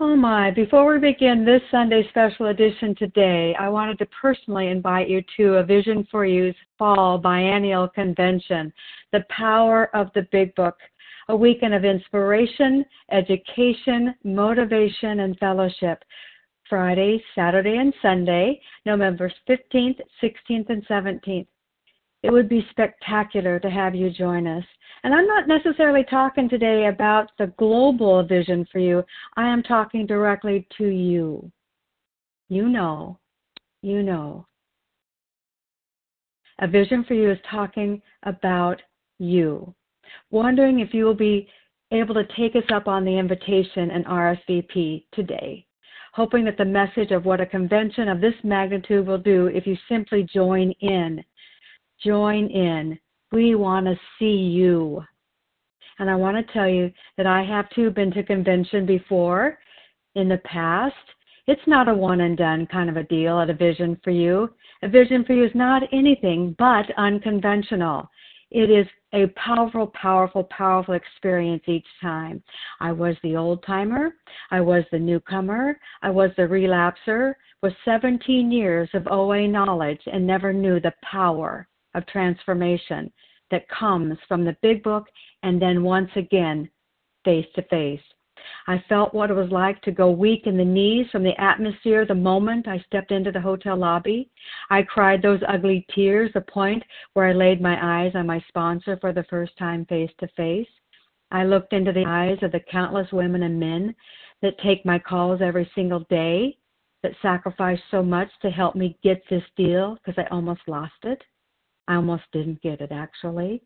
Oh 0.00 0.14
my, 0.14 0.52
before 0.52 0.92
we 0.92 1.00
begin 1.00 1.44
this 1.44 1.60
Sunday 1.72 2.06
special 2.10 2.46
edition 2.46 2.94
today, 2.94 3.52
I 3.58 3.68
wanted 3.68 3.98
to 3.98 4.06
personally 4.06 4.68
invite 4.68 5.08
you 5.08 5.24
to 5.36 5.56
a 5.56 5.64
Vision 5.64 6.06
for 6.08 6.24
You's 6.24 6.54
Fall 6.78 7.18
Biennial 7.18 7.88
Convention, 7.88 8.72
The 9.10 9.24
Power 9.28 9.90
of 9.96 10.12
the 10.14 10.24
Big 10.30 10.54
Book, 10.54 10.76
a 11.28 11.34
weekend 11.34 11.74
of 11.74 11.84
inspiration, 11.84 12.84
education, 13.10 14.14
motivation, 14.22 15.18
and 15.18 15.36
fellowship. 15.38 16.04
Friday, 16.70 17.20
Saturday, 17.34 17.78
and 17.78 17.92
Sunday, 18.00 18.60
November 18.86 19.32
15th, 19.48 19.98
16th, 20.22 20.70
and 20.70 20.86
17th. 20.86 21.48
It 22.22 22.32
would 22.32 22.48
be 22.48 22.66
spectacular 22.70 23.60
to 23.60 23.70
have 23.70 23.94
you 23.94 24.10
join 24.10 24.46
us. 24.46 24.64
And 25.04 25.14
I'm 25.14 25.26
not 25.26 25.46
necessarily 25.46 26.04
talking 26.10 26.48
today 26.48 26.86
about 26.86 27.30
the 27.38 27.52
global 27.58 28.24
vision 28.24 28.66
for 28.72 28.80
you. 28.80 29.04
I 29.36 29.48
am 29.48 29.62
talking 29.62 30.06
directly 30.06 30.66
to 30.78 30.86
you. 30.86 31.50
You 32.48 32.68
know, 32.68 33.18
you 33.82 34.02
know. 34.02 34.46
A 36.60 36.66
vision 36.66 37.04
for 37.04 37.14
you 37.14 37.30
is 37.30 37.38
talking 37.48 38.02
about 38.24 38.82
you. 39.18 39.72
Wondering 40.30 40.80
if 40.80 40.92
you 40.92 41.04
will 41.04 41.14
be 41.14 41.48
able 41.92 42.14
to 42.14 42.26
take 42.36 42.56
us 42.56 42.68
up 42.72 42.88
on 42.88 43.04
the 43.04 43.16
invitation 43.16 43.90
and 43.92 44.04
RSVP 44.06 45.04
today. 45.12 45.64
Hoping 46.14 46.44
that 46.46 46.56
the 46.56 46.64
message 46.64 47.12
of 47.12 47.24
what 47.24 47.40
a 47.40 47.46
convention 47.46 48.08
of 48.08 48.20
this 48.20 48.34
magnitude 48.42 49.06
will 49.06 49.18
do 49.18 49.46
if 49.46 49.66
you 49.66 49.76
simply 49.88 50.24
join 50.24 50.72
in. 50.80 51.22
Join 52.04 52.46
in 52.48 52.98
we 53.32 53.54
want 53.54 53.86
to 53.86 53.98
see 54.18 54.36
you. 54.36 55.04
And 55.98 56.08
I 56.08 56.14
want 56.14 56.36
to 56.36 56.52
tell 56.52 56.68
you 56.68 56.90
that 57.16 57.26
I 57.26 57.42
have 57.42 57.68
too 57.70 57.90
been 57.90 58.10
to 58.12 58.22
convention 58.22 58.86
before 58.86 59.58
in 60.14 60.28
the 60.28 60.38
past. 60.38 60.94
It's 61.46 61.66
not 61.66 61.88
a 61.88 61.94
one 61.94 62.20
and 62.20 62.36
done 62.36 62.66
kind 62.66 62.88
of 62.88 62.96
a 62.96 63.02
deal 63.04 63.40
at 63.40 63.50
a 63.50 63.54
vision 63.54 64.00
for 64.02 64.10
you. 64.10 64.50
A 64.82 64.88
vision 64.88 65.24
for 65.24 65.32
you 65.32 65.44
is 65.44 65.54
not 65.54 65.82
anything 65.92 66.54
but 66.58 66.86
unconventional. 66.96 68.08
It 68.50 68.70
is 68.70 68.86
a 69.12 69.26
powerful, 69.28 69.88
powerful, 69.88 70.44
powerful 70.44 70.94
experience 70.94 71.62
each 71.66 71.86
time. 72.00 72.42
I 72.80 72.92
was 72.92 73.16
the 73.22 73.36
old 73.36 73.62
timer. 73.64 74.14
I 74.50 74.60
was 74.60 74.84
the 74.90 74.98
newcomer. 74.98 75.78
I 76.00 76.10
was 76.10 76.30
the 76.36 76.44
relapser 76.44 77.34
with 77.62 77.74
17 77.84 78.50
years 78.50 78.88
of 78.94 79.06
OA 79.08 79.48
knowledge 79.48 80.00
and 80.06 80.26
never 80.26 80.52
knew 80.52 80.80
the 80.80 80.94
power 81.02 81.68
of 81.98 82.06
transformation 82.06 83.12
that 83.50 83.68
comes 83.68 84.16
from 84.26 84.44
the 84.44 84.56
big 84.62 84.82
book 84.82 85.06
and 85.42 85.60
then 85.60 85.82
once 85.82 86.10
again 86.16 86.68
face 87.24 87.46
to 87.54 87.62
face. 87.62 88.00
I 88.66 88.82
felt 88.88 89.14
what 89.14 89.30
it 89.30 89.34
was 89.34 89.50
like 89.50 89.82
to 89.82 89.92
go 89.92 90.10
weak 90.10 90.46
in 90.46 90.56
the 90.56 90.64
knees 90.64 91.06
from 91.10 91.22
the 91.22 91.38
atmosphere 91.40 92.06
the 92.06 92.14
moment 92.14 92.68
I 92.68 92.78
stepped 92.86 93.10
into 93.10 93.32
the 93.32 93.40
hotel 93.40 93.76
lobby. 93.76 94.30
I 94.70 94.82
cried 94.82 95.20
those 95.20 95.40
ugly 95.48 95.86
tears, 95.94 96.30
the 96.32 96.40
point 96.42 96.82
where 97.14 97.26
I 97.26 97.32
laid 97.32 97.60
my 97.60 97.78
eyes 98.04 98.12
on 98.14 98.26
my 98.26 98.42
sponsor 98.48 98.96
for 99.00 99.12
the 99.12 99.24
first 99.24 99.56
time 99.58 99.84
face 99.86 100.10
to 100.20 100.28
face. 100.28 100.68
I 101.30 101.44
looked 101.44 101.72
into 101.72 101.92
the 101.92 102.06
eyes 102.06 102.38
of 102.42 102.52
the 102.52 102.60
countless 102.70 103.10
women 103.12 103.42
and 103.42 103.60
men 103.60 103.94
that 104.40 104.58
take 104.60 104.84
my 104.86 104.98
calls 104.98 105.40
every 105.42 105.70
single 105.74 106.00
day, 106.08 106.56
that 107.02 107.12
sacrifice 107.20 107.80
so 107.90 108.02
much 108.02 108.28
to 108.42 108.50
help 108.50 108.74
me 108.74 108.98
get 109.02 109.22
this 109.28 109.42
deal 109.56 109.96
because 109.96 110.18
I 110.18 110.28
almost 110.30 110.60
lost 110.66 111.04
it. 111.04 111.22
I 111.88 111.94
almost 111.94 112.24
didn't 112.32 112.62
get 112.62 112.80
it, 112.80 112.92
actually. 112.92 113.62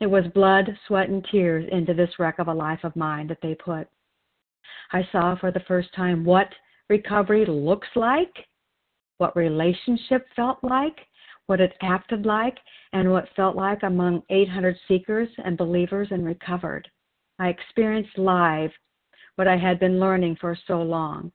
It 0.00 0.06
was 0.06 0.24
blood, 0.34 0.68
sweat, 0.86 1.08
and 1.08 1.24
tears 1.30 1.66
into 1.72 1.94
this 1.94 2.10
wreck 2.18 2.38
of 2.38 2.48
a 2.48 2.54
life 2.54 2.80
of 2.82 2.94
mine 2.96 3.28
that 3.28 3.38
they 3.40 3.54
put. 3.54 3.88
I 4.92 5.08
saw 5.10 5.36
for 5.36 5.50
the 5.50 5.60
first 5.60 5.88
time 5.94 6.24
what 6.24 6.48
recovery 6.90 7.46
looks 7.46 7.88
like, 7.94 8.34
what 9.18 9.36
relationship 9.36 10.26
felt 10.34 10.58
like, 10.62 10.96
what 11.46 11.60
it 11.60 11.72
acted 11.80 12.26
like, 12.26 12.58
and 12.92 13.10
what 13.10 13.28
felt 13.36 13.56
like 13.56 13.82
among 13.84 14.22
800 14.28 14.76
seekers 14.86 15.28
and 15.44 15.56
believers 15.56 16.08
and 16.10 16.26
recovered. 16.26 16.88
I 17.38 17.48
experienced 17.48 18.18
live 18.18 18.70
what 19.36 19.48
I 19.48 19.56
had 19.56 19.78
been 19.78 20.00
learning 20.00 20.36
for 20.40 20.58
so 20.66 20.82
long. 20.82 21.30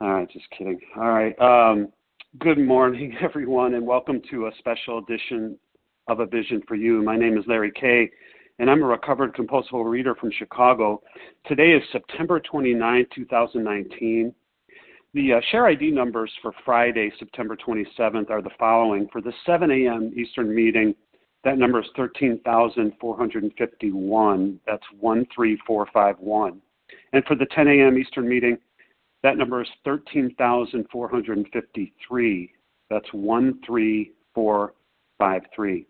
All 0.00 0.12
right, 0.12 0.30
just 0.30 0.44
kidding. 0.50 0.78
All 0.96 1.10
right. 1.10 1.38
Um, 1.40 1.88
Good 2.36 2.58
morning, 2.58 3.16
everyone, 3.22 3.72
and 3.72 3.86
welcome 3.86 4.20
to 4.30 4.48
a 4.48 4.50
special 4.58 4.98
edition 4.98 5.58
of 6.08 6.20
A 6.20 6.26
Vision 6.26 6.60
for 6.68 6.74
You. 6.74 7.02
My 7.02 7.16
name 7.16 7.38
is 7.38 7.44
Larry 7.48 7.72
Kay, 7.72 8.10
and 8.58 8.70
I'm 8.70 8.82
a 8.82 8.86
recovered 8.86 9.32
compulsive 9.32 9.72
overeater 9.72 10.14
from 10.14 10.30
Chicago. 10.38 11.00
Today 11.46 11.70
is 11.70 11.82
September 11.90 12.38
29, 12.38 13.06
2019. 13.14 14.34
The 15.14 15.32
uh, 15.32 15.40
share 15.50 15.68
ID 15.68 15.90
numbers 15.90 16.30
for 16.42 16.52
Friday, 16.66 17.10
September 17.18 17.56
27th 17.56 18.28
are 18.28 18.42
the 18.42 18.50
following. 18.58 19.08
For 19.10 19.22
the 19.22 19.32
7 19.46 19.70
a.m. 19.70 20.12
Eastern 20.14 20.54
meeting, 20.54 20.94
that 21.44 21.56
number 21.56 21.80
is 21.80 21.88
13,451. 21.96 24.60
That's 24.66 24.84
13451. 25.00 26.60
And 27.14 27.24
for 27.24 27.36
the 27.36 27.46
10 27.46 27.68
a.m. 27.68 27.96
Eastern 27.96 28.28
meeting, 28.28 28.58
that 29.28 29.36
number 29.36 29.60
is 29.60 29.68
13,453. 29.84 32.52
That's 32.88 33.10
13453. 33.10 35.86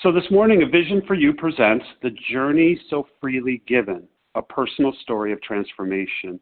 So 0.00 0.12
this 0.12 0.30
morning, 0.30 0.62
A 0.62 0.68
Vision 0.68 1.02
for 1.08 1.14
You 1.14 1.34
presents 1.34 1.84
The 2.00 2.12
Journey 2.30 2.80
So 2.88 3.08
Freely 3.20 3.60
Given, 3.66 4.04
a 4.36 4.42
personal 4.42 4.92
story 5.02 5.32
of 5.32 5.42
transformation. 5.42 6.38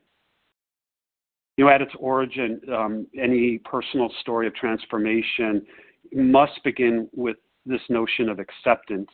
You 1.57 1.65
know, 1.65 1.71
at 1.71 1.81
its 1.81 1.95
origin, 1.99 2.61
um, 2.71 3.07
any 3.19 3.57
personal 3.65 4.11
story 4.21 4.47
of 4.47 4.55
transformation 4.55 5.65
must 6.13 6.63
begin 6.63 7.09
with 7.15 7.39
this 7.65 7.81
notion 7.89 8.29
of 8.29 8.39
acceptance. 8.39 9.09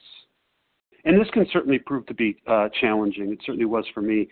And 1.05 1.21
this 1.21 1.29
can 1.33 1.47
certainly 1.53 1.79
prove 1.79 2.07
to 2.07 2.15
be 2.15 2.37
uh, 2.47 2.69
challenging. 2.81 3.33
It 3.33 3.41
certainly 3.45 3.65
was 3.65 3.85
for 3.93 4.03
me. 4.03 4.29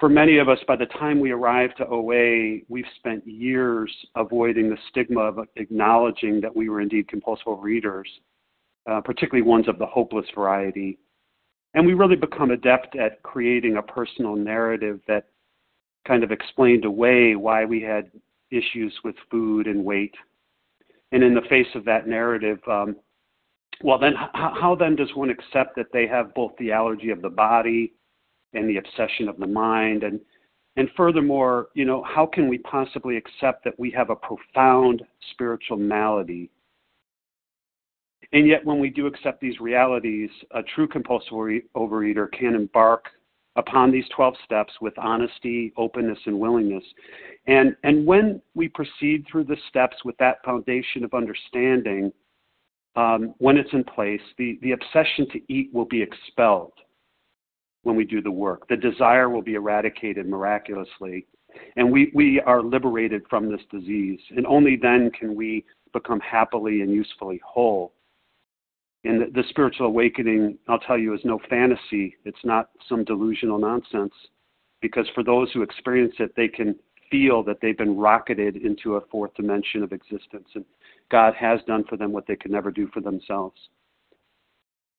For 0.00 0.08
many 0.08 0.38
of 0.38 0.48
us, 0.48 0.58
by 0.66 0.76
the 0.76 0.86
time 0.86 1.20
we 1.20 1.30
arrived 1.30 1.76
to 1.78 1.86
OA, 1.86 2.60
we've 2.68 2.84
spent 2.96 3.26
years 3.26 3.90
avoiding 4.14 4.70
the 4.70 4.78
stigma 4.88 5.20
of 5.20 5.38
acknowledging 5.56 6.40
that 6.40 6.54
we 6.54 6.68
were 6.68 6.80
indeed 6.80 7.08
compulsive 7.08 7.46
overeaters, 7.46 8.04
uh, 8.90 9.00
particularly 9.00 9.46
ones 9.46 9.68
of 9.68 9.78
the 9.78 9.86
hopeless 9.86 10.26
variety. 10.34 10.98
And 11.74 11.86
we 11.86 11.94
really 11.94 12.16
become 12.16 12.50
adept 12.50 12.96
at 12.96 13.22
creating 13.22 13.76
a 13.76 13.82
personal 13.82 14.36
narrative 14.36 15.00
that 15.08 15.28
kind 16.06 16.24
of 16.24 16.30
explained 16.30 16.84
away 16.84 17.36
why 17.36 17.64
we 17.64 17.82
had 17.82 18.10
issues 18.50 18.94
with 19.04 19.16
food 19.30 19.66
and 19.66 19.84
weight. 19.84 20.14
And 21.12 21.22
in 21.22 21.34
the 21.34 21.42
face 21.48 21.66
of 21.74 21.84
that 21.84 22.06
narrative, 22.06 22.58
um, 22.66 22.96
well, 23.82 23.98
then 23.98 24.14
how, 24.34 24.76
then 24.78 24.96
does 24.96 25.14
one 25.14 25.30
accept 25.30 25.76
that 25.76 25.92
they 25.92 26.06
have 26.06 26.34
both 26.34 26.52
the 26.58 26.72
allergy 26.72 27.10
of 27.10 27.22
the 27.22 27.28
body 27.28 27.92
and 28.54 28.68
the 28.68 28.78
obsession 28.78 29.28
of 29.28 29.38
the 29.38 29.46
mind? 29.46 30.02
And 30.02 30.20
and 30.78 30.90
furthermore, 30.94 31.68
you 31.74 31.86
know, 31.86 32.02
how 32.02 32.26
can 32.26 32.48
we 32.48 32.58
possibly 32.58 33.16
accept 33.16 33.64
that 33.64 33.78
we 33.78 33.90
have 33.92 34.10
a 34.10 34.16
profound 34.16 35.02
spiritual 35.30 35.78
malady? 35.78 36.50
And 38.32 38.46
yet, 38.46 38.64
when 38.64 38.78
we 38.78 38.90
do 38.90 39.06
accept 39.06 39.40
these 39.40 39.58
realities, 39.60 40.28
a 40.50 40.62
true 40.62 40.86
compulsive 40.86 41.32
overeater 41.74 42.30
can 42.32 42.54
embark 42.54 43.06
upon 43.54 43.90
these 43.90 44.04
12 44.14 44.34
steps 44.44 44.72
with 44.82 44.92
honesty, 44.98 45.72
openness, 45.78 46.18
and 46.26 46.38
willingness. 46.38 46.84
And, 47.46 47.74
and 47.84 48.04
when 48.04 48.42
we 48.54 48.68
proceed 48.68 49.24
through 49.30 49.44
the 49.44 49.56
steps 49.70 49.96
with 50.04 50.16
that 50.18 50.44
foundation 50.44 51.04
of 51.04 51.14
understanding, 51.14 52.12
um, 52.96 53.34
when 53.38 53.56
it's 53.56 53.72
in 53.72 53.84
place, 53.84 54.20
the, 54.38 54.58
the 54.62 54.72
obsession 54.72 55.26
to 55.32 55.52
eat 55.52 55.70
will 55.72 55.84
be 55.84 56.02
expelled 56.02 56.72
when 57.82 57.94
we 57.94 58.04
do 58.04 58.20
the 58.20 58.30
work. 58.30 58.66
The 58.68 58.76
desire 58.76 59.28
will 59.28 59.42
be 59.42 59.54
eradicated 59.54 60.26
miraculously. 60.26 61.26
And 61.76 61.90
we, 61.92 62.10
we 62.14 62.40
are 62.40 62.62
liberated 62.62 63.22
from 63.30 63.50
this 63.50 63.60
disease. 63.70 64.18
And 64.36 64.46
only 64.46 64.76
then 64.80 65.10
can 65.18 65.34
we 65.34 65.64
become 65.92 66.20
happily 66.20 66.80
and 66.80 66.90
usefully 66.90 67.40
whole. 67.44 67.92
And 69.04 69.20
the, 69.20 69.26
the 69.26 69.44
spiritual 69.50 69.86
awakening, 69.86 70.58
I'll 70.68 70.80
tell 70.80 70.98
you, 70.98 71.14
is 71.14 71.20
no 71.24 71.38
fantasy. 71.48 72.16
It's 72.24 72.44
not 72.44 72.70
some 72.88 73.04
delusional 73.04 73.58
nonsense. 73.58 74.12
Because 74.82 75.06
for 75.14 75.22
those 75.22 75.50
who 75.52 75.62
experience 75.62 76.14
it, 76.18 76.32
they 76.36 76.48
can 76.48 76.74
feel 77.10 77.42
that 77.44 77.58
they've 77.60 77.76
been 77.76 77.96
rocketed 77.96 78.56
into 78.56 78.96
a 78.96 79.00
fourth 79.10 79.34
dimension 79.34 79.82
of 79.82 79.92
existence. 79.92 80.48
And 80.54 80.64
God 81.10 81.34
has 81.34 81.60
done 81.66 81.84
for 81.88 81.96
them 81.96 82.12
what 82.12 82.26
they 82.26 82.36
could 82.36 82.50
never 82.50 82.70
do 82.70 82.88
for 82.92 83.00
themselves. 83.00 83.56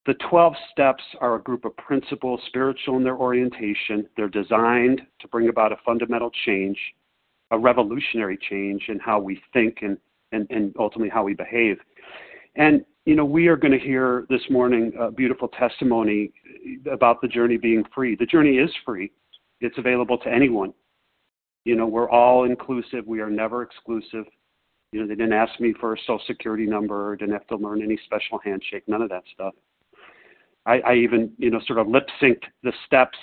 The 0.06 0.16
12 0.30 0.54
steps 0.72 1.04
are 1.20 1.36
a 1.36 1.42
group 1.42 1.66
of 1.66 1.76
principles, 1.76 2.40
spiritual 2.48 2.96
in 2.96 3.04
their 3.04 3.18
orientation. 3.18 4.08
They're 4.16 4.30
designed 4.30 5.02
to 5.20 5.28
bring 5.28 5.50
about 5.50 5.74
a 5.74 5.78
fundamental 5.86 6.32
change, 6.46 6.78
a 7.52 7.60
revolutionary 7.60 8.38
change 8.50 8.86
in 8.88 9.00
how 9.00 9.20
we 9.20 9.42
think 9.52 9.80
and, 9.82 9.98
and, 10.32 10.48
and 10.50 10.74
ultimately 10.80 11.10
how 11.10 11.24
we 11.24 11.34
behave. 11.34 11.78
And 12.56 12.86
you 13.08 13.16
know, 13.16 13.24
we 13.24 13.48
are 13.48 13.56
going 13.56 13.72
to 13.72 13.80
hear 13.80 14.26
this 14.30 14.42
morning 14.50 14.92
a 15.00 15.10
beautiful 15.10 15.48
testimony 15.48 16.32
about 16.92 17.22
the 17.22 17.28
journey 17.30 17.56
being 17.56 17.86
free. 17.96 18.18
The 18.18 18.26
journey 18.26 18.58
is 18.58 18.70
free. 18.86 19.14
It's 19.62 19.78
available 19.78 20.18
to 20.18 20.30
anyone. 20.30 20.74
You 21.68 21.76
know, 21.76 21.86
we're 21.86 22.10
all 22.10 22.46
inclusive. 22.46 23.06
We 23.06 23.20
are 23.20 23.30
never 23.30 23.62
exclusive. 23.62 24.24
You 24.94 25.02
know, 25.02 25.08
they 25.08 25.16
didn't 25.16 25.34
ask 25.34 25.60
me 25.60 25.74
for 25.78 25.96
a 25.96 25.98
social 26.00 26.22
security 26.26 26.66
number, 26.66 27.14
didn't 27.18 27.34
have 27.34 27.46
to 27.48 27.58
learn 27.58 27.82
any 27.82 28.00
special 28.06 28.40
handshake, 28.42 28.84
none 28.88 29.02
of 29.02 29.10
that 29.10 29.24
stuff. 29.34 29.54
I, 30.66 30.80
I 30.80 30.94
even, 30.96 31.34
you 31.38 31.52
know, 31.52 31.60
sort 31.68 31.80
of 31.80 31.90
lip 31.90 32.08
synced 32.22 32.46
the 32.64 32.72
steps 32.86 33.18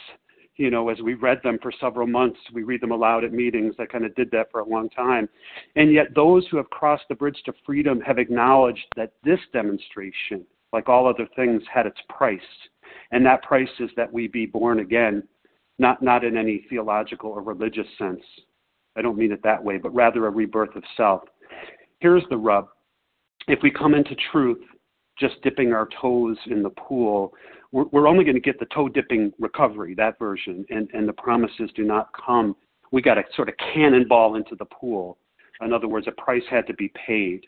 you 0.57 0.71
know, 0.71 0.89
as 0.89 1.01
we 1.01 1.15
read 1.15 1.41
them 1.43 1.59
for 1.61 1.73
several 1.81 2.07
months, 2.07 2.39
we 2.53 2.63
read 2.63 2.81
them 2.81 2.93
aloud 2.93 3.25
at 3.25 3.33
meetings. 3.33 3.75
I 3.81 3.87
kind 3.87 4.05
of 4.05 4.15
did 4.15 4.31
that 4.31 4.53
for 4.53 4.61
a 4.61 4.69
long 4.69 4.89
time. 4.91 5.29
And 5.75 5.93
yet, 5.93 6.15
those 6.15 6.47
who 6.49 6.59
have 6.59 6.71
crossed 6.71 7.07
the 7.09 7.17
bridge 7.17 7.43
to 7.47 7.53
freedom 7.67 8.01
have 8.03 8.19
acknowledged 8.19 8.87
that 8.95 9.15
this 9.25 9.41
demonstration, 9.53 10.47
like 10.73 10.89
all 10.89 11.09
other 11.09 11.27
things, 11.35 11.63
had 11.73 11.87
its 11.87 11.99
price. 12.09 12.41
And 13.11 13.27
that 13.27 13.43
price 13.43 13.69
is 13.81 13.91
that 13.97 14.13
we 14.13 14.29
be 14.29 14.47
born 14.47 14.79
again, 14.79 15.25
not, 15.79 16.03
not 16.03 16.25
in 16.25 16.37
any 16.37 16.67
theological 16.69 17.31
or 17.31 17.43
religious 17.43 17.87
sense. 17.99 18.23
I 18.97 19.03
don't 19.03 19.19
mean 19.19 19.33
it 19.33 19.43
that 19.43 19.63
way, 19.63 19.79
but 19.79 19.95
rather 19.95 20.27
a 20.27 20.31
rebirth 20.31 20.77
of 20.77 20.85
self. 20.97 21.23
Here's 22.01 22.23
the 22.31 22.37
rub 22.37 22.69
if 23.47 23.59
we 23.63 23.71
come 23.71 23.95
into 23.95 24.15
truth 24.33 24.59
just 25.19 25.41
dipping 25.43 25.73
our 25.73 25.89
toes 26.01 26.37
in 26.47 26.63
the 26.63 26.71
pool, 26.71 27.33
we're, 27.73 27.85
we're 27.93 28.09
only 28.09 28.25
going 28.25 28.35
to 28.35 28.41
get 28.41 28.59
the 28.59 28.67
toe 28.67 28.89
dipping 28.89 29.33
recovery, 29.39 29.95
that 29.95 30.19
version, 30.19 30.65
and, 30.71 30.89
and 30.93 31.09
the 31.09 31.13
promises 31.13 31.71
do 31.77 31.85
not 31.85 32.09
come. 32.15 32.57
We 32.91 33.03
got 33.03 33.15
to 33.15 33.23
sort 33.37 33.49
of 33.49 33.55
cannonball 33.75 34.37
into 34.37 34.57
the 34.57 34.65
pool. 34.65 35.19
In 35.61 35.73
other 35.73 35.89
words, 35.89 36.09
a 36.09 36.21
price 36.21 36.43
had 36.51 36.67
to 36.67 36.75
be 36.75 36.93
paid. 37.07 37.47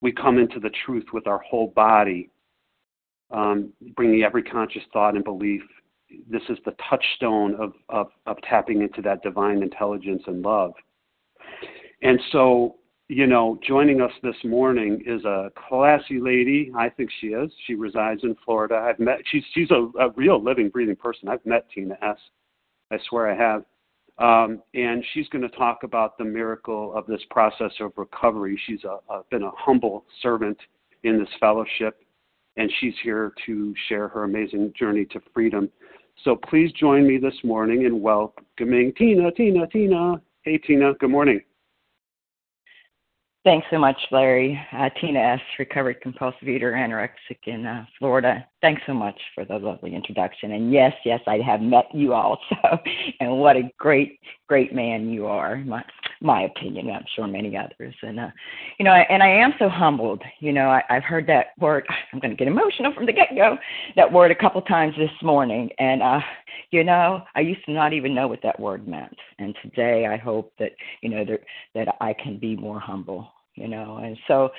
We 0.00 0.12
come 0.12 0.38
into 0.38 0.60
the 0.60 0.70
truth 0.84 1.06
with 1.12 1.26
our 1.26 1.38
whole 1.38 1.72
body, 1.74 2.30
um, 3.30 3.72
bringing 3.96 4.22
every 4.22 4.42
conscious 4.42 4.82
thought 4.92 5.14
and 5.14 5.24
belief. 5.24 5.62
This 6.30 6.42
is 6.48 6.58
the 6.64 6.74
touchstone 6.88 7.54
of, 7.56 7.72
of, 7.88 8.08
of 8.26 8.36
tapping 8.48 8.82
into 8.82 9.02
that 9.02 9.22
divine 9.22 9.62
intelligence 9.62 10.22
and 10.26 10.42
love. 10.42 10.72
And 12.02 12.20
so 12.32 12.76
you 13.12 13.26
know, 13.26 13.58
joining 13.66 14.00
us 14.00 14.12
this 14.22 14.36
morning 14.42 15.02
is 15.06 15.22
a 15.26 15.50
classy 15.68 16.18
lady. 16.18 16.72
I 16.74 16.88
think 16.88 17.10
she 17.20 17.28
is. 17.28 17.52
She 17.66 17.74
resides 17.74 18.22
in 18.22 18.34
Florida. 18.42 18.76
I've 18.76 18.98
met. 18.98 19.18
She's 19.30 19.42
she's 19.52 19.70
a, 19.70 19.90
a 20.00 20.10
real 20.16 20.42
living, 20.42 20.70
breathing 20.70 20.96
person. 20.96 21.28
I've 21.28 21.44
met 21.44 21.66
Tina 21.74 21.94
S. 22.00 22.16
I 22.90 22.96
swear 23.10 23.30
I 23.30 23.36
have. 23.36 23.64
Um, 24.16 24.62
and 24.72 25.04
she's 25.12 25.28
going 25.28 25.42
to 25.42 25.54
talk 25.56 25.82
about 25.82 26.16
the 26.16 26.24
miracle 26.24 26.94
of 26.94 27.06
this 27.06 27.20
process 27.30 27.72
of 27.80 27.92
recovery. 27.96 28.58
She's 28.66 28.84
a, 28.84 28.98
a, 29.12 29.22
been 29.30 29.42
a 29.42 29.50
humble 29.58 30.06
servant 30.22 30.56
in 31.02 31.18
this 31.18 31.28
fellowship, 31.38 32.02
and 32.56 32.72
she's 32.80 32.94
here 33.02 33.34
to 33.44 33.74
share 33.90 34.08
her 34.08 34.24
amazing 34.24 34.72
journey 34.78 35.04
to 35.06 35.20
freedom. 35.34 35.68
So 36.24 36.36
please 36.36 36.72
join 36.72 37.06
me 37.06 37.18
this 37.18 37.34
morning 37.42 37.84
in 37.84 38.00
welcoming 38.00 38.92
Tina. 38.96 39.32
Tina. 39.32 39.66
Tina. 39.66 40.20
Hey, 40.42 40.58
Tina. 40.58 40.94
Good 40.94 41.10
morning. 41.10 41.40
Thanks 43.44 43.66
so 43.70 43.78
much, 43.78 43.96
Larry. 44.12 44.60
Uh, 44.72 44.88
Tina 45.00 45.18
S., 45.18 45.40
recovered 45.58 46.00
compulsive 46.00 46.48
eater, 46.48 46.72
anorexic 46.72 47.38
in 47.46 47.66
uh, 47.66 47.84
Florida. 47.98 48.46
Thanks 48.62 48.82
so 48.86 48.94
much 48.94 49.20
for 49.34 49.44
the 49.44 49.58
lovely 49.58 49.92
introduction. 49.92 50.52
And 50.52 50.72
yes, 50.72 50.92
yes, 51.04 51.20
I 51.26 51.38
have 51.38 51.60
met 51.60 51.86
you 51.92 52.14
also. 52.14 52.56
and 53.20 53.38
what 53.38 53.56
a 53.56 53.68
great, 53.76 54.20
great 54.46 54.72
man 54.72 55.10
you 55.10 55.26
are. 55.26 55.56
My, 55.56 55.82
my 56.20 56.42
opinion. 56.42 56.88
I'm 56.88 57.04
sure 57.14 57.26
many 57.26 57.56
others. 57.56 57.94
And 58.02 58.20
uh, 58.20 58.28
you 58.78 58.84
know, 58.84 58.92
and 58.92 59.20
I 59.22 59.28
am 59.28 59.52
so 59.58 59.68
humbled. 59.68 60.22
You 60.38 60.52
know, 60.52 60.68
I, 60.68 60.82
I've 60.88 61.02
heard 61.02 61.26
that 61.26 61.46
word. 61.58 61.84
I'm 62.12 62.20
going 62.20 62.30
to 62.30 62.36
get 62.36 62.46
emotional 62.46 62.94
from 62.94 63.06
the 63.06 63.12
get-go. 63.12 63.58
That 63.96 64.12
word 64.12 64.30
a 64.30 64.34
couple 64.36 64.62
times 64.62 64.94
this 64.96 65.10
morning, 65.22 65.70
and 65.78 66.02
uh, 66.02 66.20
you 66.70 66.84
know, 66.84 67.22
I 67.34 67.40
used 67.40 67.64
to 67.66 67.72
not 67.72 67.92
even 67.92 68.14
know 68.14 68.28
what 68.28 68.42
that 68.42 68.60
word 68.60 68.86
meant. 68.86 69.16
And 69.38 69.56
today, 69.62 70.06
I 70.06 70.16
hope 70.16 70.52
that 70.60 70.72
you 71.02 71.08
know 71.08 71.24
that 71.24 71.40
that 71.74 71.96
I 72.00 72.12
can 72.14 72.38
be 72.38 72.56
more 72.56 72.78
humble. 72.78 73.28
You 73.54 73.68
know, 73.68 73.96
and 73.96 74.16
so. 74.28 74.50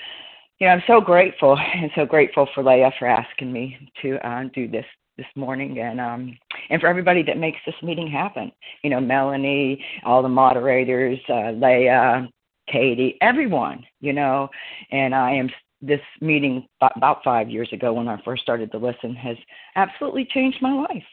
You 0.59 0.67
know, 0.67 0.73
I'm 0.73 0.83
so 0.87 1.01
grateful 1.01 1.57
and 1.57 1.91
so 1.95 2.05
grateful 2.05 2.47
for 2.53 2.63
Leah 2.63 2.91
for 2.99 3.07
asking 3.07 3.51
me 3.51 3.77
to 4.01 4.17
uh, 4.27 4.43
do 4.53 4.67
this 4.67 4.85
this 5.17 5.27
morning 5.35 5.79
and 5.79 6.01
um 6.01 6.35
and 6.69 6.81
for 6.81 6.87
everybody 6.87 7.21
that 7.23 7.37
makes 7.37 7.59
this 7.65 7.75
meeting 7.83 8.07
happen. 8.07 8.51
You 8.83 8.89
know 8.89 8.99
melanie 8.99 9.83
all 10.03 10.23
the 10.23 10.29
moderators 10.29 11.19
uh 11.29 11.51
leah 11.51 12.27
katie 12.67 13.17
everyone 13.21 13.85
you 13.99 14.13
know. 14.13 14.49
And 14.91 15.13
i 15.13 15.31
am 15.31 15.49
this 15.81 16.01
meeting 16.21 16.67
about 16.95 17.23
five 17.23 17.49
years 17.49 17.69
ago 17.73 17.93
when 17.93 18.07
i 18.07 18.19
first 18.23 18.41
started 18.41 18.71
to 18.71 18.77
listen 18.77 19.13
has 19.15 19.37
absolutely 19.75 20.25
changed 20.25 20.61
my 20.61 20.73
life. 20.73 21.03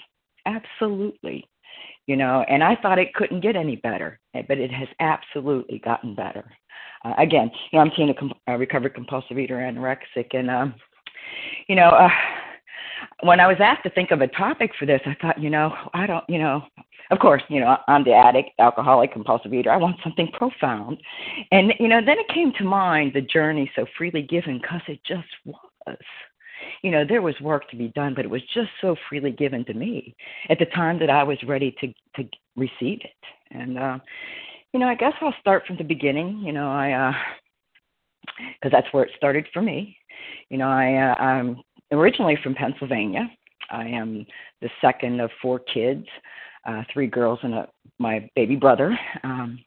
Absolutely 0.47 1.47
you 2.07 2.17
know 2.17 2.45
and 2.49 2.63
i 2.63 2.77
thought 2.77 2.99
it 2.99 3.15
couldn't 3.15 3.41
get 3.41 3.57
any 3.57 3.77
better 3.77 4.19
but 4.49 4.59
it 4.59 4.71
has 4.71 4.89
absolutely 5.01 5.79
gotten 5.79 6.15
better 6.15 6.51
uh, 7.05 7.15
again 7.19 7.51
you 7.71 7.79
know 7.79 7.85
i'm 7.85 7.93
seeing 7.97 8.11
a, 8.11 8.53
a 8.53 8.59
recovered 8.59 8.95
compulsive 8.95 9.39
eater 9.39 9.57
anorexic 9.57 10.27
and 10.33 10.51
um 10.51 10.75
you 11.69 11.75
know 11.75 11.89
uh 11.89 12.09
when 13.23 13.41
I 13.41 13.47
was 13.47 13.57
asked 13.61 13.83
to 13.85 13.91
think 13.91 14.11
of 14.11 14.21
a 14.21 14.29
topic 14.29 14.73
for 14.79 14.87
this, 14.87 15.01
I 15.07 15.17
thought, 15.21 15.41
you 15.41 15.51
know, 15.51 15.75
I 15.95 16.07
don't, 16.07 16.25
you 16.29 16.39
know, 16.39 16.63
of 17.11 17.19
course, 17.19 17.43
you 17.49 17.61
know, 17.61 17.77
I'm 17.89 18.05
the 18.05 18.15
addict, 18.15 18.51
alcoholic, 18.59 19.13
compulsive 19.13 19.53
eater. 19.53 19.71
I 19.71 19.77
want 19.77 19.97
something 20.03 20.29
profound. 20.33 20.99
And, 21.51 21.73
you 21.81 21.89
know, 21.89 22.01
then 22.05 22.19
it 22.19 22.29
came 22.33 22.53
to 22.59 22.65
mind 22.65 23.13
the 23.15 23.21
journey 23.21 23.71
so 23.75 23.87
freely 23.99 24.23
given 24.23 24.59
because 24.61 24.83
it 24.87 25.01
just 25.05 25.29
was. 25.45 25.97
You 26.83 26.91
know, 26.91 27.05
there 27.09 27.23
was 27.23 27.35
work 27.41 27.69
to 27.71 27.77
be 27.77 27.89
done, 27.89 28.15
but 28.15 28.25
it 28.25 28.31
was 28.31 28.43
just 28.55 28.71
so 28.81 28.97
freely 29.09 29.31
given 29.33 29.65
to 29.67 29.75
me 29.75 30.15
at 30.49 30.59
the 30.59 30.67
time 30.67 30.99
that 31.01 31.11
I 31.11 31.23
was 31.23 31.39
ready 31.47 31.75
to 31.81 31.89
to 32.23 32.29
receive 32.57 33.01
it. 33.03 33.25
And 33.51 33.79
uh, 33.79 33.99
you 34.73 34.81
know, 34.81 34.89
I 34.89 34.95
guess 34.95 35.15
I'll 35.21 35.35
start 35.41 35.67
from 35.67 35.77
the 35.77 35.85
beginning. 35.85 36.41
You 36.45 36.53
know, 36.53 36.71
I 36.71 36.93
uh 36.93 37.13
because 38.55 38.73
that's 38.73 38.93
where 38.93 39.05
it 39.05 39.11
started 39.17 39.47
for 39.53 39.63
me 39.63 39.97
You 40.49 40.59
know, 40.59 40.69
I 40.69 40.95
uh, 40.95 41.15
I'm 41.23 41.63
originally 41.93 42.39
from 42.43 42.55
Pennsylvania. 42.55 43.31
I 43.71 43.87
am 43.87 44.27
the 44.61 44.71
second 44.81 45.21
of 45.21 45.31
four 45.41 45.61
kids, 45.61 46.07
uh, 46.67 46.83
three 46.93 47.07
girls 47.07 47.39
and 47.43 47.55
a, 47.55 47.69
my 47.99 48.29
baby 48.35 48.57
brother. 48.57 48.99
Um, 49.25 49.59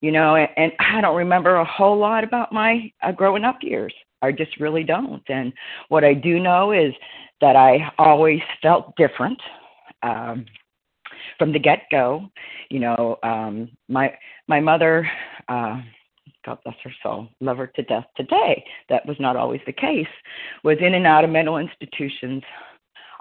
you 0.00 0.12
know, 0.12 0.36
and, 0.36 0.48
and 0.56 0.72
I 0.78 1.00
don't 1.00 1.16
remember 1.16 1.56
a 1.56 1.64
whole 1.64 1.98
lot 1.98 2.24
about 2.24 2.52
my 2.52 2.92
uh, 3.02 3.12
growing 3.12 3.44
up 3.44 3.58
years. 3.62 3.94
I 4.22 4.32
just 4.32 4.58
really 4.60 4.84
don't. 4.84 5.22
And 5.28 5.52
what 5.88 6.04
I 6.04 6.14
do 6.14 6.40
know 6.40 6.72
is 6.72 6.92
that 7.40 7.56
I 7.56 7.92
always 7.98 8.40
felt 8.62 8.96
different. 8.96 9.40
Um, 10.02 10.46
from 11.38 11.52
the 11.52 11.58
get 11.58 11.82
go, 11.90 12.28
you 12.70 12.78
know, 12.78 13.18
um, 13.22 13.70
my 13.88 14.12
my 14.48 14.60
mother, 14.60 15.08
uh, 15.48 15.80
God 16.44 16.58
bless 16.64 16.76
her 16.84 16.92
soul, 17.02 17.28
love 17.40 17.58
her 17.58 17.66
to 17.66 17.82
death 17.82 18.06
today. 18.16 18.64
That 18.88 19.06
was 19.06 19.16
not 19.18 19.36
always 19.36 19.60
the 19.66 19.72
case. 19.72 20.06
Was 20.62 20.78
in 20.80 20.94
and 20.94 21.06
out 21.06 21.24
of 21.24 21.30
mental 21.30 21.58
institutions 21.58 22.42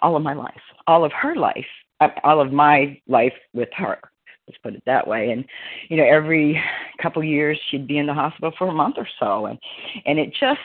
all 0.02 0.16
of 0.16 0.24
my 0.24 0.34
life, 0.34 0.54
all 0.88 1.04
of 1.04 1.12
her 1.14 1.36
life, 1.36 1.66
uh, 2.00 2.10
all 2.24 2.40
of 2.40 2.52
my 2.52 3.00
life 3.08 3.34
with 3.54 3.70
her. 3.74 4.00
Let's 4.48 4.60
put 4.62 4.76
it 4.76 4.84
that 4.86 5.08
way. 5.08 5.32
And 5.32 5.46
you 5.90 5.98
know, 5.98 6.06
every 6.06 6.62
couple 7.02 7.24
years 7.24 7.60
she'd 7.70 7.88
be 7.88 7.98
in 7.98 8.06
the 8.06 8.14
hospital 8.14 8.54
for 8.58 8.68
a 8.68 8.74
month 8.74 8.96
or 8.98 9.08
so, 9.20 9.48
and 9.48 9.60
and 10.06 10.20
it 10.20 10.34
just 10.40 10.60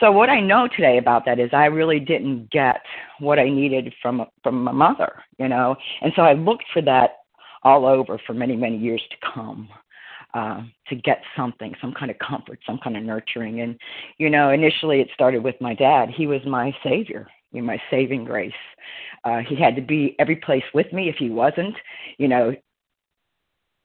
so 0.00 0.10
what 0.10 0.30
I 0.30 0.40
know 0.40 0.66
today 0.66 0.98
about 0.98 1.24
that 1.26 1.38
is 1.38 1.50
I 1.52 1.66
really 1.66 2.00
didn't 2.00 2.50
get 2.50 2.80
what 3.18 3.38
I 3.38 3.48
needed 3.48 3.92
from 4.02 4.26
from 4.42 4.64
my 4.64 4.72
mother, 4.72 5.22
you 5.38 5.48
know, 5.48 5.76
and 6.02 6.12
so 6.16 6.22
I 6.22 6.32
looked 6.32 6.64
for 6.72 6.82
that 6.82 7.18
all 7.62 7.86
over 7.86 8.18
for 8.26 8.34
many 8.34 8.56
many 8.56 8.76
years 8.76 9.02
to 9.10 9.16
come. 9.34 9.68
Uh, 10.32 10.62
to 10.88 10.94
get 10.94 11.20
something, 11.36 11.74
some 11.80 11.92
kind 11.92 12.08
of 12.08 12.16
comfort, 12.20 12.60
some 12.64 12.78
kind 12.84 12.96
of 12.96 13.02
nurturing. 13.02 13.62
And, 13.62 13.76
you 14.16 14.30
know, 14.30 14.50
initially 14.50 15.00
it 15.00 15.08
started 15.12 15.42
with 15.42 15.56
my 15.60 15.74
dad. 15.74 16.08
He 16.08 16.28
was 16.28 16.40
my 16.46 16.72
savior, 16.84 17.26
you 17.52 17.62
my 17.62 17.80
saving 17.90 18.24
grace. 18.24 18.52
Uh, 19.24 19.40
he 19.46 19.56
had 19.56 19.76
to 19.76 19.82
be 19.82 20.16
every 20.18 20.36
place 20.36 20.64
with 20.72 20.92
me. 20.92 21.08
If 21.08 21.16
he 21.16 21.30
wasn't, 21.30 21.74
you 22.18 22.28
know, 22.28 22.54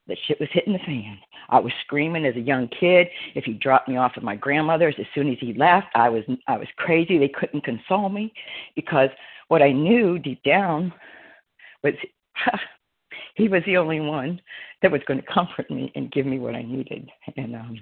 the 0.08 0.16
shit 0.28 0.40
was 0.40 0.50
hitting 0.52 0.74
the 0.74 0.80
fan. 0.80 1.18
I 1.50 1.60
was 1.60 1.74
screaming 1.84 2.26
as 2.26 2.36
a 2.36 2.42
young 2.42 2.68
kid. 2.68 3.08
If 3.34 3.44
he 3.44 3.54
dropped 3.54 3.90
me 3.90 3.98
off 3.98 4.14
at 4.16 4.24
my 4.24 4.36
grandmother's, 4.36 4.96
as 5.00 5.06
soon 5.16 5.32
as 5.32 5.38
he 5.40 5.54
left, 5.54 5.88
I 5.96 6.10
was 6.10 6.24
I 6.48 6.58
was 6.58 6.68
crazy. 6.78 7.18
They 7.18 7.28
couldn't 7.28 7.64
console 7.64 8.10
me 8.10 8.34
because 8.76 9.10
what 9.48 9.62
I 9.62 9.72
knew 9.72 10.20
deep 10.20 10.44
down 10.44 10.94
was 11.84 11.94
he 13.36 13.48
was 13.48 13.64
the 13.66 13.78
only 13.78 14.00
one 14.00 14.42
that 14.82 14.92
was 14.92 15.02
going 15.08 15.22
to 15.22 15.34
comfort 15.34 15.70
me 15.72 15.92
and 15.96 16.12
give 16.12 16.26
me 16.26 16.40
what 16.40 16.56
I 16.56 16.62
needed. 16.62 17.10
And 17.38 17.56
um 17.56 17.78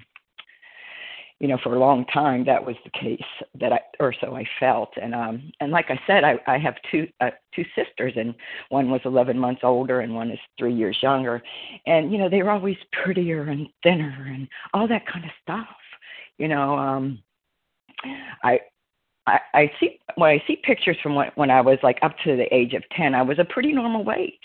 you 1.44 1.48
know, 1.48 1.58
for 1.62 1.74
a 1.74 1.78
long 1.78 2.06
time 2.06 2.42
that 2.46 2.64
was 2.64 2.74
the 2.84 2.98
case 2.98 3.20
that 3.60 3.70
I, 3.70 3.80
or 4.00 4.14
so 4.18 4.34
I 4.34 4.46
felt. 4.58 4.88
And 4.96 5.14
um, 5.14 5.52
and 5.60 5.70
like 5.70 5.90
I 5.90 6.00
said, 6.06 6.24
I, 6.24 6.38
I 6.46 6.56
have 6.56 6.74
two 6.90 7.06
uh, 7.20 7.32
two 7.54 7.66
sisters, 7.76 8.14
and 8.16 8.34
one 8.70 8.90
was 8.90 9.02
11 9.04 9.38
months 9.38 9.60
older, 9.62 10.00
and 10.00 10.14
one 10.14 10.30
is 10.30 10.38
three 10.58 10.72
years 10.72 10.96
younger. 11.02 11.42
And 11.84 12.10
you 12.10 12.16
know, 12.16 12.30
they 12.30 12.42
were 12.42 12.50
always 12.50 12.78
prettier 12.92 13.42
and 13.42 13.68
thinner, 13.82 14.26
and 14.26 14.48
all 14.72 14.88
that 14.88 15.06
kind 15.06 15.26
of 15.26 15.30
stuff. 15.42 15.76
You 16.38 16.48
know, 16.48 16.78
um, 16.78 17.18
I 18.42 18.60
I, 19.26 19.40
I 19.52 19.70
see 19.78 20.00
when 20.14 20.30
I 20.30 20.42
see 20.46 20.56
pictures 20.64 20.96
from 21.02 21.14
when, 21.14 21.30
when 21.34 21.50
I 21.50 21.60
was 21.60 21.76
like 21.82 21.98
up 22.00 22.16
to 22.24 22.38
the 22.38 22.54
age 22.54 22.72
of 22.72 22.84
10, 22.96 23.14
I 23.14 23.20
was 23.20 23.38
a 23.38 23.44
pretty 23.44 23.72
normal 23.72 24.02
weight 24.02 24.40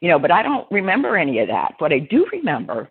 you 0.00 0.08
know, 0.08 0.18
but 0.18 0.30
I 0.30 0.42
don't 0.42 0.70
remember 0.70 1.16
any 1.16 1.38
of 1.40 1.48
that. 1.48 1.74
What 1.78 1.92
I 1.92 1.98
do 1.98 2.26
remember 2.32 2.88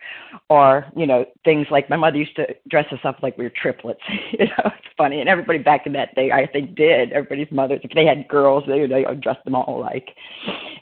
are, 0.50 0.92
you 0.96 1.06
know, 1.06 1.26
things 1.44 1.68
like 1.72 1.90
my 1.90 1.96
mother 1.96 2.18
used 2.18 2.36
to 2.36 2.48
dress 2.70 2.86
us 2.92 3.00
up 3.04 3.18
like 3.22 3.38
we 3.38 3.46
were 3.46 3.54
triplets. 3.62 4.02
you 4.32 4.46
know, 4.46 4.66
it's 4.66 4.96
funny. 4.98 5.20
And 5.20 5.30
everybody 5.30 5.60
back 5.60 5.86
in 5.86 5.94
that 5.94 6.16
day, 6.16 6.32
I 6.32 6.48
think, 6.48 6.76
did. 6.76 7.12
Everybody's 7.12 7.52
mothers, 7.52 7.82
if 7.84 7.92
they 7.92 8.06
had 8.06 8.28
girls, 8.28 8.64
they, 8.68 8.86
they 8.88 9.06
dressed 9.22 9.44
them 9.46 9.56
all 9.56 9.80
alike. 9.80 10.10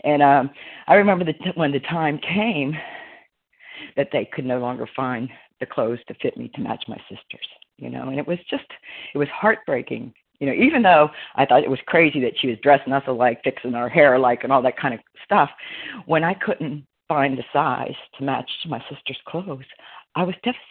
And 0.04 0.22
um, 0.22 0.50
I 0.88 0.96
remember 0.96 1.26
the 1.26 1.34
t- 1.34 1.52
when 1.56 1.72
the 1.72 1.80
time 1.80 2.20
came 2.20 2.76
that 3.98 4.10
they 4.12 4.30
could 4.32 4.46
no 4.46 4.60
longer 4.60 4.88
find 4.96 5.30
the 5.60 5.66
clothes 5.66 6.00
to 6.08 6.14
fit 6.22 6.38
me 6.38 6.50
to 6.54 6.62
match 6.62 6.84
my 6.88 6.98
sisters 7.10 7.48
you 7.78 7.90
know 7.90 8.10
and 8.10 8.20
it 8.20 8.28
was 8.28 8.38
just 8.50 8.66
it 9.14 9.18
was 9.18 9.28
heartbreaking 9.30 10.14
you 10.40 10.48
know, 10.48 10.54
even 10.54 10.84
though 10.84 11.10
I 11.36 11.46
thought 11.46 11.64
it 11.64 11.70
was 11.70 11.80
crazy 11.86 12.20
that 12.22 12.34
she 12.40 12.48
was 12.48 12.58
dressing 12.62 12.94
us 12.94 13.04
alike, 13.08 13.42
fixing 13.44 13.76
our 13.76 13.90
hair 13.90 14.16
alike, 14.16 14.40
and 14.44 14.52
all 14.52 14.62
that 14.64 14.78
kind 14.78 14.94
of 14.94 15.00
stuff, 15.24 15.50
when 16.06 16.24
I 16.24 16.34
couldn't 16.34 16.86
find 17.08 17.38
the 17.38 17.44
size 17.54 17.96
to 18.18 18.24
match 18.24 18.50
my 18.68 18.80
sister's 18.90 19.20
clothes, 19.28 19.66
I 20.16 20.24
was 20.24 20.36
devastated. 20.44 20.62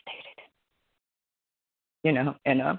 You 2.02 2.12
know, 2.12 2.34
and 2.44 2.60
uh, 2.60 2.76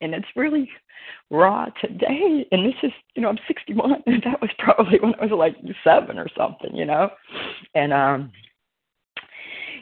and 0.00 0.14
it's 0.14 0.28
really 0.36 0.70
raw 1.30 1.66
today. 1.80 2.46
And 2.52 2.64
this 2.64 2.74
is, 2.82 2.92
you 3.14 3.22
know, 3.22 3.28
I'm 3.28 3.38
61, 3.46 4.02
and 4.06 4.22
that 4.22 4.40
was 4.40 4.50
probably 4.58 4.98
when 5.00 5.14
I 5.20 5.26
was 5.26 5.32
like 5.32 5.56
seven 5.82 6.18
or 6.18 6.28
something, 6.36 6.74
you 6.74 6.84
know, 6.84 7.10
and 7.74 7.92
um 7.92 8.32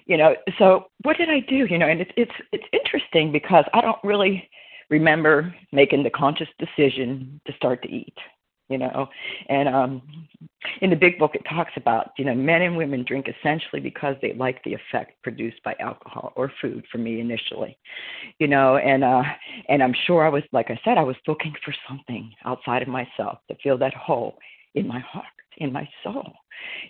you 0.06 0.16
know 0.16 0.34
so 0.58 0.86
what 1.02 1.16
did 1.16 1.28
i 1.28 1.40
do 1.40 1.66
you 1.68 1.78
know 1.78 1.88
and 1.88 2.00
it's 2.00 2.10
it's 2.16 2.32
it's 2.52 2.64
interesting 2.72 3.32
because 3.32 3.64
i 3.74 3.80
don't 3.80 3.98
really 4.02 4.48
remember 4.90 5.54
making 5.72 6.02
the 6.02 6.10
conscious 6.10 6.48
decision 6.58 7.40
to 7.46 7.52
start 7.54 7.82
to 7.82 7.88
eat 7.88 8.14
you 8.68 8.78
know? 8.78 9.08
And 9.48 9.68
um 9.68 10.02
in 10.80 10.90
the 10.90 10.96
big 10.96 11.18
book 11.18 11.34
it 11.34 11.42
talks 11.48 11.72
about 11.76 12.10
you 12.18 12.24
know 12.24 12.34
men 12.34 12.62
and 12.62 12.76
women 12.76 13.04
drink 13.04 13.28
essentially 13.28 13.80
because 13.80 14.16
they 14.20 14.32
like 14.32 14.62
the 14.64 14.74
effect 14.74 15.22
produced 15.22 15.62
by 15.64 15.76
alcohol 15.80 16.32
or 16.36 16.52
food 16.60 16.84
for 16.90 16.98
me 16.98 17.20
initially 17.20 17.78
you 18.38 18.48
know? 18.48 18.76
And 18.76 19.04
uh 19.04 19.22
and 19.68 19.82
i'm 19.82 19.94
sure 20.06 20.24
i 20.24 20.28
was 20.28 20.42
like 20.52 20.70
i 20.70 20.80
said 20.84 20.98
i 20.98 21.02
was 21.02 21.16
looking 21.26 21.54
for 21.64 21.74
something 21.88 22.32
outside 22.44 22.82
of 22.82 22.88
myself 22.88 23.38
to 23.48 23.56
fill 23.62 23.78
that 23.78 23.94
hole 23.94 24.36
in 24.74 24.86
my 24.86 24.98
heart 25.00 25.26
in 25.58 25.72
my 25.72 25.88
soul 26.02 26.32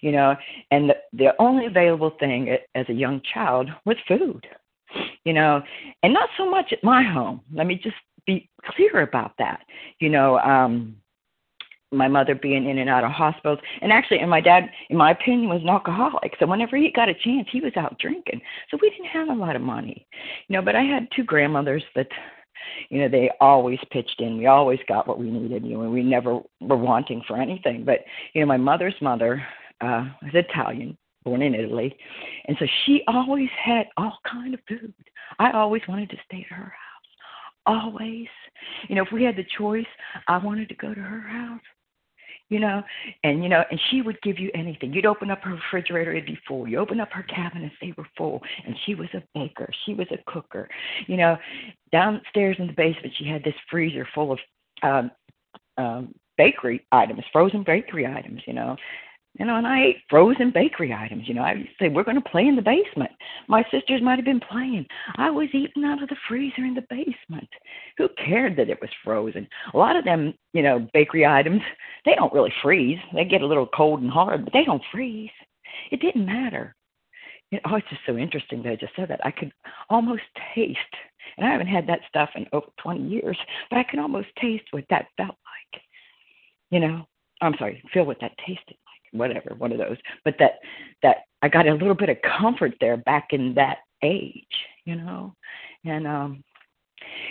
you 0.00 0.12
know? 0.12 0.37
And 0.71 0.91
the, 0.91 0.97
the 1.12 1.35
only 1.41 1.67
available 1.67 2.12
thing 2.21 2.57
as 2.75 2.87
a 2.88 2.93
young 2.93 3.21
child 3.35 3.69
was 3.85 3.97
food 4.07 4.47
you 5.25 5.33
know, 5.33 5.62
and 6.03 6.12
not 6.12 6.29
so 6.37 6.49
much 6.49 6.73
at 6.73 6.85
my 6.85 7.03
home. 7.03 7.41
Let 7.53 7.67
me 7.67 7.76
just 7.83 7.97
be 8.26 8.49
clear 8.65 9.03
about 9.03 9.33
that. 9.38 9.61
You 10.00 10.11
know, 10.11 10.38
um, 10.38 10.97
my 11.93 12.09
mother 12.09 12.35
being 12.35 12.69
in 12.69 12.79
and 12.79 12.91
out 12.91 13.05
of 13.05 13.12
hospitals, 13.12 13.61
and 13.81 13.93
actually, 13.93 14.19
and 14.19 14.31
my 14.31 14.41
dad, 14.41 14.65
in 14.91 14.97
my 14.97 15.12
opinion, 15.12 15.49
was 15.49 15.62
an 15.62 15.69
alcoholic. 15.69 16.35
So 16.38 16.47
whenever 16.47 16.76
he 16.76 16.91
got 16.91 17.09
a 17.09 17.15
chance, 17.15 17.49
he 17.50 17.61
was 17.61 17.73
out 17.76 17.99
drinking. 17.99 18.41
So 18.71 18.79
we 18.81 18.91
didn't 18.91 19.07
have 19.07 19.29
a 19.29 19.41
lot 19.41 19.57
of 19.57 19.62
money, 19.62 20.07
you 20.49 20.57
know. 20.57 20.62
But 20.62 20.76
I 20.76 20.83
had 20.83 21.09
two 21.15 21.25
grandmothers 21.25 21.85
that, 21.95 22.09
you 22.91 23.00
know, 23.00 23.09
they 23.09 23.31
always 23.41 23.79
pitched 23.91 24.21
in. 24.21 24.37
We 24.37 24.47
always 24.47 24.81
got 24.88 25.07
what 25.07 25.19
we 25.19 25.31
needed, 25.31 25.65
you 25.65 25.75
know, 25.75 25.83
and 25.83 25.93
we 25.93 26.03
never 26.03 26.41
were 26.61 26.76
wanting 26.76 27.23
for 27.26 27.41
anything. 27.41 27.85
But 27.85 28.00
you 28.35 28.41
know, 28.41 28.47
my 28.47 28.57
mother's 28.57 29.00
mother 29.00 29.43
uh, 29.81 30.09
was 30.23 30.33
Italian, 30.35 30.99
born 31.26 31.42
in 31.42 31.54
Italy, 31.54 31.95
and 32.47 32.56
so 32.59 32.66
she 32.85 33.02
always 33.09 33.50
had 33.62 33.87
all 33.99 34.18
kind 34.30 34.54
of 34.54 34.61
food. 34.68 34.95
I 35.38 35.50
always 35.50 35.83
wanted 35.88 36.09
to 36.11 36.16
stay 36.25 36.47
at 36.49 36.56
her 36.56 36.73
house, 36.73 37.11
always. 37.66 38.28
You 38.88 38.95
know, 38.95 39.02
if 39.02 39.12
we 39.12 39.25
had 39.25 39.37
the 39.37 39.45
choice, 39.59 39.85
I 40.28 40.38
wanted 40.38 40.68
to 40.71 40.76
go 40.76 40.95
to 40.95 41.00
her 41.00 41.21
house. 41.21 41.61
You 42.49 42.61
know, 42.61 42.80
and 43.25 43.42
you 43.42 43.49
know, 43.49 43.64
and 43.73 43.80
she 43.90 44.02
would 44.02 44.23
give 44.23 44.38
you 44.38 44.52
anything. 44.54 44.92
You'd 44.92 45.04
open 45.04 45.33
up 45.33 45.42
her 45.42 45.54
refrigerator, 45.54 46.12
it'd 46.12 46.26
be 46.26 46.38
full. 46.47 46.68
You 46.68 46.78
open 46.78 47.00
up 47.00 47.11
her 47.11 47.25
cabinets, 47.25 47.75
they 47.80 47.92
were 47.99 48.06
full. 48.16 48.40
And 48.64 48.76
she 48.87 48.95
was 48.95 49.09
a 49.14 49.23
baker, 49.35 49.68
she 49.85 49.95
was 49.95 50.06
a 50.12 50.30
cooker. 50.30 50.68
You 51.09 51.16
know, 51.16 51.37
downstairs 51.90 52.56
in 52.61 52.68
the 52.68 52.73
basement, 52.73 53.14
she 53.18 53.26
had 53.26 53.42
this 53.42 53.54
freezer 53.68 54.06
full 54.14 54.30
of 54.30 54.38
um, 54.85 55.11
um, 55.76 56.14
bakery 56.38 56.87
items, 56.92 57.25
frozen 57.33 57.64
bakery 57.64 58.06
items. 58.06 58.40
You 58.47 58.52
know, 58.52 58.76
you 59.38 59.45
know, 59.45 59.57
and 59.57 59.66
I 59.66 59.85
ate 59.85 59.97
frozen 60.09 60.50
bakery 60.50 60.95
items. 60.95 61.28
You 61.28 61.35
know, 61.35 61.43
I 61.43 61.69
say 61.78 61.88
we're 61.88 62.05
going 62.05 62.21
to 62.21 62.31
play 62.31 62.47
in 62.47 62.57
the 62.57 62.62
basement. 62.62 63.11
My 63.49 63.64
sisters 63.71 64.00
might 64.02 64.16
have 64.16 64.25
been 64.25 64.40
playing. 64.40 64.87
I 65.16 65.31
was 65.31 65.49
eating 65.52 65.85
out 65.85 66.02
of 66.02 66.09
the 66.09 66.16
freezer 66.28 66.64
in 66.64 66.75
the 66.75 66.87
basement. 66.88 67.49
Who 67.99 68.09
cared 68.25 68.57
that 68.57 68.71
it 68.71 68.81
was 68.81 68.90
frozen? 69.05 69.47
A 69.75 69.76
lot 69.76 69.97
of 69.97 70.05
them, 70.05 70.35
you 70.52 70.62
know, 70.62 70.87
bakery 70.95 71.26
items, 71.26 71.61
they 72.05 72.14
don't 72.14 72.33
really 72.33 72.52
freeze. 72.62 72.99
They 73.14 73.25
get 73.25 73.43
a 73.43 73.47
little 73.47 73.66
cold 73.66 74.00
and 74.00 74.11
hard, 74.11 74.45
but 74.45 74.52
they 74.52 74.64
don't 74.64 74.83
freeze. 74.90 75.31
It 75.90 76.00
didn't 76.00 76.25
matter. 76.25 76.75
You 77.50 77.59
know, 77.59 77.73
oh, 77.73 77.76
it's 77.76 77.88
just 77.90 78.02
so 78.07 78.16
interesting 78.16 78.62
that 78.62 78.73
I 78.73 78.76
just 78.76 78.97
said 78.97 79.09
that. 79.09 79.21
I 79.25 79.31
could 79.31 79.52
almost 79.90 80.23
taste, 80.55 80.78
and 81.37 81.47
I 81.47 81.52
haven't 81.52 81.69
had 81.69 81.87
that 81.88 82.00
stuff 82.09 82.31
in 82.35 82.47
over 82.52 82.66
20 82.83 83.07
years, 83.07 83.38
but 83.71 83.78
I 83.78 83.85
can 83.85 84.00
almost 84.00 84.28
taste 84.40 84.64
what 84.71 84.85
that 84.90 85.07
felt 85.16 85.28
like. 85.28 85.83
You 86.71 86.81
know, 86.81 87.07
I'm 87.40 87.55
sorry, 87.59 87.83
feel 87.93 88.05
what 88.05 88.21
that 88.21 88.33
tasted 88.45 88.76
whatever, 89.13 89.55
one 89.57 89.73
of 89.73 89.79
those. 89.79 89.97
But 90.25 90.37
that 90.39 90.55
that 91.03 91.19
I 91.43 91.49
got 91.49 91.69
a 91.69 91.75
little 91.75 91.95
bit 91.95 92.09
of 92.09 92.19
comfort 92.23 92.75
there 92.81 92.97
back 92.97 93.29
in 93.31 93.55
that 93.55 93.79
age, 94.03 94.45
you 94.85 94.97
know, 94.97 95.35
and 95.85 96.07
um, 96.07 96.45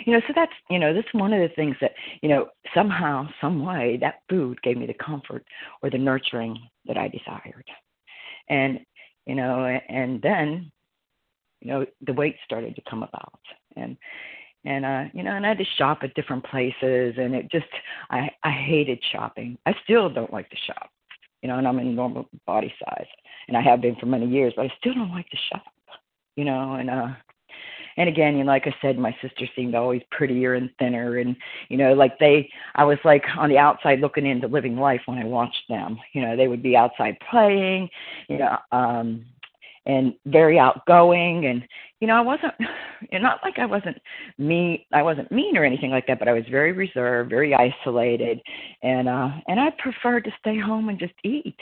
you 0.04 0.12
know, 0.12 0.20
so 0.26 0.32
that's 0.34 0.52
you 0.70 0.78
know, 0.78 0.94
that's 0.94 1.12
one 1.12 1.32
of 1.32 1.40
the 1.40 1.54
things 1.54 1.76
that 1.80 1.92
you 2.22 2.28
know 2.28 2.48
somehow, 2.74 3.28
some 3.40 3.64
way, 3.64 3.98
that 4.00 4.20
food 4.28 4.60
gave 4.62 4.76
me 4.76 4.86
the 4.86 4.94
comfort 4.94 5.44
or 5.82 5.90
the 5.90 5.98
nurturing 5.98 6.58
that 6.86 6.96
I 6.96 7.08
desired, 7.08 7.66
and 8.48 8.80
you 9.26 9.34
know, 9.34 9.64
and 9.88 10.20
then 10.22 10.70
you 11.60 11.68
know 11.68 11.86
the 12.06 12.12
weight 12.12 12.36
started 12.44 12.76
to 12.76 12.82
come 12.88 13.02
about, 13.02 13.40
and 13.76 13.96
and 14.64 14.84
uh 14.84 15.04
you 15.14 15.22
know 15.22 15.30
and 15.30 15.46
i 15.46 15.48
had 15.50 15.58
to 15.58 15.64
shop 15.78 15.98
at 16.02 16.12
different 16.14 16.44
places 16.44 17.14
and 17.16 17.34
it 17.34 17.50
just 17.50 17.66
i 18.10 18.28
i 18.42 18.50
hated 18.50 18.98
shopping. 19.12 19.56
I 19.64 19.74
still 19.84 20.10
don't 20.10 20.32
like 20.32 20.50
to 20.50 20.56
shop 20.56 20.90
you 21.42 21.48
know 21.48 21.58
and 21.58 21.66
i'm 21.66 21.78
in 21.78 21.94
normal 21.94 22.28
body 22.46 22.72
size 22.84 23.06
and 23.48 23.56
i 23.56 23.60
have 23.60 23.80
been 23.80 23.96
for 23.96 24.06
many 24.06 24.26
years 24.26 24.52
but 24.56 24.66
i 24.66 24.72
still 24.78 24.94
don't 24.94 25.10
like 25.10 25.28
to 25.30 25.36
shop 25.50 25.64
you 26.36 26.44
know 26.44 26.74
and 26.74 26.90
uh 26.90 27.08
and 27.96 28.08
again, 28.08 28.36
you 28.36 28.44
know, 28.44 28.50
like 28.50 28.66
I 28.66 28.74
said, 28.82 28.98
my 28.98 29.16
sister 29.22 29.46
seemed 29.56 29.74
always 29.74 30.02
prettier 30.10 30.54
and 30.54 30.70
thinner, 30.78 31.16
and 31.16 31.34
you 31.68 31.76
know, 31.78 31.94
like 31.94 32.18
they, 32.18 32.50
I 32.74 32.84
was 32.84 32.98
like 33.04 33.24
on 33.38 33.48
the 33.48 33.58
outside 33.58 34.00
looking 34.00 34.26
into 34.26 34.48
living 34.48 34.76
life 34.76 35.00
when 35.06 35.18
I 35.18 35.24
watched 35.24 35.62
them. 35.68 35.98
You 36.12 36.22
know, 36.22 36.36
they 36.36 36.48
would 36.48 36.62
be 36.62 36.76
outside 36.76 37.16
playing, 37.30 37.88
you 38.28 38.38
know, 38.38 38.56
um, 38.72 39.24
and 39.86 40.14
very 40.26 40.58
outgoing, 40.58 41.46
and 41.46 41.62
you 42.00 42.08
know, 42.08 42.16
I 42.16 42.20
wasn't, 42.20 42.54
not 43.12 43.40
like 43.42 43.58
I 43.58 43.66
wasn't 43.66 43.96
mean, 44.38 44.80
I 44.92 45.02
wasn't 45.02 45.32
mean 45.32 45.56
or 45.56 45.64
anything 45.64 45.90
like 45.90 46.06
that, 46.08 46.18
but 46.18 46.28
I 46.28 46.32
was 46.32 46.44
very 46.50 46.72
reserved, 46.72 47.30
very 47.30 47.54
isolated, 47.54 48.40
and 48.82 49.08
uh, 49.08 49.30
and 49.48 49.60
I 49.60 49.70
preferred 49.78 50.24
to 50.24 50.34
stay 50.40 50.58
home 50.58 50.88
and 50.88 50.98
just 50.98 51.14
eat 51.24 51.56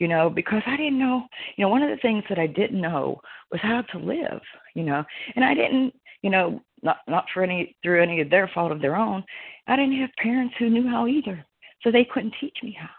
you 0.00 0.08
know, 0.08 0.28
because 0.28 0.62
I 0.66 0.76
didn't 0.76 0.98
know, 0.98 1.26
you 1.56 1.64
know, 1.64 1.68
one 1.68 1.82
of 1.82 1.90
the 1.90 2.02
things 2.02 2.24
that 2.28 2.38
I 2.38 2.46
didn't 2.46 2.80
know 2.80 3.20
was 3.50 3.60
how 3.62 3.82
to 3.82 3.98
live, 3.98 4.40
you 4.74 4.82
know, 4.82 5.04
and 5.36 5.44
I 5.44 5.54
didn't, 5.54 5.94
you 6.22 6.30
know, 6.30 6.60
not 6.82 6.98
not 7.06 7.26
for 7.32 7.42
any 7.42 7.76
through 7.82 8.02
any 8.02 8.20
of 8.20 8.30
their 8.30 8.50
fault 8.52 8.72
of 8.72 8.80
their 8.80 8.96
own, 8.96 9.24
I 9.66 9.76
didn't 9.76 10.00
have 10.00 10.10
parents 10.18 10.54
who 10.58 10.68
knew 10.68 10.88
how 10.88 11.06
either, 11.06 11.44
so 11.82 11.90
they 11.90 12.04
couldn't 12.04 12.34
teach 12.40 12.56
me 12.62 12.76
how, 12.78 12.90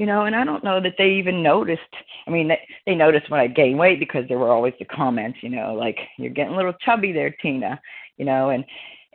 you 0.00 0.06
know, 0.06 0.24
and 0.24 0.34
I 0.34 0.44
don't 0.44 0.64
know 0.64 0.80
that 0.80 0.94
they 0.96 1.10
even 1.10 1.42
noticed. 1.42 1.82
I 2.26 2.30
mean, 2.30 2.48
they 2.48 2.58
they 2.86 2.94
noticed 2.94 3.28
when 3.30 3.38
I 3.38 3.46
gained 3.46 3.78
weight 3.78 4.00
because 4.00 4.24
there 4.28 4.38
were 4.38 4.50
always 4.50 4.72
the 4.78 4.86
comments, 4.86 5.40
you 5.42 5.50
know, 5.50 5.74
like 5.74 5.98
you're 6.16 6.30
getting 6.30 6.54
a 6.54 6.56
little 6.56 6.72
chubby 6.82 7.12
there, 7.12 7.36
Tina, 7.42 7.78
you 8.16 8.24
know, 8.24 8.48
and 8.48 8.64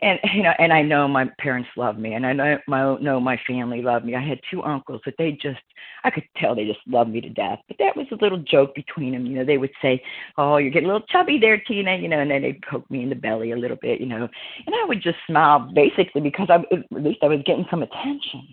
and 0.02 0.18
you 0.34 0.42
know 0.42 0.52
and 0.58 0.74
i 0.74 0.82
know 0.82 1.08
my 1.08 1.26
parents 1.38 1.70
love 1.74 1.96
me 1.96 2.12
and 2.12 2.26
i 2.26 2.32
know 2.34 2.58
my 2.68 2.98
know 2.98 3.18
my 3.18 3.40
family 3.46 3.80
loved 3.80 4.04
me 4.04 4.14
i 4.14 4.20
had 4.20 4.38
two 4.50 4.62
uncles 4.62 5.00
that 5.06 5.14
they 5.16 5.32
just 5.32 5.58
i 6.04 6.10
could 6.10 6.22
tell 6.36 6.54
they 6.54 6.66
just 6.66 6.86
loved 6.86 7.08
me 7.08 7.18
to 7.18 7.30
death 7.30 7.58
but 7.66 7.78
that 7.78 7.96
was 7.96 8.06
a 8.12 8.22
little 8.22 8.36
joke 8.36 8.74
between 8.74 9.14
them 9.14 9.24
you 9.24 9.38
know 9.38 9.44
they 9.44 9.56
would 9.56 9.70
say 9.80 10.02
oh 10.36 10.58
you're 10.58 10.70
getting 10.70 10.90
a 10.90 10.92
little 10.92 11.06
chubby 11.08 11.38
there 11.38 11.56
tina 11.66 11.96
you 11.96 12.08
know 12.08 12.18
and 12.18 12.30
then 12.30 12.42
they'd 12.42 12.60
poke 12.70 12.84
me 12.90 13.04
in 13.04 13.08
the 13.08 13.14
belly 13.14 13.52
a 13.52 13.56
little 13.56 13.78
bit 13.80 13.98
you 13.98 14.06
know 14.06 14.28
and 14.66 14.74
i 14.74 14.84
would 14.84 15.02
just 15.02 15.16
smile 15.26 15.60
basically 15.74 16.20
because 16.20 16.48
i 16.50 16.56
at 16.56 17.02
least 17.02 17.20
i 17.22 17.26
was 17.26 17.40
getting 17.46 17.64
some 17.70 17.82
attention 17.82 18.46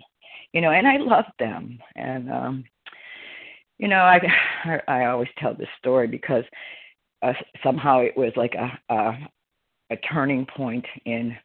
you 0.54 0.62
know 0.62 0.72
and 0.72 0.88
i 0.88 0.98
loved 0.98 1.32
them 1.40 1.80
and 1.96 2.32
um 2.32 2.64
you 3.78 3.88
know 3.88 4.02
i 4.02 4.20
i 4.88 5.06
always 5.06 5.30
tell 5.38 5.54
this 5.54 5.68
story 5.80 6.08
because 6.08 6.44
uh, 7.22 7.34
somehow 7.64 8.00
it 8.00 8.16
was 8.18 8.32
like 8.36 8.54
a, 8.56 8.94
a 8.94 9.14
a 9.92 9.98
turning 10.12 10.46
point 10.46 10.86
in 11.06 11.36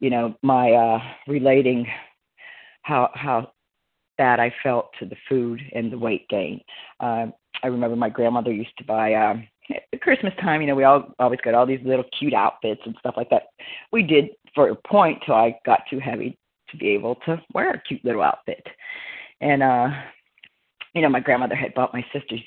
you 0.00 0.10
know 0.10 0.34
my 0.42 0.72
uh 0.72 0.98
relating 1.26 1.86
how 2.82 3.10
how 3.14 3.52
bad 4.20 4.38
I 4.38 4.52
felt 4.62 4.90
to 4.98 5.06
the 5.06 5.16
food 5.30 5.62
and 5.74 5.90
the 5.90 5.98
weight 5.98 6.28
gain. 6.28 6.60
Uh, 7.00 7.28
I 7.62 7.68
remember 7.68 7.96
my 7.96 8.10
grandmother 8.10 8.52
used 8.52 8.76
to 8.76 8.84
buy 8.84 9.14
um 9.14 9.48
at 9.92 10.00
Christmas 10.02 10.34
time, 10.40 10.60
you 10.60 10.66
know, 10.66 10.74
we 10.74 10.84
all 10.84 11.14
always 11.18 11.40
got 11.42 11.54
all 11.54 11.64
these 11.64 11.80
little 11.84 12.04
cute 12.18 12.34
outfits 12.34 12.82
and 12.84 12.96
stuff 12.98 13.14
like 13.16 13.30
that. 13.30 13.44
We 13.92 14.02
did 14.02 14.30
for 14.54 14.68
a 14.68 14.74
point 14.74 15.22
till 15.24 15.34
I 15.34 15.58
got 15.64 15.82
too 15.88 16.00
heavy 16.00 16.36
to 16.70 16.76
be 16.76 16.88
able 16.90 17.16
to 17.26 17.40
wear 17.54 17.70
a 17.70 17.82
cute 17.82 18.04
little 18.04 18.22
outfit. 18.22 18.66
And 19.40 19.62
uh 19.62 19.88
you 20.94 21.02
know, 21.02 21.08
my 21.08 21.20
grandmother 21.20 21.54
had 21.54 21.74
bought 21.74 21.94
my 21.94 22.04
sisters 22.12 22.40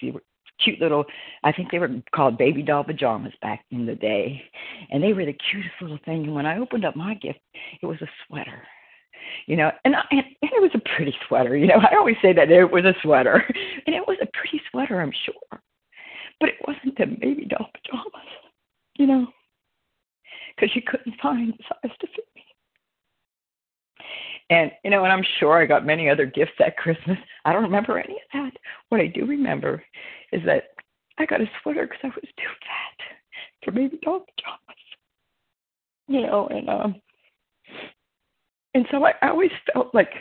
cute 0.63 0.79
little 0.79 1.05
I 1.43 1.51
think 1.51 1.71
they 1.71 1.79
were 1.79 1.89
called 2.13 2.37
baby 2.37 2.61
doll 2.61 2.83
pajamas 2.83 3.33
back 3.41 3.65
in 3.71 3.85
the 3.85 3.95
day. 3.95 4.43
And 4.91 5.03
they 5.03 5.13
were 5.13 5.25
the 5.25 5.37
cutest 5.51 5.75
little 5.81 5.99
thing. 6.05 6.23
And 6.23 6.35
when 6.35 6.45
I 6.45 6.57
opened 6.57 6.85
up 6.85 6.95
my 6.95 7.15
gift, 7.15 7.39
it 7.81 7.85
was 7.85 8.01
a 8.01 8.09
sweater. 8.27 8.63
You 9.47 9.55
know, 9.57 9.71
and, 9.85 9.95
I, 9.95 10.03
and 10.11 10.23
it 10.41 10.61
was 10.61 10.71
a 10.73 10.95
pretty 10.95 11.15
sweater. 11.27 11.55
You 11.55 11.67
know, 11.67 11.79
I 11.91 11.95
always 11.95 12.17
say 12.21 12.33
that 12.33 12.51
it 12.51 12.71
was 12.71 12.86
a 12.86 12.93
sweater, 13.01 13.36
and 13.88 13.95
it 13.95 14.05
was 14.07 14.17
a 14.21 14.27
pretty 14.38 14.62
sweater, 14.69 15.01
I'm 15.01 15.13
sure, 15.25 15.62
but 16.39 16.49
it 16.49 16.55
wasn't 16.67 16.97
the 16.97 17.05
baby 17.05 17.45
doll 17.45 17.69
pajamas. 17.73 18.27
You 18.95 19.07
know, 19.07 19.27
because 20.55 20.75
you 20.75 20.81
couldn't 20.86 21.15
find 21.21 21.53
the 21.53 21.63
size 21.63 21.97
to 21.99 22.07
fit. 22.07 22.33
And 24.53 24.71
you 24.83 24.91
know, 24.91 25.03
and 25.03 25.11
I'm 25.11 25.25
sure 25.39 25.59
I 25.59 25.65
got 25.65 25.83
many 25.83 26.09
other 26.09 26.27
gifts 26.27 26.51
that 26.59 26.77
Christmas. 26.77 27.17
I 27.43 27.53
don't 27.53 27.63
remember 27.63 27.97
any 27.97 28.13
of 28.13 28.19
that. 28.33 28.51
What 28.89 29.01
I 29.01 29.07
do 29.07 29.25
remember 29.25 29.83
is 30.31 30.41
that 30.45 30.65
I 31.17 31.25
got 31.25 31.41
a 31.41 31.49
sweater 31.61 31.87
because 31.87 32.01
I 32.03 32.07
was 32.07 32.29
too 32.37 32.53
fat 32.61 33.17
for 33.63 33.71
baby 33.71 33.97
doll 34.03 34.19
pajamas. 34.19 34.83
You 36.07 36.21
know, 36.21 36.47
and 36.49 36.69
um, 36.69 37.01
and 38.75 38.85
so 38.91 39.03
I, 39.03 39.13
I 39.23 39.29
always 39.29 39.49
felt 39.73 39.95
like 39.95 40.11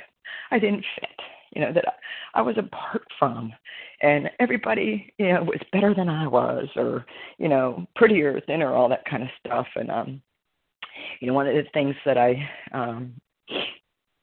I 0.51 0.59
didn't 0.59 0.85
fit. 0.99 1.11
You 1.55 1.61
know 1.61 1.73
that 1.75 1.85
I, 1.87 2.39
I 2.39 2.43
was 2.43 2.57
apart 2.57 3.03
from, 3.19 3.53
and 4.01 4.31
everybody 4.41 5.13
you 5.19 5.31
know 5.31 5.43
was 5.43 5.61
better 5.73 5.95
than 5.95 6.09
I 6.09 6.27
was, 6.27 6.69
or 6.75 7.05
you 7.37 7.51
know 7.51 7.87
prettier, 7.97 8.41
thinner, 8.47 8.75
all 8.75 8.89
that 8.89 9.05
kind 9.05 9.25
of 9.25 9.29
stuff. 9.45 9.67
And 9.77 9.91
um, 9.91 10.23
you 11.21 11.27
know, 11.27 11.35
one 11.35 11.47
of 11.47 11.55
the 11.55 11.65
things 11.75 11.97
that 12.07 12.17
I 12.17 12.49
um 12.73 13.13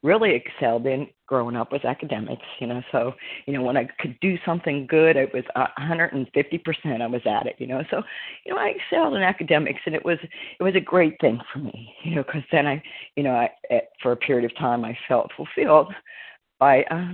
really 0.02 0.34
excelled 0.34 0.86
in 0.86 1.08
growing 1.28 1.56
up 1.56 1.72
was 1.72 1.84
academics 1.84 2.46
you 2.60 2.66
know 2.66 2.82
so 2.92 3.14
you 3.46 3.54
know 3.54 3.62
when 3.62 3.76
i 3.76 3.88
could 4.00 4.18
do 4.22 4.38
something 4.46 4.88
good 4.88 5.18
it 5.18 5.34
was 5.34 5.44
a 5.56 5.68
hundred 5.82 6.14
and 6.14 6.28
fifty 6.34 6.58
percent 6.58 7.02
i 7.02 7.08
was 7.08 7.22
at 7.26 7.46
it 7.46 7.56
you 7.60 7.68
know 7.68 7.84
so 7.92 8.02
you 8.46 8.54
know 8.54 8.60
i 8.60 8.70
excelled 8.70 9.14
in 9.14 9.22
academics 9.22 9.82
and 9.86 9.94
it 9.94 10.06
was 10.06 10.18
it 10.60 10.64
was 10.64 10.76
a 10.76 10.80
great 10.80 11.20
thing 11.20 11.40
for 11.52 11.60
me 11.60 11.94
you 12.04 12.16
know 12.16 12.24
because 12.24 12.44
then 12.52 12.66
i 12.66 12.82
you 13.16 13.24
know 13.24 13.32
i 13.32 13.50
for 14.02 14.14
a 14.14 14.18
period 14.18 14.50
of 14.50 14.58
time 14.58 14.86
i 14.86 14.98
felt 15.08 15.30
fulfilled 15.36 15.94
by 16.60 16.84
uh, 16.84 17.12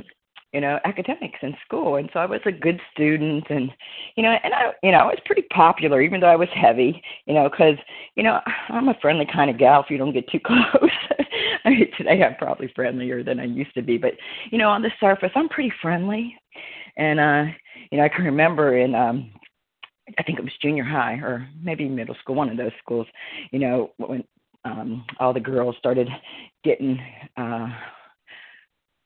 you 0.56 0.62
know 0.62 0.80
academics 0.86 1.39
in 1.41 1.54
school. 1.65 1.98
And 1.98 2.10
so 2.13 2.20
i 2.20 2.26
was 2.26 2.39
a 2.46 2.52
good 2.52 2.80
student 2.94 3.44
and 3.50 3.70
you 4.15 4.24
know 4.24 4.38
and 4.41 4.54
i 4.54 4.72
you 4.82 4.91
know 4.91 5.00
i 5.00 5.06
was 5.06 5.20
pretty 5.26 5.41
popular 5.54 6.02
even 6.02 6.22
though 6.22 6.28
i 6.28 6.36
was 6.36 6.48
heavy 6.54 7.04
you 7.26 7.34
know 7.34 7.50
because 7.50 7.76
you 8.15 8.24
know 8.24 8.39
i'm 8.70 8.88
a 8.88 8.98
friendly 9.02 9.28
kind 9.32 9.50
of 9.50 9.58
gal 9.58 9.84
if 9.84 9.89
you 9.89 9.98
don't 9.98 10.13
get 10.13 10.30
too 10.30 10.39
close. 10.46 10.89
I 11.65 11.70
mean, 11.70 11.88
today 11.98 12.24
i'm 12.24 12.36
probably 12.36 12.72
friendlier 12.74 13.22
than 13.22 13.39
i 13.39 13.44
used 13.44 13.74
to 13.74 13.82
be 13.82 13.98
but 13.98 14.13
you 14.50 14.58
know 14.58 14.70
on 14.70 14.82
the 14.82 14.91
surface 15.00 15.32
i'm 15.36 15.50
pretty 15.50 15.74
friendly. 15.82 16.36
And 16.96 17.20
uh 17.20 17.44
you 17.91 17.98
know 17.98 18.06
i 18.06 18.10
can 18.10 18.24
remember 18.24 18.78
in 18.78 18.96
um 18.96 19.32
i 20.18 20.24
think 20.24 20.39
it 20.39 20.46
was 20.46 20.54
junior 20.62 20.86
high 20.86 21.15
or 21.15 21.48
maybe 21.62 21.89
middle 21.89 22.15
school 22.22 22.36
one 22.36 22.50
of 22.50 22.58
those 22.58 22.72
schools 22.80 23.08
you 23.52 23.60
know 23.60 23.91
when 23.98 24.24
um 24.63 25.04
all 25.20 25.34
the 25.34 25.39
girls 25.39 25.76
started 25.78 26.08
getting 26.63 26.98
uh 27.36 27.68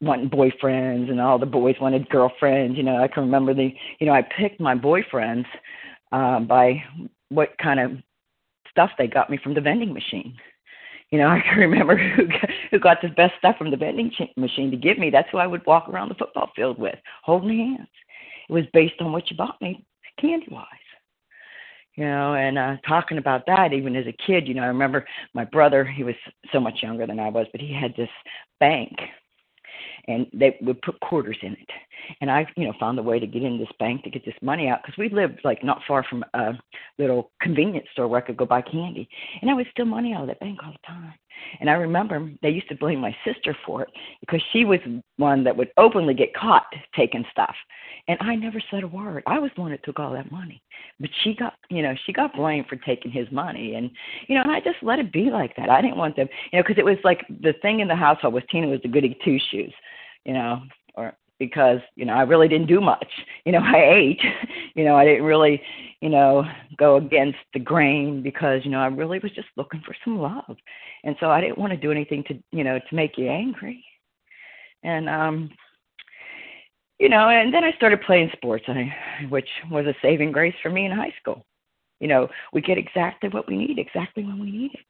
wanting 0.02 0.30
boyfriends 0.30 1.10
and 1.10 1.20
all 1.20 1.38
the 1.38 1.46
boys 1.46 1.76
wanted 1.82 2.10
girlfriends 2.10 2.78
you 2.78 2.84
know 2.84 2.98
i 2.98 3.08
can 3.08 3.24
remember 3.24 3.54
the 3.54 3.74
you 4.00 4.08
know 4.08 4.14
i 4.14 4.22
picked 4.22 4.60
my 4.60 4.76
boyfriends 4.76 5.46
uh, 6.12 6.40
by 6.40 6.82
what 7.30 7.58
kind 7.62 7.80
of 7.80 7.92
stuff 8.70 8.92
they 8.98 9.08
got 9.08 9.30
me 9.30 9.38
from 9.42 9.54
the 9.54 9.62
vending 9.62 9.94
machine. 9.94 10.36
You 11.12 11.20
know 11.20 11.28
i 11.30 11.42
can 11.42 11.58
remember 11.58 11.98
who 11.98 12.28
got, 12.28 12.50
who 12.72 12.80
got 12.80 13.02
the 13.02 13.10
best 13.10 13.34
stuff 13.40 13.58
from 13.58 13.72
the 13.72 13.78
vending 13.78 14.12
machine 14.38 14.72
to 14.72 14.78
give 14.78 14.98
me. 14.98 15.10
That's 15.10 15.30
who 15.32 15.38
i 15.38 15.48
would 15.48 15.66
walk 15.66 15.90
around 15.90 16.10
the 16.10 16.16
football 16.16 16.52
field 16.56 16.78
with 16.80 16.96
holding 17.24 17.58
hands. 17.58 17.90
It 18.50 18.54
was 18.54 18.66
based 18.74 18.96
on 19.00 19.12
what 19.12 19.30
you 19.30 19.38
bought 19.38 19.62
me 19.62 19.86
candy 20.20 20.48
wise 20.52 20.66
you 21.96 22.04
know 22.04 22.34
and 22.34 22.58
uh 22.58 22.76
talking 22.88 23.18
about 23.18 23.46
that 23.48 23.72
even 23.72 23.96
as 23.96 24.06
a 24.06 24.26
kid 24.26 24.48
you 24.48 24.54
know 24.54 24.64
i 24.64 24.68
remember 24.68 25.06
my 25.34 25.46
brother 25.46 25.86
he 25.86 26.04
was 26.04 26.16
so 26.52 26.60
much 26.60 26.80
younger 26.84 27.08
than 27.08 27.20
i 27.20 27.30
was 27.30 27.48
but 27.54 27.62
he 27.62 27.74
had 27.74 27.96
this 27.96 28.10
bank 28.60 28.92
and 30.10 30.26
they 30.34 30.58
would 30.62 30.82
put 30.82 31.00
quarters 31.02 31.38
in 31.41 31.54
it. 31.54 31.69
And 32.19 32.32
I, 32.32 32.48
you 32.58 32.65
know, 32.65 32.74
found 32.80 32.98
a 32.98 33.04
way 33.04 33.19
to 33.19 33.28
get 33.28 33.43
in 33.43 33.60
this 33.60 33.69
bank 33.78 34.04
to 34.04 34.10
get 34.10 34.26
this 34.26 34.34
money 34.41 34.67
out 34.67 34.82
because 34.82 34.98
we 34.98 35.10
lived 35.10 35.41
like 35.43 35.63
not 35.63 35.82
far 35.88 36.04
from 36.04 36.26
a 36.34 36.54
little 36.98 37.32
convenience 37.41 37.88
store 37.93 38.08
where 38.08 38.22
I 38.22 38.26
could 38.26 38.38
go 38.38 38.45
buy 38.45 38.62
candy, 38.62 39.08
and 39.41 39.50
I 39.50 39.54
would 39.54 39.67
steal 39.72 39.86
money 39.86 40.13
out 40.13 40.22
of 40.22 40.28
that 40.28 40.39
bank 40.39 40.60
all 40.63 40.72
the 40.72 40.88
time. 40.88 41.13
And 41.60 41.69
I 41.69 41.74
remember 41.74 42.30
they 42.41 42.50
used 42.50 42.69
to 42.69 42.76
blame 42.76 43.00
my 43.00 43.15
sister 43.26 43.56
for 43.65 43.84
it 43.84 43.89
because 44.19 44.41
she 44.52 44.65
was 44.65 44.80
one 45.17 45.43
that 45.43 45.56
would 45.56 45.72
openly 45.78 46.13
get 46.13 46.34
caught 46.34 46.65
taking 46.95 47.26
stuff. 47.32 47.56
And 48.08 48.17
I 48.22 48.36
never 48.36 48.62
said 48.72 48.84
a 48.84 48.88
word. 48.88 49.24
I 49.28 49.39
was 49.39 49.52
the 49.56 49.62
one 49.62 49.72
that 49.72 49.84
took 49.84 50.00
all 50.00 50.13
that 50.13 50.32
money. 50.32 50.62
But 51.00 51.10
she 51.24 51.36
got, 51.36 51.54
you 51.69 51.82
know, 51.82 51.93
she 52.06 52.13
got 52.13 52.36
blamed 52.36 52.67
for 52.67 52.76
taking 52.78 53.12
his 53.12 53.32
money. 53.32 53.76
And, 53.76 53.91
you 54.28 54.36
know, 54.36 54.41
and 54.41 54.52
I 54.52 54.60
just 54.60 54.82
let 54.82 55.00
it 55.00 55.12
be 55.13 55.30
like 55.30 55.56
that. 55.56 55.69
I 55.69 55.82
didn't 55.82 55.98
want 55.98 56.15
them, 56.15 56.28
you 56.52 56.58
know, 56.58 56.63
because 56.63 56.78
it 56.78 56.86
was 56.86 56.98
like 57.04 57.26
the 57.41 57.54
thing 57.62 57.80
in 57.80 57.88
the 57.88 57.95
household 57.95 58.34
was 58.34 58.43
Tina 58.50 58.67
was 58.67 58.82
the 58.82 58.89
goody 58.89 59.17
two 59.24 59.38
shoes, 59.52 59.74
you 60.26 60.34
know, 60.34 60.62
or 60.96 61.14
because, 61.40 61.80
you 61.96 62.06
know, 62.06 62.14
I 62.14 62.24
really 62.24 62.48
didn't 62.48 62.68
do 62.68 62.82
much. 62.82 63.08
You 63.46 63.54
know, 63.54 63.64
I 63.64 63.82
ate, 63.96 64.22
you 64.76 64.84
know, 64.84 64.96
I 64.96 65.06
didn't 65.06 65.24
really, 65.24 65.60
you 66.02 66.10
know, 66.10 66.44
go 66.78 66.98
against 66.98 67.40
the 67.54 67.60
grain 67.60 68.22
because, 68.22 68.62
you 68.64 68.70
know, 68.70 68.80
I 68.80 68.88
really 68.88 69.18
was 69.18 69.32
just 69.32 69.48
looking 69.58 69.82
for 69.84 69.96
some 70.04 70.20
love. 70.20 70.56
And 71.04 71.16
so 71.20 71.32
I 71.32 71.42
didn't 71.42 71.58
want 71.58 71.72
to 71.72 71.78
do 71.78 71.92
anything 71.92 72.24
to, 72.26 72.36
you 72.52 72.64
know, 72.64 72.78
to 72.78 72.96
make 72.96 73.18
you 73.18 73.28
angry. 73.28 73.84
And, 74.84 75.10
um, 75.10 75.50
you 77.00 77.10
know, 77.10 77.30
and 77.30 77.52
then 77.52 77.64
I 77.64 77.72
started 77.72 78.02
playing 78.02 78.30
sports, 78.34 78.66
which 79.30 79.50
was 79.72 79.88
a 79.88 79.96
saving 80.02 80.32
grace 80.32 80.56
for 80.62 80.70
me 80.70 80.86
in 80.86 80.92
high 80.92 81.14
school. 81.20 81.44
You 82.00 82.08
know, 82.08 82.28
we 82.54 82.62
get 82.62 82.78
exactly 82.78 83.30
what 83.30 83.48
we 83.48 83.58
need, 83.58 83.80
exactly 83.80 84.24
when 84.24 84.40
we 84.40 84.52
need 84.52 84.72
it. 84.74 84.86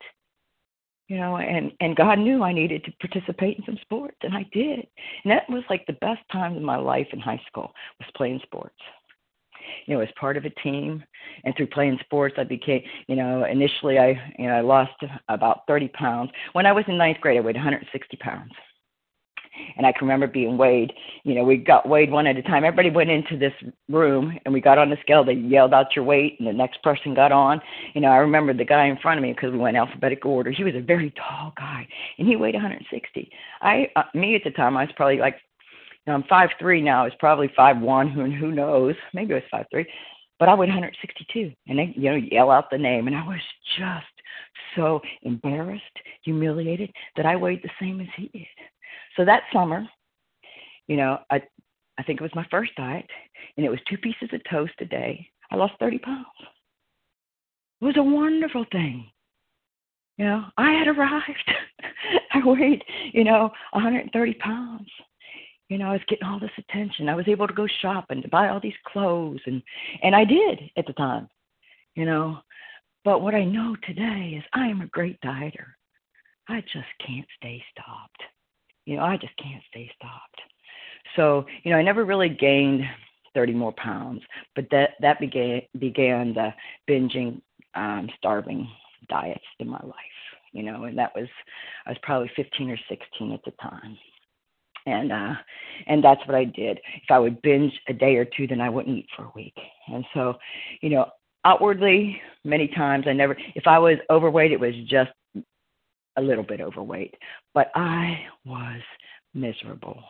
You 1.09 1.17
know, 1.17 1.37
and 1.37 1.71
and 1.81 1.95
God 1.95 2.19
knew 2.19 2.43
I 2.43 2.53
needed 2.53 2.83
to 2.85 3.07
participate 3.07 3.57
in 3.57 3.65
some 3.65 3.79
sports, 3.81 4.17
and 4.21 4.35
I 4.35 4.45
did. 4.53 4.87
And 5.23 5.31
that 5.31 5.49
was 5.49 5.63
like 5.69 5.85
the 5.87 5.93
best 5.93 6.21
time 6.31 6.55
of 6.55 6.61
my 6.61 6.77
life 6.77 7.07
in 7.11 7.19
high 7.19 7.41
school 7.47 7.73
was 7.99 8.09
playing 8.15 8.39
sports. 8.43 8.75
You 9.87 9.95
know, 9.95 10.01
as 10.01 10.09
part 10.19 10.37
of 10.37 10.45
a 10.45 10.51
team, 10.51 11.03
and 11.43 11.55
through 11.55 11.67
playing 11.67 11.99
sports, 12.01 12.35
I 12.37 12.43
became, 12.43 12.83
you 13.07 13.15
know, 13.15 13.43
initially 13.43 13.97
I, 13.97 14.19
you 14.37 14.47
know, 14.47 14.53
I 14.53 14.61
lost 14.61 14.93
about 15.27 15.61
30 15.67 15.89
pounds. 15.89 16.31
When 16.53 16.65
I 16.65 16.71
was 16.71 16.85
in 16.87 16.97
ninth 16.97 17.19
grade, 17.21 17.37
I 17.37 17.41
weighed 17.41 17.55
160 17.55 18.17
pounds 18.17 18.51
and 19.77 19.85
I 19.85 19.91
can 19.91 20.07
remember 20.07 20.27
being 20.27 20.57
weighed. 20.57 20.93
You 21.23 21.35
know, 21.35 21.43
we 21.43 21.57
got 21.57 21.87
weighed 21.87 22.11
one 22.11 22.27
at 22.27 22.37
a 22.37 22.41
time. 22.41 22.63
Everybody 22.63 22.89
went 22.89 23.09
into 23.09 23.37
this 23.37 23.53
room 23.87 24.37
and 24.45 24.53
we 24.53 24.61
got 24.61 24.77
on 24.77 24.89
the 24.89 24.97
scale. 25.01 25.23
They 25.23 25.33
yelled 25.33 25.73
out 25.73 25.95
your 25.95 26.05
weight, 26.05 26.37
and 26.39 26.47
the 26.47 26.53
next 26.53 26.81
person 26.83 27.13
got 27.13 27.31
on. 27.31 27.61
You 27.93 28.01
know, 28.01 28.09
I 28.09 28.17
remember 28.17 28.53
the 28.53 28.65
guy 28.65 28.85
in 28.85 28.97
front 28.97 29.17
of 29.17 29.23
me 29.23 29.33
because 29.33 29.51
we 29.51 29.59
went 29.59 29.77
alphabetical 29.77 30.31
order. 30.31 30.51
He 30.51 30.63
was 30.63 30.75
a 30.75 30.81
very 30.81 31.11
tall 31.11 31.53
guy, 31.57 31.87
and 32.17 32.27
he 32.27 32.35
weighed 32.35 32.55
160. 32.55 33.31
I, 33.61 33.87
uh, 33.95 34.03
me 34.13 34.35
at 34.35 34.43
the 34.43 34.51
time, 34.51 34.77
I 34.77 34.83
was 34.83 34.93
probably 34.95 35.17
like, 35.17 35.35
you 36.05 36.11
know, 36.11 36.15
I'm 36.15 36.23
five 36.23 36.49
three 36.59 36.81
now. 36.81 37.05
It's 37.05 37.15
probably 37.19 37.51
five 37.55 37.79
one. 37.79 38.09
Who 38.09 38.29
who 38.31 38.51
knows? 38.51 38.95
Maybe 39.13 39.31
it 39.31 39.35
was 39.35 39.43
five 39.51 39.65
three. 39.71 39.87
But 40.39 40.47
I 40.47 40.53
weighed 40.55 40.69
162, 40.69 41.51
and 41.67 41.79
they, 41.79 41.93
you 41.97 42.09
know, 42.09 42.15
yell 42.15 42.49
out 42.49 42.71
the 42.71 42.77
name, 42.77 43.07
and 43.07 43.15
I 43.15 43.27
was 43.27 43.41
just 43.77 44.05
so 44.75 45.01
embarrassed, 45.23 45.83
humiliated 46.23 46.91
that 47.17 47.25
I 47.25 47.35
weighed 47.35 47.61
the 47.61 47.69
same 47.79 47.99
as 47.99 48.07
he 48.15 48.29
did. 48.29 48.47
So 49.15 49.25
that 49.25 49.43
summer, 49.51 49.87
you 50.87 50.97
know, 50.97 51.19
I 51.29 51.41
I 51.99 52.03
think 52.03 52.21
it 52.21 52.23
was 52.23 52.35
my 52.35 52.47
first 52.49 52.73
diet, 52.75 53.05
and 53.57 53.65
it 53.65 53.69
was 53.69 53.79
two 53.87 53.97
pieces 53.97 54.29
of 54.31 54.41
toast 54.49 54.73
a 54.79 54.85
day. 54.85 55.29
I 55.51 55.57
lost 55.57 55.73
30 55.79 55.99
pounds. 55.99 56.25
It 57.81 57.85
was 57.85 57.97
a 57.97 58.03
wonderful 58.03 58.65
thing. 58.71 59.05
You 60.17 60.25
know, 60.25 60.45
I 60.57 60.71
had 60.71 60.87
arrived. 60.87 61.51
I 62.33 62.41
weighed, 62.43 62.83
you 63.11 63.25
know, 63.25 63.51
130 63.71 64.33
pounds. 64.35 64.89
You 65.67 65.77
know, 65.77 65.89
I 65.89 65.93
was 65.93 66.01
getting 66.07 66.27
all 66.27 66.39
this 66.39 66.49
attention. 66.57 67.09
I 67.09 67.15
was 67.15 67.27
able 67.27 67.47
to 67.47 67.53
go 67.53 67.67
shop 67.81 68.05
and 68.09 68.23
to 68.23 68.29
buy 68.29 68.47
all 68.47 68.61
these 68.61 68.73
clothes, 68.87 69.41
and 69.45 69.61
and 70.01 70.15
I 70.15 70.23
did 70.23 70.71
at 70.77 70.87
the 70.87 70.93
time. 70.93 71.27
You 71.95 72.05
know, 72.05 72.39
but 73.03 73.21
what 73.21 73.35
I 73.35 73.43
know 73.43 73.75
today 73.85 74.35
is 74.37 74.43
I 74.53 74.67
am 74.67 74.81
a 74.81 74.87
great 74.87 75.19
dieter. 75.21 75.67
I 76.47 76.61
just 76.61 76.87
can't 77.05 77.27
stay 77.37 77.61
stopped 77.71 78.23
you 78.89 78.97
know, 78.97 79.03
I 79.03 79.17
just 79.17 79.37
can't 79.37 79.61
stay 79.69 79.89
stopped. 79.95 80.41
So, 81.15 81.45
you 81.63 81.71
know, 81.71 81.77
I 81.77 81.83
never 81.83 82.05
really 82.05 82.27
gained 82.27 82.81
30 83.35 83.53
more 83.53 83.71
pounds, 83.73 84.21
but 84.55 84.65
that 84.71 84.91
that 84.99 85.19
began 85.19 85.61
began 85.77 86.33
the 86.33 86.51
binging, 86.89 87.39
um, 87.75 88.09
starving 88.17 88.67
diets 89.07 89.45
in 89.59 89.69
my 89.69 89.79
life. 89.83 89.93
You 90.53 90.63
know, 90.63 90.85
and 90.85 90.97
that 90.97 91.11
was 91.15 91.27
I 91.85 91.91
was 91.91 91.99
probably 92.01 92.31
15 92.35 92.71
or 92.71 92.79
16 92.89 93.31
at 93.31 93.41
the 93.45 93.51
time, 93.61 93.95
and 94.87 95.11
uh, 95.11 95.35
and 95.85 96.03
that's 96.03 96.25
what 96.25 96.35
I 96.35 96.45
did. 96.45 96.79
If 96.95 97.11
I 97.11 97.19
would 97.19 97.39
binge 97.43 97.73
a 97.89 97.93
day 97.93 98.15
or 98.15 98.25
two, 98.25 98.47
then 98.47 98.59
I 98.59 98.71
wouldn't 98.71 98.97
eat 98.97 99.07
for 99.15 99.25
a 99.25 99.31
week. 99.35 99.57
And 99.87 100.03
so, 100.15 100.33
you 100.81 100.89
know, 100.89 101.05
outwardly, 101.45 102.19
many 102.43 102.67
times 102.67 103.05
I 103.07 103.13
never. 103.13 103.37
If 103.53 103.67
I 103.67 103.77
was 103.77 103.97
overweight, 104.09 104.51
it 104.51 104.59
was 104.59 104.73
just 104.87 105.11
a 106.19 106.21
little 106.21 106.43
bit 106.43 106.61
overweight, 106.61 107.15
but 107.53 107.71
I 107.75 108.19
was 108.45 108.81
miserable. 109.33 110.01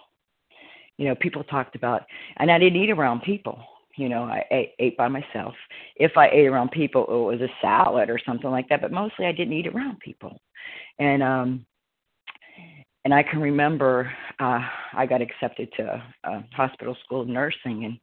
You 0.97 1.07
know, 1.07 1.15
people 1.15 1.43
talked 1.43 1.75
about, 1.75 2.03
and 2.37 2.51
I 2.51 2.59
didn't 2.59 2.81
eat 2.81 2.89
around 2.89 3.21
people. 3.21 3.63
You 3.95 4.09
know, 4.09 4.23
I 4.23 4.43
ate, 4.51 4.73
ate 4.79 4.97
by 4.97 5.07
myself. 5.07 5.53
If 5.95 6.17
I 6.17 6.29
ate 6.29 6.47
around 6.47 6.71
people, 6.71 7.03
it 7.03 7.37
was 7.37 7.41
a 7.41 7.53
salad 7.61 8.09
or 8.09 8.19
something 8.25 8.49
like 8.49 8.67
that. 8.69 8.81
But 8.81 8.91
mostly, 8.91 9.25
I 9.25 9.31
didn't 9.31 9.53
eat 9.53 9.67
around 9.67 9.99
people. 9.99 10.39
And 10.99 11.23
um, 11.23 11.65
and 13.05 13.13
I 13.13 13.23
can 13.23 13.39
remember 13.39 14.11
uh, 14.39 14.61
I 14.93 15.05
got 15.05 15.21
accepted 15.21 15.69
to 15.77 16.01
a, 16.25 16.45
hospital 16.53 16.95
school 17.03 17.21
of 17.21 17.27
nursing, 17.27 17.85
and 17.85 17.99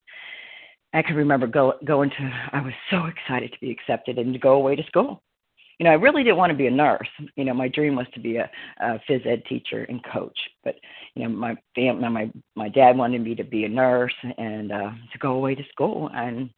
I 0.95 1.03
can 1.03 1.17
remember 1.17 1.47
go, 1.47 1.75
going 1.85 2.11
to. 2.11 2.49
I 2.53 2.61
was 2.61 2.75
so 2.91 3.07
excited 3.07 3.53
to 3.53 3.61
be 3.61 3.71
accepted 3.71 4.19
and 4.19 4.33
to 4.33 4.39
go 4.39 4.55
away 4.55 4.77
to 4.77 4.83
school 4.85 5.23
you 5.79 5.85
know, 5.85 5.91
I 5.91 5.95
really 5.95 6.23
didn't 6.23 6.39
want 6.39 6.51
to 6.51 6.57
be 6.57 6.67
a 6.69 6.71
nurse. 6.71 7.09
You 7.37 7.45
know, 7.45 7.53
my 7.53 7.69
dream 7.69 7.97
was 7.97 8.07
to 8.15 8.21
be 8.21 8.37
a, 8.37 8.51
a 8.81 8.99
phys 9.09 9.27
ed 9.27 9.43
teacher 9.47 9.85
and 9.89 10.03
coach. 10.05 10.39
But 10.65 10.77
you 11.15 11.23
know, 11.23 11.29
my 11.29 11.55
family, 11.75 12.09
my 12.09 12.31
my 12.55 12.69
dad 12.69 12.97
wanted 12.97 13.23
me 13.23 13.35
to 13.35 13.45
be 13.45 13.65
a 13.65 13.69
nurse 13.69 14.15
and 14.39 14.73
uh, 14.73 14.91
to 15.13 15.19
go 15.19 15.33
away 15.33 15.55
to 15.55 15.63
school, 15.71 16.11
and 16.15 16.49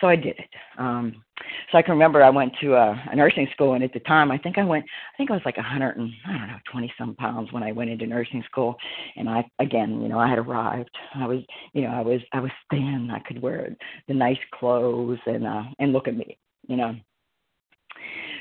so 0.00 0.06
I 0.06 0.14
did 0.14 0.38
it. 0.38 0.50
Um, 0.78 1.24
so 1.70 1.78
I 1.78 1.82
can 1.82 1.92
remember 1.92 2.22
I 2.22 2.30
went 2.30 2.52
to 2.60 2.74
a, 2.74 3.02
a 3.10 3.16
nursing 3.16 3.48
school, 3.52 3.74
and 3.74 3.82
at 3.82 3.92
the 3.92 4.00
time, 4.00 4.30
I 4.30 4.38
think 4.38 4.58
I 4.58 4.64
went, 4.64 4.84
I 4.84 5.16
think 5.16 5.30
I 5.30 5.34
was 5.34 5.42
like 5.44 5.58
a 5.58 5.62
hundred 5.62 5.96
and 5.96 6.10
I 6.26 6.38
don't 6.38 6.46
know, 6.46 6.58
twenty 6.70 6.92
some 6.96 7.16
pounds 7.16 7.52
when 7.52 7.64
I 7.64 7.72
went 7.72 7.90
into 7.90 8.06
nursing 8.06 8.44
school, 8.44 8.76
and 9.16 9.28
I 9.28 9.44
again, 9.58 10.00
you 10.02 10.08
know, 10.08 10.20
I 10.20 10.28
had 10.28 10.38
arrived. 10.38 10.90
I 11.16 11.26
was, 11.26 11.40
you 11.72 11.82
know, 11.82 11.90
I 11.90 12.00
was 12.00 12.20
I 12.32 12.38
was 12.38 12.52
thin. 12.70 13.10
I 13.12 13.18
could 13.26 13.42
wear 13.42 13.74
the 14.06 14.14
nice 14.14 14.38
clothes 14.54 15.18
and 15.26 15.46
uh, 15.46 15.64
and 15.80 15.92
look 15.92 16.06
at 16.06 16.16
me, 16.16 16.38
you 16.68 16.76
know 16.76 16.94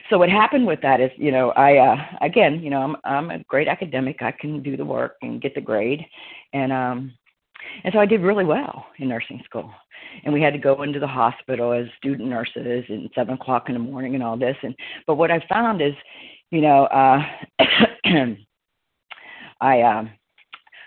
so 0.09 0.17
what 0.17 0.29
happened 0.29 0.65
with 0.67 0.81
that 0.81 1.01
is, 1.01 1.11
you 1.17 1.31
know, 1.31 1.51
I 1.51 1.77
uh, 1.77 1.97
again, 2.21 2.61
you 2.61 2.69
know, 2.69 2.81
I'm 2.81 2.95
I'm 3.03 3.29
a 3.31 3.43
great 3.43 3.67
academic. 3.67 4.21
I 4.21 4.31
can 4.31 4.63
do 4.63 4.77
the 4.77 4.85
work 4.85 5.15
and 5.21 5.41
get 5.41 5.55
the 5.55 5.61
grade, 5.61 6.05
and 6.53 6.71
um, 6.71 7.13
and 7.83 7.93
so 7.93 7.99
I 7.99 8.05
did 8.05 8.21
really 8.21 8.45
well 8.45 8.85
in 8.99 9.09
nursing 9.09 9.41
school. 9.45 9.71
And 10.23 10.33
we 10.33 10.41
had 10.41 10.53
to 10.53 10.59
go 10.59 10.83
into 10.83 10.99
the 10.99 11.07
hospital 11.07 11.73
as 11.73 11.87
student 11.97 12.29
nurses 12.29 12.85
and 12.87 13.09
seven 13.13 13.35
o'clock 13.35 13.65
in 13.67 13.73
the 13.73 13.79
morning 13.79 14.15
and 14.15 14.23
all 14.23 14.37
this. 14.37 14.55
And 14.63 14.75
but 15.05 15.15
what 15.15 15.31
I 15.31 15.43
found 15.49 15.81
is, 15.81 15.93
you 16.51 16.61
know, 16.61 16.85
uh, 16.85 17.23
I 19.61 19.81
um. 19.81 20.11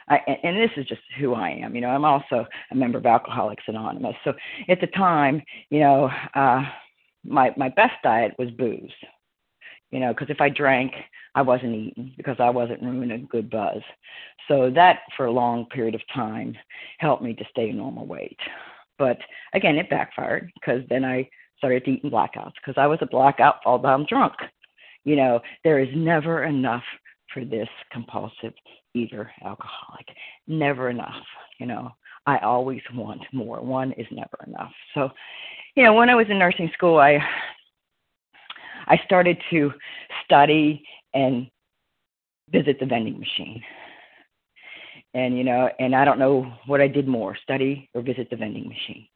I, 0.09 0.18
and 0.42 0.56
this 0.56 0.72
is 0.76 0.87
just 0.87 1.02
who 1.20 1.35
I 1.35 1.50
am. 1.50 1.76
You 1.76 1.83
know, 1.83 1.90
I'm 1.90 2.04
also 2.04 2.44
a 2.72 2.74
member 2.74 2.98
of 2.98 3.06
Alcoholics 3.06 3.62
Anonymous. 3.68 4.16
So 4.24 4.33
at 4.68 4.80
the 4.80 4.88
time, 4.88 5.40
you 5.68 5.78
know, 5.78 6.11
uh, 6.35 6.64
my 7.24 7.52
my 7.56 7.68
best 7.70 7.94
diet 8.02 8.35
was 8.38 8.50
booze 8.50 8.90
you 9.90 10.00
know 10.00 10.12
because 10.12 10.30
if 10.30 10.40
i 10.40 10.48
drank 10.48 10.92
i 11.35 11.42
wasn't 11.42 11.74
eating 11.74 12.12
because 12.16 12.37
i 12.38 12.50
wasn't 12.50 12.83
ruining 12.83 13.22
a 13.22 13.26
good 13.26 13.50
buzz. 13.50 13.83
So 14.48 14.70
that 14.74 15.00
for 15.16 15.26
a 15.26 15.33
long 15.33 15.66
period 15.66 15.94
of 15.94 16.00
time 16.12 16.56
helped 16.98 17.22
me 17.22 17.35
to 17.35 17.44
stay 17.50 17.70
normal 17.70 18.06
weight. 18.06 18.38
But 18.98 19.18
again 19.54 19.76
it 19.76 19.90
backfired 19.90 20.50
because 20.54 20.83
then 20.88 21.04
i 21.04 21.28
started 21.59 21.87
eating 21.87 22.11
blackouts 22.11 22.54
because 22.56 22.74
i 22.78 22.87
was 22.87 22.98
a 23.02 23.06
blackout 23.06 23.62
fall 23.62 23.78
down 23.78 24.06
drunk. 24.09 24.35
You 25.04 25.16
know 25.16 25.40
there 25.64 25.80
is 25.80 25.88
never 25.94 26.44
enough 26.44 26.85
for 27.33 27.44
this 27.44 27.68
compulsive 27.92 28.54
eater 28.94 29.30
alcoholic. 29.44 30.06
Never 30.46 30.90
enough 30.90 31.24
you 31.59 31.66
know. 31.66 31.92
I 32.26 32.38
always 32.38 32.83
want 32.94 33.22
more. 33.33 33.61
One 33.62 33.92
is 33.92 34.06
never 34.11 34.38
enough. 34.46 34.72
So 34.94 35.09
you 35.74 35.85
know, 35.85 35.94
when 35.94 36.11
I 36.11 36.14
was 36.14 36.26
in 36.28 36.38
nursing 36.38 36.70
school, 36.74 36.98
I 36.98 37.18
I 38.87 39.00
started 39.04 39.38
to 39.50 39.72
study 40.24 40.85
and 41.14 41.46
visit 42.50 42.78
the 42.80 42.87
vending 42.87 43.18
machine. 43.18 43.62
And 45.14 45.37
you 45.37 45.44
know, 45.44 45.70
and 45.78 45.94
I 45.94 46.04
don't 46.04 46.18
know 46.18 46.52
what 46.66 46.80
I 46.80 46.88
did 46.88 47.09
more, 47.09 47.37
study 47.42 47.88
or 47.94 48.02
visit 48.02 48.28
the 48.30 48.37
vending 48.37 48.68
machine. 48.68 49.06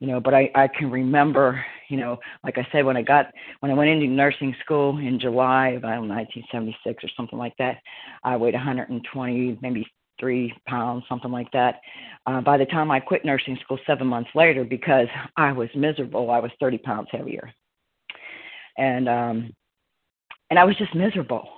You 0.00 0.06
know, 0.06 0.20
but 0.20 0.34
I 0.34 0.50
I 0.54 0.68
can 0.68 0.90
remember, 0.90 1.64
you 1.88 1.98
know, 1.98 2.18
like 2.42 2.56
I 2.56 2.66
said 2.72 2.84
when 2.84 2.96
I 2.96 3.02
got 3.02 3.26
when 3.60 3.70
I 3.70 3.74
went 3.74 3.90
into 3.90 4.06
nursing 4.06 4.54
school 4.64 4.98
in 4.98 5.20
July 5.20 5.70
of 5.70 5.84
I 5.84 5.94
don't 5.94 6.08
know, 6.08 6.14
1976 6.14 7.04
or 7.04 7.08
something 7.16 7.38
like 7.38 7.56
that, 7.58 7.78
I 8.24 8.36
weighed 8.36 8.54
120, 8.54 9.58
maybe 9.60 9.86
three 10.20 10.54
pounds, 10.68 11.04
something 11.08 11.32
like 11.32 11.50
that. 11.52 11.80
Uh, 12.26 12.40
by 12.40 12.56
the 12.58 12.66
time 12.66 12.90
I 12.90 13.00
quit 13.00 13.24
nursing 13.24 13.58
school 13.62 13.78
seven 13.86 14.06
months 14.06 14.30
later, 14.34 14.62
because 14.62 15.08
I 15.36 15.52
was 15.52 15.68
miserable, 15.74 16.30
I 16.30 16.38
was 16.38 16.50
30 16.60 16.78
pounds 16.78 17.08
heavier, 17.10 17.50
and 18.76 19.08
um, 19.08 19.52
and 20.50 20.58
I 20.58 20.64
was 20.64 20.76
just 20.76 20.94
miserable. 20.94 21.48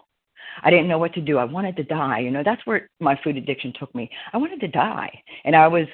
I 0.62 0.70
didn't 0.70 0.88
know 0.88 0.98
what 0.98 1.14
to 1.14 1.20
do. 1.20 1.38
I 1.38 1.44
wanted 1.44 1.76
to 1.76 1.84
die. 1.84 2.20
You 2.20 2.30
know, 2.30 2.42
that's 2.44 2.64
where 2.66 2.88
my 3.00 3.18
food 3.24 3.36
addiction 3.36 3.72
took 3.78 3.94
me. 3.94 4.10
I 4.32 4.36
wanted 4.36 4.60
to 4.60 4.68
die, 4.68 5.10
and 5.44 5.56
I 5.56 5.66
was 5.66 5.86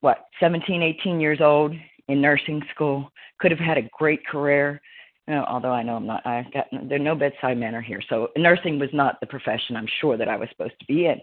what 0.00 0.26
17, 0.40 0.82
18 0.82 1.20
years 1.20 1.40
old 1.40 1.74
in 2.08 2.20
nursing 2.20 2.62
school. 2.74 3.10
Could 3.40 3.50
have 3.50 3.60
had 3.60 3.78
a 3.78 3.88
great 3.98 4.26
career. 4.26 4.80
You 5.28 5.34
know, 5.34 5.44
although 5.48 5.72
I 5.72 5.82
know 5.82 5.96
I'm 5.96 6.06
not, 6.06 6.24
I've 6.24 6.52
got 6.52 6.66
there 6.70 7.00
are 7.00 7.02
no 7.02 7.16
bedside 7.16 7.58
manner 7.58 7.80
here, 7.80 8.00
so 8.08 8.28
nursing 8.36 8.78
was 8.78 8.90
not 8.92 9.18
the 9.20 9.26
profession 9.26 9.76
I'm 9.76 9.88
sure 10.00 10.16
that 10.16 10.28
I 10.28 10.36
was 10.36 10.48
supposed 10.50 10.78
to 10.78 10.86
be 10.86 11.06
in. 11.06 11.20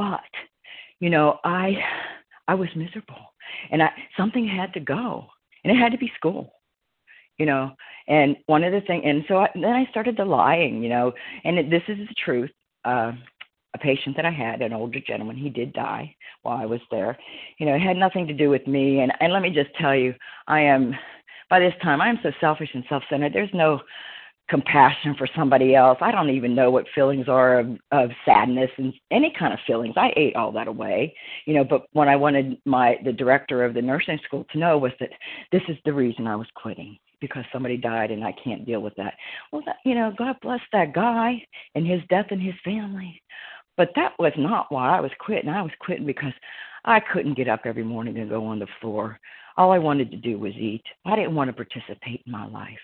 But, 0.00 0.32
you 0.98 1.10
know, 1.10 1.38
I 1.44 1.74
I 2.48 2.54
was 2.54 2.68
miserable 2.74 3.34
and 3.70 3.82
I 3.82 3.90
something 4.16 4.48
had 4.48 4.72
to 4.72 4.80
go. 4.80 5.26
And 5.62 5.70
it 5.70 5.78
had 5.78 5.92
to 5.92 5.98
be 5.98 6.10
school. 6.16 6.54
You 7.36 7.46
know, 7.46 7.72
and 8.06 8.36
one 8.46 8.64
of 8.64 8.72
the 8.72 8.82
things, 8.82 9.02
and 9.06 9.24
so 9.26 9.38
I, 9.38 9.48
then 9.54 9.72
I 9.72 9.86
started 9.90 10.16
the 10.16 10.26
lying, 10.26 10.82
you 10.82 10.90
know, 10.90 11.12
and 11.44 11.58
it, 11.58 11.70
this 11.70 11.82
is 11.88 11.96
the 11.96 12.14
truth. 12.22 12.50
Uh, 12.84 13.12
a 13.74 13.78
patient 13.78 14.16
that 14.16 14.26
I 14.26 14.30
had, 14.30 14.62
an 14.62 14.72
older 14.72 15.00
gentleman, 15.06 15.36
he 15.36 15.48
did 15.48 15.72
die 15.72 16.14
while 16.42 16.58
I 16.58 16.66
was 16.66 16.80
there. 16.90 17.16
You 17.58 17.66
know, 17.66 17.74
it 17.74 17.80
had 17.80 17.96
nothing 17.96 18.26
to 18.26 18.34
do 18.34 18.50
with 18.50 18.66
me. 18.66 19.00
And, 19.00 19.12
and 19.20 19.32
let 19.32 19.42
me 19.42 19.50
just 19.50 19.70
tell 19.80 19.94
you, 19.94 20.12
I 20.48 20.60
am, 20.60 20.92
by 21.48 21.60
this 21.60 21.74
time, 21.82 22.00
I 22.00 22.08
am 22.08 22.18
so 22.22 22.30
selfish 22.40 22.70
and 22.74 22.84
self 22.88 23.04
centered. 23.08 23.32
There's 23.32 23.54
no 23.54 23.80
compassion 24.50 25.14
for 25.16 25.28
somebody 25.34 25.74
else. 25.74 25.98
I 26.00 26.10
don't 26.10 26.28
even 26.30 26.54
know 26.54 26.70
what 26.70 26.86
feelings 26.94 27.28
are 27.28 27.60
of, 27.60 27.78
of 27.92 28.10
sadness 28.26 28.70
and 28.76 28.92
any 29.10 29.32
kind 29.38 29.54
of 29.54 29.60
feelings. 29.66 29.94
I 29.96 30.12
ate 30.16 30.34
all 30.34 30.52
that 30.52 30.68
away, 30.68 31.14
you 31.46 31.54
know. 31.54 31.64
But 31.64 31.86
what 31.92 32.08
I 32.08 32.16
wanted 32.16 32.58
my 32.66 32.96
the 33.04 33.12
director 33.12 33.64
of 33.64 33.74
the 33.74 33.82
nursing 33.82 34.18
school 34.24 34.44
to 34.52 34.58
know 34.58 34.76
was 34.76 34.92
that 34.98 35.10
this 35.52 35.62
is 35.68 35.76
the 35.84 35.92
reason 35.92 36.26
I 36.26 36.36
was 36.36 36.48
quitting 36.54 36.98
because 37.20 37.44
somebody 37.52 37.76
died 37.76 38.10
and 38.10 38.24
I 38.24 38.34
can't 38.42 38.66
deal 38.66 38.80
with 38.80 38.94
that. 38.96 39.14
Well, 39.52 39.62
that, 39.66 39.76
you 39.84 39.94
know, 39.94 40.12
God 40.18 40.36
bless 40.42 40.60
that 40.72 40.94
guy 40.94 41.42
and 41.74 41.86
his 41.86 42.00
death 42.08 42.26
and 42.30 42.42
his 42.42 42.54
family. 42.64 43.22
But 43.76 43.90
that 43.94 44.12
was 44.18 44.32
not 44.36 44.66
why 44.70 44.96
I 44.96 45.00
was 45.00 45.12
quitting. 45.20 45.48
I 45.48 45.62
was 45.62 45.70
quitting 45.80 46.06
because 46.06 46.32
I 46.84 46.98
couldn't 47.00 47.36
get 47.36 47.48
up 47.48 47.60
every 47.64 47.84
morning 47.84 48.18
and 48.18 48.28
go 48.28 48.44
on 48.46 48.58
the 48.58 48.66
floor. 48.80 49.18
All 49.56 49.70
I 49.70 49.78
wanted 49.78 50.10
to 50.10 50.16
do 50.16 50.38
was 50.38 50.52
eat. 50.54 50.82
I 51.04 51.14
didn't 51.14 51.34
want 51.34 51.48
to 51.48 51.52
participate 51.54 52.22
in 52.26 52.32
my 52.32 52.46
life. 52.46 52.78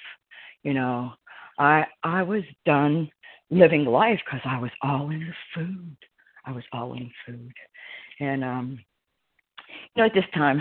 You 0.63 0.75
know, 0.75 1.13
I 1.59 1.85
I 2.03 2.23
was 2.23 2.43
done 2.65 3.11
living 3.51 3.85
life 3.85 4.21
because 4.25 4.41
I 4.45 4.59
was 4.59 4.71
all 4.83 5.11
in 5.11 5.21
the 5.21 5.35
food. 5.55 5.97
I 6.45 6.53
was 6.53 6.65
all 6.73 6.93
in 6.95 7.11
food, 7.27 7.53
and 8.21 8.45
um, 8.45 8.79
you 9.95 10.03
know, 10.03 10.07
at 10.07 10.15
this 10.15 10.25
time, 10.35 10.61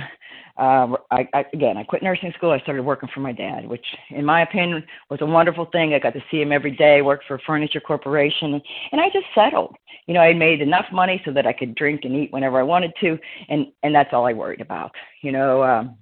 uh, 0.58 0.96
I, 1.12 1.28
I 1.34 1.46
again 1.54 1.78
I 1.78 1.84
quit 1.84 2.02
nursing 2.02 2.34
school. 2.38 2.52
I 2.52 2.60
started 2.60 2.84
working 2.84 3.10
for 3.14 3.20
my 3.20 3.32
dad, 3.32 3.68
which, 3.68 3.86
in 4.10 4.26
my 4.26 4.42
opinion, 4.42 4.84
was 5.10 5.22
a 5.22 5.26
wonderful 5.26 5.66
thing. 5.72 5.94
I 5.94 6.00
got 6.00 6.14
to 6.14 6.24
see 6.32 6.42
him 6.42 6.52
every 6.52 6.72
day. 6.72 7.02
Worked 7.02 7.26
for 7.28 7.36
a 7.36 7.40
furniture 7.46 7.82
corporation, 7.82 8.62
and 8.92 9.02
I 9.02 9.10
just 9.10 9.28
settled. 9.36 9.76
You 10.08 10.14
know, 10.14 10.22
I 10.22 10.34
made 10.34 10.62
enough 10.62 10.86
money 10.92 11.22
so 11.26 11.32
that 11.34 11.48
I 11.48 11.54
could 11.54 11.76
drink 11.76 12.02
and 12.04 12.16
eat 12.16 12.32
whenever 12.32 12.60
I 12.60 12.64
wanted 12.64 12.94
to, 13.02 13.18
and 13.50 13.68
and 13.84 13.94
that's 13.94 14.14
all 14.14 14.26
I 14.26 14.34
worried 14.34 14.62
about. 14.62 14.92
You 15.22 15.32
know. 15.32 15.64
Um, 15.64 15.98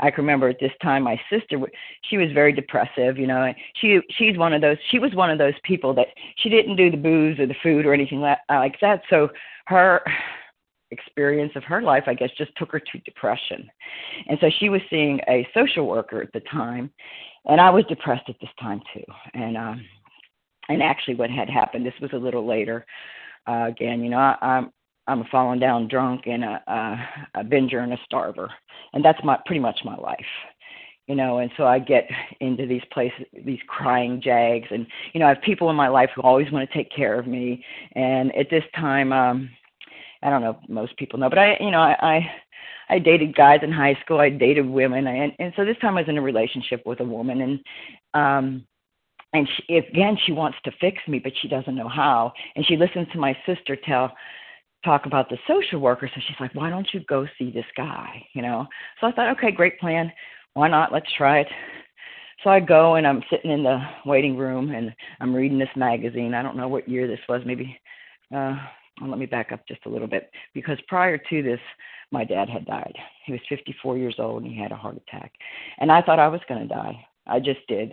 I 0.00 0.10
can 0.10 0.24
remember 0.24 0.48
at 0.48 0.60
this 0.60 0.72
time 0.82 1.02
my 1.02 1.20
sister 1.30 1.58
she 2.02 2.16
was 2.16 2.30
very 2.32 2.52
depressive, 2.52 3.18
you 3.18 3.26
know. 3.26 3.52
She 3.76 4.00
she's 4.16 4.36
one 4.36 4.52
of 4.52 4.60
those 4.60 4.76
she 4.90 4.98
was 4.98 5.14
one 5.14 5.30
of 5.30 5.38
those 5.38 5.54
people 5.64 5.94
that 5.94 6.08
she 6.38 6.48
didn't 6.48 6.76
do 6.76 6.90
the 6.90 6.96
booze 6.96 7.38
or 7.38 7.46
the 7.46 7.56
food 7.62 7.86
or 7.86 7.94
anything 7.94 8.20
like, 8.20 8.38
like 8.48 8.76
that. 8.80 9.02
So 9.10 9.28
her 9.66 10.02
experience 10.90 11.52
of 11.56 11.64
her 11.64 11.82
life, 11.82 12.04
I 12.06 12.14
guess, 12.14 12.30
just 12.38 12.52
took 12.56 12.72
her 12.72 12.80
to 12.80 12.98
depression. 13.04 13.68
And 14.28 14.38
so 14.40 14.50
she 14.58 14.68
was 14.68 14.80
seeing 14.90 15.20
a 15.28 15.46
social 15.54 15.86
worker 15.86 16.22
at 16.22 16.32
the 16.32 16.40
time, 16.40 16.90
and 17.46 17.60
I 17.60 17.70
was 17.70 17.84
depressed 17.88 18.28
at 18.28 18.36
this 18.40 18.50
time 18.60 18.80
too. 18.94 19.04
And 19.34 19.56
um, 19.56 19.84
and 20.68 20.82
actually, 20.82 21.14
what 21.14 21.30
had 21.30 21.48
happened, 21.48 21.86
this 21.86 22.00
was 22.00 22.10
a 22.12 22.18
little 22.18 22.46
later. 22.46 22.86
Uh, 23.46 23.66
again, 23.68 24.02
you 24.02 24.10
know, 24.10 24.18
I, 24.18 24.36
I'm 24.40 24.72
I'm 25.06 25.20
a 25.20 25.24
falling 25.30 25.60
down 25.60 25.88
drunk 25.88 26.22
and 26.26 26.44
a, 26.44 26.62
a, 26.66 27.40
a 27.40 27.44
binger 27.44 27.82
and 27.82 27.92
a 27.92 27.98
starver, 28.10 28.48
and 28.92 29.04
that's 29.04 29.22
my 29.24 29.38
pretty 29.46 29.60
much 29.60 29.80
my 29.84 29.96
life 29.96 30.26
you 31.06 31.14
know 31.14 31.38
and 31.38 31.50
so 31.56 31.64
i 31.64 31.78
get 31.78 32.08
into 32.40 32.66
these 32.66 32.82
places 32.92 33.24
these 33.44 33.60
crying 33.68 34.20
jags. 34.20 34.66
And 34.70 34.86
you 35.12 35.20
know 35.20 35.26
i 35.26 35.30
have 35.30 35.42
people 35.42 35.70
in 35.70 35.76
my 35.76 35.88
life 35.88 36.10
who 36.14 36.22
always 36.22 36.50
want 36.50 36.68
to 36.68 36.76
take 36.76 36.90
care 36.90 37.18
of 37.18 37.26
me. 37.26 37.64
And 37.92 38.34
at 38.36 38.50
this 38.50 38.64
time 38.74 39.12
um 39.12 39.50
I 40.22 40.30
don't 40.30 40.42
know 40.42 40.58
most 40.68 40.96
people 40.96 41.18
know, 41.18 41.28
but 41.28 41.38
I 41.38 41.56
you 41.60 41.70
know 41.70 41.80
I 41.80 41.96
I, 42.00 42.30
I 42.88 42.98
dated 42.98 43.36
guys 43.36 43.60
in 43.62 43.72
high 43.72 43.96
school. 44.04 44.20
I 44.20 44.30
dated 44.30 44.66
women, 44.68 45.06
and 45.06 45.32
and 45.38 45.52
so 45.56 45.64
this 45.64 45.76
time 45.78 45.96
I 45.96 46.00
was 46.00 46.08
in 46.08 46.18
a 46.18 46.22
relationship 46.22 46.82
with 46.86 47.00
a 47.00 47.04
woman, 47.04 47.40
and 47.40 47.60
um 48.14 48.66
and 49.32 49.48
she, 49.48 49.76
again 49.76 50.16
she 50.24 50.32
wants 50.32 50.58
to 50.64 50.72
fix 50.80 50.98
me, 51.06 51.18
but 51.18 51.32
she 51.40 51.48
doesn't 51.48 51.74
know 51.74 51.88
how, 51.88 52.32
and 52.56 52.66
she 52.66 52.76
listens 52.76 53.08
to 53.12 53.18
my 53.18 53.36
sister 53.46 53.76
tell 53.76 54.12
talk 54.86 55.04
about 55.04 55.28
the 55.28 55.36
social 55.46 55.80
worker, 55.80 56.08
so 56.14 56.20
she's 56.26 56.36
like, 56.40 56.54
why 56.54 56.70
don't 56.70 56.88
you 56.94 57.00
go 57.00 57.26
see 57.38 57.50
this 57.50 57.66
guy, 57.76 58.24
you 58.32 58.40
know? 58.40 58.66
So 59.00 59.06
I 59.06 59.12
thought, 59.12 59.36
okay, 59.36 59.50
great 59.50 59.78
plan. 59.78 60.10
Why 60.54 60.68
not? 60.68 60.92
Let's 60.92 61.12
try 61.18 61.40
it. 61.40 61.48
So 62.42 62.50
I 62.50 62.60
go 62.60 62.94
and 62.94 63.06
I'm 63.06 63.22
sitting 63.30 63.50
in 63.50 63.62
the 63.62 63.80
waiting 64.06 64.36
room 64.36 64.70
and 64.70 64.94
I'm 65.20 65.34
reading 65.34 65.58
this 65.58 65.68
magazine. 65.76 66.32
I 66.32 66.42
don't 66.42 66.56
know 66.56 66.68
what 66.68 66.88
year 66.88 67.06
this 67.06 67.20
was, 67.28 67.42
maybe 67.44 67.78
uh 68.34 68.56
let 69.02 69.18
me 69.18 69.26
back 69.26 69.52
up 69.52 69.66
just 69.68 69.84
a 69.84 69.88
little 69.90 70.08
bit 70.08 70.30
because 70.54 70.78
prior 70.88 71.18
to 71.18 71.42
this, 71.42 71.60
my 72.12 72.24
dad 72.24 72.48
had 72.48 72.64
died. 72.64 72.94
He 73.26 73.32
was 73.32 73.40
54 73.48 73.98
years 73.98 74.16
old 74.18 74.42
and 74.42 74.52
he 74.52 74.58
had 74.58 74.72
a 74.72 74.76
heart 74.76 74.96
attack. 74.96 75.32
And 75.78 75.92
I 75.92 76.00
thought 76.00 76.18
I 76.18 76.28
was 76.28 76.40
going 76.48 76.66
to 76.66 76.74
die. 76.74 77.06
I 77.26 77.40
just 77.40 77.60
did. 77.68 77.92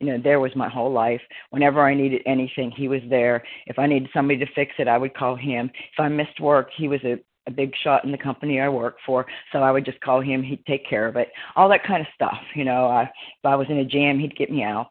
You 0.00 0.08
know, 0.08 0.22
there 0.22 0.40
was 0.40 0.54
my 0.54 0.68
whole 0.68 0.92
life. 0.92 1.20
Whenever 1.50 1.82
I 1.82 1.94
needed 1.94 2.22
anything, 2.26 2.70
he 2.70 2.88
was 2.88 3.00
there. 3.08 3.42
If 3.66 3.78
I 3.78 3.86
needed 3.86 4.08
somebody 4.14 4.38
to 4.38 4.52
fix 4.54 4.72
it, 4.78 4.88
I 4.88 4.98
would 4.98 5.14
call 5.14 5.34
him. 5.34 5.70
If 5.92 5.98
I 5.98 6.08
missed 6.08 6.40
work, 6.40 6.70
he 6.76 6.86
was 6.86 7.00
a, 7.04 7.18
a 7.46 7.50
big 7.50 7.72
shot 7.82 8.04
in 8.04 8.12
the 8.12 8.18
company 8.18 8.60
I 8.60 8.68
worked 8.68 9.00
for, 9.04 9.26
so 9.52 9.58
I 9.58 9.72
would 9.72 9.84
just 9.84 10.00
call 10.00 10.20
him. 10.20 10.42
He'd 10.42 10.64
take 10.66 10.88
care 10.88 11.08
of 11.08 11.16
it. 11.16 11.30
All 11.56 11.68
that 11.68 11.84
kind 11.84 12.00
of 12.00 12.06
stuff. 12.14 12.38
You 12.54 12.64
know, 12.64 12.86
I, 12.86 13.02
if 13.02 13.44
I 13.44 13.56
was 13.56 13.66
in 13.70 13.78
a 13.78 13.84
jam, 13.84 14.18
he'd 14.18 14.36
get 14.36 14.50
me 14.50 14.62
out. 14.62 14.88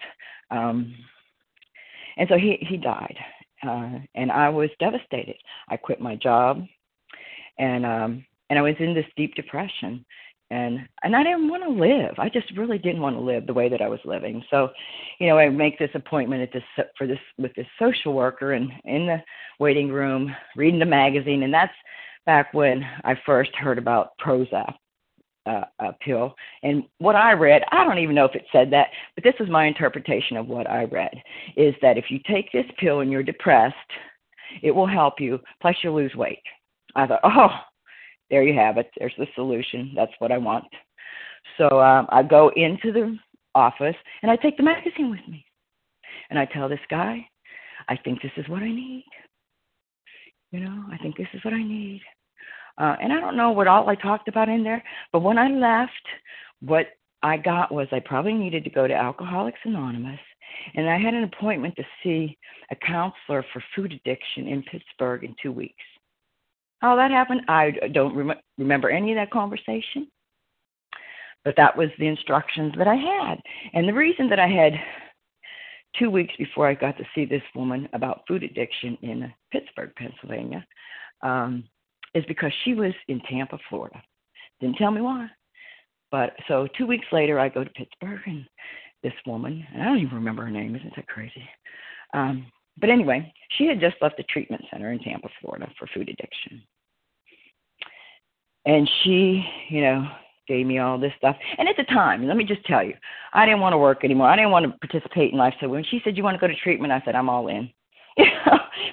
Um, 0.52 0.94
and 2.18 2.28
so 2.30 2.38
he 2.38 2.58
he 2.68 2.78
died 2.78 3.18
uh, 3.64 4.00
and 4.16 4.32
I 4.32 4.50
was 4.50 4.70
devastated. 4.80 5.38
I 5.70 5.78
quit 5.78 6.02
my 6.02 6.16
job, 6.16 6.64
and 7.58 7.86
um, 7.86 8.26
and 8.50 8.60
I 8.60 8.62
was 8.62 8.76
in 8.80 8.94
this 8.94 9.06
deep 9.16 9.36
depression, 9.36 10.06
and 10.50 10.80
and 11.04 11.16
I 11.16 11.24
didn't 11.24 11.50
want 11.50 11.64
to 11.64 11.70
live. 11.70 12.16
I 12.18 12.30
just 12.30 12.56
really 12.58 12.78
didn't 12.78 13.02
want 13.02 13.16
to 13.16 13.22
live 13.22 13.48
the 13.48 13.54
way 13.54 13.70
that 13.70 13.82
I 13.82 13.88
was 13.88 14.00
living. 14.06 14.44
So, 14.50 14.70
you 15.20 15.28
know, 15.28 15.38
I 15.38 15.50
make 15.50 15.78
this 15.78 15.90
appointment 15.94 16.42
at 16.42 16.54
this 16.54 16.86
for 16.98 17.08
this 17.08 17.20
with 17.38 17.54
this 17.56 17.68
social 17.80 18.14
worker, 18.14 18.54
and 18.54 18.72
in 18.86 19.08
the 19.08 19.18
waiting 19.60 19.90
room, 19.90 20.34
reading 20.56 20.80
the 20.80 20.86
magazine, 20.86 21.44
and 21.44 21.54
that's 21.54 21.74
back 22.26 22.54
when 22.54 22.84
I 23.04 23.16
first 23.26 23.56
heard 23.56 23.78
about 23.78 24.12
Prozac 24.24 24.74
uh, 25.48 25.64
a 25.80 25.94
pill. 26.02 26.36
And 26.64 26.84
what 27.00 27.16
I 27.16 27.32
read, 27.34 27.64
I 27.72 27.84
don't 27.84 28.00
even 28.00 28.16
know 28.16 28.26
if 28.26 28.36
it 28.36 28.46
said 28.52 28.72
that, 28.72 28.88
but 29.16 29.24
this 29.24 29.36
is 29.40 29.50
my 29.50 29.66
interpretation 29.66 30.38
of 30.38 30.48
what 30.48 30.70
I 30.70 30.84
read, 30.86 31.14
is 31.56 31.74
that 31.82 31.98
if 31.98 32.06
you 32.10 32.20
take 32.28 32.52
this 32.52 32.66
pill 32.78 33.00
and 33.00 33.12
you're 33.12 33.24
depressed, 33.24 33.76
it 34.62 34.72
will 34.72 34.88
help 34.88 35.20
you, 35.20 35.40
plus 35.62 35.76
you'll 35.84 35.96
lose 35.96 36.16
weight. 36.16 36.44
I 36.96 37.08
thought, 37.08 37.22
oh, 37.24 37.50
there 38.30 38.44
you 38.44 38.58
have 38.58 38.78
it. 38.78 38.90
There's 38.98 39.14
the 39.18 39.28
solution. 39.36 39.94
That's 39.96 40.12
what 40.20 40.32
I 40.32 40.38
want. 40.38 40.66
So 41.58 41.82
um, 41.82 42.08
I 42.10 42.24
go 42.24 42.52
into 42.56 42.92
the 42.92 43.18
office 43.56 43.96
and 44.22 44.32
I 44.32 44.36
take 44.36 44.58
the 44.58 44.64
magazine 44.64 45.10
with 45.10 45.26
me. 45.28 45.46
And 46.30 46.38
I 46.38 46.46
tell 46.46 46.68
this 46.68 46.80
guy, 46.90 47.26
I 47.88 47.96
think 47.96 48.22
this 48.22 48.32
is 48.38 48.48
what 48.50 48.62
I 48.62 48.68
need. 48.68 49.06
You 50.52 50.62
know, 50.62 50.84
I 50.92 50.98
think 50.98 51.18
this 51.18 51.28
is 51.34 51.44
what 51.44 51.54
I 51.54 51.64
need. 51.64 52.02
Uh, 52.78 52.96
and 53.02 53.12
I 53.12 53.20
don't 53.20 53.38
know 53.38 53.52
what 53.52 53.68
all 53.68 53.90
I 53.90 53.96
talked 53.96 54.28
about 54.28 54.50
in 54.50 54.64
there, 54.64 54.84
but 55.12 55.22
when 55.22 55.38
I 55.38 55.50
left, 55.50 55.92
what 56.62 56.88
I 57.24 57.38
got 57.38 57.72
was 57.72 57.88
I 57.92 58.00
probably 58.00 58.34
needed 58.34 58.64
to 58.66 58.70
go 58.70 58.88
to 58.88 58.94
Alcoholics 58.94 59.60
Anonymous, 59.66 60.20
and 60.76 60.88
I 60.88 61.00
had 61.00 61.16
an 61.16 61.24
appointment 61.24 61.76
to 61.78 61.84
see 62.04 62.38
a 62.70 62.76
counselor 62.76 63.44
for 63.52 63.64
food 63.76 63.94
addiction 63.94 64.48
in 64.48 64.62
Pittsburgh 64.64 65.24
in 65.24 65.36
two 65.42 65.52
weeks. 65.52 65.84
How 66.80 66.96
that 66.96 67.12
happened, 67.12 67.42
I 67.48 67.72
don't 67.94 68.16
rem- 68.16 68.40
remember 68.58 68.90
any 68.90 69.12
of 69.12 69.18
that 69.18 69.32
conversation, 69.32 70.08
but 71.44 71.56
that 71.58 71.76
was 71.76 71.90
the 71.98 72.08
instructions 72.08 72.74
that 72.78 72.88
I 72.88 72.96
had. 72.96 73.40
And 73.74 73.88
the 73.88 73.94
reason 73.94 74.30
that 74.30 74.40
I 74.40 74.48
had 74.48 74.74
two 75.98 76.10
weeks 76.10 76.34
before 76.38 76.68
I 76.68 76.76
got 76.76 76.98
to 76.98 77.04
see 77.16 77.26
this 77.26 77.42
woman 77.56 77.88
about 77.94 78.22
food 78.28 78.44
addiction 78.44 78.98
in 79.02 79.34
Pittsburgh, 79.52 79.92
Pennsylvania, 79.98 80.66
um, 81.24 81.64
is 82.14 82.24
because 82.28 82.52
she 82.64 82.74
was 82.74 82.94
in 83.08 83.22
Tampa, 83.22 83.58
Florida. 83.70 84.02
Didn't 84.62 84.78
tell 84.78 84.92
me 84.92 85.02
why. 85.02 85.28
But 86.12 86.34
so 86.48 86.68
two 86.78 86.86
weeks 86.86 87.08
later, 87.12 87.40
I 87.40 87.50
go 87.50 87.64
to 87.64 87.70
Pittsburgh, 87.72 88.22
and 88.26 88.46
this 89.04 89.14
woman, 89.26 89.66
and 89.74 89.82
I 89.82 89.86
don't 89.86 90.00
even 90.00 90.16
remember 90.16 90.44
her 90.44 90.52
name. 90.52 90.76
Isn't 90.76 90.96
that 90.96 91.08
crazy? 91.08 91.48
Um, 92.14 92.46
but 92.80 92.90
anyway, 92.90 93.34
she 93.58 93.66
had 93.66 93.80
just 93.80 93.96
left 94.02 94.18
the 94.18 94.24
treatment 94.24 94.64
center 94.72 94.92
in 94.92 95.00
Tampa, 95.00 95.30
Florida 95.42 95.68
for 95.78 95.88
food 95.94 96.10
addiction. 96.10 96.62
And 98.66 98.90
she, 99.04 99.46
you 99.70 99.82
know, 99.82 100.08
gave 100.48 100.66
me 100.66 100.80
all 100.80 101.00
this 101.00 101.14
stuff. 101.18 101.36
And 101.58 101.68
at 101.68 101.76
the 101.78 101.84
time, 101.84 102.28
let 102.28 102.38
me 102.38 102.44
just 102.44 102.66
tell 102.66 102.84
you, 102.84 102.94
I 103.34 103.46
didn't 103.46 103.62
want 103.62 103.74
to 103.74 103.78
work 103.78 104.04
anymore. 104.04 104.30
I 104.30 104.36
didn't 104.36 104.52
want 104.52 104.66
to 104.66 104.88
participate 104.88 105.32
in 105.32 105.38
life. 105.38 105.54
So 105.60 105.70
when 105.70 105.84
she 105.84 106.02
said, 106.04 106.18
You 106.18 106.24
want 106.24 106.36
to 106.36 106.42
go 106.42 106.48
to 106.48 106.56
treatment? 106.56 106.94
I 106.94 107.02
said, 107.06 107.16
I'm 107.16 107.30
all 107.30 107.48
in. 107.48 107.70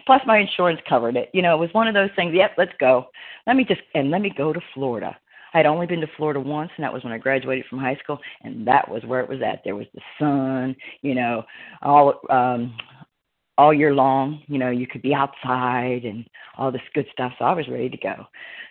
Plus, 0.07 0.21
my 0.27 0.39
insurance 0.39 0.81
covered 0.89 1.17
it. 1.17 1.31
You 1.33 1.43
know, 1.43 1.55
it 1.55 1.61
was 1.61 1.73
one 1.73 1.89
of 1.89 1.95
those 1.95 2.11
things. 2.15 2.35
Yep, 2.35 2.53
let's 2.59 2.73
go. 2.79 3.07
Let 3.47 3.57
me 3.57 3.65
just 3.65 3.81
and 3.95 4.11
let 4.11 4.21
me 4.21 4.33
go 4.37 4.53
to 4.53 4.61
Florida. 4.75 5.17
I 5.55 5.59
had 5.59 5.67
only 5.67 5.87
been 5.87 6.01
to 6.01 6.09
Florida 6.17 6.41
once, 6.41 6.71
and 6.77 6.85
that 6.85 6.93
was 6.93 7.05
when 7.05 7.13
I 7.13 7.19
graduated 7.19 7.67
from 7.71 7.79
high 7.79 7.97
school, 8.03 8.19
and 8.43 8.67
that 8.67 8.89
was 8.89 9.05
where 9.05 9.21
it 9.21 9.29
was 9.29 9.41
at. 9.41 9.61
There 9.65 9.77
was 9.77 9.87
the 9.95 10.01
sun, 10.19 10.75
you 11.03 11.15
know, 11.15 11.45
all 11.83 12.21
um 12.29 12.77
all 13.59 13.73
year 13.73 13.95
long. 13.95 14.43
You 14.49 14.59
know, 14.59 14.71
you 14.71 14.87
could 14.87 15.03
be 15.03 15.15
outside 15.15 16.05
and 16.05 16.27
all 16.59 16.71
this 16.73 16.83
good 16.95 17.07
stuff. 17.13 17.33
So 17.39 17.45
I 17.45 17.53
was 17.53 17.69
ready 17.69 17.89
to 17.89 17.97
go. 17.97 18.27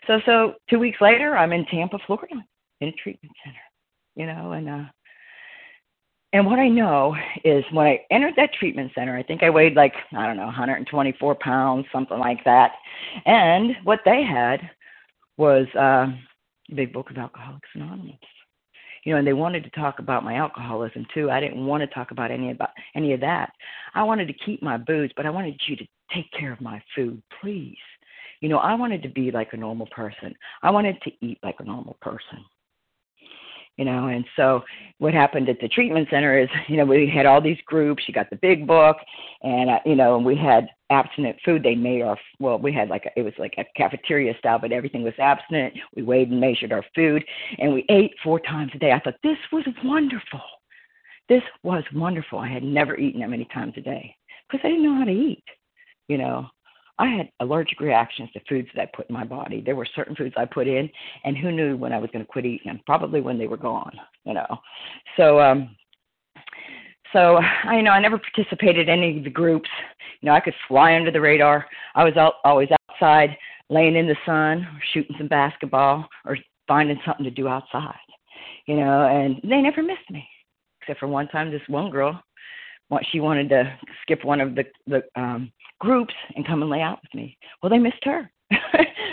So 0.07 0.19
so 0.25 0.55
two 0.69 0.79
weeks 0.79 1.01
later, 1.01 1.35
I'm 1.37 1.53
in 1.53 1.65
Tampa, 1.65 1.99
Florida, 2.05 2.35
in 2.81 2.89
a 2.89 2.93
treatment 2.93 3.35
center. 3.43 3.57
You 4.15 4.27
know, 4.27 4.51
and 4.51 4.69
uh 4.69 4.83
and 6.33 6.47
what 6.47 6.57
I 6.57 6.67
know 6.67 7.15
is 7.45 7.63
when 7.71 7.85
I 7.85 7.99
entered 8.09 8.33
that 8.37 8.53
treatment 8.53 8.91
center, 8.95 9.15
I 9.15 9.21
think 9.21 9.43
I 9.43 9.51
weighed 9.51 9.75
like, 9.75 9.93
I 10.17 10.25
don't 10.25 10.35
know, 10.35 10.45
124 10.45 11.35
pounds, 11.35 11.85
something 11.93 12.17
like 12.17 12.43
that. 12.43 12.71
And 13.27 13.75
what 13.83 13.99
they 14.03 14.23
had 14.23 14.59
was 15.37 15.67
uh, 15.79 16.07
the 16.69 16.75
big 16.75 16.91
book 16.91 17.11
of 17.11 17.17
Alcoholics 17.17 17.69
Anonymous. 17.75 18.15
You 19.03 19.11
know, 19.11 19.19
and 19.19 19.27
they 19.27 19.33
wanted 19.33 19.63
to 19.63 19.69
talk 19.71 19.99
about 19.99 20.23
my 20.23 20.35
alcoholism 20.35 21.05
too. 21.13 21.29
I 21.29 21.39
didn't 21.39 21.65
want 21.65 21.81
to 21.81 21.87
talk 21.87 22.11
about 22.11 22.31
any 22.31 22.51
about 22.51 22.69
any 22.95 23.13
of 23.13 23.19
that. 23.21 23.51
I 23.95 24.03
wanted 24.03 24.27
to 24.27 24.33
keep 24.45 24.61
my 24.61 24.77
booze, 24.77 25.11
but 25.15 25.25
I 25.25 25.29
wanted 25.29 25.59
you 25.67 25.75
to 25.75 25.85
take 26.13 26.31
care 26.31 26.53
of 26.53 26.61
my 26.61 26.81
food, 26.95 27.21
please. 27.41 27.77
You 28.39 28.49
know, 28.49 28.57
I 28.57 28.75
wanted 28.75 29.03
to 29.03 29.09
be 29.09 29.31
like 29.31 29.53
a 29.53 29.57
normal 29.57 29.87
person. 29.87 30.35
I 30.61 30.71
wanted 30.71 31.01
to 31.03 31.11
eat 31.21 31.39
like 31.43 31.55
a 31.59 31.65
normal 31.65 31.97
person 32.01 32.43
you 33.77 33.85
know 33.85 34.07
and 34.07 34.25
so 34.35 34.61
what 34.99 35.13
happened 35.13 35.49
at 35.49 35.59
the 35.59 35.67
treatment 35.67 36.07
center 36.09 36.39
is 36.39 36.49
you 36.67 36.77
know 36.77 36.85
we 36.85 37.09
had 37.09 37.25
all 37.25 37.41
these 37.41 37.57
groups 37.65 38.03
you 38.07 38.13
got 38.13 38.29
the 38.29 38.35
big 38.37 38.67
book 38.67 38.97
and 39.41 39.69
uh, 39.69 39.79
you 39.85 39.95
know 39.95 40.15
and 40.15 40.25
we 40.25 40.35
had 40.35 40.67
abstinent 40.89 41.35
food. 41.43 41.63
They 41.63 41.73
made 41.73 42.03
our 42.03 42.17
well 42.39 42.59
we 42.59 42.71
had 42.71 42.89
like 42.89 43.05
a, 43.05 43.19
it 43.19 43.23
was 43.23 43.33
like 43.39 43.55
a 43.57 43.65
cafeteria 43.75 44.37
style 44.37 44.59
but 44.59 44.71
everything 44.71 45.03
was 45.03 45.13
abstinent. 45.17 45.73
We 45.95 46.03
weighed 46.03 46.29
and 46.29 46.39
measured 46.39 46.71
our 46.71 46.85
food 46.93 47.23
and 47.57 47.73
we 47.73 47.83
ate 47.89 48.13
four 48.23 48.39
times 48.39 48.71
a 48.75 48.77
day. 48.77 48.91
I 48.91 48.99
thought 48.99 49.15
this 49.23 49.37
was 49.51 49.65
wonderful. 49.83 50.41
This 51.29 51.41
was 51.63 51.83
wonderful. 51.95 52.37
I 52.37 52.49
had 52.49 52.63
never 52.63 52.95
eaten 52.95 53.21
that 53.21 53.29
many 53.29 53.45
times 53.45 53.73
a 53.77 53.81
day 53.81 54.15
because 54.53 54.63
i 54.63 54.69
didn't 54.69 54.83
know 54.83 54.95
how 54.97 55.05
to 55.05 55.11
eat 55.11 55.43
you 56.07 56.17
know 56.17 56.47
I 56.99 57.07
had 57.07 57.29
allergic 57.39 57.79
reactions 57.79 58.29
to 58.33 58.39
foods 58.47 58.67
that 58.75 58.81
I 58.81 58.91
put 58.95 59.09
in 59.09 59.13
my 59.13 59.23
body. 59.23 59.61
There 59.61 59.75
were 59.75 59.87
certain 59.95 60.15
foods 60.15 60.35
I 60.37 60.45
put 60.45 60.67
in, 60.67 60.89
and 61.23 61.37
who 61.37 61.51
knew 61.51 61.75
when 61.75 61.91
I 61.91 61.97
was 61.97 62.09
going 62.11 62.23
to 62.23 62.31
quit 62.31 62.45
eating 62.45 62.67
them? 62.67 62.81
Probably 62.85 63.19
when 63.19 63.37
they 63.37 63.47
were 63.47 63.57
gone, 63.57 63.93
you 64.25 64.33
know. 64.33 64.59
So, 65.17 65.39
um, 65.39 65.75
so 67.11 67.39
I 67.65 67.77
you 67.77 67.83
know 67.83 67.91
I 67.91 67.99
never 67.99 68.19
participated 68.19 68.89
in 68.89 68.99
any 68.99 69.17
of 69.17 69.23
the 69.23 69.29
groups. 69.29 69.69
You 70.21 70.27
know, 70.27 70.35
I 70.35 70.39
could 70.39 70.53
fly 70.67 70.95
under 70.95 71.11
the 71.11 71.21
radar. 71.21 71.65
I 71.95 72.03
was 72.03 72.15
out, 72.15 72.35
always 72.43 72.69
outside, 72.89 73.35
laying 73.69 73.95
in 73.95 74.07
the 74.07 74.15
sun, 74.25 74.59
or 74.63 74.81
shooting 74.93 75.15
some 75.17 75.27
basketball, 75.27 76.07
or 76.25 76.37
finding 76.67 76.99
something 77.05 77.25
to 77.25 77.31
do 77.31 77.47
outside. 77.47 77.95
You 78.67 78.77
know, 78.77 79.07
and 79.07 79.41
they 79.43 79.61
never 79.61 79.81
missed 79.81 80.09
me, 80.11 80.27
except 80.81 80.99
for 80.99 81.07
one 81.07 81.27
time. 81.29 81.49
This 81.49 81.61
one 81.67 81.89
girl, 81.89 82.21
she 83.11 83.19
wanted 83.19 83.49
to 83.49 83.77
skip 84.03 84.23
one 84.23 84.39
of 84.39 84.53
the 84.53 84.65
the 84.85 85.01
um 85.19 85.51
groups 85.83 86.13
and 86.35 86.47
come 86.47 86.61
and 86.61 86.71
lay 86.71 86.81
out 86.81 86.99
with 87.01 87.13
me. 87.13 87.37
Well, 87.61 87.69
they 87.69 87.77
missed 87.77 88.03
her. 88.03 88.31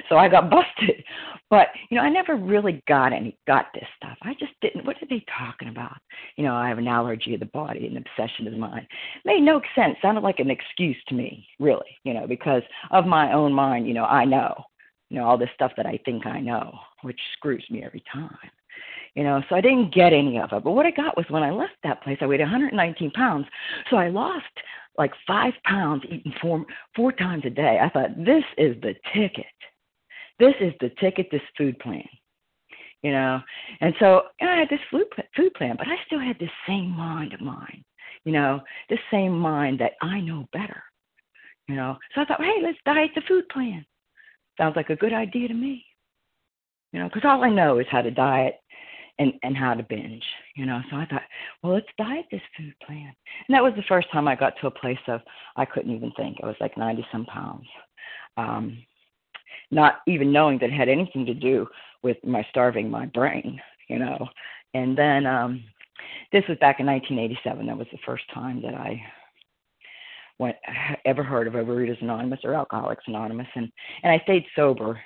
so 0.09 0.17
I 0.17 0.29
got 0.29 0.51
busted. 0.51 1.03
But, 1.51 1.69
you 1.91 1.97
know, 1.97 2.05
I 2.05 2.09
never 2.09 2.37
really 2.37 2.81
got 2.87 3.13
any 3.13 3.37
got 3.47 3.67
this 3.75 3.89
stuff. 3.97 4.17
I 4.23 4.35
just 4.35 4.53
didn't 4.63 4.87
what 4.87 4.97
are 5.03 5.07
they 5.11 5.25
talking 5.37 5.69
about? 5.69 5.97
You 6.37 6.45
know, 6.45 6.55
I 6.55 6.69
have 6.69 6.79
an 6.79 6.87
allergy 6.87 7.35
of 7.35 7.41
the 7.41 7.47
body, 7.47 7.89
an 7.89 7.97
obsession 7.97 8.47
of 8.47 8.53
the 8.53 8.59
mind. 8.59 8.87
Made 9.25 9.41
no 9.41 9.61
sense. 9.75 9.97
Sounded 10.01 10.23
like 10.23 10.39
an 10.39 10.51
excuse 10.51 10.97
to 11.09 11.15
me, 11.15 11.45
really, 11.59 11.99
you 12.05 12.15
know, 12.15 12.27
because 12.29 12.63
of 12.93 13.05
my 13.05 13.33
own 13.33 13.53
mind, 13.53 13.89
you 13.89 13.95
know, 13.95 14.05
I 14.05 14.25
know. 14.25 14.65
You 15.09 15.19
know, 15.19 15.27
all 15.27 15.37
this 15.37 15.51
stuff 15.55 15.73
that 15.77 15.87
I 15.87 15.99
think 16.05 16.25
I 16.25 16.39
know, 16.39 16.73
which 17.03 17.19
screws 17.37 17.67
me 17.69 17.83
every 17.83 18.05
time 18.13 18.39
you 19.15 19.25
know 19.25 19.43
so 19.49 19.57
i 19.57 19.61
didn't 19.61 19.93
get 19.93 20.13
any 20.13 20.39
of 20.39 20.51
it 20.53 20.63
but 20.63 20.71
what 20.71 20.87
i 20.87 20.91
got 20.91 21.17
was 21.17 21.27
when 21.31 21.43
i 21.43 21.51
left 21.51 21.73
that 21.83 22.03
place 22.03 22.19
i 22.21 22.27
weighed 22.27 22.41
119 22.41 23.11
pounds 23.11 23.47
so 23.91 23.97
i 23.97 24.09
lost 24.09 24.45
like 25.01 25.13
five 25.27 25.55
pounds 25.65 26.05
eating 26.11 26.35
four 26.43 26.65
four 26.95 27.11
times 27.11 27.43
a 27.47 27.51
day. 27.51 27.81
I 27.83 27.89
thought 27.89 28.17
this 28.19 28.45
is 28.59 28.77
the 28.83 28.95
ticket. 29.15 29.47
This 30.39 30.55
is 30.61 30.75
the 30.81 30.91
ticket. 31.01 31.29
This 31.33 31.41
food 31.57 31.79
plan, 31.79 32.05
you 33.03 33.11
know. 33.11 33.41
And 33.81 33.95
so 33.99 34.25
I 34.43 34.57
had 34.59 34.69
this 34.69 34.87
food 34.91 35.07
food 35.35 35.55
plan, 35.55 35.77
but 35.79 35.89
I 35.89 35.97
still 36.07 36.21
had 36.21 36.39
this 36.39 36.51
same 36.69 36.91
mind 36.91 37.33
of 37.33 37.41
mine, 37.41 37.83
you 38.25 38.33
know, 38.33 38.61
this 38.91 38.99
same 39.11 39.39
mind 39.39 39.81
that 39.81 39.93
I 40.03 40.21
know 40.21 40.47
better, 40.53 40.83
you 41.67 41.77
know. 41.77 41.97
So 42.15 42.21
I 42.21 42.27
thought, 42.27 42.43
hey, 42.43 42.61
let's 42.63 42.79
diet 42.85 43.13
the 43.15 43.23
food 43.27 43.49
plan. 43.49 43.85
Sounds 44.59 44.77
like 44.77 44.91
a 44.91 44.97
good 44.97 45.15
idea 45.15 45.49
to 45.49 45.55
me, 45.55 45.83
you 46.93 47.01
know, 47.01 47.09
because 47.09 47.25
all 47.25 47.43
I 47.43 47.49
know 47.49 47.79
is 47.79 47.87
how 47.91 48.03
to 48.03 48.11
diet 48.11 48.57
and 49.21 49.35
and 49.45 49.57
how 49.57 49.75
to 49.75 49.85
binge 49.85 50.25
you 50.57 50.67
know? 50.67 50.81
So 50.91 50.97
i 50.97 51.07
thought 51.07 51.23
well 51.63 51.75
let's 51.75 51.87
diet 51.97 52.27
this 52.33 52.41
food 52.57 52.75
plan. 52.85 53.13
And 53.47 53.55
that 53.55 53.63
was 53.63 53.75
the 53.77 53.85
first 53.89 54.11
time 54.11 54.27
i 54.27 54.35
got 54.35 54.55
to 54.61 54.67
a 54.67 54.73
place 54.83 54.99
of 55.07 55.21
i 55.57 55.65
couldn't 55.65 55.95
even 55.95 56.11
think. 56.17 56.39
I 56.43 56.47
was 56.47 56.57
like 56.61 56.77
ninety 56.77 57.07
some 57.13 57.27
pounds. 57.27 57.67
Um 58.37 58.83
not 59.71 60.01
even 60.09 60.33
knowing 60.33 60.59
that 60.59 60.71
it 60.71 60.73
had 60.73 60.89
anything 60.89 61.25
to 61.27 61.35
do 61.35 61.69
with 62.03 62.17
my 62.25 62.45
starving 62.51 62.91
my 62.91 63.07
brain 63.07 63.61
you 63.89 63.99
know? 63.99 64.27
And 64.75 64.97
then 64.99 65.27
um 65.27 65.63
this 66.33 66.45
was 66.49 66.59
back 66.59 66.81
in 66.81 66.87
1987 66.87 67.67
that 67.67 67.79
was 67.79 67.87
the 67.93 67.99
first 68.07 68.25
time 68.35 68.61
that 68.63 68.75
i 68.75 69.01
went 70.39 70.57
ever 71.05 71.23
heard 71.23 71.47
of 71.47 71.53
overeaters 71.53 72.01
anonymous 72.01 72.41
or 72.45 72.55
alcoholics 72.55 73.05
anonymous. 73.07 73.49
And 73.55 73.71
and 74.03 74.13
i 74.13 74.19
stayed 74.25 74.47
sober 74.57 74.99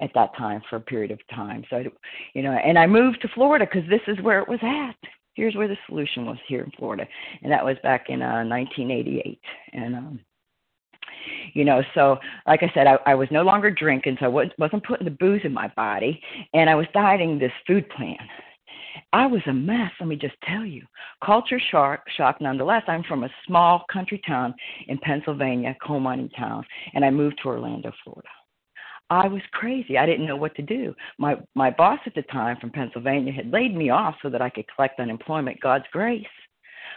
at 0.00 0.10
that 0.14 0.36
time 0.36 0.62
for 0.68 0.76
a 0.76 0.80
period 0.80 1.10
of 1.10 1.20
time. 1.34 1.64
So, 1.70 1.76
I, 1.76 1.86
you 2.34 2.42
know, 2.42 2.52
and 2.52 2.78
I 2.78 2.86
moved 2.86 3.20
to 3.22 3.28
Florida 3.28 3.66
because 3.66 3.88
this 3.88 4.00
is 4.06 4.22
where 4.22 4.40
it 4.40 4.48
was 4.48 4.60
at. 4.62 4.96
Here's 5.34 5.56
where 5.56 5.68
the 5.68 5.76
solution 5.86 6.26
was 6.26 6.38
here 6.46 6.62
in 6.62 6.70
Florida, 6.78 7.06
and 7.42 7.50
that 7.50 7.64
was 7.64 7.76
back 7.82 8.06
in 8.08 8.22
uh, 8.22 8.44
1988. 8.44 9.40
And 9.72 9.94
um, 9.96 10.20
you 11.54 11.64
know, 11.64 11.82
so 11.94 12.18
like 12.46 12.62
I 12.62 12.70
said, 12.74 12.86
I, 12.86 12.98
I 13.06 13.14
was 13.14 13.28
no 13.30 13.42
longer 13.42 13.70
drinking, 13.70 14.16
so 14.20 14.26
I 14.26 14.28
was, 14.28 14.48
wasn't 14.58 14.84
putting 14.84 15.04
the 15.04 15.10
booze 15.10 15.42
in 15.44 15.52
my 15.52 15.68
body, 15.76 16.20
and 16.52 16.68
I 16.68 16.74
was 16.74 16.86
dieting 16.92 17.38
this 17.38 17.52
food 17.66 17.88
plan. 17.90 18.16
I 19.12 19.26
was 19.26 19.42
a 19.46 19.52
mess, 19.52 19.90
let 19.98 20.08
me 20.08 20.16
just 20.16 20.36
tell 20.48 20.64
you. 20.64 20.84
Culture 21.24 21.60
shock, 21.70 22.04
shock 22.16 22.40
nonetheless. 22.40 22.82
I'm 22.86 23.02
from 23.04 23.24
a 23.24 23.30
small 23.46 23.84
country 23.92 24.20
town 24.26 24.54
in 24.88 24.98
Pennsylvania, 24.98 25.76
coal 25.84 26.00
mining 26.00 26.28
town, 26.30 26.64
and 26.94 27.04
I 27.04 27.10
moved 27.10 27.40
to 27.42 27.48
Orlando, 27.48 27.92
Florida. 28.04 28.28
I 29.10 29.28
was 29.28 29.42
crazy. 29.52 29.98
I 29.98 30.06
didn't 30.06 30.26
know 30.26 30.36
what 30.36 30.54
to 30.56 30.62
do. 30.62 30.94
My 31.18 31.36
my 31.54 31.70
boss 31.70 31.98
at 32.06 32.14
the 32.14 32.22
time 32.22 32.56
from 32.60 32.70
Pennsylvania 32.70 33.32
had 33.32 33.50
laid 33.50 33.76
me 33.76 33.90
off 33.90 34.14
so 34.22 34.30
that 34.30 34.42
I 34.42 34.50
could 34.50 34.66
collect 34.74 35.00
unemployment, 35.00 35.60
God's 35.60 35.84
grace. 35.92 36.24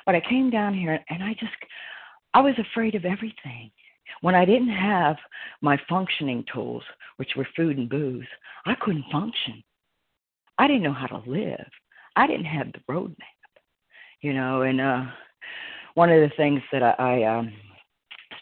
But 0.06 0.16
I 0.16 0.22
came 0.22 0.50
down 0.50 0.74
here 0.74 1.00
and 1.10 1.24
I 1.24 1.34
just 1.34 1.52
I 2.34 2.42
was 2.42 2.56
afraid 2.58 2.96
of 2.96 3.06
everything. 3.06 3.72
When 4.22 4.36
I 4.36 4.46
didn't 4.46 4.70
have 4.70 5.18
my 5.62 5.78
functioning 5.90 6.46
tools, 6.52 6.84
which 7.18 7.32
were 7.36 7.48
food 7.56 7.78
and 7.78 7.90
booze, 7.90 8.28
I 8.66 8.76
couldn't 8.76 9.06
function. 9.12 9.64
I 10.58 10.68
didn't 10.68 10.84
know 10.84 10.94
how 10.94 11.08
to 11.08 11.30
live. 11.30 11.68
I 12.16 12.26
didn't 12.26 12.46
have 12.46 12.72
the 12.72 12.80
roadmap. 12.92 13.16
You 14.22 14.34
know, 14.34 14.62
and 14.62 14.80
uh 14.80 15.04
one 15.96 16.12
of 16.12 16.22
the 16.22 16.36
things 16.38 16.62
that 16.72 16.84
I, 16.84 16.94
I 16.98 17.24
um 17.38 17.54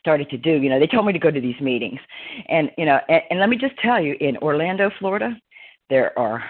started 0.06 0.30
to 0.30 0.38
do. 0.38 0.62
You 0.62 0.70
know, 0.70 0.80
they 0.80 0.86
told 0.86 1.08
me 1.08 1.14
to 1.14 1.20
go 1.20 1.32
to 1.32 1.42
these 1.42 1.60
meetings, 1.60 2.00
and 2.48 2.70
you 2.78 2.86
know, 2.86 3.00
and, 3.10 3.22
and 3.32 3.40
let 3.40 3.50
me 3.50 3.58
just 3.58 3.76
tell 3.80 4.00
you, 4.00 4.16
in 4.20 4.38
Orlando, 4.38 4.92
Florida, 5.00 5.36
there 5.90 6.18
are 6.18 6.44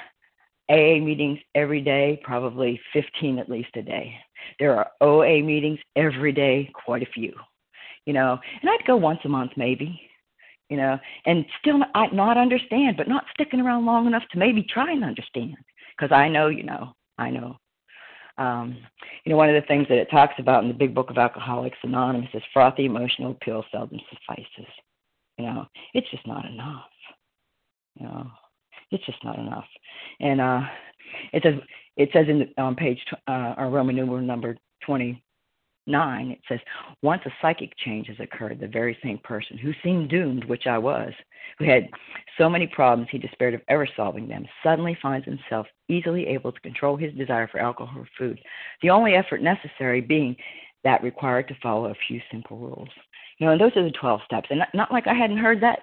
AA 0.69 0.99
meetings 0.99 1.39
every 1.55 1.79
day, 1.79 2.19
probably 2.21 2.81
15 2.91 3.39
at 3.39 3.49
least 3.49 3.69
a 3.75 3.81
day. 3.81 4.13
There 4.59 4.75
are 4.77 4.91
OA 4.99 5.41
meetings 5.41 5.79
every 5.95 6.33
day, 6.33 6.69
quite 6.85 7.01
a 7.01 7.11
few. 7.13 7.33
You 8.05 8.13
know, 8.13 8.37
and 8.61 8.69
I'd 8.69 8.85
go 8.85 8.97
once 8.97 9.19
a 9.23 9.29
month 9.29 9.51
maybe. 9.55 10.01
You 10.69 10.77
know, 10.77 10.97
and 11.25 11.45
still 11.61 11.77
not, 11.77 12.13
not 12.13 12.37
understand, 12.37 12.97
but 12.97 13.07
not 13.07 13.25
sticking 13.33 13.61
around 13.61 13.85
long 13.85 14.07
enough 14.07 14.23
to 14.31 14.39
maybe 14.39 14.63
try 14.63 14.91
and 14.91 15.03
understand, 15.03 15.55
because 15.95 16.11
I 16.11 16.27
know, 16.27 16.47
you 16.47 16.63
know, 16.63 16.93
I 17.17 17.29
know 17.29 17.57
um, 18.37 18.77
you 19.23 19.31
know, 19.31 19.37
one 19.37 19.49
of 19.49 19.61
the 19.61 19.67
things 19.67 19.87
that 19.89 19.97
it 19.97 20.09
talks 20.11 20.33
about 20.37 20.63
in 20.63 20.67
the 20.67 20.73
Big 20.75 20.93
Book 20.93 21.09
of 21.09 21.17
Alcoholics 21.17 21.77
Anonymous 21.83 22.29
is 22.33 22.43
frothy 22.53 22.85
emotional 22.85 23.31
appeal 23.31 23.63
seldom 23.71 23.99
suffices. 24.09 24.71
You 25.37 25.45
know, 25.45 25.65
it's 25.93 26.09
just 26.11 26.25
not 26.27 26.45
enough. 26.45 26.89
You 27.99 28.07
know, 28.07 28.31
it's 28.91 29.05
just 29.05 29.23
not 29.23 29.39
enough. 29.39 29.65
And 30.19 30.41
uh, 30.41 30.61
it 31.33 31.43
says 31.43 31.55
it 31.97 32.09
says 32.13 32.25
in 32.27 32.39
the, 32.39 32.61
on 32.61 32.75
page 32.75 32.99
uh, 33.27 33.53
our 33.57 33.69
Roman 33.69 33.95
numeral 33.95 34.21
number 34.21 34.57
twenty 34.85 35.23
9, 35.87 36.31
it 36.31 36.39
says, 36.47 36.59
Once 37.01 37.21
a 37.25 37.33
psychic 37.41 37.71
change 37.77 38.07
has 38.07 38.19
occurred, 38.19 38.59
the 38.59 38.67
very 38.67 38.97
same 39.03 39.19
person 39.23 39.57
who 39.57 39.71
seemed 39.83 40.09
doomed, 40.09 40.45
which 40.45 40.67
I 40.67 40.77
was, 40.77 41.13
who 41.59 41.65
had 41.65 41.89
so 42.37 42.49
many 42.49 42.67
problems 42.67 43.09
he 43.11 43.17
despaired 43.17 43.53
of 43.53 43.61
ever 43.67 43.87
solving 43.95 44.27
them, 44.27 44.45
suddenly 44.63 44.97
finds 45.01 45.25
himself 45.25 45.67
easily 45.89 46.27
able 46.27 46.51
to 46.51 46.59
control 46.61 46.97
his 46.97 47.13
desire 47.13 47.47
for 47.47 47.59
alcohol 47.59 48.01
or 48.01 48.07
food, 48.17 48.39
the 48.81 48.89
only 48.89 49.13
effort 49.13 49.41
necessary 49.41 50.01
being 50.01 50.36
that 50.83 51.03
required 51.03 51.47
to 51.47 51.55
follow 51.61 51.86
a 51.86 51.95
few 52.07 52.21
simple 52.31 52.57
rules. 52.57 52.89
You 53.38 53.47
know, 53.47 53.53
and 53.53 53.61
those 53.61 53.75
are 53.75 53.83
the 53.83 53.91
12 53.91 54.21
steps. 54.25 54.47
And 54.49 54.61
not, 54.73 54.91
like 54.91 55.07
I 55.07 55.13
hadn't 55.13 55.38
heard 55.38 55.61
that 55.61 55.79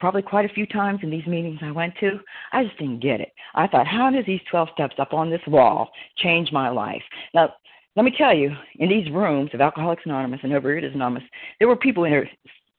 probably 0.00 0.22
quite 0.22 0.48
a 0.48 0.54
few 0.54 0.66
times 0.66 1.00
in 1.02 1.10
these 1.10 1.26
meetings 1.26 1.58
I 1.62 1.70
went 1.70 1.94
to. 2.00 2.20
I 2.52 2.64
just 2.64 2.78
didn't 2.78 3.00
get 3.00 3.20
it. 3.20 3.32
I 3.54 3.66
thought, 3.66 3.86
how 3.86 4.10
does 4.10 4.24
these 4.26 4.40
12 4.50 4.68
steps 4.72 4.94
up 4.98 5.12
on 5.12 5.30
this 5.30 5.40
wall 5.46 5.90
change 6.18 6.52
my 6.52 6.68
life? 6.68 7.02
Now, 7.34 7.54
let 7.96 8.04
me 8.04 8.12
tell 8.16 8.34
you, 8.34 8.52
in 8.76 8.88
these 8.88 9.10
rooms 9.10 9.50
of 9.54 9.60
Alcoholics 9.60 10.02
Anonymous 10.04 10.40
and 10.42 10.52
Overeaters 10.52 10.94
Anonymous, 10.94 11.24
there 11.58 11.68
were 11.68 11.76
people 11.76 12.04
in 12.04 12.12
there 12.12 12.30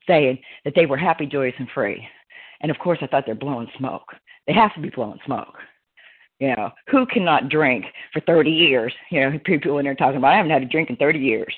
saying 0.08 0.40
that 0.64 0.74
they 0.76 0.86
were 0.86 0.98
happy, 0.98 1.26
joyous, 1.26 1.56
and 1.60 1.70
free. 1.74 2.08
And 2.62 2.72
of 2.72 2.80
course, 2.80 3.00
I 3.02 3.08
thought 3.08 3.26
they're 3.26 3.36
blowing 3.36 3.68
smoke. 3.78 4.14
They 4.48 4.54
have 4.54 4.74
to 4.76 4.82
be 4.82 4.90
blowing 4.90 5.20
smoke. 5.26 5.56
You 6.40 6.56
know, 6.56 6.72
who 6.90 7.06
cannot 7.06 7.50
drink 7.50 7.86
for 8.14 8.22
30 8.22 8.50
years? 8.50 8.94
You 9.12 9.22
know, 9.22 9.40
people 9.44 9.78
in 9.78 9.86
there 9.86 9.96
talking 9.96 10.18
about, 10.18 10.34
I 10.34 10.38
haven't 10.38 10.52
had 10.52 10.64
a 10.64 10.66
drink 10.66 10.90
in 10.90 10.96
30 10.96 11.20
years. 11.20 11.54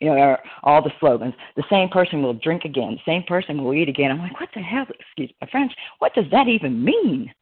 You 0.00 0.08
know, 0.08 0.36
all 0.62 0.82
the 0.82 0.92
slogans. 0.98 1.34
The 1.56 1.64
same 1.70 1.88
person 1.88 2.22
will 2.22 2.34
drink 2.34 2.64
again. 2.64 2.92
The 2.92 3.10
same 3.10 3.22
person 3.24 3.62
will 3.62 3.74
eat 3.74 3.88
again. 3.88 4.10
I'm 4.10 4.18
like, 4.18 4.40
what 4.40 4.48
the 4.54 4.60
hell? 4.60 4.86
Excuse 4.98 5.30
my 5.40 5.48
French. 5.50 5.72
What 5.98 6.14
does 6.14 6.24
that 6.30 6.48
even 6.48 6.82
mean? 6.82 7.32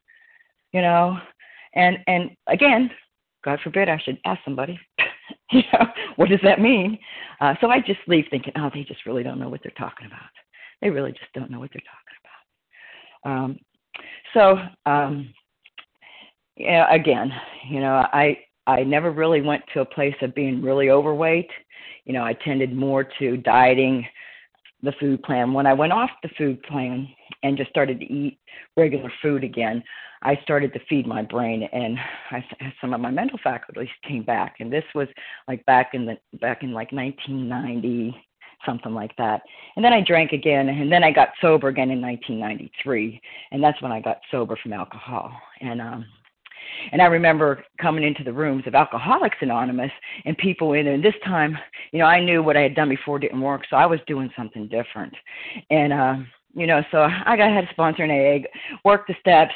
You 0.72 0.82
know, 0.82 1.18
And 1.74 1.98
and 2.06 2.30
again, 2.46 2.90
God 3.44 3.60
forbid 3.62 3.88
I 3.88 3.98
should 3.98 4.18
ask 4.24 4.40
somebody, 4.44 4.78
you 5.52 5.62
know, 5.72 5.86
what 6.16 6.28
does 6.28 6.40
that 6.42 6.60
mean? 6.60 6.98
Uh, 7.40 7.54
so 7.60 7.68
I 7.68 7.80
just 7.80 8.00
leave 8.06 8.24
thinking, 8.30 8.52
oh, 8.56 8.70
they 8.72 8.84
just 8.84 9.06
really 9.06 9.22
don't 9.22 9.38
know 9.38 9.48
what 9.48 9.60
they're 9.62 9.72
talking 9.76 10.06
about. 10.06 10.20
They 10.80 10.90
really 10.90 11.12
just 11.12 11.32
don't 11.34 11.50
know 11.50 11.60
what 11.60 11.70
they're 11.72 11.82
talking 11.82 12.16
about. 13.24 13.44
Um, 13.44 13.58
so 14.34 14.90
um, 14.90 15.32
yeah, 16.56 16.92
again, 16.92 17.32
you 17.68 17.80
know, 17.80 18.06
I 18.12 18.38
I 18.66 18.84
never 18.84 19.10
really 19.10 19.40
went 19.40 19.62
to 19.74 19.80
a 19.80 19.84
place 19.84 20.14
of 20.22 20.34
being 20.34 20.62
really 20.62 20.90
overweight. 20.90 21.50
You 22.04 22.12
know, 22.12 22.24
I 22.24 22.34
tended 22.34 22.74
more 22.74 23.04
to 23.18 23.36
dieting, 23.38 24.06
the 24.82 24.92
food 24.98 25.22
plan. 25.22 25.52
When 25.52 25.66
I 25.66 25.72
went 25.72 25.92
off 25.92 26.10
the 26.22 26.30
food 26.36 26.62
plan 26.62 27.08
and 27.42 27.56
just 27.56 27.70
started 27.70 28.00
to 28.00 28.12
eat 28.12 28.38
regular 28.76 29.12
food 29.22 29.44
again, 29.44 29.82
I 30.22 30.38
started 30.42 30.72
to 30.74 30.80
feed 30.88 31.06
my 31.06 31.22
brain, 31.22 31.68
and 31.72 31.98
I, 32.30 32.44
some 32.80 32.94
of 32.94 33.00
my 33.00 33.10
mental 33.10 33.38
faculties 33.42 33.88
came 34.06 34.22
back. 34.22 34.56
And 34.60 34.72
this 34.72 34.84
was 34.94 35.08
like 35.48 35.64
back 35.66 35.94
in 35.94 36.06
the 36.06 36.16
back 36.40 36.62
in 36.62 36.72
like 36.72 36.92
1990, 36.92 38.14
something 38.64 38.94
like 38.94 39.16
that. 39.16 39.42
And 39.76 39.84
then 39.84 39.92
I 39.92 40.00
drank 40.00 40.32
again, 40.32 40.68
and 40.68 40.92
then 40.92 41.02
I 41.02 41.10
got 41.10 41.30
sober 41.40 41.68
again 41.68 41.90
in 41.90 42.00
1993, 42.00 43.20
and 43.50 43.62
that's 43.62 43.80
when 43.82 43.92
I 43.92 44.00
got 44.00 44.18
sober 44.30 44.56
from 44.62 44.72
alcohol. 44.72 45.32
And 45.60 45.80
um, 45.80 46.06
and 46.90 47.00
I 47.00 47.06
remember 47.06 47.64
coming 47.80 48.04
into 48.04 48.24
the 48.24 48.32
rooms 48.32 48.64
of 48.66 48.74
Alcoholics 48.74 49.38
Anonymous 49.40 49.90
and 50.24 50.36
people 50.38 50.72
in 50.72 50.84
there. 50.84 50.94
And 50.94 51.04
this 51.04 51.14
time, 51.24 51.56
you 51.92 51.98
know, 51.98 52.06
I 52.06 52.22
knew 52.22 52.42
what 52.42 52.56
I 52.56 52.62
had 52.62 52.74
done 52.74 52.88
before 52.88 53.18
didn't 53.18 53.40
work, 53.40 53.62
so 53.68 53.76
I 53.76 53.86
was 53.86 54.00
doing 54.06 54.30
something 54.36 54.68
different. 54.68 55.14
And 55.70 55.92
uh, 55.92 56.16
you 56.54 56.66
know, 56.66 56.82
so 56.90 57.02
I 57.02 57.36
got 57.36 57.52
had 57.52 57.64
a 57.64 57.72
sponsor 57.72 58.02
and 58.02 58.12
egg, 58.12 58.46
worked 58.84 59.08
the 59.08 59.14
steps, 59.20 59.54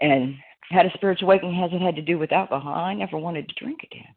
and 0.00 0.34
had 0.70 0.86
a 0.86 0.92
spiritual 0.94 1.28
awakening. 1.28 1.54
Has 1.60 1.70
it 1.72 1.82
had 1.82 1.96
to 1.96 2.02
do 2.02 2.18
with 2.18 2.32
alcohol? 2.32 2.74
I 2.74 2.94
never 2.94 3.18
wanted 3.18 3.48
to 3.48 3.54
drink 3.54 3.80
again. 3.82 4.14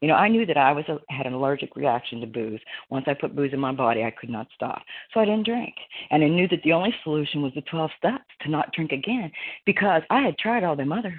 You 0.00 0.08
know, 0.08 0.14
I 0.14 0.26
knew 0.26 0.44
that 0.46 0.56
I 0.56 0.72
was 0.72 0.84
a, 0.88 0.98
had 1.10 1.26
an 1.26 1.32
allergic 1.32 1.76
reaction 1.76 2.20
to 2.20 2.26
booze. 2.26 2.58
Once 2.90 3.04
I 3.06 3.14
put 3.14 3.36
booze 3.36 3.52
in 3.52 3.60
my 3.60 3.70
body, 3.70 4.02
I 4.02 4.10
could 4.10 4.30
not 4.30 4.48
stop. 4.52 4.82
So 5.14 5.20
I 5.20 5.24
didn't 5.24 5.46
drink. 5.46 5.74
And 6.10 6.24
I 6.24 6.28
knew 6.28 6.48
that 6.48 6.60
the 6.64 6.72
only 6.72 6.92
solution 7.04 7.40
was 7.40 7.52
the 7.54 7.60
12 7.62 7.90
steps 7.98 8.24
to 8.40 8.50
not 8.50 8.72
drink 8.72 8.90
again 8.90 9.30
because 9.64 10.02
I 10.10 10.20
had 10.22 10.36
tried 10.38 10.64
all 10.64 10.74
them 10.74 10.92
other 10.92 11.14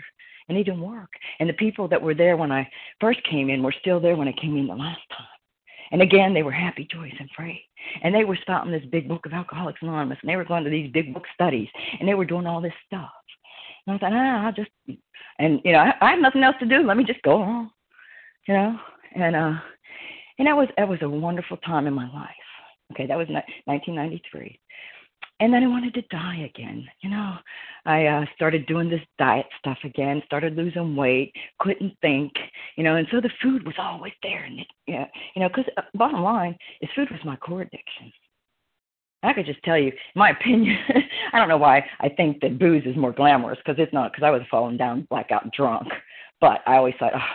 and 0.55 0.65
didn't 0.65 0.81
work. 0.81 1.09
And 1.39 1.49
the 1.49 1.53
people 1.53 1.87
that 1.87 2.01
were 2.01 2.13
there 2.13 2.37
when 2.37 2.51
I 2.51 2.69
first 2.99 3.19
came 3.29 3.49
in 3.49 3.63
were 3.63 3.75
still 3.79 3.99
there 3.99 4.15
when 4.15 4.27
I 4.27 4.33
came 4.33 4.57
in 4.57 4.67
the 4.67 4.75
last 4.75 5.01
time. 5.09 5.27
And 5.91 6.01
again, 6.01 6.33
they 6.33 6.43
were 6.43 6.51
happy, 6.51 6.87
joyous, 6.91 7.13
and 7.19 7.29
free. 7.35 7.63
And 8.01 8.15
they 8.15 8.23
were 8.23 8.37
starting 8.41 8.71
this 8.71 8.85
big 8.91 9.07
book 9.07 9.25
of 9.25 9.33
Alcoholics 9.33 9.79
Anonymous, 9.81 10.17
and 10.21 10.29
they 10.29 10.35
were 10.35 10.45
going 10.45 10.63
to 10.63 10.69
these 10.69 10.91
big 10.91 11.13
book 11.13 11.23
studies, 11.33 11.67
and 11.99 12.07
they 12.07 12.15
were 12.15 12.25
doing 12.25 12.47
all 12.47 12.61
this 12.61 12.73
stuff. 12.87 13.11
And 13.85 13.95
I 13.95 13.99
thought, 13.99 14.13
ah, 14.13 14.45
I'll 14.45 14.53
just, 14.53 14.71
and 15.39 15.59
you 15.63 15.73
know, 15.73 15.79
I, 15.79 15.93
I 16.01 16.11
have 16.11 16.21
nothing 16.21 16.43
else 16.43 16.55
to 16.59 16.65
do. 16.65 16.81
Let 16.81 16.97
me 16.97 17.03
just 17.03 17.21
go 17.21 17.41
on, 17.41 17.71
you 18.47 18.53
know. 18.53 18.79
And 19.15 19.35
uh, 19.35 19.53
and 20.39 20.47
that 20.47 20.57
was 20.57 20.69
that 20.77 20.87
was 20.87 20.99
a 21.01 21.09
wonderful 21.09 21.57
time 21.57 21.85
in 21.85 21.93
my 21.93 22.11
life. 22.11 22.29
Okay, 22.91 23.05
that 23.05 23.17
was 23.17 23.27
1993 23.27 24.59
and 25.39 25.53
then 25.53 25.63
I 25.63 25.67
wanted 25.67 25.93
to 25.95 26.01
die 26.03 26.49
again. 26.53 26.87
You 27.01 27.09
know, 27.09 27.35
I 27.85 28.05
uh, 28.05 28.25
started 28.35 28.65
doing 28.65 28.89
this 28.89 29.01
diet 29.17 29.47
stuff 29.59 29.77
again, 29.83 30.21
started 30.25 30.55
losing 30.55 30.95
weight, 30.95 31.33
couldn't 31.59 31.93
think, 32.01 32.31
you 32.77 32.83
know, 32.83 32.95
and 32.95 33.07
so 33.11 33.19
the 33.19 33.31
food 33.41 33.65
was 33.65 33.75
always 33.77 34.13
there. 34.21 34.43
And 34.43 34.59
it, 34.59 34.67
yeah, 34.87 35.05
you 35.35 35.41
know, 35.41 35.49
because 35.49 35.65
uh, 35.77 35.81
bottom 35.95 36.21
line 36.21 36.55
is 36.81 36.89
food 36.95 37.09
was 37.11 37.19
my 37.25 37.35
core 37.35 37.61
addiction. 37.61 38.11
I 39.23 39.33
could 39.33 39.45
just 39.45 39.63
tell 39.63 39.77
you, 39.77 39.91
my 40.15 40.29
opinion. 40.41 40.77
I 41.33 41.39
don't 41.39 41.49
know 41.49 41.57
why 41.57 41.83
I 41.99 42.09
think 42.09 42.41
that 42.41 42.59
booze 42.59 42.83
is 42.85 42.95
more 42.95 43.13
glamorous 43.13 43.59
because 43.65 43.81
it's 43.81 43.93
not. 43.93 44.11
Because 44.11 44.25
I 44.25 44.31
was 44.31 44.41
falling 44.51 44.77
down 44.77 45.07
blackout 45.09 45.51
drunk, 45.51 45.87
but 46.41 46.61
I 46.67 46.75
always 46.75 46.95
thought, 46.99 47.13
oh, 47.15 47.33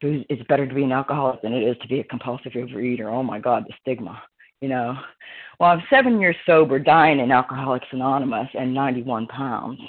booze. 0.00 0.24
It's 0.28 0.42
better 0.48 0.66
to 0.66 0.74
be 0.74 0.84
an 0.84 0.92
alcoholic 0.92 1.42
than 1.42 1.54
it 1.54 1.62
is 1.62 1.76
to 1.80 1.88
be 1.88 2.00
a 2.00 2.04
compulsive 2.04 2.52
overeater. 2.52 3.06
Oh 3.06 3.22
my 3.22 3.38
God, 3.38 3.64
the 3.66 3.74
stigma 3.80 4.20
you 4.60 4.68
know. 4.68 4.94
Well, 5.58 5.70
I'm 5.70 5.82
seven 5.90 6.20
years 6.20 6.36
sober, 6.46 6.78
dying 6.78 7.20
in 7.20 7.32
Alcoholics 7.32 7.86
Anonymous, 7.90 8.48
and 8.54 8.72
91 8.72 9.26
pounds, 9.26 9.80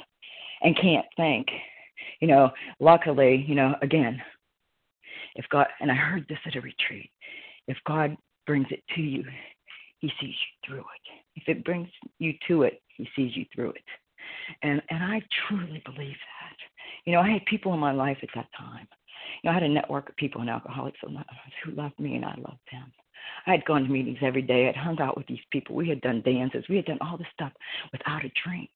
and 0.62 0.76
can't 0.76 1.06
think. 1.16 1.48
You 2.22 2.28
know, 2.28 2.50
luckily, 2.80 3.46
you 3.48 3.56
know, 3.56 3.76
again, 3.82 4.22
if 5.36 5.46
God, 5.50 5.68
and 5.80 5.92
I 5.92 5.96
heard 5.96 6.26
this 6.28 6.40
at 6.46 6.56
a 6.56 6.62
retreat, 6.62 7.10
if 7.68 7.78
God 7.86 8.18
brings 8.48 8.68
it 8.72 8.84
to 8.96 9.02
you, 9.02 9.24
He 10.00 10.12
sees 10.20 10.34
you 10.34 10.68
through 10.68 10.80
it. 10.80 11.20
If 11.36 11.44
it 11.48 11.64
brings 11.64 11.88
you 12.18 12.34
to 12.48 12.64
it, 12.64 12.82
He 12.98 13.08
sees 13.16 13.36
you 13.36 13.46
through 13.54 13.72
it. 13.72 13.84
And 14.64 14.82
and 14.90 15.04
I 15.04 15.22
truly 15.48 15.82
believe 15.86 16.18
that. 16.18 16.58
You 17.06 17.14
know, 17.14 17.22
I 17.22 17.30
had 17.30 17.46
people 17.46 17.74
in 17.74 17.80
my 17.80 17.92
life 17.92 18.18
at 18.22 18.30
that 18.36 18.48
time. 18.58 18.88
You 19.44 19.50
know, 19.50 19.52
I 19.52 19.54
had 19.54 19.64
a 19.64 19.70
network 19.70 20.10
of 20.10 20.16
people 20.16 20.42
in 20.42 20.50
Alcoholics 20.50 21.00
Anonymous 21.04 21.28
who 21.64 21.72
loved 21.72 22.00
me, 22.00 22.16
and 22.16 22.26
I 22.26 22.36
loved 22.38 22.60
them. 22.72 22.92
I 23.46 23.52
had 23.52 23.66
gone 23.66 23.84
to 23.84 23.90
meetings 23.90 24.20
every 24.22 24.42
day. 24.42 24.68
I'd 24.68 24.76
hung 24.76 25.00
out 25.00 25.18
with 25.18 25.28
these 25.28 25.40
people. 25.52 25.76
We 25.76 25.90
had 25.90 26.02
done 26.02 26.22
dances. 26.22 26.66
We 26.70 26.76
had 26.76 26.86
done 26.86 27.00
all 27.02 27.18
this 27.18 27.28
stuff 27.34 27.52
without 27.92 28.26
a 28.26 28.32
drink. 28.44 28.70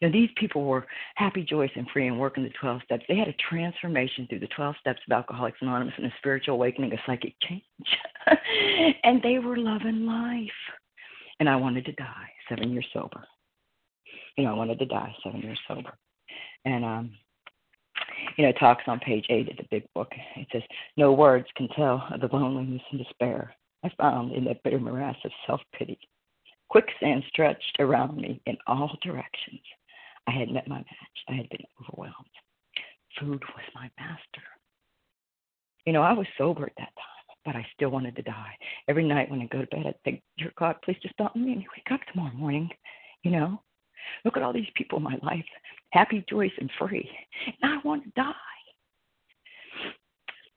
You 0.00 0.08
know, 0.08 0.12
these 0.12 0.30
people 0.36 0.64
were 0.64 0.86
happy, 1.14 1.42
joyous, 1.42 1.70
and 1.76 1.86
free 1.92 2.06
and 2.06 2.18
working 2.18 2.42
the 2.42 2.50
12 2.60 2.82
steps. 2.84 3.04
They 3.08 3.16
had 3.16 3.28
a 3.28 3.34
transformation 3.48 4.26
through 4.28 4.40
the 4.40 4.48
12 4.48 4.76
steps 4.80 5.00
of 5.06 5.12
Alcoholics 5.12 5.58
Anonymous 5.60 5.94
and 5.96 6.06
a 6.06 6.14
spiritual 6.18 6.54
awakening, 6.54 6.92
a 6.92 6.96
psychic 7.06 7.34
change. 7.42 7.62
and 9.04 9.22
they 9.22 9.38
were 9.38 9.56
loving 9.56 10.06
life. 10.06 10.50
And 11.40 11.48
I 11.48 11.56
wanted 11.56 11.84
to 11.86 11.92
die 11.92 12.30
seven 12.48 12.70
years 12.70 12.86
sober. 12.92 13.24
You 14.36 14.44
know, 14.44 14.50
I 14.50 14.54
wanted 14.54 14.78
to 14.78 14.86
die 14.86 15.14
seven 15.22 15.40
years 15.40 15.58
sober. 15.68 15.96
And, 16.64 16.84
um, 16.84 17.10
you 18.36 18.44
know, 18.44 18.50
it 18.50 18.56
talks 18.58 18.84
on 18.86 18.98
page 19.00 19.26
eight 19.28 19.50
of 19.50 19.56
the 19.56 19.64
big 19.70 19.84
book. 19.94 20.08
It 20.36 20.46
says, 20.52 20.62
No 20.96 21.12
words 21.12 21.46
can 21.56 21.68
tell 21.76 22.06
of 22.12 22.20
the 22.20 22.28
loneliness 22.34 22.82
and 22.90 23.00
despair 23.00 23.54
I 23.84 23.90
found 24.00 24.32
in 24.32 24.44
that 24.44 24.62
bitter 24.62 24.80
morass 24.80 25.16
of 25.24 25.30
self 25.46 25.60
pity. 25.78 25.98
Quicksand 26.70 27.22
stretched 27.28 27.76
around 27.78 28.16
me 28.16 28.40
in 28.46 28.56
all 28.66 28.96
directions. 29.02 29.60
I 30.26 30.32
had 30.32 30.50
met 30.50 30.66
my 30.66 30.78
match. 30.78 31.18
I 31.28 31.34
had 31.34 31.48
been 31.50 31.64
overwhelmed. 31.80 32.14
Food 33.20 33.42
was 33.54 33.64
my 33.74 33.90
master. 33.98 34.42
You 35.84 35.92
know, 35.92 36.02
I 36.02 36.14
was 36.14 36.26
sober 36.38 36.64
at 36.64 36.72
that 36.78 36.94
time, 36.96 37.36
but 37.44 37.56
I 37.56 37.66
still 37.74 37.90
wanted 37.90 38.16
to 38.16 38.22
die. 38.22 38.56
Every 38.88 39.06
night 39.06 39.30
when 39.30 39.42
I 39.42 39.46
go 39.46 39.60
to 39.60 39.66
bed, 39.66 39.86
I'd 39.86 40.02
think, 40.02 40.22
Dear 40.38 40.52
God, 40.58 40.76
please 40.82 40.96
just 41.02 41.14
let 41.20 41.36
me 41.36 41.66
wake 41.76 41.92
up 41.92 42.00
tomorrow 42.10 42.34
morning. 42.34 42.70
You 43.22 43.32
know, 43.32 43.62
look 44.24 44.36
at 44.36 44.42
all 44.42 44.52
these 44.52 44.70
people 44.74 44.98
in 44.98 45.04
my 45.04 45.18
life, 45.22 45.44
happy, 45.90 46.24
joyous, 46.28 46.52
and 46.58 46.70
free. 46.78 47.08
And 47.62 47.72
I 47.72 47.86
want 47.86 48.04
to 48.04 48.10
die. 48.16 48.32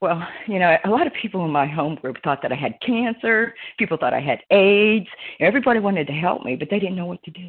Well, 0.00 0.26
you 0.46 0.60
know, 0.60 0.76
a 0.84 0.90
lot 0.90 1.08
of 1.08 1.12
people 1.12 1.44
in 1.44 1.50
my 1.50 1.66
home 1.66 1.96
group 1.96 2.18
thought 2.22 2.40
that 2.42 2.52
I 2.52 2.54
had 2.54 2.80
cancer. 2.80 3.54
People 3.78 3.96
thought 3.96 4.14
I 4.14 4.20
had 4.20 4.40
AIDS. 4.50 5.08
Everybody 5.40 5.80
wanted 5.80 6.06
to 6.06 6.12
help 6.12 6.44
me, 6.44 6.54
but 6.54 6.68
they 6.70 6.78
didn't 6.78 6.96
know 6.96 7.06
what 7.06 7.22
to 7.24 7.32
do. 7.32 7.48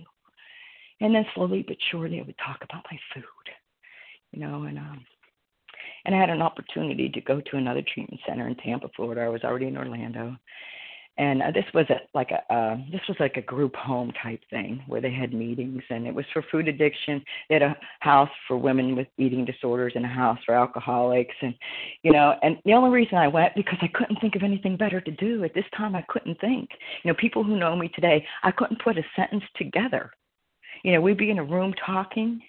And 1.02 1.14
then 1.14 1.26
slowly 1.36 1.64
but 1.68 1.78
surely, 1.92 2.20
I 2.20 2.24
would 2.24 2.38
talk 2.38 2.64
about 2.64 2.86
my 2.92 3.00
food, 3.14 3.24
you 4.32 4.40
know, 4.40 4.64
and 4.64 4.78
um, 4.78 5.06
and 6.06 6.16
I 6.16 6.18
had 6.18 6.30
an 6.30 6.42
opportunity 6.42 7.10
to 7.10 7.22
go 7.22 7.40
to 7.40 7.58
another 7.58 7.84
treatment 7.94 8.22
center 8.28 8.48
in 8.48 8.56
Tampa, 8.56 8.90
Florida. 8.96 9.22
I 9.22 9.30
was 9.30 9.44
already 9.44 9.68
in 9.68 9.78
Orlando, 9.78 10.36
and 11.20 11.42
uh, 11.44 11.52
this 11.52 11.66
was 11.74 11.86
a 11.90 12.00
like 12.14 12.32
a 12.32 12.54
uh, 12.54 12.78
this 12.92 13.02
was 13.08 13.18
like 13.20 13.36
a 13.36 13.42
group 13.42 13.76
home 13.76 14.12
type 14.24 14.40
thing 14.50 14.82
where 14.88 15.02
they 15.02 15.12
had 15.12 15.34
meetings 15.34 15.84
and 15.90 16.08
it 16.08 16.16
was 16.16 16.26
for 16.34 16.44
food 16.50 16.70
addiction. 16.70 17.22
They 17.50 17.56
had 17.56 17.62
a 17.62 17.78
house 18.00 18.30
for 18.48 18.58
women 18.58 18.96
with 18.96 19.08
eating 19.18 19.44
disorders 19.44 19.94
and 19.96 20.06
a 20.06 20.08
house 20.08 20.40
for 20.46 20.56
alcoholics. 20.56 21.36
And 21.42 21.54
you 22.04 22.14
know 22.14 22.36
and 22.42 22.58
the 22.64 22.74
only 22.74 22.90
reason 22.90 23.18
i 23.18 23.28
went 23.28 23.54
because 23.54 23.78
i 23.82 23.90
couldn't 23.94 24.20
think 24.22 24.36
of 24.36 24.44
anything 24.44 24.78
better 24.78 25.02
to 25.02 25.12
do 25.12 25.44
at 25.44 25.54
this 25.54 25.66
time 25.76 25.94
i 25.94 26.06
couldn't 26.08 26.40
think. 26.40 26.70
You 27.04 27.12
know 27.12 27.18
people 27.20 27.44
who 27.44 27.58
know 27.58 27.76
me 27.76 27.90
today 27.90 28.26
i 28.44 28.52
couldn't 28.52 28.82
put 28.82 28.98
a 28.98 29.04
sentence 29.16 29.44
together. 29.58 30.12
You 30.86 30.94
know 30.94 31.02
we'd 31.02 31.18
be 31.18 31.32
in 31.32 31.40
a 31.40 31.44
room 31.44 31.74
talking 31.86 32.42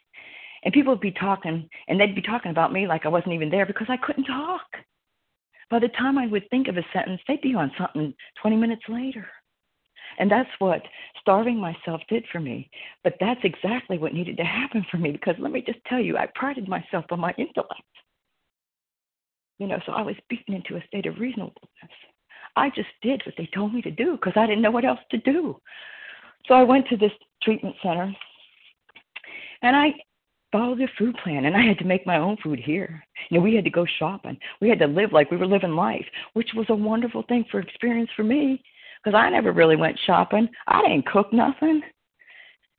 and 0.62 0.72
people 0.72 0.92
would 0.92 1.00
be 1.00 1.10
talking 1.12 1.68
and 1.88 1.98
they'd 1.98 2.14
be 2.14 2.22
talking 2.22 2.52
about 2.52 2.72
me 2.72 2.86
like 2.86 3.04
i 3.04 3.08
wasn't 3.08 3.32
even 3.32 3.50
there 3.50 3.66
because 3.66 3.88
i 3.90 3.96
couldn't 3.96 4.24
talk 4.24 4.66
by 5.70 5.78
the 5.78 5.88
time 5.88 6.18
I 6.18 6.26
would 6.26 6.48
think 6.50 6.68
of 6.68 6.76
a 6.76 6.84
sentence, 6.92 7.20
they'd 7.26 7.40
be 7.40 7.54
on 7.54 7.70
something 7.78 8.12
20 8.42 8.56
minutes 8.56 8.82
later. 8.88 9.26
And 10.18 10.30
that's 10.30 10.50
what 10.58 10.82
starving 11.20 11.56
myself 11.56 12.00
did 12.08 12.24
for 12.32 12.40
me. 12.40 12.68
But 13.04 13.14
that's 13.20 13.40
exactly 13.44 13.96
what 13.96 14.12
needed 14.12 14.36
to 14.38 14.44
happen 14.44 14.84
for 14.90 14.98
me 14.98 15.12
because 15.12 15.36
let 15.38 15.52
me 15.52 15.62
just 15.64 15.78
tell 15.86 16.00
you, 16.00 16.16
I 16.16 16.26
prided 16.34 16.68
myself 16.68 17.04
on 17.10 17.20
my 17.20 17.32
intellect. 17.38 17.82
You 19.58 19.68
know, 19.68 19.78
so 19.86 19.92
I 19.92 20.02
was 20.02 20.16
beaten 20.28 20.54
into 20.54 20.76
a 20.76 20.86
state 20.86 21.06
of 21.06 21.18
reasonableness. 21.18 21.60
I 22.56 22.70
just 22.70 22.88
did 23.02 23.22
what 23.24 23.36
they 23.38 23.48
told 23.54 23.72
me 23.72 23.82
to 23.82 23.90
do 23.90 24.12
because 24.12 24.32
I 24.36 24.46
didn't 24.46 24.62
know 24.62 24.70
what 24.70 24.84
else 24.84 25.00
to 25.12 25.18
do. 25.18 25.56
So 26.46 26.54
I 26.54 26.64
went 26.64 26.88
to 26.88 26.96
this 26.96 27.12
treatment 27.42 27.76
center 27.82 28.12
and 29.62 29.76
I 29.76 29.92
follow 30.52 30.74
the 30.74 30.88
food 30.98 31.16
plan 31.22 31.44
and 31.44 31.56
I 31.56 31.62
had 31.62 31.78
to 31.78 31.84
make 31.84 32.06
my 32.06 32.18
own 32.18 32.36
food 32.42 32.58
here. 32.58 33.02
You 33.28 33.38
know, 33.38 33.44
we 33.44 33.54
had 33.54 33.64
to 33.64 33.70
go 33.70 33.86
shopping. 33.98 34.38
We 34.60 34.68
had 34.68 34.78
to 34.80 34.86
live 34.86 35.12
like 35.12 35.30
we 35.30 35.36
were 35.36 35.46
living 35.46 35.76
life, 35.76 36.06
which 36.34 36.50
was 36.54 36.66
a 36.68 36.74
wonderful 36.74 37.24
thing 37.28 37.44
for 37.50 37.60
experience 37.60 38.10
for 38.16 38.24
me 38.24 38.62
because 39.02 39.16
I 39.16 39.30
never 39.30 39.52
really 39.52 39.76
went 39.76 39.98
shopping. 40.06 40.48
I 40.66 40.82
didn't 40.82 41.06
cook 41.06 41.32
nothing. 41.32 41.82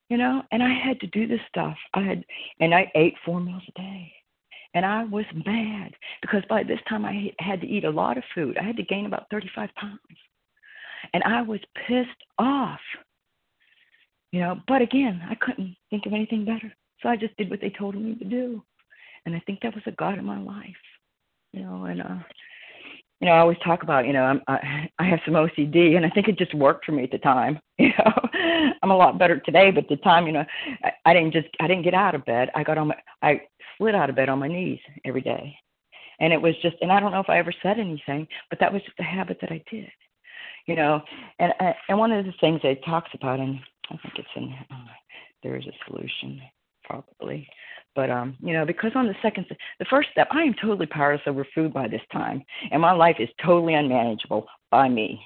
You 0.09 0.17
know, 0.17 0.43
and 0.51 0.61
I 0.61 0.73
had 0.73 0.99
to 0.99 1.07
do 1.07 1.25
this 1.25 1.39
stuff. 1.47 1.77
I 1.93 2.01
had 2.01 2.25
and 2.59 2.75
I 2.75 2.91
ate 2.95 3.15
four 3.25 3.39
meals 3.39 3.63
a 3.69 3.79
day. 3.79 4.11
And 4.73 4.85
I 4.85 5.03
was 5.03 5.25
mad 5.45 5.93
because 6.21 6.43
by 6.49 6.63
this 6.63 6.79
time 6.87 7.05
I 7.05 7.33
had 7.39 7.61
to 7.61 7.67
eat 7.67 7.83
a 7.83 7.89
lot 7.89 8.17
of 8.17 8.23
food. 8.33 8.57
I 8.57 8.63
had 8.63 8.77
to 8.77 8.83
gain 8.83 9.05
about 9.05 9.27
35 9.29 9.69
pounds. 9.75 9.99
And 11.13 11.23
I 11.23 11.41
was 11.41 11.59
pissed 11.87 12.09
off. 12.37 12.79
You 14.31 14.39
know, 14.39 14.61
but 14.67 14.81
again, 14.81 15.21
I 15.29 15.35
couldn't 15.35 15.75
think 15.89 16.05
of 16.05 16.13
anything 16.13 16.45
better. 16.45 16.73
So 17.01 17.09
I 17.09 17.15
just 17.15 17.35
did 17.37 17.49
what 17.49 17.61
they 17.61 17.69
told 17.69 17.95
me 17.95 18.15
to 18.15 18.25
do. 18.25 18.63
And 19.25 19.35
I 19.35 19.39
think 19.45 19.59
that 19.61 19.75
was 19.75 19.83
a 19.85 19.91
God 19.91 20.17
in 20.17 20.25
my 20.25 20.39
life. 20.39 20.75
You 21.53 21.63
know, 21.63 21.85
and 21.85 22.01
uh 22.01 22.17
you 23.21 23.27
know, 23.27 23.33
I 23.33 23.39
always 23.39 23.57
talk 23.63 23.83
about, 23.83 24.07
you 24.07 24.13
know, 24.13 24.23
I'm, 24.23 24.41
I 24.47 24.89
I 24.97 25.05
have 25.05 25.19
some 25.25 25.35
OCD, 25.35 25.95
and 25.95 26.05
I 26.05 26.09
think 26.09 26.27
it 26.27 26.39
just 26.39 26.55
worked 26.55 26.85
for 26.85 26.91
me 26.91 27.03
at 27.03 27.11
the 27.11 27.19
time. 27.19 27.59
You 27.81 27.89
know, 27.97 28.73
I'm 28.83 28.91
a 28.91 28.95
lot 28.95 29.17
better 29.17 29.39
today, 29.39 29.71
but 29.71 29.83
at 29.83 29.89
the 29.89 29.95
time, 29.97 30.25
you 30.27 30.33
know, 30.33 30.45
I, 30.83 30.91
I 31.05 31.13
didn't 31.13 31.33
just 31.33 31.47
I 31.59 31.67
didn't 31.67 31.83
get 31.83 31.93
out 31.93 32.15
of 32.15 32.25
bed. 32.25 32.49
I 32.55 32.63
got 32.63 32.77
on 32.77 32.87
my 32.87 32.95
I 33.21 33.41
slid 33.77 33.95
out 33.95 34.09
of 34.09 34.15
bed 34.15 34.29
on 34.29 34.39
my 34.39 34.47
knees 34.47 34.79
every 35.05 35.21
day, 35.21 35.55
and 36.19 36.31
it 36.31 36.41
was 36.41 36.55
just, 36.61 36.75
and 36.81 36.91
I 36.91 36.99
don't 36.99 37.11
know 37.11 37.19
if 37.19 37.29
I 37.29 37.37
ever 37.37 37.53
said 37.63 37.79
anything, 37.79 38.27
but 38.49 38.59
that 38.59 38.71
was 38.71 38.81
just 38.83 38.99
a 38.99 39.03
habit 39.03 39.39
that 39.41 39.51
I 39.51 39.63
did. 39.69 39.89
You 40.67 40.75
know, 40.75 41.01
and 41.39 41.53
and 41.89 41.97
one 41.97 42.11
of 42.11 42.25
the 42.25 42.33
things 42.39 42.61
that 42.63 42.71
it 42.71 42.85
talks 42.85 43.09
about, 43.13 43.39
and 43.39 43.59
I 43.89 43.97
think 43.97 44.13
it's 44.17 44.35
in 44.35 44.53
uh, 44.71 44.85
there 45.43 45.57
is 45.57 45.65
a 45.65 45.73
solution 45.87 46.41
probably 46.91 47.47
but 47.95 48.09
um, 48.09 48.37
you 48.41 48.53
know, 48.53 48.65
because 48.65 48.91
on 48.95 49.07
the 49.07 49.15
second, 49.21 49.45
the 49.79 49.85
first 49.89 50.09
step, 50.11 50.27
I 50.31 50.43
am 50.43 50.55
totally 50.61 50.85
powerless 50.85 51.21
over 51.27 51.45
food 51.53 51.73
by 51.73 51.87
this 51.87 52.01
time, 52.11 52.41
and 52.71 52.81
my 52.81 52.93
life 52.93 53.17
is 53.19 53.27
totally 53.43 53.73
unmanageable 53.73 54.47
by 54.69 54.87
me. 54.87 55.21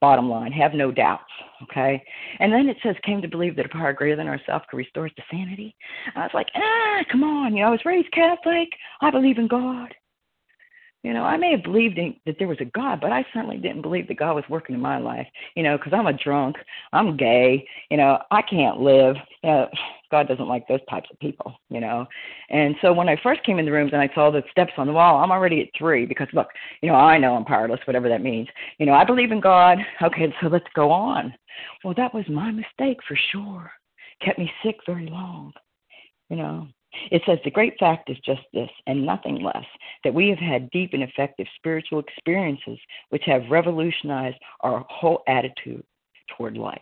Bottom 0.00 0.30
line, 0.30 0.50
have 0.50 0.72
no 0.72 0.90
doubts. 0.90 1.30
Okay, 1.64 2.02
and 2.38 2.50
then 2.50 2.70
it 2.70 2.78
says, 2.82 2.96
came 3.04 3.20
to 3.20 3.28
believe 3.28 3.54
that 3.56 3.66
a 3.66 3.68
power 3.68 3.92
greater 3.92 4.16
than 4.16 4.28
ourselves 4.28 4.64
could 4.70 4.78
restore 4.78 5.06
us 5.06 5.12
to 5.16 5.22
sanity. 5.30 5.76
I 6.16 6.20
was 6.20 6.30
like, 6.32 6.48
ah, 6.54 7.04
come 7.12 7.22
on, 7.22 7.54
you 7.54 7.62
know, 7.62 7.68
I 7.68 7.72
was 7.72 7.84
raised 7.84 8.10
Catholic. 8.12 8.68
I 9.02 9.10
believe 9.10 9.36
in 9.36 9.46
God. 9.46 9.94
You 11.02 11.14
know, 11.14 11.22
I 11.22 11.38
may 11.38 11.52
have 11.52 11.62
believed 11.62 11.96
in, 11.96 12.14
that 12.26 12.36
there 12.38 12.48
was 12.48 12.60
a 12.60 12.66
God, 12.66 13.00
but 13.00 13.10
I 13.10 13.24
certainly 13.32 13.56
didn't 13.56 13.80
believe 13.80 14.06
that 14.08 14.18
God 14.18 14.34
was 14.34 14.44
working 14.50 14.74
in 14.74 14.82
my 14.82 14.98
life. 14.98 15.26
You 15.56 15.62
know, 15.62 15.78
because 15.78 15.94
I'm 15.94 16.06
a 16.06 16.12
drunk, 16.12 16.56
I'm 16.92 17.16
gay. 17.16 17.66
You 17.90 17.96
know, 17.96 18.18
I 18.30 18.42
can't 18.42 18.80
live. 18.80 19.16
You 19.42 19.50
know, 19.50 19.68
God 20.10 20.28
doesn't 20.28 20.48
like 20.48 20.68
those 20.68 20.84
types 20.90 21.08
of 21.10 21.18
people. 21.18 21.54
You 21.70 21.80
know, 21.80 22.06
and 22.50 22.74
so 22.82 22.92
when 22.92 23.08
I 23.08 23.16
first 23.22 23.42
came 23.44 23.58
in 23.58 23.64
the 23.64 23.72
rooms 23.72 23.92
and 23.94 24.02
I 24.02 24.10
saw 24.14 24.30
the 24.30 24.42
steps 24.50 24.72
on 24.76 24.86
the 24.86 24.92
wall, 24.92 25.22
I'm 25.22 25.32
already 25.32 25.62
at 25.62 25.68
three 25.78 26.04
because 26.04 26.28
look, 26.34 26.48
you 26.82 26.90
know, 26.90 26.96
I 26.96 27.16
know 27.16 27.34
I'm 27.34 27.44
powerless, 27.46 27.80
whatever 27.86 28.08
that 28.10 28.22
means. 28.22 28.48
You 28.78 28.86
know, 28.86 28.94
I 28.94 29.04
believe 29.04 29.32
in 29.32 29.40
God. 29.40 29.78
Okay, 30.02 30.34
so 30.40 30.48
let's 30.48 30.66
go 30.74 30.90
on. 30.90 31.32
Well, 31.82 31.94
that 31.96 32.12
was 32.12 32.24
my 32.28 32.50
mistake 32.50 32.98
for 33.08 33.18
sure. 33.32 33.70
Kept 34.22 34.38
me 34.38 34.50
sick 34.62 34.76
very 34.86 35.06
long. 35.06 35.52
You 36.28 36.36
know, 36.36 36.68
it 37.10 37.22
says 37.24 37.38
the 37.44 37.50
great 37.50 37.78
fact 37.78 38.10
is 38.10 38.18
just 38.24 38.42
this, 38.52 38.70
and 38.86 39.04
nothing 39.06 39.42
less, 39.42 39.64
that 40.04 40.14
we 40.14 40.28
have 40.28 40.38
had 40.38 40.70
deep 40.70 40.90
and 40.92 41.02
effective 41.02 41.46
spiritual 41.56 42.00
experiences 42.00 42.78
which 43.10 43.24
have 43.26 43.50
revolutionized 43.50 44.38
our 44.60 44.84
whole 44.88 45.22
attitude 45.28 45.84
toward 46.36 46.56
life, 46.56 46.80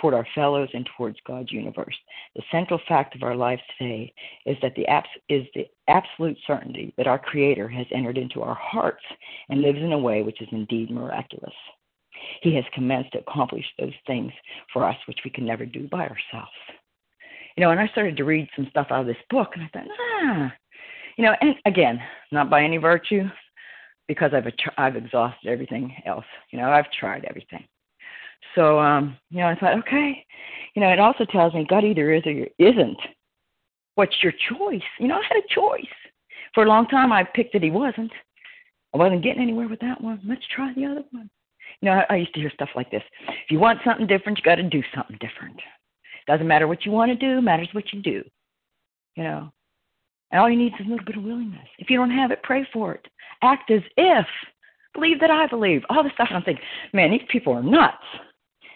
toward 0.00 0.14
our 0.14 0.26
fellows, 0.34 0.68
and 0.74 0.88
towards 0.96 1.18
God's 1.26 1.52
universe. 1.52 1.96
The 2.34 2.42
central 2.50 2.80
fact 2.88 3.14
of 3.14 3.22
our 3.22 3.36
lives 3.36 3.62
today 3.78 4.12
is 4.46 4.56
that 4.62 4.74
the 4.74 4.86
abs- 4.86 5.08
is 5.28 5.46
the 5.54 5.66
absolute 5.88 6.38
certainty 6.46 6.94
that 6.96 7.06
our 7.06 7.18
Creator 7.18 7.68
has 7.68 7.86
entered 7.90 8.18
into 8.18 8.42
our 8.42 8.54
hearts 8.54 9.04
and 9.48 9.62
lives 9.62 9.78
in 9.78 9.92
a 9.92 9.98
way 9.98 10.22
which 10.22 10.40
is 10.40 10.48
indeed 10.52 10.90
miraculous. 10.90 11.54
He 12.42 12.54
has 12.54 12.64
commenced 12.72 13.12
to 13.12 13.18
accomplish 13.18 13.66
those 13.78 13.94
things 14.06 14.32
for 14.72 14.84
us 14.84 14.96
which 15.06 15.20
we 15.24 15.30
can 15.30 15.44
never 15.44 15.66
do 15.66 15.88
by 15.88 16.02
ourselves 16.02 16.52
you 17.56 17.62
know, 17.62 17.70
and 17.70 17.80
I 17.80 17.88
started 17.88 18.16
to 18.16 18.24
read 18.24 18.48
some 18.56 18.66
stuff 18.70 18.88
out 18.90 19.02
of 19.02 19.06
this 19.06 19.16
book, 19.30 19.50
and 19.54 19.64
I 19.64 19.68
thought, 19.72 19.88
ah, 20.00 20.52
you 21.16 21.24
know, 21.24 21.34
and 21.40 21.54
again, 21.66 22.00
not 22.30 22.50
by 22.50 22.62
any 22.62 22.78
virtue, 22.78 23.24
because 24.08 24.32
I've 24.34 24.46
I've 24.78 24.96
exhausted 24.96 25.48
everything 25.48 25.94
else. 26.06 26.24
You 26.50 26.58
know, 26.58 26.70
I've 26.70 26.90
tried 26.92 27.24
everything. 27.28 27.64
So, 28.54 28.78
um, 28.78 29.16
you 29.30 29.38
know, 29.38 29.46
I 29.46 29.54
thought, 29.54 29.78
okay, 29.78 30.24
you 30.74 30.82
know, 30.82 30.90
it 30.90 30.98
also 30.98 31.24
tells 31.24 31.54
me 31.54 31.66
God 31.68 31.84
either 31.84 32.12
is 32.12 32.22
or 32.26 32.46
isn't. 32.58 32.98
What's 33.94 34.22
your 34.22 34.32
choice? 34.32 34.82
You 34.98 35.08
know, 35.08 35.16
I 35.16 35.22
had 35.28 35.42
a 35.42 35.54
choice. 35.54 35.84
For 36.54 36.64
a 36.64 36.68
long 36.68 36.86
time, 36.88 37.12
I 37.12 37.24
picked 37.24 37.52
that 37.54 37.62
He 37.62 37.70
wasn't. 37.70 38.12
I 38.94 38.98
wasn't 38.98 39.22
getting 39.22 39.42
anywhere 39.42 39.68
with 39.68 39.80
that 39.80 40.00
one. 40.00 40.20
Let's 40.26 40.42
try 40.54 40.72
the 40.74 40.84
other 40.84 41.04
one. 41.12 41.30
You 41.80 41.86
know, 41.86 41.92
I, 41.92 42.14
I 42.14 42.16
used 42.16 42.34
to 42.34 42.40
hear 42.40 42.50
stuff 42.50 42.70
like 42.74 42.90
this: 42.90 43.02
if 43.28 43.50
you 43.50 43.58
want 43.58 43.80
something 43.84 44.06
different, 44.06 44.38
you 44.38 44.44
got 44.44 44.56
to 44.56 44.62
do 44.62 44.82
something 44.94 45.18
different. 45.20 45.58
Doesn't 46.26 46.46
matter 46.46 46.68
what 46.68 46.84
you 46.84 46.92
want 46.92 47.10
to 47.10 47.16
do, 47.16 47.40
matters 47.40 47.68
what 47.72 47.92
you 47.92 48.00
do. 48.02 48.22
You 49.16 49.24
know. 49.24 49.52
And 50.30 50.40
all 50.40 50.48
you 50.48 50.56
need 50.56 50.72
is 50.74 50.86
a 50.86 50.88
little 50.88 51.04
bit 51.04 51.16
of 51.16 51.24
willingness. 51.24 51.68
If 51.78 51.90
you 51.90 51.98
don't 51.98 52.10
have 52.10 52.30
it, 52.30 52.42
pray 52.42 52.66
for 52.72 52.94
it. 52.94 53.06
Act 53.42 53.70
as 53.70 53.82
if. 53.96 54.26
Believe 54.94 55.20
that 55.20 55.30
I 55.30 55.46
believe. 55.46 55.82
All 55.90 56.02
this 56.02 56.12
stuff. 56.14 56.28
And 56.30 56.38
I'm 56.38 56.42
thinking, 56.42 56.64
man, 56.92 57.10
these 57.10 57.20
people 57.28 57.52
are 57.52 57.62
nuts. 57.62 57.96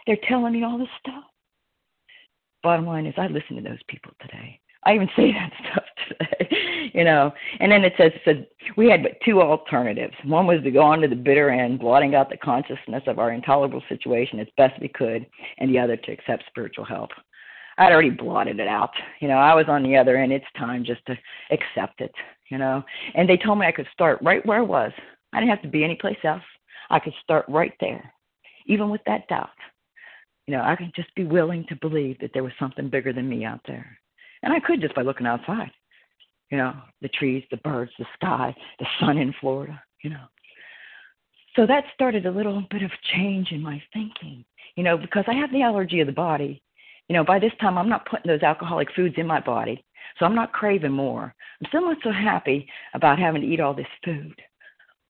They're 0.07 0.19
telling 0.29 0.53
me 0.53 0.65
all 0.65 0.79
this 0.79 0.89
stuff. 1.01 1.25
Bottom 2.63 2.87
line 2.87 3.07
is, 3.07 3.15
I 3.17 3.27
listen 3.29 3.57
to 3.57 3.63
those 3.63 3.83
people 3.89 4.13
today. 4.21 4.61
I 4.85 4.95
even 4.95 5.09
say 5.17 5.33
that 5.33 5.53
stuff 5.71 5.85
today, 6.09 6.91
you 6.95 7.05
know. 7.05 7.33
And 7.61 7.71
then 7.71 7.85
it 7.85 7.95
says, 7.99 8.13
said 8.25 8.47
we 8.77 8.89
had 8.89 9.03
but 9.03 9.13
two 9.25 9.43
alternatives. 9.43 10.15
One 10.25 10.47
was 10.47 10.63
to 10.63 10.71
go 10.71 10.83
on 10.83 11.01
to 11.01 11.09
the 11.09 11.17
bitter 11.17 11.51
end, 11.51 11.81
blotting 11.81 12.15
out 12.15 12.31
the 12.31 12.37
consciousness 12.37 13.03
of 13.07 13.19
our 13.19 13.33
intolerable 13.33 13.83
situation 13.89 14.39
as 14.41 14.47
best 14.57 14.81
we 14.81 14.89
could, 14.89 15.27
and 15.59 15.71
the 15.71 15.79
other 15.79 15.97
to 15.97 16.13
accept 16.13 16.45
spiritual 16.49 16.85
help. 16.85 17.11
I'd 17.79 17.93
already 17.93 18.11
blotted 18.11 18.59
it 18.59 18.69
out. 18.69 18.91
You 19.21 19.29
know, 19.29 19.37
I 19.37 19.55
was 19.55 19.67
on 19.69 19.83
the 19.83 19.97
other 19.97 20.17
end. 20.17 20.33
It's 20.33 20.45
time 20.57 20.85
just 20.85 21.05
to 21.07 21.17
accept 21.51 22.01
it, 22.01 22.13
you 22.51 22.59
know. 22.59 22.83
And 23.15 23.29
they 23.29 23.37
told 23.37 23.59
me 23.59 23.67
I 23.67 23.73
could 23.73 23.89
start 23.93 24.19
right 24.23 24.45
where 24.47 24.59
I 24.59 24.63
was. 24.63 24.93
I 25.33 25.41
didn't 25.41 25.51
have 25.51 25.63
to 25.63 25.69
be 25.69 25.85
anyplace 25.85 26.19
else. 26.25 26.43
I 26.89 26.99
could 26.99 27.13
start 27.23 27.45
right 27.49 27.75
there, 27.81 28.13
even 28.67 28.91
with 28.91 29.03
that 29.07 29.29
doubt. 29.29 29.51
You 30.47 30.57
know, 30.57 30.63
I 30.63 30.77
could 30.77 30.93
just 30.95 31.15
be 31.15 31.25
willing 31.25 31.67
to 31.69 31.77
believe 31.77 32.19
that 32.21 32.31
there 32.33 32.45
was 32.45 32.53
something 32.59 32.89
bigger 32.89 33.13
than 33.13 33.29
me 33.29 33.45
out 33.45 33.61
there. 33.67 33.99
And 34.43 34.53
I 34.53 34.61
could 34.61 34.81
just 34.81 34.95
by 34.95 35.03
looking 35.03 35.27
outside. 35.27 35.71
You 36.51 36.59
know, 36.59 36.75
the 37.03 37.09
trees, 37.09 37.43
the 37.51 37.57
birds, 37.59 37.91
the 37.99 38.07
sky, 38.15 38.55
the 38.79 38.87
sun 39.01 39.19
in 39.19 39.35
Florida, 39.41 39.83
you 40.03 40.11
know. 40.11 40.25
So 41.57 41.67
that 41.67 41.85
started 41.93 42.27
a 42.27 42.31
little 42.31 42.63
bit 42.71 42.83
of 42.83 42.91
change 43.15 43.51
in 43.51 43.61
my 43.61 43.83
thinking, 43.93 44.45
you 44.77 44.85
know, 44.85 44.97
because 44.97 45.25
I 45.27 45.35
have 45.35 45.51
the 45.51 45.63
allergy 45.63 46.01
of 46.01 46.07
the 46.07 46.13
body 46.13 46.63
you 47.09 47.15
know, 47.15 47.25
by 47.25 47.39
this 47.39 47.53
time, 47.61 47.79
I'm 47.79 47.89
not 47.89 48.07
putting 48.07 48.29
those 48.31 48.43
alcoholic 48.43 48.89
foods 48.95 49.15
in 49.17 49.27
my 49.27 49.41
body, 49.41 49.85
so 50.19 50.27
I'm 50.27 50.35
not 50.35 50.53
craving 50.53 50.93
more. 50.93 51.35
I'm 51.61 51.69
still 51.69 51.83
not 51.83 51.99
so 52.03 52.11
happy 52.11 52.69
about 52.95 53.19
having 53.19 53.43
to 53.43 53.47
eat 53.47 53.61
all 53.61 53.75
this 53.75 53.87
food. 54.05 54.35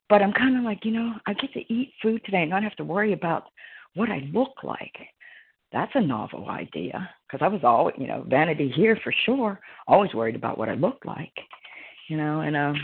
But 0.09 0.23
I'm 0.23 0.33
kind 0.33 0.57
of 0.57 0.63
like, 0.63 0.85
you 0.85 0.93
know, 0.93 1.15
I 1.27 1.33
get 1.35 1.53
to 1.55 1.73
eat 1.73 1.93
food 2.03 2.23
today 2.25 2.43
and 2.43 2.51
not 2.51 2.63
have 2.63 2.77
to 2.77 2.85
worry 2.85 3.13
about 3.13 3.45
what 3.95 4.11
I 4.11 4.29
look 4.33 4.63
like. 4.63 4.95
That's 5.73 5.93
a 5.95 6.01
novel 6.01 6.49
idea 6.49 7.11
because 7.27 7.45
I 7.45 7.49
was 7.49 7.63
always, 7.65 7.97
you 7.99 8.07
know, 8.07 8.25
vanity 8.29 8.73
here 8.75 8.99
for 9.03 9.13
sure, 9.25 9.59
always 9.89 10.15
worried 10.15 10.37
about 10.37 10.59
what 10.59 10.69
I 10.69 10.75
looked 10.75 11.05
like, 11.07 11.33
you 12.09 12.17
know, 12.17 12.41
and 12.41 12.57
um, 12.57 12.77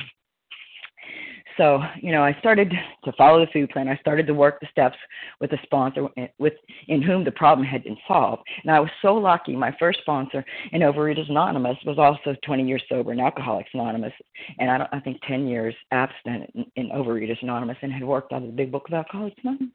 so, 1.57 1.81
you 2.01 2.13
know, 2.13 2.23
I 2.23 2.37
started 2.39 2.73
to 3.05 3.13
follow 3.13 3.45
the 3.45 3.51
food 3.53 3.71
plan. 3.71 3.89
I 3.89 3.97
started 3.97 4.27
to 4.27 4.35
work 4.35 4.61
the 4.61 4.69
steps 4.71 4.97
with 5.41 5.53
a 5.53 5.59
sponsor 5.63 6.09
eh, 6.17 6.29
with 6.39 6.55
in 6.89 7.03
whom 7.03 7.25
the 7.25 7.33
problem 7.33 7.67
had 7.67 7.85
been 7.85 7.97
solved. 8.07 8.43
And 8.63 8.71
I 8.71 8.81
was 8.81 8.91
so 9.01 9.15
lucky. 9.15 9.57
My 9.57 9.75
first 9.79 10.01
sponsor 10.01 10.45
in 10.73 10.83
Overeaters 10.83 11.31
Anonymous 11.31 11.77
was 11.85 11.99
also 11.99 12.37
20 12.45 12.67
years 12.67 12.83
sober 12.89 13.13
in 13.13 13.21
Alcoholics 13.21 13.71
Anonymous, 13.75 14.13
and 14.59 14.71
I, 14.71 14.79
don't, 14.79 14.91
I 14.93 15.01
think 15.01 15.21
10 15.27 15.47
years 15.47 15.75
abstinent 15.91 16.51
in, 16.55 16.65
in 16.77 16.91
Overeaters 16.91 17.43
Anonymous, 17.43 17.77
and 17.83 17.93
had 17.93 18.05
worked 18.05 18.33
out 18.33 18.43
of 18.43 18.49
the 18.49 18.55
Big 18.55 18.73
Book 18.73 18.89
of 18.89 18.95
Alcoholics 18.95 19.37
Anonymous. 19.43 19.73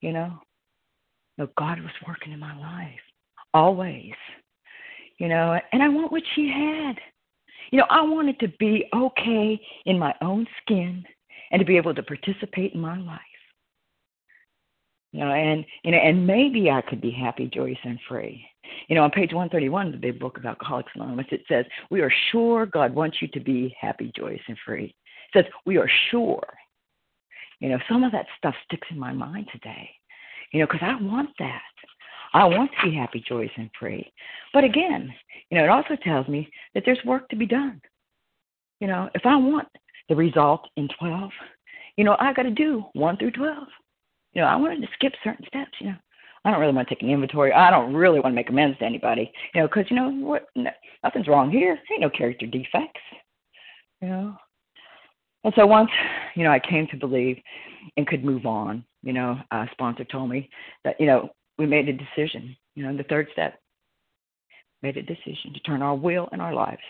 You 0.00 0.12
know, 0.12 0.38
no, 1.38 1.48
God 1.56 1.80
was 1.80 1.92
working 2.06 2.32
in 2.32 2.40
my 2.40 2.58
life 2.58 3.00
always. 3.54 4.12
You 5.18 5.28
know, 5.28 5.58
and 5.72 5.82
I 5.82 5.88
want 5.88 6.10
what 6.10 6.22
she 6.34 6.48
had. 6.48 6.96
You 7.72 7.78
know, 7.78 7.86
I 7.88 8.02
wanted 8.02 8.38
to 8.40 8.48
be 8.60 8.84
okay 8.94 9.60
in 9.86 9.98
my 9.98 10.14
own 10.20 10.46
skin 10.60 11.04
and 11.50 11.58
to 11.58 11.66
be 11.66 11.78
able 11.78 11.94
to 11.94 12.02
participate 12.02 12.74
in 12.74 12.80
my 12.80 12.98
life. 12.98 13.20
You 15.12 15.20
know, 15.20 15.32
and 15.32 15.64
you 15.82 15.90
know, 15.90 15.98
and 15.98 16.26
maybe 16.26 16.70
I 16.70 16.82
could 16.82 17.00
be 17.00 17.10
happy, 17.10 17.50
joyous, 17.52 17.78
and 17.84 17.98
free. 18.08 18.44
You 18.88 18.94
know, 18.94 19.04
on 19.04 19.10
page 19.10 19.32
131 19.32 19.86
of 19.86 19.92
the 19.92 19.98
Big 19.98 20.18
Book 20.18 20.38
of 20.38 20.46
Alcoholics 20.46 20.92
Anonymous, 20.94 21.26
it 21.30 21.42
says, 21.48 21.66
"We 21.90 22.00
are 22.02 22.12
sure 22.30 22.66
God 22.66 22.94
wants 22.94 23.20
you 23.20 23.28
to 23.28 23.40
be 23.40 23.74
happy, 23.78 24.12
joyous, 24.16 24.40
and 24.48 24.58
free." 24.64 24.94
It 25.34 25.44
says, 25.44 25.52
"We 25.66 25.76
are 25.78 25.90
sure." 26.10 26.46
You 27.60 27.70
know, 27.70 27.78
some 27.88 28.04
of 28.04 28.12
that 28.12 28.26
stuff 28.36 28.54
sticks 28.64 28.88
in 28.90 28.98
my 28.98 29.12
mind 29.12 29.48
today. 29.50 29.90
You 30.52 30.60
know, 30.60 30.66
because 30.66 30.82
I 30.82 30.94
want 30.96 31.30
that. 31.38 31.62
I 32.34 32.44
want 32.44 32.70
to 32.72 32.90
be 32.90 32.96
happy, 32.96 33.22
joyous, 33.26 33.50
and 33.56 33.70
free. 33.78 34.12
But 34.54 34.64
again, 34.64 35.12
you 35.50 35.58
know, 35.58 35.64
it 35.64 35.70
also 35.70 35.96
tells 36.02 36.28
me 36.28 36.50
that 36.74 36.82
there's 36.86 37.04
work 37.04 37.28
to 37.28 37.36
be 37.36 37.46
done. 37.46 37.80
You 38.80 38.88
know, 38.88 39.10
if 39.14 39.26
I 39.26 39.36
want 39.36 39.68
the 40.08 40.16
result 40.16 40.68
in 40.76 40.88
12, 40.98 41.30
you 41.96 42.04
know, 42.04 42.16
I 42.18 42.32
got 42.32 42.44
to 42.44 42.50
do 42.50 42.84
1 42.94 43.16
through 43.18 43.32
12. 43.32 43.68
You 44.32 44.40
know, 44.42 44.48
I 44.48 44.56
wanted 44.56 44.80
to 44.80 44.88
skip 44.94 45.12
certain 45.22 45.46
steps, 45.46 45.72
you 45.80 45.88
know. 45.88 45.96
I 46.44 46.50
don't 46.50 46.58
really 46.58 46.72
want 46.72 46.88
to 46.88 46.94
take 46.94 47.02
an 47.02 47.10
inventory. 47.10 47.52
I 47.52 47.70
don't 47.70 47.94
really 47.94 48.18
want 48.18 48.32
to 48.32 48.36
make 48.36 48.48
amends 48.48 48.78
to 48.78 48.84
anybody, 48.84 49.30
you 49.54 49.60
know, 49.60 49.68
because, 49.68 49.84
you 49.90 49.96
know, 49.96 50.10
what, 50.10 50.46
no, 50.56 50.70
nothing's 51.04 51.28
wrong 51.28 51.50
here. 51.50 51.78
Ain't 51.92 52.00
no 52.00 52.10
character 52.10 52.46
defects. 52.46 53.00
You 54.00 54.08
know? 54.08 54.36
And 55.44 55.52
so 55.56 55.66
once, 55.66 55.90
you 56.34 56.42
know, 56.42 56.50
I 56.50 56.58
came 56.58 56.88
to 56.88 56.96
believe 56.96 57.38
and 57.96 58.06
could 58.06 58.24
move 58.24 58.46
on, 58.46 58.84
you 59.02 59.12
know, 59.12 59.38
a 59.52 59.68
sponsor 59.72 60.04
told 60.04 60.30
me 60.30 60.48
that, 60.84 60.96
you 60.98 61.06
know, 61.06 61.30
we 61.62 61.68
made 61.68 61.88
a 61.88 61.92
decision, 61.92 62.56
you 62.74 62.84
know, 62.84 62.96
the 62.96 63.04
third 63.04 63.28
step, 63.32 63.60
made 64.82 64.96
a 64.96 65.02
decision 65.02 65.54
to 65.54 65.60
turn 65.60 65.80
our 65.80 65.94
will 65.94 66.28
and 66.32 66.42
our 66.42 66.52
lives. 66.52 66.82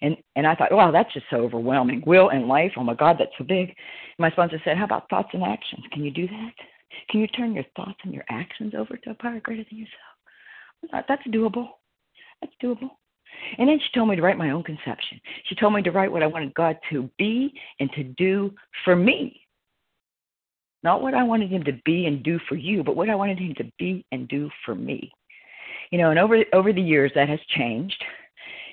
And 0.00 0.16
and 0.34 0.46
I 0.46 0.54
thought, 0.54 0.72
wow, 0.72 0.90
that's 0.90 1.12
just 1.12 1.26
so 1.28 1.36
overwhelming. 1.36 2.02
Will 2.06 2.30
and 2.30 2.48
life, 2.48 2.72
oh 2.76 2.84
my 2.84 2.94
God, 2.94 3.16
that's 3.18 3.32
so 3.36 3.44
big. 3.44 3.74
My 4.18 4.30
sponsor 4.30 4.60
said, 4.64 4.78
How 4.78 4.84
about 4.84 5.10
thoughts 5.10 5.28
and 5.32 5.42
actions? 5.42 5.84
Can 5.92 6.04
you 6.04 6.10
do 6.10 6.26
that? 6.26 6.52
Can 7.10 7.20
you 7.20 7.26
turn 7.26 7.52
your 7.52 7.64
thoughts 7.76 7.98
and 8.04 8.14
your 8.14 8.24
actions 8.30 8.72
over 8.76 8.96
to 8.96 9.10
a 9.10 9.14
power 9.14 9.40
greater 9.40 9.64
than 9.68 9.78
yourself? 9.78 9.94
I 10.84 10.86
thought, 10.88 11.04
that's 11.08 11.26
doable. 11.28 11.68
That's 12.40 12.54
doable. 12.62 12.90
And 13.58 13.68
then 13.68 13.78
she 13.78 13.88
told 13.94 14.08
me 14.08 14.16
to 14.16 14.22
write 14.22 14.38
my 14.38 14.50
own 14.50 14.62
conception. 14.62 15.20
She 15.46 15.54
told 15.54 15.74
me 15.74 15.82
to 15.82 15.90
write 15.90 16.10
what 16.10 16.22
I 16.22 16.26
wanted 16.26 16.54
God 16.54 16.78
to 16.90 17.10
be 17.18 17.52
and 17.78 17.90
to 17.92 18.04
do 18.04 18.54
for 18.84 18.96
me. 18.96 19.42
Not 20.82 21.02
what 21.02 21.14
I 21.14 21.22
wanted 21.22 21.50
him 21.50 21.64
to 21.64 21.72
be 21.84 22.06
and 22.06 22.22
do 22.22 22.38
for 22.48 22.54
you, 22.54 22.84
but 22.84 22.96
what 22.96 23.10
I 23.10 23.14
wanted 23.14 23.38
him 23.38 23.54
to 23.56 23.70
be 23.78 24.04
and 24.12 24.28
do 24.28 24.50
for 24.64 24.74
me. 24.74 25.10
You 25.90 25.98
know, 25.98 26.10
and 26.10 26.18
over 26.18 26.44
over 26.52 26.72
the 26.72 26.82
years 26.82 27.12
that 27.14 27.28
has 27.28 27.40
changed. 27.48 28.02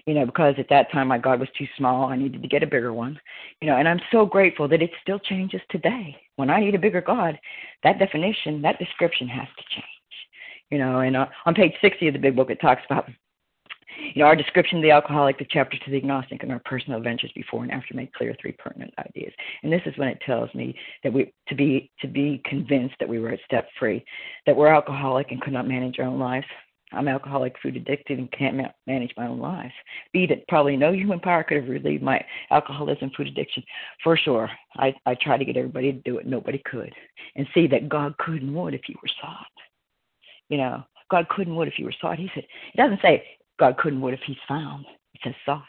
You 0.05 0.13
know, 0.13 0.25
because 0.27 0.53
at 0.59 0.69
that 0.69 0.91
time 0.91 1.07
my 1.07 1.17
God 1.17 1.39
was 1.39 1.49
too 1.57 1.65
small. 1.77 2.05
I 2.05 2.15
needed 2.15 2.43
to 2.43 2.47
get 2.47 2.61
a 2.61 2.67
bigger 2.67 2.93
one. 2.93 3.19
You 3.59 3.67
know, 3.67 3.77
and 3.77 3.87
I'm 3.87 4.01
so 4.11 4.23
grateful 4.25 4.67
that 4.67 4.83
it 4.83 4.91
still 5.01 5.17
changes 5.17 5.61
today. 5.71 6.15
When 6.35 6.51
I 6.51 6.59
need 6.59 6.75
a 6.75 6.79
bigger 6.79 7.01
God, 7.01 7.39
that 7.83 7.97
definition, 7.97 8.61
that 8.61 8.77
description 8.77 9.27
has 9.27 9.47
to 9.57 9.63
change. 9.71 9.85
You 10.69 10.77
know, 10.77 10.99
and 10.99 11.15
uh, 11.15 11.25
on 11.45 11.55
page 11.55 11.73
60 11.81 12.07
of 12.09 12.13
the 12.13 12.19
big 12.19 12.35
book, 12.35 12.51
it 12.51 12.61
talks 12.61 12.83
about 12.87 13.09
you 13.97 14.21
know, 14.21 14.25
our 14.25 14.35
description 14.35 14.77
of 14.77 14.83
the 14.83 14.91
alcoholic, 14.91 15.37
the 15.37 15.47
chapter 15.49 15.77
to 15.77 15.91
the 15.91 15.97
agnostic, 15.97 16.43
and 16.43 16.51
our 16.51 16.61
personal 16.65 16.97
adventures 16.97 17.31
before 17.35 17.63
and 17.63 17.71
after 17.71 17.93
make 17.93 18.13
clear 18.13 18.35
three 18.41 18.53
pertinent 18.53 18.93
ideas. 18.99 19.33
And 19.63 19.71
this 19.71 19.81
is 19.85 19.97
when 19.97 20.07
it 20.07 20.21
tells 20.25 20.53
me 20.53 20.75
that 21.03 21.13
we 21.13 21.33
to 21.47 21.55
be 21.55 21.91
to 22.01 22.07
be 22.07 22.41
convinced 22.45 22.95
that 22.99 23.09
we 23.09 23.19
were 23.19 23.29
at 23.29 23.39
step 23.45 23.67
three, 23.77 24.03
that 24.45 24.55
we're 24.55 24.67
alcoholic 24.67 25.31
and 25.31 25.41
could 25.41 25.53
not 25.53 25.67
manage 25.67 25.99
our 25.99 26.05
own 26.05 26.19
lives. 26.19 26.45
I'm 26.91 27.07
alcoholic, 27.07 27.55
food 27.61 27.75
addicted, 27.75 28.19
and 28.19 28.31
can't 28.31 28.55
ma- 28.55 28.71
manage 28.87 29.11
my 29.17 29.27
own 29.27 29.39
lives. 29.39 29.73
B, 30.13 30.25
that 30.27 30.47
probably 30.47 30.77
no 30.77 30.93
human 30.93 31.19
power 31.19 31.43
could 31.43 31.57
have 31.57 31.67
relieved 31.67 32.03
my 32.03 32.23
alcoholism, 32.51 33.11
food 33.17 33.27
addiction. 33.27 33.63
For 34.03 34.15
sure, 34.15 34.49
I, 34.77 34.95
I 35.05 35.15
tried 35.15 35.39
to 35.39 35.45
get 35.45 35.57
everybody 35.57 35.91
to 35.91 35.99
do 35.99 36.19
it. 36.19 36.27
Nobody 36.27 36.61
could. 36.63 36.93
And 37.35 37.47
C, 37.53 37.67
that 37.67 37.89
God 37.89 38.15
could 38.19 38.41
and 38.41 38.55
would 38.55 38.73
if 38.73 38.87
you 38.87 38.95
were 39.01 39.09
sought. 39.21 39.45
You 40.47 40.57
know, 40.57 40.83
God 41.09 41.27
could 41.29 41.47
and 41.47 41.57
would 41.57 41.67
if 41.67 41.79
you 41.79 41.85
were 41.85 41.93
sought. 41.99 42.19
He 42.19 42.29
said, 42.33 42.45
it 42.73 42.77
doesn't 42.77 43.01
say 43.01 43.23
God 43.59 43.77
couldn't 43.77 44.01
would 44.01 44.13
if 44.13 44.21
he's 44.25 44.37
found. 44.47 44.85
It 45.13 45.21
says 45.23 45.33
sought. 45.45 45.63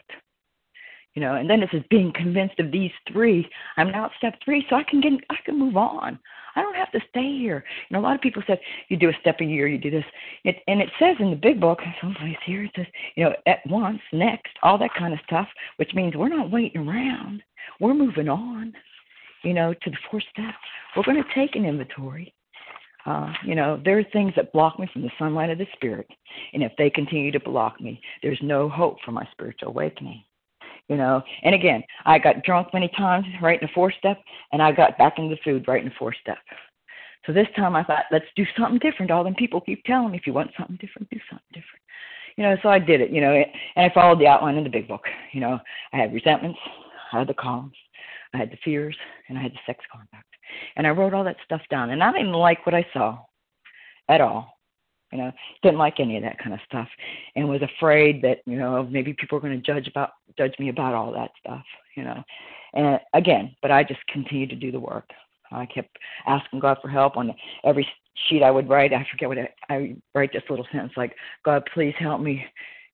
You 1.13 1.21
know, 1.21 1.33
and 1.33 1.49
then 1.49 1.63
it 1.63 1.69
says 1.71 1.81
being 1.89 2.13
convinced 2.13 2.59
of 2.59 2.71
these 2.71 2.91
three. 3.11 3.49
I'm 3.77 3.91
now 3.91 4.05
at 4.05 4.11
step 4.17 4.35
three, 4.45 4.65
so 4.69 4.75
I 4.75 4.83
can 4.83 5.01
get 5.01 5.13
I 5.31 5.37
can 5.45 5.57
move 5.57 5.75
on. 5.75 6.19
I 6.55 6.61
don't 6.61 6.75
have 6.75 6.91
to 6.91 6.99
stay 7.09 7.37
here. 7.39 7.63
Know, 7.89 7.99
a 7.99 8.01
lot 8.01 8.15
of 8.15 8.21
people 8.21 8.43
said 8.45 8.59
you 8.89 8.97
do 8.97 9.09
a 9.09 9.17
step 9.21 9.41
a 9.41 9.45
year, 9.45 9.67
you 9.67 9.79
do 9.79 9.89
this, 9.89 10.05
it, 10.43 10.57
and 10.67 10.79
it 10.79 10.89
says 10.99 11.15
in 11.19 11.31
the 11.31 11.35
big 11.35 11.59
book, 11.59 11.79
someplace 12.01 12.37
here, 12.45 12.63
it 12.63 12.71
says 12.75 12.85
you 13.15 13.23
know 13.23 13.33
at 13.47 13.65
once, 13.67 14.01
next, 14.13 14.51
all 14.61 14.77
that 14.77 14.93
kind 14.93 15.13
of 15.13 15.19
stuff, 15.25 15.47
which 15.77 15.93
means 15.95 16.15
we're 16.15 16.29
not 16.29 16.51
waiting 16.51 16.87
around. 16.87 17.41
We're 17.79 17.95
moving 17.95 18.29
on. 18.29 18.73
You 19.43 19.53
know, 19.53 19.73
to 19.73 19.89
the 19.89 19.97
fourth 20.11 20.23
step. 20.31 20.55
We're 20.95 21.03
going 21.03 21.23
to 21.23 21.33
take 21.33 21.55
an 21.55 21.65
inventory 21.65 22.33
uh, 23.07 23.31
you 23.45 23.55
know, 23.55 23.81
there 23.85 23.97
are 23.97 24.03
things 24.11 24.33
that 24.35 24.51
block 24.51 24.77
me 24.77 24.87
from 24.91 25.01
the 25.01 25.11
sunlight 25.17 25.49
of 25.49 25.57
the 25.57 25.65
Spirit. 25.73 26.07
And 26.53 26.61
if 26.61 26.73
they 26.77 26.89
continue 26.89 27.31
to 27.31 27.39
block 27.39 27.79
me, 27.79 28.01
there's 28.21 28.39
no 28.41 28.67
hope 28.67 28.97
for 29.05 29.13
my 29.13 29.25
spiritual 29.31 29.69
awakening. 29.69 30.23
You 30.89 30.97
know, 30.97 31.21
and 31.43 31.55
again, 31.55 31.83
I 32.05 32.19
got 32.19 32.43
drunk 32.43 32.69
many 32.73 32.89
times 32.89 33.25
right 33.41 33.61
in 33.61 33.67
the 33.67 33.73
fourth 33.73 33.93
step, 33.97 34.19
and 34.51 34.61
I 34.61 34.71
got 34.71 34.97
back 34.97 35.15
into 35.17 35.35
food 35.43 35.67
right 35.67 35.81
in 35.81 35.89
the 35.89 35.95
fourth 35.97 36.15
step. 36.21 36.37
So 37.25 37.33
this 37.33 37.47
time 37.55 37.75
I 37.75 37.83
thought, 37.83 38.05
let's 38.11 38.25
do 38.35 38.45
something 38.57 38.79
different. 38.79 39.11
All 39.11 39.23
them 39.23 39.35
people 39.35 39.59
keep 39.59 39.83
telling 39.83 40.11
me, 40.11 40.17
if 40.17 40.27
you 40.27 40.33
want 40.33 40.51
something 40.57 40.77
different, 40.77 41.09
do 41.09 41.19
something 41.29 41.47
different. 41.53 41.83
You 42.37 42.43
know, 42.43 42.55
so 42.61 42.69
I 42.69 42.79
did 42.79 43.01
it, 43.01 43.09
you 43.09 43.19
know, 43.19 43.33
and 43.33 43.85
I 43.91 43.93
followed 43.93 44.19
the 44.19 44.27
outline 44.27 44.55
in 44.55 44.63
the 44.63 44.69
big 44.69 44.87
book. 44.87 45.03
You 45.33 45.41
know, 45.41 45.59
I 45.91 45.97
had 45.97 46.13
resentments, 46.13 46.59
I 47.11 47.19
had 47.19 47.27
the 47.27 47.33
columns, 47.33 47.73
I 48.33 48.37
had 48.37 48.51
the 48.51 48.57
fears, 48.63 48.95
and 49.27 49.37
I 49.37 49.41
had 49.41 49.53
the 49.53 49.59
sex 49.65 49.83
conduct. 49.91 50.26
And 50.75 50.85
I 50.87 50.91
wrote 50.91 51.13
all 51.13 51.23
that 51.23 51.37
stuff 51.43 51.61
down. 51.69 51.91
And 51.91 52.03
I 52.03 52.11
didn't 52.11 52.33
like 52.33 52.65
what 52.65 52.75
I 52.75 52.85
saw 52.93 53.19
at 54.09 54.21
all. 54.21 54.57
You 55.11 55.19
know, 55.19 55.31
didn't 55.63 55.79
like 55.79 55.99
any 55.99 56.17
of 56.17 56.23
that 56.23 56.37
kind 56.37 56.53
of 56.53 56.59
stuff, 56.65 56.89
and 57.37 57.47
was 57.47 57.61
afraid 57.61 58.21
that 58.23 58.39
you 58.45 58.57
know 58.57 58.83
maybe 58.83 59.13
people 59.13 59.37
were 59.37 59.41
going 59.41 59.55
to 59.55 59.65
judge 59.65 59.87
about 59.87 60.09
judge 60.37 60.53
me 60.59 60.67
about 60.67 60.93
all 60.93 61.13
that 61.13 61.31
stuff. 61.39 61.63
You 61.95 62.03
know, 62.03 62.23
and 62.73 62.99
again, 63.13 63.55
but 63.61 63.71
I 63.71 63.83
just 63.85 64.05
continued 64.07 64.49
to 64.49 64.57
do 64.57 64.69
the 64.69 64.81
work. 64.81 65.09
I 65.49 65.65
kept 65.65 65.97
asking 66.25 66.59
God 66.59 66.79
for 66.81 66.89
help 66.89 67.15
on 67.15 67.33
every 67.63 67.87
sheet 68.27 68.43
I 68.43 68.51
would 68.51 68.67
write. 68.67 68.93
I 68.93 69.07
forget 69.09 69.29
what 69.29 69.37
I, 69.37 69.49
I 69.69 69.95
write 70.13 70.33
this 70.33 70.43
little 70.49 70.67
sentence 70.71 70.93
like, 70.97 71.15
God, 71.45 71.63
please 71.73 71.93
help 71.97 72.21
me 72.21 72.45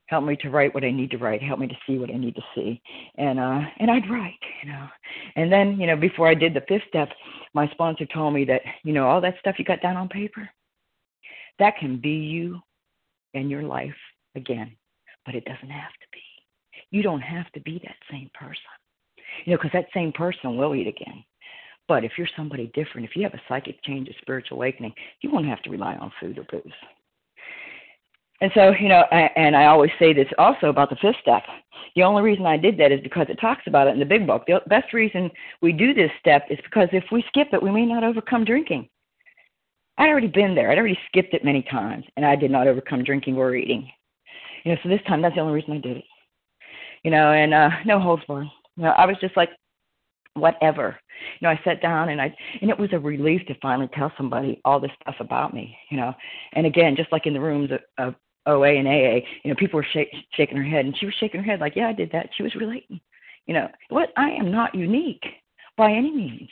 help 0.07 0.23
me 0.23 0.35
to 0.37 0.49
write 0.49 0.73
what 0.73 0.83
I 0.83 0.91
need 0.91 1.11
to 1.11 1.17
write, 1.17 1.41
help 1.41 1.59
me 1.59 1.67
to 1.67 1.77
see 1.87 1.97
what 1.97 2.09
I 2.09 2.17
need 2.17 2.35
to 2.35 2.43
see. 2.55 2.81
And 3.15 3.39
uh 3.39 3.61
and 3.79 3.89
I'd 3.89 4.09
write, 4.09 4.39
you 4.61 4.71
know. 4.71 4.87
And 5.35 5.51
then, 5.51 5.79
you 5.79 5.87
know, 5.87 5.95
before 5.95 6.27
I 6.27 6.33
did 6.33 6.53
the 6.53 6.63
fifth 6.67 6.83
step, 6.89 7.09
my 7.53 7.67
sponsor 7.69 8.05
told 8.05 8.33
me 8.33 8.45
that, 8.45 8.61
you 8.83 8.93
know, 8.93 9.07
all 9.07 9.21
that 9.21 9.35
stuff 9.39 9.55
you 9.57 9.65
got 9.65 9.81
down 9.81 9.97
on 9.97 10.09
paper, 10.09 10.49
that 11.59 11.77
can 11.77 11.97
be 11.97 12.11
you 12.11 12.59
and 13.33 13.49
your 13.49 13.63
life 13.63 13.95
again. 14.35 14.75
But 15.25 15.35
it 15.35 15.45
doesn't 15.45 15.69
have 15.69 15.91
to 15.91 16.07
be. 16.11 16.19
You 16.91 17.01
don't 17.01 17.21
have 17.21 17.49
to 17.53 17.61
be 17.61 17.79
that 17.83 17.95
same 18.11 18.29
person. 18.33 18.59
You 19.45 19.53
know, 19.53 19.57
because 19.57 19.71
that 19.73 19.87
same 19.93 20.11
person 20.11 20.57
will 20.57 20.75
eat 20.75 20.87
again. 20.87 21.23
But 21.87 22.03
if 22.05 22.13
you're 22.17 22.27
somebody 22.37 22.71
different, 22.73 23.07
if 23.07 23.15
you 23.15 23.23
have 23.23 23.33
a 23.33 23.41
psychic 23.47 23.83
change, 23.83 24.07
a 24.07 24.13
spiritual 24.21 24.57
awakening, 24.57 24.93
you 25.21 25.31
won't 25.31 25.47
have 25.47 25.61
to 25.63 25.69
rely 25.69 25.95
on 25.95 26.11
food 26.19 26.37
or 26.37 26.43
booze. 26.43 26.73
And 28.43 28.51
so, 28.55 28.73
you 28.77 28.89
know, 28.89 29.03
and 29.37 29.55
I 29.55 29.67
always 29.67 29.91
say 29.97 30.11
this 30.11 30.27
also 30.37 30.67
about 30.67 30.89
the 30.89 30.97
fifth 30.97 31.15
step. 31.21 31.43
The 31.95 32.03
only 32.03 32.21
reason 32.21 32.45
I 32.45 32.57
did 32.57 32.77
that 32.77 32.91
is 32.91 32.99
because 33.01 33.27
it 33.29 33.39
talks 33.39 33.61
about 33.67 33.87
it 33.87 33.91
in 33.91 33.99
the 33.99 34.05
big 34.05 34.27
book. 34.27 34.43
The 34.45 34.59
best 34.67 34.91
reason 34.91 35.31
we 35.61 35.71
do 35.71 35.93
this 35.93 36.11
step 36.19 36.43
is 36.49 36.59
because 36.61 36.89
if 36.91 37.05
we 37.09 37.23
skip 37.29 37.47
it, 37.53 37.63
we 37.63 37.71
may 37.71 37.85
not 37.85 38.03
overcome 38.03 38.43
drinking. 38.43 38.89
I'd 39.97 40.09
already 40.09 40.27
been 40.27 40.55
there. 40.55 40.69
I'd 40.69 40.77
already 40.77 40.99
skipped 41.07 41.33
it 41.33 41.45
many 41.45 41.61
times, 41.71 42.03
and 42.17 42.25
I 42.25 42.35
did 42.35 42.51
not 42.51 42.67
overcome 42.67 43.05
drinking 43.05 43.37
or 43.37 43.55
eating. 43.55 43.89
You 44.65 44.73
know, 44.73 44.77
so 44.83 44.89
this 44.89 44.99
time 45.07 45.21
that's 45.21 45.35
the 45.35 45.41
only 45.41 45.53
reason 45.53 45.75
I 45.75 45.77
did 45.77 45.97
it. 45.97 46.05
You 47.03 47.11
know, 47.11 47.31
and 47.31 47.53
uh 47.53 47.69
no 47.85 47.97
holds 47.97 48.25
barred. 48.27 48.47
You 48.75 48.83
know, 48.83 48.89
I 48.89 49.05
was 49.05 49.15
just 49.21 49.37
like, 49.37 49.51
whatever. 50.33 50.99
You 51.39 51.47
know, 51.47 51.51
I 51.51 51.61
sat 51.63 51.81
down 51.81 52.09
and 52.09 52.19
I 52.19 52.35
and 52.61 52.69
it 52.69 52.77
was 52.77 52.89
a 52.91 52.99
relief 52.99 53.45
to 53.47 53.55
finally 53.61 53.89
tell 53.93 54.11
somebody 54.17 54.59
all 54.65 54.81
this 54.81 54.91
stuff 55.01 55.15
about 55.21 55.53
me. 55.53 55.77
You 55.89 55.95
know, 55.95 56.13
and 56.51 56.65
again, 56.65 56.97
just 56.97 57.11
like 57.13 57.25
in 57.25 57.33
the 57.33 57.39
rooms 57.39 57.71
of, 57.71 57.79
of 58.05 58.15
OA 58.45 58.77
and 58.77 58.87
AA, 58.87 59.25
you 59.43 59.49
know, 59.49 59.55
people 59.55 59.77
were 59.77 59.87
shake, 59.93 60.09
shaking 60.33 60.57
her 60.57 60.63
head, 60.63 60.85
and 60.85 60.97
she 60.97 61.05
was 61.05 61.15
shaking 61.15 61.41
her 61.41 61.45
head 61.45 61.59
like, 61.59 61.75
"Yeah, 61.75 61.87
I 61.87 61.93
did 61.93 62.11
that." 62.11 62.29
She 62.35 62.43
was 62.43 62.55
relating. 62.55 62.99
You 63.45 63.53
know, 63.53 63.69
what 63.89 64.11
I 64.17 64.31
am 64.31 64.51
not 64.51 64.75
unique 64.75 65.25
by 65.77 65.91
any 65.91 66.11
means. 66.11 66.49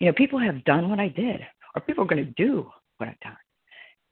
You 0.00 0.06
know, 0.06 0.12
people 0.12 0.38
have 0.38 0.64
done 0.64 0.88
what 0.90 1.00
I 1.00 1.08
did, 1.08 1.40
or 1.74 1.82
people 1.82 2.04
are 2.04 2.08
going 2.08 2.24
to 2.24 2.32
do 2.32 2.70
what 2.98 3.08
I've 3.08 3.20
done. 3.20 3.36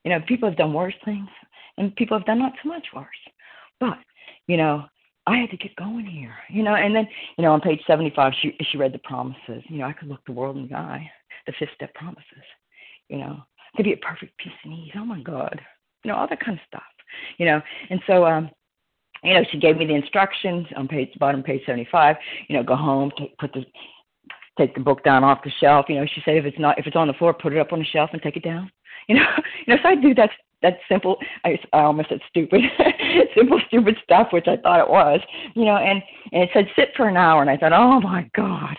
You 0.03 0.11
know, 0.11 0.19
people 0.27 0.49
have 0.49 0.57
done 0.57 0.73
worse 0.73 0.95
things, 1.05 1.29
and 1.77 1.95
people 1.95 2.17
have 2.17 2.25
done 2.25 2.39
not 2.39 2.53
so 2.61 2.69
much 2.69 2.87
worse. 2.95 3.07
But 3.79 3.99
you 4.47 4.57
know, 4.57 4.85
I 5.27 5.37
had 5.37 5.51
to 5.51 5.57
get 5.57 5.75
going 5.75 6.05
here. 6.05 6.35
You 6.49 6.63
know, 6.63 6.75
and 6.75 6.95
then 6.95 7.07
you 7.37 7.43
know, 7.43 7.53
on 7.53 7.61
page 7.61 7.81
seventy-five, 7.85 8.33
she 8.41 8.57
she 8.71 8.77
read 8.77 8.93
the 8.93 8.99
promises. 8.99 9.63
You 9.67 9.79
know, 9.79 9.85
I 9.85 9.93
could 9.93 10.07
look 10.07 10.25
the 10.25 10.31
world 10.31 10.57
in 10.57 10.67
the 10.67 10.75
eye. 10.75 11.09
The 11.45 11.53
fifth 11.59 11.73
step 11.75 11.93
promises. 11.93 12.43
You 13.09 13.17
know, 13.19 13.43
to 13.77 13.83
be 13.83 13.91
at 13.91 14.01
perfect 14.01 14.37
peace 14.37 14.53
and 14.63 14.73
ease. 14.73 14.93
Oh 14.95 15.05
my 15.05 15.21
God. 15.21 15.59
You 16.03 16.11
know, 16.11 16.17
all 16.17 16.27
that 16.27 16.43
kind 16.43 16.57
of 16.57 16.65
stuff 16.67 16.83
you 17.37 17.45
know. 17.45 17.61
And 17.89 18.01
so, 18.07 18.25
um, 18.25 18.49
you 19.23 19.33
know, 19.33 19.43
she 19.51 19.57
gave 19.57 19.77
me 19.77 19.85
the 19.85 19.95
instructions 19.95 20.67
on 20.75 20.87
page 20.87 21.09
bottom 21.19 21.43
page 21.43 21.61
75. 21.65 22.15
You 22.47 22.57
know, 22.57 22.63
go 22.63 22.75
home, 22.75 23.11
take, 23.17 23.37
put 23.37 23.53
the 23.53 23.65
take 24.57 24.75
the 24.75 24.81
book 24.81 25.03
down 25.03 25.23
off 25.23 25.43
the 25.43 25.51
shelf. 25.59 25.87
You 25.89 25.95
know, 25.95 26.05
she 26.05 26.21
said 26.25 26.37
if 26.37 26.45
it's 26.45 26.59
not 26.59 26.77
if 26.79 26.87
it's 26.87 26.95
on 26.95 27.07
the 27.07 27.13
floor, 27.13 27.33
put 27.33 27.53
it 27.53 27.59
up 27.59 27.73
on 27.73 27.79
the 27.79 27.85
shelf 27.85 28.11
and 28.13 28.21
take 28.21 28.37
it 28.37 28.43
down. 28.43 28.71
You 29.09 29.15
know, 29.15 29.25
you 29.67 29.75
know, 29.75 29.81
so 29.83 29.89
I 29.89 29.95
do 29.95 30.13
that 30.13 30.29
that 30.63 30.77
simple 30.89 31.17
I, 31.45 31.59
I 31.73 31.81
almost 31.81 32.09
said 32.09 32.21
stupid 32.29 32.61
simple 33.35 33.59
stupid 33.67 33.97
stuff 34.03 34.29
which 34.31 34.47
i 34.47 34.57
thought 34.57 34.79
it 34.79 34.89
was 34.89 35.19
you 35.55 35.65
know 35.65 35.75
and 35.75 36.01
and 36.31 36.43
it 36.43 36.49
said 36.53 36.67
sit 36.75 36.89
for 36.95 37.07
an 37.07 37.17
hour 37.17 37.41
and 37.41 37.51
i 37.51 37.57
thought 37.57 37.73
oh 37.73 37.99
my 37.99 38.27
god 38.33 38.75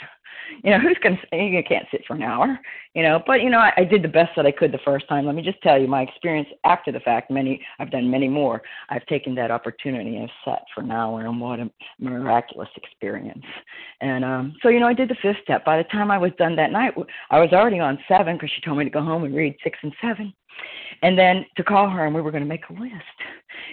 you 0.62 0.70
know, 0.70 0.78
who's 0.78 0.96
going 1.02 1.18
to 1.18 1.36
you 1.36 1.62
can't 1.66 1.86
sit 1.90 2.02
for 2.07 2.14
an 2.14 2.22
hour, 2.22 2.59
you 2.94 3.02
know, 3.02 3.22
but 3.26 3.42
you 3.42 3.50
know, 3.50 3.59
I, 3.59 3.72
I 3.78 3.84
did 3.84 4.02
the 4.02 4.09
best 4.09 4.30
that 4.36 4.46
I 4.46 4.52
could 4.52 4.72
the 4.72 4.78
first 4.84 5.09
time. 5.09 5.26
Let 5.26 5.34
me 5.34 5.42
just 5.42 5.61
tell 5.62 5.80
you 5.80 5.88
my 5.88 6.02
experience 6.02 6.48
after 6.64 6.92
the 6.92 7.00
fact, 7.00 7.30
many, 7.30 7.64
I've 7.78 7.90
done 7.90 8.11
many 8.11 8.28
more. 8.28 8.62
I've 8.90 9.05
taken 9.07 9.34
that 9.36 9.50
opportunity 9.50 10.16
and 10.16 10.30
sat 10.44 10.62
for 10.74 10.82
an 10.82 10.90
hour 10.90 11.26
and 11.26 11.40
what 11.40 11.61
a 11.61 11.70
miraculous 11.98 12.68
experience. 12.76 13.44
And, 14.00 14.24
um, 14.24 14.55
so, 14.62 14.68
you 14.68 14.80
know, 14.80 14.88
I 14.88 14.94
did 14.94 15.09
the 15.09 15.16
fifth 15.20 15.38
step. 15.42 15.64
By 15.64 15.78
the 15.78 15.84
time 15.84 16.11
I 16.11 16.18
was 16.18 16.32
done 16.38 16.57
that 16.57 16.72
night, 16.72 16.94
I 17.30 17.40
was 17.40 17.50
already 17.52 17.80
on 17.80 17.98
seven 18.09 18.36
because 18.36 18.50
she 18.55 18.61
told 18.61 18.78
me 18.78 18.84
to 18.84 18.90
go 18.90 19.02
home 19.02 19.24
and 19.24 19.34
read 19.34 19.57
six 19.62 19.78
and 19.82 19.92
seven 20.00 20.32
and 21.02 21.18
then 21.18 21.44
to 21.57 21.64
call 21.64 21.88
her 21.88 22.07
and 22.07 22.14
we 22.14 22.20
were 22.20 22.30
going 22.30 22.42
to 22.42 22.48
make 22.48 22.68
a 22.70 22.72
list 22.72 22.94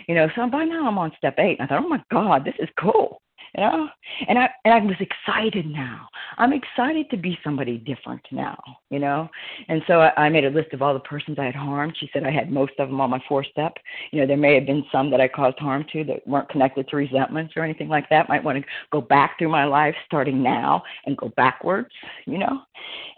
you 0.07 0.15
know 0.15 0.27
so 0.35 0.47
by 0.49 0.63
now 0.63 0.87
i'm 0.87 0.97
on 0.97 1.11
step 1.17 1.35
eight 1.37 1.59
and 1.59 1.61
i 1.61 1.67
thought 1.67 1.83
oh 1.83 1.87
my 1.87 2.01
god 2.11 2.43
this 2.43 2.55
is 2.59 2.69
cool 2.79 3.21
You 3.57 3.65
know, 3.65 3.89
and 4.29 4.39
I 4.39 4.49
and 4.63 4.73
I 4.73 4.79
was 4.79 4.95
excited 4.99 5.65
now. 5.65 6.07
I'm 6.37 6.53
excited 6.53 7.09
to 7.09 7.17
be 7.17 7.37
somebody 7.43 7.77
different 7.77 8.21
now. 8.31 8.57
You 8.89 8.99
know, 8.99 9.29
and 9.67 9.81
so 9.87 9.99
I, 9.99 10.25
I 10.25 10.29
made 10.29 10.45
a 10.45 10.49
list 10.49 10.71
of 10.71 10.81
all 10.81 10.93
the 10.93 11.01
persons 11.01 11.37
I 11.37 11.45
had 11.45 11.55
harmed. 11.55 11.97
She 11.99 12.09
said 12.13 12.23
I 12.23 12.31
had 12.31 12.49
most 12.49 12.71
of 12.79 12.87
them 12.87 13.01
on 13.01 13.09
my 13.09 13.21
four 13.27 13.43
step. 13.43 13.73
You 14.11 14.21
know, 14.21 14.27
there 14.27 14.37
may 14.37 14.55
have 14.55 14.65
been 14.65 14.85
some 14.89 15.11
that 15.11 15.19
I 15.19 15.27
caused 15.27 15.59
harm 15.59 15.85
to 15.91 16.03
that 16.05 16.25
weren't 16.25 16.47
connected 16.47 16.87
to 16.87 16.95
resentments 16.95 17.53
or 17.57 17.63
anything 17.63 17.89
like 17.89 18.07
that. 18.09 18.29
Might 18.29 18.43
want 18.43 18.57
to 18.57 18.69
go 18.91 19.01
back 19.01 19.37
through 19.37 19.49
my 19.49 19.65
life 19.65 19.95
starting 20.05 20.41
now 20.41 20.81
and 21.05 21.17
go 21.17 21.33
backwards. 21.35 21.89
You 22.25 22.37
know, 22.37 22.61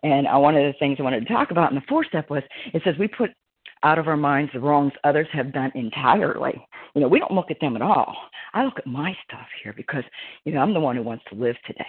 and 0.02 0.26
uh, 0.28 0.40
one 0.40 0.56
of 0.56 0.64
the 0.64 0.78
things 0.80 0.98
I 1.00 1.04
wanted 1.04 1.28
to 1.28 1.34
talk 1.34 1.52
about 1.52 1.72
in 1.72 1.76
the 1.76 1.84
four 1.88 2.04
step 2.06 2.32
was 2.32 2.42
it 2.74 2.82
says 2.84 2.96
we 2.98 3.08
put 3.08 3.30
out 3.84 4.00
of 4.00 4.08
our 4.08 4.18
minds 4.18 4.52
the 4.54 4.60
wrongs 4.60 4.94
others 5.04 5.28
have 5.34 5.54
done 5.54 5.72
entirely. 5.76 6.54
You 6.96 7.02
know, 7.02 7.08
we 7.08 7.20
don't 7.20 7.34
look 7.34 7.52
at 7.52 7.60
them 7.60 7.76
at 7.76 7.82
all. 7.82 8.16
I 8.54 8.64
look 8.64 8.78
at 8.78 8.88
my 8.88 9.16
stuff 9.28 9.48
here 9.64 9.74
because, 9.76 10.04
you 10.46 10.54
know, 10.54 10.60
I'm 10.60 10.74
the 10.74 10.80
one 10.80 10.96
who 10.96 11.04
wants 11.04 11.24
to 11.30 11.36
live 11.36 11.56
today. 11.66 11.86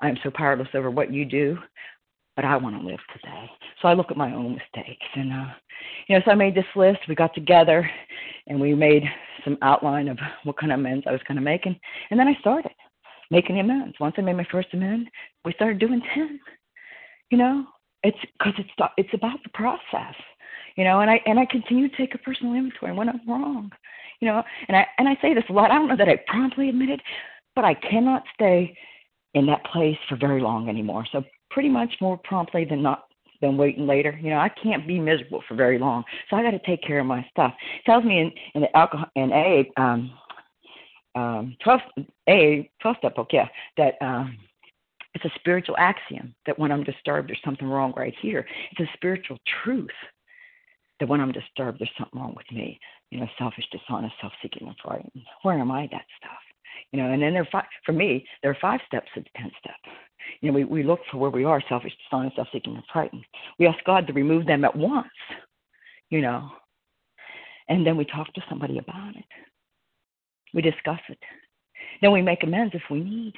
I 0.00 0.08
am 0.08 0.16
so 0.22 0.30
powerless 0.32 0.68
over 0.74 0.90
what 0.90 1.12
you 1.12 1.24
do, 1.24 1.58
but 2.36 2.44
I 2.44 2.56
want 2.56 2.80
to 2.80 2.86
live 2.86 3.00
today. 3.12 3.50
So 3.80 3.88
I 3.88 3.94
look 3.94 4.10
at 4.10 4.16
my 4.16 4.32
own 4.34 4.52
mistakes. 4.52 5.06
And, 5.14 5.32
uh, 5.32 5.52
you 6.08 6.16
know, 6.16 6.22
so 6.24 6.30
I 6.30 6.34
made 6.34 6.54
this 6.54 6.64
list. 6.74 7.00
We 7.08 7.14
got 7.14 7.34
together 7.34 7.88
and 8.46 8.60
we 8.60 8.74
made 8.74 9.04
some 9.44 9.58
outline 9.62 10.08
of 10.08 10.18
what 10.44 10.58
kind 10.58 10.72
of 10.72 10.78
amends 10.78 11.04
I 11.06 11.12
was 11.12 11.20
kind 11.26 11.38
of 11.38 11.44
making. 11.44 11.78
And 12.10 12.18
then 12.18 12.28
I 12.28 12.34
started 12.40 12.72
making 13.30 13.60
amends. 13.60 13.94
Once 14.00 14.14
I 14.18 14.22
made 14.22 14.36
my 14.36 14.46
first 14.50 14.68
amend, 14.72 15.08
we 15.44 15.52
started 15.52 15.78
doing 15.78 16.00
10. 16.14 16.40
You 17.30 17.38
know, 17.38 17.64
it's 18.02 18.18
because 18.38 18.54
it's, 18.58 18.92
it's 18.96 19.14
about 19.14 19.38
the 19.42 19.50
process 19.54 20.14
you 20.76 20.84
know 20.84 21.00
and 21.00 21.10
i 21.10 21.20
and 21.26 21.38
i 21.38 21.46
continue 21.46 21.88
to 21.88 21.96
take 21.96 22.14
a 22.14 22.18
personal 22.18 22.54
inventory 22.54 22.92
when 22.92 23.08
i'm 23.08 23.20
wrong 23.26 23.70
you 24.20 24.28
know 24.28 24.42
and 24.68 24.76
i 24.76 24.86
and 24.98 25.08
i 25.08 25.16
say 25.20 25.34
this 25.34 25.44
a 25.48 25.52
lot. 25.52 25.70
I 25.70 25.74
don't 25.74 25.88
know 25.88 25.96
that 25.96 26.08
i 26.08 26.16
promptly 26.26 26.68
admit 26.68 26.90
it 26.90 27.00
but 27.54 27.64
i 27.64 27.74
cannot 27.74 28.24
stay 28.34 28.76
in 29.34 29.46
that 29.46 29.64
place 29.64 29.96
for 30.08 30.16
very 30.16 30.42
long 30.42 30.68
anymore. 30.68 31.06
So 31.10 31.24
pretty 31.50 31.70
much 31.70 31.94
more 32.00 32.18
promptly 32.18 32.64
than 32.64 32.82
not 32.82 33.04
than 33.40 33.56
waiting 33.56 33.86
later 33.86 34.18
you 34.22 34.30
know 34.30 34.38
i 34.38 34.48
can't 34.48 34.86
be 34.86 35.00
miserable 35.00 35.42
for 35.48 35.54
very 35.54 35.78
long. 35.78 36.04
So 36.28 36.36
i 36.36 36.42
got 36.42 36.52
to 36.52 36.60
take 36.60 36.82
care 36.82 37.00
of 37.00 37.06
my 37.06 37.26
stuff. 37.30 37.54
It 37.78 37.84
tells 37.90 38.04
me 38.04 38.20
in 38.20 38.32
in 38.54 38.62
the 38.62 38.76
alcohol 38.76 39.08
in 39.16 39.32
a 39.32 39.70
um 39.76 40.12
um 41.14 41.56
12 41.62 41.80
a 42.28 42.70
12 42.80 42.96
step 42.98 43.14
book 43.16 43.28
yeah 43.32 43.48
that 43.76 43.94
um 44.00 44.38
it's 45.14 45.24
a 45.24 45.30
spiritual 45.38 45.76
axiom 45.76 46.34
that 46.46 46.58
when 46.58 46.72
I'm 46.72 46.84
disturbed, 46.84 47.28
there's 47.28 47.42
something 47.44 47.68
wrong 47.68 47.92
right 47.96 48.14
here. 48.20 48.46
It's 48.70 48.80
a 48.80 48.92
spiritual 48.94 49.38
truth 49.62 49.90
that 51.02 51.08
when 51.08 51.20
I'm 51.20 51.32
disturbed, 51.32 51.80
there's 51.80 51.90
something 51.98 52.20
wrong 52.20 52.32
with 52.36 52.46
me. 52.52 52.78
You 53.10 53.18
know, 53.18 53.26
selfish, 53.36 53.64
dishonest, 53.72 54.14
self-seeking, 54.20 54.64
and 54.64 54.76
frightened. 54.80 55.24
Where 55.42 55.58
am 55.58 55.72
I? 55.72 55.88
That 55.90 56.04
stuff. 56.16 56.38
You 56.92 57.02
know, 57.02 57.10
and 57.10 57.20
then 57.20 57.32
there 57.32 57.42
are 57.42 57.48
five, 57.50 57.64
for 57.84 57.90
me, 57.90 58.24
there 58.40 58.52
are 58.52 58.58
five 58.60 58.78
steps 58.86 59.08
to 59.14 59.20
the 59.20 59.26
ten 59.36 59.50
step. 59.58 59.74
You 60.40 60.52
know, 60.52 60.54
we, 60.54 60.62
we 60.62 60.84
look 60.84 61.00
for 61.10 61.18
where 61.18 61.30
we 61.30 61.42
are, 61.42 61.60
selfish, 61.68 61.92
dishonest, 62.04 62.36
self-seeking, 62.36 62.72
and 62.72 62.84
frightened. 62.92 63.24
We 63.58 63.66
ask 63.66 63.82
God 63.84 64.06
to 64.06 64.12
remove 64.12 64.46
them 64.46 64.64
at 64.64 64.76
once. 64.76 65.08
You 66.08 66.20
know, 66.20 66.48
and 67.68 67.84
then 67.84 67.96
we 67.96 68.04
talk 68.04 68.32
to 68.34 68.42
somebody 68.48 68.78
about 68.78 69.16
it. 69.16 69.24
We 70.54 70.62
discuss 70.62 71.00
it. 71.08 71.18
Then 72.00 72.12
we 72.12 72.22
make 72.22 72.44
amends 72.44 72.76
if 72.76 72.82
we 72.92 73.00
need. 73.00 73.32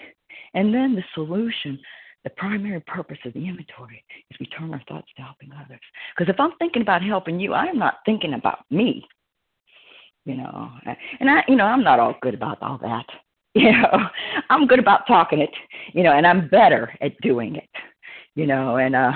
And 0.53 0.75
then 0.75 0.95
the 0.95 1.05
solution 1.15 1.79
the 2.25 2.31
primary 2.31 2.81
purpose 2.81 3.19
of 3.25 3.35
the 3.35 3.47
inventory 3.47 4.03
is 4.31 4.41
we 4.41 4.47
turn 4.47 4.73
our 4.73 4.83
thoughts 4.89 5.09
to 5.17 5.23
helping 5.23 5.51
others. 5.53 5.81
Because 6.17 6.33
if 6.33 6.41
I'm 6.41 6.53
thinking 6.59 6.83
about 6.83 7.03
helping 7.03 7.39
you, 7.39 7.53
I'm 7.53 7.79
not 7.79 7.99
thinking 8.07 8.35
about 8.35 8.61
me. 8.71 9.07
You 10.25 10.39
know, 10.39 10.71
and 11.21 11.31
I, 11.31 11.45
you 11.47 11.55
know, 11.55 11.67
I'm 11.67 11.85
not 11.85 12.01
all 12.01 12.17
good 12.23 12.35
about 12.35 12.63
all 12.63 12.79
that. 12.79 13.07
You 13.57 13.71
know, 13.71 14.09
I'm 14.51 14.67
good 14.67 14.81
about 14.81 15.07
talking 15.07 15.39
it. 15.39 15.51
You 15.93 16.03
know, 16.03 16.11
and 16.11 16.27
I'm 16.27 16.49
better 16.49 16.93
at 17.01 17.13
doing 17.21 17.55
it. 17.55 17.69
You 18.35 18.49
know, 18.49 18.79
and 18.79 18.97
uh, 18.97 19.13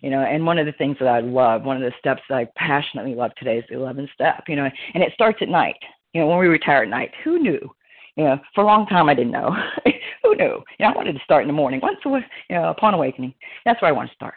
you 0.00 0.08
know, 0.08 0.20
and 0.20 0.46
one 0.46 0.56
of 0.56 0.64
the 0.64 0.72
things 0.72 0.96
that 1.00 1.08
I 1.08 1.20
love, 1.20 1.64
one 1.64 1.76
of 1.76 1.82
the 1.82 1.92
steps 1.98 2.22
that 2.30 2.36
I 2.36 2.48
passionately 2.56 3.14
love 3.14 3.32
today 3.36 3.58
is 3.58 3.64
the 3.68 3.74
11th 3.74 4.10
step. 4.14 4.44
You 4.48 4.56
know, 4.56 4.70
and 4.94 5.02
it 5.02 5.12
starts 5.12 5.36
at 5.42 5.50
night. 5.50 5.76
You 6.14 6.22
know, 6.22 6.28
when 6.28 6.38
we 6.38 6.46
retire 6.46 6.84
at 6.84 6.88
night, 6.88 7.10
who 7.22 7.38
knew 7.38 7.60
you 8.16 8.24
know, 8.24 8.38
for 8.54 8.62
a 8.62 8.66
long 8.66 8.86
time 8.86 9.08
I 9.08 9.14
didn't 9.14 9.32
know. 9.32 9.54
Who 10.22 10.36
knew? 10.36 10.62
You 10.78 10.86
know, 10.86 10.92
I 10.92 10.96
wanted 10.96 11.14
to 11.14 11.24
start 11.24 11.42
in 11.42 11.48
the 11.48 11.52
morning. 11.52 11.80
Once, 11.82 11.98
you 12.04 12.20
know, 12.56 12.70
upon 12.70 12.94
awakening, 12.94 13.34
that's 13.64 13.80
where 13.82 13.88
I 13.88 13.92
want 13.92 14.08
to 14.08 14.14
start. 14.14 14.36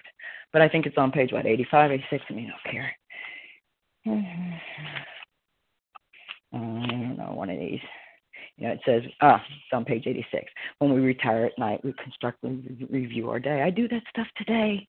But 0.51 0.61
I 0.61 0.69
think 0.69 0.85
it's 0.85 0.97
on 0.97 1.11
page 1.11 1.31
what, 1.31 1.45
85, 1.45 1.91
86. 1.91 2.23
I 2.29 2.33
mean, 2.33 2.51
I 2.51 2.69
don't 2.69 2.73
care. 2.73 2.95
I 6.53 6.87
don't 6.87 7.17
know, 7.17 7.33
one 7.33 7.49
of 7.49 7.59
these. 7.59 7.79
You 8.57 8.67
know, 8.67 8.73
it 8.73 8.79
says, 8.85 9.03
ah, 9.21 9.43
it's 9.45 9.73
on 9.73 9.85
page 9.85 10.07
86. 10.07 10.51
When 10.79 10.93
we 10.93 10.99
retire 11.01 11.45
at 11.45 11.59
night, 11.59 11.83
we 11.83 11.93
constructively 12.01 12.87
review 12.89 13.29
our 13.29 13.39
day. 13.39 13.61
I 13.61 13.69
do 13.69 13.87
that 13.89 14.01
stuff 14.09 14.27
today. 14.35 14.87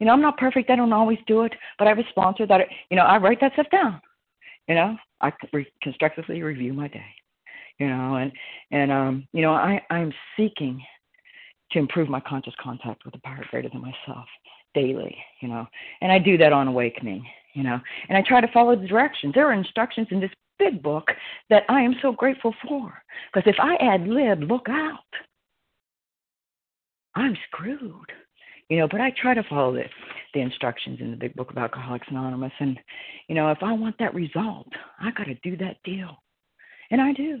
You 0.00 0.06
know, 0.06 0.12
I'm 0.12 0.22
not 0.22 0.38
perfect. 0.38 0.70
I 0.70 0.76
don't 0.76 0.92
always 0.92 1.18
do 1.26 1.42
it, 1.42 1.52
but 1.78 1.86
I 1.86 1.90
have 1.90 1.98
a 1.98 2.08
sponsor 2.10 2.46
that, 2.46 2.62
you 2.90 2.96
know, 2.96 3.04
I 3.04 3.18
write 3.18 3.40
that 3.42 3.52
stuff 3.52 3.66
down. 3.70 4.00
You 4.66 4.74
know, 4.74 4.96
I 5.20 5.32
constructively 5.82 6.42
review 6.42 6.72
my 6.72 6.88
day 6.88 7.04
you 7.80 7.88
know 7.88 8.16
and 8.16 8.30
and 8.70 8.92
um 8.92 9.26
you 9.32 9.42
know 9.42 9.52
i 9.52 9.82
i'm 9.90 10.12
seeking 10.36 10.80
to 11.72 11.78
improve 11.78 12.08
my 12.08 12.20
conscious 12.20 12.54
contact 12.62 13.04
with 13.04 13.14
a 13.14 13.20
power 13.24 13.44
greater 13.50 13.68
than 13.68 13.80
myself 13.80 14.26
daily 14.74 15.16
you 15.40 15.48
know 15.48 15.66
and 16.02 16.12
i 16.12 16.18
do 16.18 16.38
that 16.38 16.52
on 16.52 16.68
awakening 16.68 17.24
you 17.54 17.64
know 17.64 17.80
and 18.08 18.16
i 18.16 18.22
try 18.22 18.40
to 18.40 18.52
follow 18.52 18.76
the 18.76 18.86
directions. 18.86 19.34
There 19.34 19.48
are 19.48 19.52
instructions 19.52 20.06
in 20.10 20.20
this 20.20 20.30
big 20.58 20.82
book 20.82 21.08
that 21.48 21.64
i 21.68 21.80
am 21.80 21.94
so 22.02 22.12
grateful 22.12 22.54
for 22.68 22.92
because 23.32 23.50
if 23.50 23.58
i 23.58 23.74
ad 23.76 24.06
lib 24.06 24.42
look 24.42 24.68
out 24.68 24.98
i'm 27.14 27.36
screwed 27.48 28.12
you 28.68 28.78
know 28.78 28.86
but 28.86 29.00
i 29.00 29.10
try 29.10 29.32
to 29.32 29.42
follow 29.44 29.72
the, 29.72 29.84
the 30.34 30.40
instructions 30.40 31.00
in 31.00 31.10
the 31.10 31.16
big 31.16 31.34
book 31.34 31.50
of 31.50 31.56
alcoholics 31.56 32.06
anonymous 32.10 32.52
and 32.60 32.78
you 33.28 33.34
know 33.34 33.50
if 33.50 33.58
i 33.62 33.72
want 33.72 33.96
that 33.98 34.14
result 34.14 34.68
i 35.00 35.10
got 35.12 35.24
to 35.24 35.34
do 35.36 35.56
that 35.56 35.78
deal 35.82 36.14
and 36.90 37.00
i 37.00 37.10
do 37.14 37.40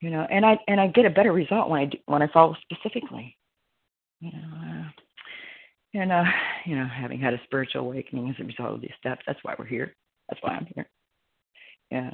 you 0.00 0.10
know 0.10 0.26
and 0.30 0.44
i 0.44 0.58
and 0.68 0.80
i 0.80 0.86
get 0.88 1.06
a 1.06 1.10
better 1.10 1.32
result 1.32 1.68
when 1.68 1.80
i 1.80 1.84
do, 1.86 1.98
when 2.06 2.22
i 2.22 2.28
follow 2.32 2.54
specifically 2.70 3.36
you 4.20 4.30
know 4.32 4.48
uh, 4.56 4.90
and 5.94 6.12
uh 6.12 6.24
you 6.64 6.76
know 6.76 6.86
having 6.86 7.18
had 7.18 7.34
a 7.34 7.40
spiritual 7.44 7.82
awakening 7.82 8.28
as 8.28 8.36
a 8.40 8.44
result 8.44 8.74
of 8.74 8.80
these 8.80 8.90
steps 8.98 9.22
that's 9.26 9.38
why 9.42 9.54
we're 9.58 9.64
here. 9.64 9.94
That's 10.28 10.42
why 10.42 10.50
i'm 10.50 10.66
here. 10.74 10.88
Yeah. 11.90 12.10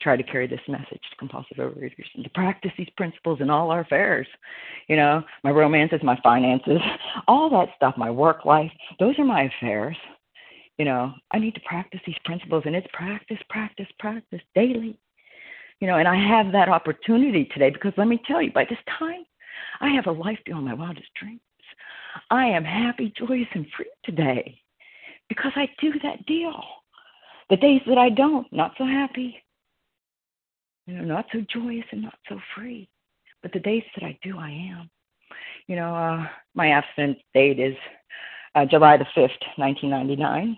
Try 0.00 0.16
to 0.16 0.22
carry 0.22 0.46
this 0.46 0.60
message 0.68 1.00
to 1.10 1.16
compulsive 1.18 1.56
overeaters 1.56 2.04
and 2.14 2.24
to 2.24 2.30
practice 2.30 2.72
these 2.76 2.90
principles 2.98 3.40
in 3.40 3.48
all 3.48 3.70
our 3.70 3.80
affairs. 3.80 4.26
You 4.88 4.96
know 4.96 5.22
my 5.44 5.50
romances 5.50 6.00
my 6.02 6.18
finances 6.22 6.80
all 7.28 7.50
that 7.50 7.68
stuff 7.76 7.94
my 7.96 8.10
work 8.10 8.44
life 8.44 8.72
those 8.98 9.18
are 9.18 9.24
my 9.24 9.42
affairs. 9.42 9.96
You 10.78 10.84
know 10.84 11.12
i 11.32 11.38
need 11.38 11.54
to 11.54 11.60
practice 11.60 12.00
these 12.06 12.16
principles 12.24 12.64
and 12.66 12.76
it's 12.76 12.86
practice 12.92 13.38
practice 13.48 13.88
practice 13.98 14.40
daily 14.54 14.98
you 15.80 15.86
know, 15.86 15.96
and 15.96 16.08
I 16.08 16.16
have 16.16 16.52
that 16.52 16.68
opportunity 16.68 17.44
today 17.52 17.70
because 17.70 17.92
let 17.96 18.08
me 18.08 18.20
tell 18.26 18.40
you, 18.40 18.52
by 18.52 18.64
this 18.64 18.78
time, 18.98 19.24
I 19.80 19.90
have 19.90 20.06
a 20.06 20.12
life 20.12 20.38
beyond 20.44 20.64
my 20.64 20.74
wildest 20.74 21.08
dreams. 21.20 21.40
I 22.30 22.46
am 22.46 22.64
happy, 22.64 23.12
joyous, 23.16 23.48
and 23.52 23.66
free 23.76 23.90
today 24.04 24.58
because 25.28 25.52
I 25.54 25.68
do 25.80 25.92
that 26.02 26.24
deal. 26.26 26.62
The 27.50 27.56
days 27.56 27.82
that 27.86 27.98
I 27.98 28.08
don't, 28.08 28.50
not 28.52 28.72
so 28.78 28.86
happy, 28.86 29.36
you 30.86 30.94
know, 30.94 31.04
not 31.04 31.26
so 31.32 31.44
joyous 31.52 31.84
and 31.92 32.02
not 32.02 32.18
so 32.28 32.40
free. 32.54 32.88
But 33.42 33.52
the 33.52 33.60
days 33.60 33.84
that 33.94 34.04
I 34.04 34.18
do, 34.22 34.38
I 34.38 34.50
am. 34.50 34.90
You 35.66 35.76
know, 35.76 35.94
uh, 35.94 36.26
my 36.54 36.70
abstinence 36.70 37.18
date 37.34 37.60
is 37.60 37.76
uh, 38.54 38.64
July 38.64 38.96
the 38.96 39.04
5th, 39.16 39.42
1999 39.56 40.56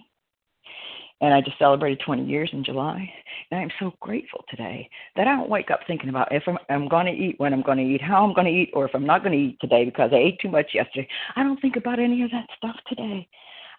and 1.20 1.34
I 1.34 1.40
just 1.40 1.58
celebrated 1.58 2.00
20 2.04 2.24
years 2.24 2.50
in 2.52 2.64
July. 2.64 3.10
And 3.50 3.60
I'm 3.60 3.70
so 3.80 3.92
grateful 4.00 4.44
today 4.48 4.88
that 5.16 5.26
I 5.26 5.34
don't 5.34 5.50
wake 5.50 5.70
up 5.70 5.80
thinking 5.86 6.10
about 6.10 6.32
if 6.32 6.44
I'm, 6.46 6.58
I'm 6.68 6.88
going 6.88 7.06
to 7.06 7.12
eat, 7.12 7.34
when 7.38 7.52
I'm 7.52 7.62
going 7.62 7.78
to 7.78 7.84
eat, 7.84 8.00
how 8.00 8.24
I'm 8.24 8.34
going 8.34 8.46
to 8.46 8.52
eat, 8.52 8.70
or 8.72 8.84
if 8.86 8.94
I'm 8.94 9.06
not 9.06 9.24
going 9.24 9.32
to 9.32 9.38
eat 9.38 9.58
today 9.60 9.84
because 9.84 10.10
I 10.12 10.16
ate 10.16 10.40
too 10.40 10.50
much 10.50 10.66
yesterday. 10.74 11.08
I 11.34 11.42
don't 11.42 11.60
think 11.60 11.76
about 11.76 11.98
any 11.98 12.22
of 12.22 12.30
that 12.30 12.46
stuff 12.56 12.76
today. 12.88 13.28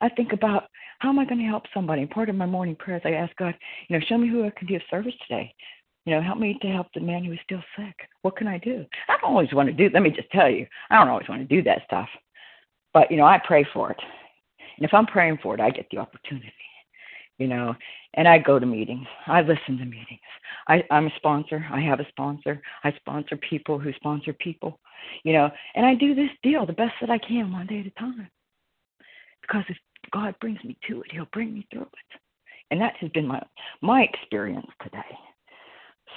I 0.02 0.10
think 0.10 0.34
about 0.34 0.66
how 1.00 1.10
am 1.10 1.20
I 1.20 1.26
going 1.26 1.40
to 1.40 1.46
help 1.48 1.64
somebody. 1.74 2.02
And 2.02 2.12
part 2.12 2.30
of 2.30 2.36
my 2.36 2.46
morning 2.46 2.76
prayers, 2.76 3.02
I 3.06 3.12
ask 3.12 3.34
God, 3.38 3.56
you 3.88 3.98
know, 3.98 4.06
show 4.08 4.18
me 4.18 4.30
who 4.30 4.46
I 4.46 4.52
can 4.52 4.68
be 4.68 4.76
of 4.76 4.82
service 4.90 5.14
today. 5.28 5.54
You 6.06 6.16
know, 6.16 6.22
help 6.22 6.40
me 6.40 6.58
to 6.62 6.68
help 6.68 6.88
the 6.94 7.02
man 7.02 7.24
who 7.24 7.34
is 7.34 7.40
still 7.44 7.62
sick. 7.78 7.96
What 8.22 8.36
can 8.36 8.48
I 8.48 8.58
do? 8.58 8.86
I 9.08 9.18
don't 9.22 9.32
always 9.32 9.54
want 9.54 9.68
to 9.68 9.74
do. 9.74 9.90
Let 9.94 10.04
me 10.04 10.10
just 10.10 10.32
tell 10.32 10.50
you, 10.50 10.66
I 10.90 10.98
don't 10.98 11.10
always 11.10 11.30
want 11.30 11.48
to 11.48 11.56
do 11.56 11.62
that 11.64 11.84
stuff. 11.86 12.10
But 12.94 13.12
you 13.12 13.18
know, 13.18 13.26
I 13.26 13.40
pray 13.46 13.66
for 13.74 13.92
it, 13.92 14.00
and 14.78 14.86
if 14.86 14.94
I'm 14.94 15.06
praying 15.06 15.38
for 15.44 15.54
it, 15.54 15.62
I 15.62 15.70
get 15.70 15.86
the 15.92 16.00
opportunity 16.00 16.52
you 17.40 17.48
know 17.48 17.76
and 18.14 18.28
i 18.28 18.38
go 18.38 18.60
to 18.60 18.66
meetings. 18.66 19.08
I 19.26 19.42
listen 19.42 19.78
to 19.80 19.86
meetings. 19.86 20.30
I 20.68 20.84
i'm 20.92 21.08
a 21.08 21.16
sponsor. 21.16 21.66
I 21.72 21.82
have 21.82 22.00
a 22.00 22.08
sponsor. 22.10 22.62
I 22.84 22.92
sponsor 22.94 23.38
people 23.38 23.80
who 23.80 23.92
sponsor 23.94 24.34
people 24.34 24.80
you 25.24 25.34
know 25.34 25.50
and 25.76 25.86
i 25.86 25.96
do 25.96 26.14
this 26.14 26.30
deal 26.44 26.66
the 26.66 26.74
best 26.74 26.94
that 27.02 27.10
i 27.10 27.18
can 27.18 27.52
one 27.52 27.68
day 27.68 27.80
at 27.80 27.88
a 27.88 27.92
time. 27.92 28.30
Because 29.42 29.64
if 29.70 29.78
god 30.12 30.36
brings 30.40 30.64
me 30.64 30.78
to 30.88 31.02
it 31.02 31.12
he'll 31.12 31.34
bring 31.34 31.54
me 31.54 31.68
through 31.72 31.82
it. 31.82 32.20
And 32.72 32.80
that 32.82 32.96
has 32.98 33.10
been 33.12 33.28
my 33.28 33.42
my 33.82 34.04
experience 34.04 34.68
today. 34.84 35.18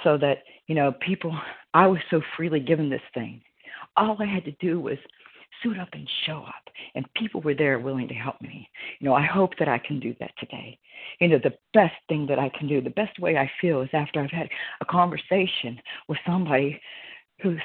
So 0.03 0.17
that, 0.17 0.39
you 0.67 0.75
know, 0.75 0.91
people, 1.05 1.37
I 1.73 1.87
was 1.87 2.01
so 2.09 2.21
freely 2.35 2.59
given 2.59 2.89
this 2.89 3.01
thing. 3.13 3.41
All 3.95 4.17
I 4.19 4.25
had 4.25 4.43
to 4.45 4.51
do 4.59 4.79
was 4.79 4.97
suit 5.61 5.79
up 5.79 5.89
and 5.93 6.09
show 6.25 6.43
up, 6.47 6.63
and 6.95 7.05
people 7.15 7.41
were 7.41 7.53
there 7.53 7.79
willing 7.79 8.07
to 8.07 8.13
help 8.13 8.41
me. 8.41 8.69
You 8.99 9.09
know, 9.09 9.13
I 9.13 9.25
hope 9.25 9.51
that 9.59 9.67
I 9.67 9.77
can 9.77 9.99
do 9.99 10.15
that 10.19 10.31
today. 10.39 10.79
You 11.19 11.27
know, 11.29 11.39
the 11.43 11.57
best 11.73 11.95
thing 12.09 12.25
that 12.27 12.39
I 12.39 12.49
can 12.57 12.67
do, 12.67 12.81
the 12.81 12.89
best 12.89 13.19
way 13.19 13.37
I 13.37 13.49
feel 13.61 13.81
is 13.81 13.89
after 13.93 14.21
I've 14.21 14.31
had 14.31 14.49
a 14.81 14.85
conversation 14.85 15.79
with 16.07 16.17
somebody 16.25 16.79
who 17.41 17.57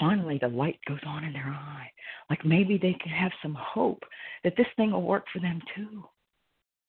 finally 0.00 0.38
the 0.38 0.48
light 0.48 0.78
goes 0.88 1.00
on 1.06 1.24
in 1.24 1.32
their 1.32 1.46
eye. 1.46 1.90
Like 2.30 2.44
maybe 2.44 2.78
they 2.78 2.94
can 2.94 3.12
have 3.12 3.32
some 3.42 3.56
hope 3.58 4.02
that 4.42 4.54
this 4.56 4.66
thing 4.76 4.92
will 4.92 5.02
work 5.02 5.24
for 5.32 5.38
them 5.40 5.60
too. 5.76 6.04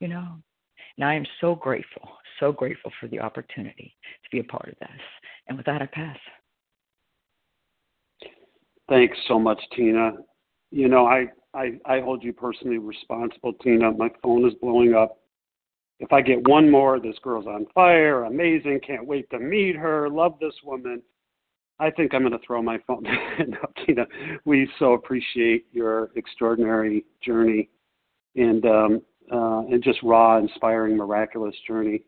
You 0.00 0.08
know? 0.08 0.36
And 0.96 1.04
I 1.04 1.14
am 1.14 1.26
so 1.40 1.54
grateful, 1.54 2.08
so 2.40 2.52
grateful 2.52 2.92
for 3.00 3.08
the 3.08 3.20
opportunity 3.20 3.96
to 4.22 4.30
be 4.30 4.40
a 4.40 4.44
part 4.44 4.68
of 4.68 4.78
this. 4.80 5.00
And 5.48 5.56
with 5.56 5.66
that, 5.66 5.82
I 5.82 5.86
pass. 5.86 6.18
Thanks 8.88 9.16
so 9.28 9.38
much, 9.38 9.60
Tina. 9.74 10.12
You 10.74 10.88
know, 10.88 11.06
I, 11.06 11.26
I, 11.54 11.78
I 11.86 12.00
hold 12.00 12.24
you 12.24 12.32
personally 12.32 12.78
responsible, 12.78 13.52
Tina. 13.52 13.92
My 13.92 14.10
phone 14.24 14.44
is 14.44 14.54
blowing 14.60 14.92
up. 14.92 15.20
If 16.00 16.12
I 16.12 16.20
get 16.20 16.48
one 16.48 16.68
more, 16.68 16.98
this 16.98 17.14
girl's 17.22 17.46
on 17.46 17.66
fire, 17.72 18.24
amazing, 18.24 18.80
can't 18.84 19.06
wait 19.06 19.30
to 19.30 19.38
meet 19.38 19.76
her, 19.76 20.10
love 20.10 20.34
this 20.40 20.54
woman. 20.64 21.00
I 21.78 21.92
think 21.92 22.12
I'm 22.12 22.22
going 22.22 22.32
to 22.32 22.44
throw 22.44 22.60
my 22.60 22.78
phone. 22.88 23.04
no, 23.46 23.58
Tina, 23.86 24.04
we 24.46 24.68
so 24.80 24.94
appreciate 24.94 25.66
your 25.70 26.10
extraordinary 26.16 27.04
journey 27.22 27.70
and 28.34 28.66
um, 28.66 29.02
uh, 29.32 29.60
and 29.60 29.80
just 29.80 30.00
raw, 30.02 30.38
inspiring, 30.38 30.96
miraculous 30.96 31.54
journey. 31.68 32.02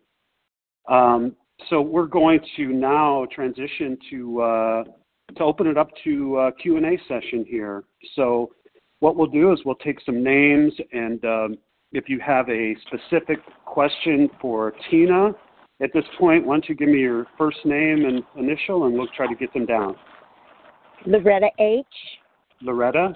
Um, 0.88 1.36
so 1.70 1.80
we're 1.80 2.06
going 2.06 2.40
to 2.56 2.66
now 2.66 3.28
transition 3.32 3.96
to 4.10 4.42
uh, 4.42 4.84
to 5.36 5.42
open 5.44 5.68
it 5.68 5.78
up 5.78 5.90
to 6.02 6.36
uh, 6.36 6.50
Q 6.60 6.78
and 6.78 6.86
A 6.86 6.98
session 7.06 7.44
here. 7.48 7.84
So 8.16 8.50
what 9.00 9.16
we'll 9.16 9.26
do 9.26 9.52
is 9.52 9.60
we'll 9.64 9.74
take 9.76 10.00
some 10.04 10.22
names, 10.22 10.72
and 10.92 11.24
um, 11.24 11.58
if 11.92 12.08
you 12.08 12.18
have 12.20 12.48
a 12.48 12.74
specific 12.86 13.38
question 13.64 14.28
for 14.40 14.72
Tina 14.90 15.32
at 15.82 15.90
this 15.92 16.04
point, 16.18 16.46
why 16.46 16.54
don't 16.54 16.68
you 16.68 16.74
give 16.74 16.88
me 16.88 17.00
your 17.00 17.26
first 17.36 17.58
name 17.64 18.04
and 18.06 18.22
initial, 18.38 18.86
and 18.86 18.94
we'll 18.94 19.08
try 19.16 19.26
to 19.26 19.34
get 19.34 19.52
them 19.52 19.66
down. 19.66 19.94
Loretta 21.04 21.48
H. 21.60 21.86
Loretta. 22.62 23.14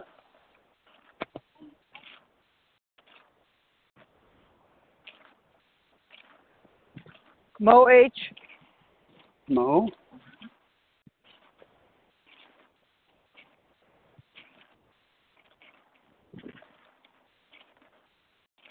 Mo 7.58 7.88
H. 7.88 8.12
Mo. 9.48 9.88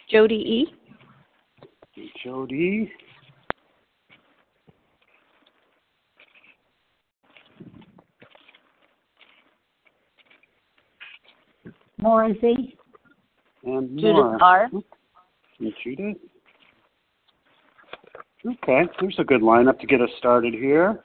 Jody 0.09 0.35
E. 0.35 0.73
Jody. 2.23 2.91
Maura 11.97 12.33
Z. 12.41 12.77
And 13.65 13.89
Judith 13.89 14.15
Nora. 14.15 14.37
R. 14.41 14.69
And 15.59 15.73
Judith. 15.83 16.17
Okay, 18.45 18.83
there's 18.99 19.15
a 19.19 19.23
good 19.23 19.41
lineup 19.41 19.79
to 19.81 19.85
get 19.85 20.01
us 20.01 20.09
started 20.17 20.53
here. 20.53 21.03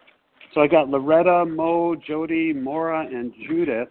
So 0.54 0.60
I 0.60 0.68
got 0.68 0.88
Loretta, 0.88 1.44
Mo, 1.44 1.96
Jody, 1.96 2.52
Maura, 2.52 3.06
and 3.06 3.34
Judith. 3.48 3.88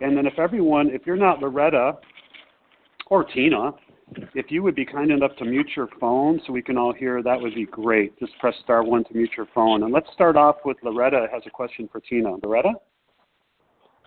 And 0.00 0.16
then 0.16 0.26
if 0.26 0.38
everyone, 0.38 0.88
if 0.88 1.02
you're 1.04 1.16
not 1.16 1.40
Loretta 1.40 1.98
or 3.06 3.24
Tina, 3.24 3.72
if 4.34 4.50
you 4.50 4.62
would 4.62 4.74
be 4.74 4.84
kind 4.84 5.10
enough 5.10 5.36
to 5.38 5.44
mute 5.44 5.70
your 5.76 5.88
phone 5.98 6.40
so 6.46 6.52
we 6.52 6.62
can 6.62 6.76
all 6.76 6.92
hear, 6.92 7.22
that 7.22 7.40
would 7.40 7.54
be 7.54 7.66
great. 7.66 8.18
Just 8.18 8.32
press 8.38 8.54
star 8.62 8.82
one 8.82 9.04
to 9.04 9.14
mute 9.14 9.30
your 9.36 9.46
phone. 9.54 9.82
And 9.82 9.92
let's 9.92 10.08
start 10.12 10.36
off 10.36 10.56
with 10.64 10.76
Loretta 10.82 11.26
has 11.32 11.42
a 11.46 11.50
question 11.50 11.88
for 11.90 12.00
Tina. 12.00 12.36
Loretta? 12.42 12.72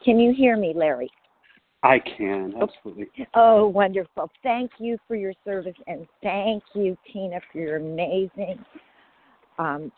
Can 0.04 0.20
you 0.20 0.34
hear 0.34 0.58
me, 0.58 0.74
Larry? 0.76 1.10
I 1.84 1.99
can, 1.99 2.54
absolutely. 2.62 3.10
Oh, 3.36 3.68
wonderful. 3.68 4.32
Thank 4.41 4.72
you 4.78 4.97
for 5.08 5.16
your 5.16 5.34
service 5.43 5.76
and 5.88 6.08
thank 6.22 6.64
you, 6.74 6.97
Tina, 7.12 7.41
for 7.51 7.60
your 7.60 7.76
amazing 7.76 8.64
um, 9.60 9.91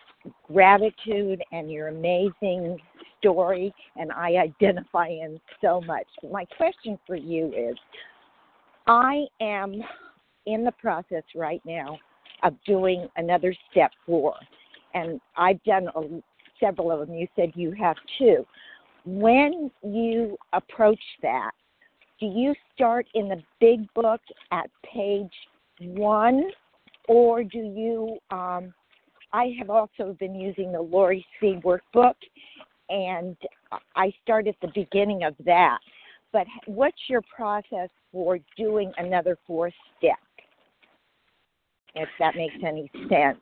gratitude 0.51 1.43
and 1.51 1.72
your 1.72 1.89
amazing 1.89 2.80
story. 3.20 3.74
And 3.97 4.12
I 4.12 4.38
identify 4.38 5.10
in 5.10 5.39
so 5.62 5.80
much. 5.82 6.08
My 6.32 6.45
question 6.58 6.97
for 7.06 7.16
you 7.16 7.53
is 7.56 7.78
I 8.88 9.26
am 9.42 9.82
in 10.46 10.64
the 10.64 10.72
process 10.74 11.24
right 11.36 11.62
now 11.66 11.98
of 12.44 12.54
doing 12.66 13.08
another 13.18 13.54
step 13.72 13.92
four. 14.06 14.36
And 14.94 15.20
I've 15.36 15.64
done 15.64 15.88
a, 15.96 16.22
several 16.60 16.92
of 16.92 17.08
them. 17.08 17.16
You 17.16 17.28
said 17.36 17.52
you 17.56 17.72
have 17.72 17.96
two. 18.18 18.46
When 19.06 19.72
you 19.84 20.38
approach 20.54 21.02
that, 21.22 21.52
do 22.20 22.28
you 22.28 22.54
start 22.74 23.08
in 23.14 23.28
the 23.28 23.42
big 23.60 23.92
book 23.94 24.22
at 24.52 24.70
page 24.84 25.34
one, 25.80 26.50
or 27.08 27.44
do 27.44 27.58
you? 27.58 28.18
Um, 28.32 28.74
I 29.34 29.54
have 29.60 29.70
also 29.70 30.16
been 30.18 30.34
using 30.34 30.72
the 30.72 30.82
Lori 30.82 31.26
C 31.40 31.60
workbook, 31.64 32.16
and 32.90 33.36
I 33.96 34.14
start 34.24 34.48
at 34.48 34.56
the 34.62 34.72
beginning 34.74 35.24
of 35.24 35.36
that. 35.46 35.80
But 36.32 36.48
what's 36.66 36.98
your 37.10 37.22
process 37.36 37.90
for 38.16 38.39
doing 38.55 38.93
another 38.97 39.38
fourth 39.45 39.74
step? 39.97 40.16
If 41.95 42.07
that 42.18 42.36
makes 42.36 42.55
any 42.66 42.89
sense. 43.09 43.38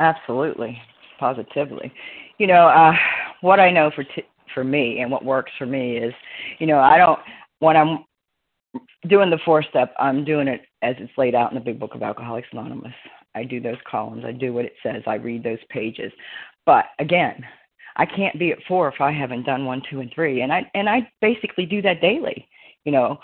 Absolutely, 0.00 0.76
positively. 1.20 1.92
You 2.38 2.48
know, 2.48 2.66
uh, 2.66 2.92
what 3.42 3.60
I 3.60 3.70
know 3.70 3.92
for 3.94 4.02
t- 4.02 4.26
for 4.52 4.64
me 4.64 5.00
and 5.00 5.10
what 5.10 5.24
works 5.24 5.52
for 5.56 5.66
me 5.66 5.98
is, 5.98 6.12
you 6.58 6.66
know, 6.66 6.80
I 6.80 6.98
don't 6.98 7.18
when 7.60 7.76
I'm 7.76 8.04
doing 9.08 9.30
the 9.30 9.38
four 9.44 9.62
step, 9.62 9.94
I'm 9.98 10.24
doing 10.24 10.48
it 10.48 10.62
as 10.82 10.96
it's 10.98 11.12
laid 11.16 11.36
out 11.36 11.52
in 11.52 11.54
the 11.54 11.64
Big 11.64 11.78
Book 11.78 11.94
of 11.94 12.02
Alcoholics 12.02 12.48
Anonymous. 12.52 12.92
I 13.36 13.44
do 13.44 13.60
those 13.60 13.76
columns, 13.88 14.24
I 14.24 14.32
do 14.32 14.52
what 14.52 14.64
it 14.64 14.74
says, 14.82 15.02
I 15.06 15.14
read 15.14 15.44
those 15.44 15.58
pages. 15.70 16.12
But 16.64 16.86
again, 16.98 17.44
I 17.96 18.04
can't 18.04 18.38
be 18.38 18.50
at 18.50 18.58
four 18.66 18.88
if 18.88 19.00
I 19.00 19.12
haven't 19.12 19.46
done 19.46 19.64
one, 19.64 19.80
two, 19.88 20.00
and 20.00 20.12
three. 20.12 20.42
And 20.42 20.52
I 20.52 20.70
and 20.74 20.88
I 20.88 21.08
basically 21.20 21.66
do 21.66 21.80
that 21.82 22.00
daily. 22.00 22.48
You 22.84 22.92
know, 22.92 23.18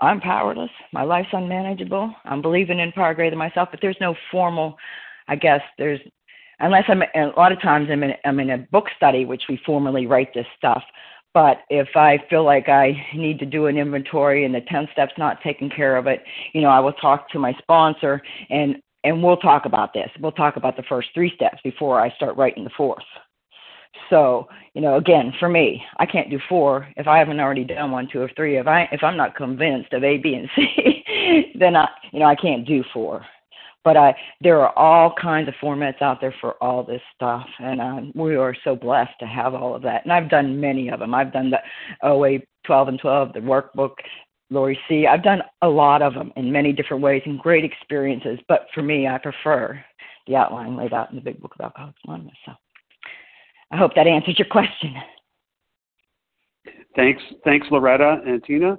I'm 0.00 0.20
powerless. 0.20 0.70
My 0.92 1.02
life's 1.02 1.28
unmanageable. 1.32 2.14
I'm 2.24 2.42
believing 2.42 2.78
in 2.78 2.92
power 2.92 3.14
greater 3.14 3.30
than 3.30 3.38
myself, 3.38 3.68
but 3.70 3.80
there's 3.82 3.96
no 4.00 4.14
formal. 4.30 4.76
I 5.28 5.36
guess 5.36 5.60
there's 5.78 6.00
unless 6.58 6.84
I'm 6.88 7.02
a 7.02 7.32
lot 7.36 7.52
of 7.52 7.60
times 7.60 7.88
I'm 7.90 8.02
in 8.02 8.12
I'm 8.24 8.40
in 8.40 8.50
a 8.50 8.58
book 8.58 8.86
study, 8.96 9.24
which 9.24 9.42
we 9.48 9.60
formally 9.64 10.06
write 10.06 10.32
this 10.34 10.46
stuff. 10.56 10.82
But 11.32 11.58
if 11.68 11.88
I 11.94 12.18
feel 12.28 12.44
like 12.44 12.68
I 12.68 12.92
need 13.14 13.38
to 13.38 13.46
do 13.46 13.66
an 13.66 13.76
inventory 13.76 14.44
and 14.44 14.54
the 14.54 14.62
10 14.62 14.88
steps 14.92 15.12
not 15.16 15.40
taken 15.42 15.70
care 15.70 15.96
of 15.96 16.08
it, 16.08 16.24
you 16.52 16.60
know, 16.60 16.70
I 16.70 16.80
will 16.80 16.92
talk 16.94 17.30
to 17.30 17.38
my 17.38 17.52
sponsor 17.62 18.20
and 18.48 18.76
and 19.04 19.22
we'll 19.22 19.36
talk 19.38 19.64
about 19.64 19.94
this. 19.94 20.10
We'll 20.20 20.32
talk 20.32 20.56
about 20.56 20.76
the 20.76 20.82
first 20.82 21.08
three 21.14 21.32
steps 21.34 21.58
before 21.64 22.00
I 22.00 22.10
start 22.16 22.36
writing 22.36 22.64
the 22.64 22.70
fourth. 22.76 23.02
So, 24.08 24.48
you 24.74 24.80
know, 24.80 24.96
again, 24.96 25.32
for 25.38 25.48
me, 25.48 25.82
I 25.98 26.06
can't 26.06 26.30
do 26.30 26.38
four 26.48 26.88
if 26.96 27.06
I 27.06 27.18
haven't 27.18 27.40
already 27.40 27.64
done 27.64 27.90
one, 27.90 28.08
two, 28.10 28.20
or 28.20 28.30
three. 28.36 28.58
If 28.58 28.66
I 28.66 28.88
if 28.92 29.02
I'm 29.02 29.16
not 29.16 29.36
convinced 29.36 29.92
of 29.92 30.04
A, 30.04 30.18
B, 30.18 30.34
and 30.34 30.48
C, 30.56 31.52
then 31.58 31.76
I, 31.76 31.88
you 32.12 32.20
know, 32.20 32.26
I 32.26 32.34
can't 32.34 32.66
do 32.66 32.84
four. 32.92 33.24
But 33.82 33.96
I, 33.96 34.14
there 34.42 34.60
are 34.60 34.76
all 34.76 35.14
kinds 35.20 35.48
of 35.48 35.54
formats 35.54 36.02
out 36.02 36.20
there 36.20 36.34
for 36.40 36.52
all 36.62 36.84
this 36.84 37.00
stuff, 37.14 37.46
and 37.60 37.80
um, 37.80 38.12
we 38.14 38.36
are 38.36 38.54
so 38.62 38.76
blessed 38.76 39.18
to 39.20 39.26
have 39.26 39.54
all 39.54 39.74
of 39.74 39.82
that. 39.82 40.04
And 40.04 40.12
I've 40.12 40.28
done 40.28 40.60
many 40.60 40.90
of 40.90 41.00
them. 41.00 41.14
I've 41.14 41.32
done 41.32 41.50
the 41.50 41.60
OA 42.02 42.40
12 42.66 42.88
and 42.88 43.00
12, 43.00 43.32
the 43.32 43.40
workbook, 43.40 43.94
Lori 44.50 44.78
C. 44.86 45.06
I've 45.06 45.22
done 45.22 45.42
a 45.62 45.68
lot 45.68 46.02
of 46.02 46.12
them 46.12 46.30
in 46.36 46.52
many 46.52 46.72
different 46.72 47.02
ways 47.02 47.22
and 47.24 47.38
great 47.38 47.64
experiences. 47.64 48.38
But 48.48 48.66
for 48.74 48.82
me, 48.82 49.08
I 49.08 49.16
prefer 49.16 49.82
the 50.26 50.36
outline 50.36 50.76
laid 50.76 50.92
out 50.92 51.08
in 51.10 51.16
the 51.16 51.22
Big 51.22 51.40
Book 51.40 51.54
of 51.58 51.64
Alcoholics 51.64 52.00
Anonymous. 52.04 52.34
So 52.44 52.52
I 53.70 53.76
hope 53.76 53.94
that 53.94 54.06
answers 54.06 54.38
your 54.38 54.48
question. 54.48 54.94
Thanks, 56.96 57.22
thanks, 57.44 57.66
Loretta 57.70 58.20
and 58.26 58.42
Tina 58.42 58.76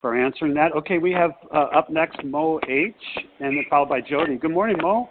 for 0.00 0.16
answering 0.16 0.54
that. 0.54 0.72
Okay, 0.72 0.98
we 0.98 1.12
have 1.12 1.32
uh, 1.52 1.66
up 1.76 1.90
next 1.90 2.24
Mo 2.24 2.58
H, 2.68 2.94
and 3.40 3.56
then 3.56 3.64
followed 3.68 3.88
by 3.88 4.00
Jody. 4.00 4.36
Good 4.36 4.50
morning, 4.50 4.78
Mo. 4.80 5.10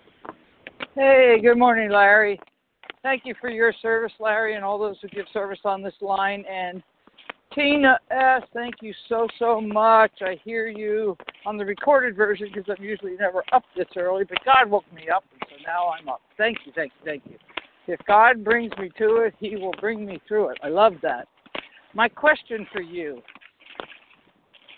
Hey, 0.95 1.37
good 1.41 1.57
morning, 1.57 1.91
Larry. 1.91 2.39
Thank 3.03 3.23
you 3.25 3.35
for 3.39 3.49
your 3.49 3.73
service, 3.81 4.11
Larry, 4.19 4.55
and 4.55 4.65
all 4.65 4.79
those 4.79 4.97
who 5.01 5.07
give 5.09 5.25
service 5.31 5.59
on 5.63 5.81
this 5.81 5.93
line. 6.01 6.43
And 6.51 6.81
Tina 7.53 7.99
S., 8.11 8.41
thank 8.53 8.75
you 8.81 8.93
so, 9.07 9.27
so 9.37 9.61
much. 9.61 10.11
I 10.21 10.39
hear 10.43 10.67
you 10.67 11.15
on 11.45 11.57
the 11.57 11.65
recorded 11.65 12.15
version 12.15 12.47
because 12.53 12.75
I'm 12.75 12.83
usually 12.83 13.15
never 13.15 13.43
up 13.53 13.63
this 13.77 13.87
early, 13.95 14.23
but 14.23 14.39
God 14.43 14.69
woke 14.69 14.91
me 14.93 15.07
up, 15.09 15.23
and 15.31 15.41
so 15.49 15.55
now 15.65 15.89
I'm 15.89 16.09
up. 16.09 16.21
Thank 16.37 16.57
you, 16.65 16.71
thank 16.75 16.91
you, 16.99 17.05
thank 17.05 17.23
you. 17.25 17.37
If 17.89 17.99
God 18.05 18.43
brings 18.43 18.71
me 18.77 18.91
to 18.99 19.15
it, 19.25 19.33
He 19.39 19.55
will 19.55 19.73
bring 19.81 20.05
me 20.05 20.21
through 20.27 20.49
it. 20.49 20.59
I 20.61 20.67
love 20.67 20.93
that. 21.01 21.27
My 21.95 22.07
question 22.07 22.67
for 22.71 22.81
you 22.81 23.19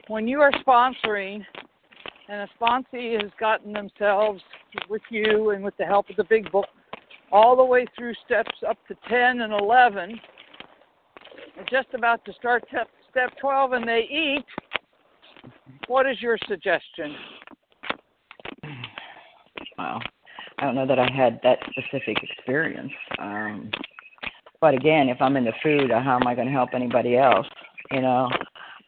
when 0.07 0.29
you 0.29 0.39
are 0.39 0.51
sponsoring 0.65 1.45
and 2.29 2.41
a 2.41 2.47
sponsee 2.57 3.21
has 3.21 3.29
gotten 3.37 3.73
themselves 3.73 4.41
with 4.89 5.01
you 5.09 5.49
and 5.49 5.61
with 5.61 5.75
the 5.75 5.83
help 5.83 6.09
of 6.09 6.15
the 6.15 6.23
big 6.23 6.49
book 6.53 6.67
all 7.33 7.57
the 7.57 7.63
way 7.63 7.85
through 7.97 8.13
steps 8.25 8.55
up 8.67 8.77
to 8.87 8.95
10 9.09 9.41
and 9.41 9.51
11, 9.51 10.19
and 11.57 11.69
just 11.69 11.87
about 11.93 12.23
to 12.23 12.31
start 12.33 12.63
step, 12.69 12.87
step 13.09 13.31
12 13.41 13.73
and 13.73 13.85
they 13.85 14.07
eat, 14.09 14.45
what 15.87 16.09
is 16.09 16.21
your 16.21 16.37
suggestion? 16.47 17.13
Wow. 19.77 19.99
I 20.61 20.65
don't 20.65 20.75
know 20.75 20.85
that 20.85 20.99
I 20.99 21.09
had 21.11 21.39
that 21.41 21.57
specific 21.71 22.17
experience. 22.21 22.91
Um, 23.17 23.71
but 24.61 24.75
again, 24.75 25.09
if 25.09 25.19
I'm 25.19 25.35
in 25.35 25.43
the 25.43 25.53
food, 25.63 25.91
uh, 25.91 26.01
how 26.01 26.17
am 26.17 26.27
I 26.27 26.35
going 26.35 26.45
to 26.45 26.53
help 26.53 26.69
anybody 26.73 27.17
else? 27.17 27.47
You 27.89 28.01
know. 28.01 28.29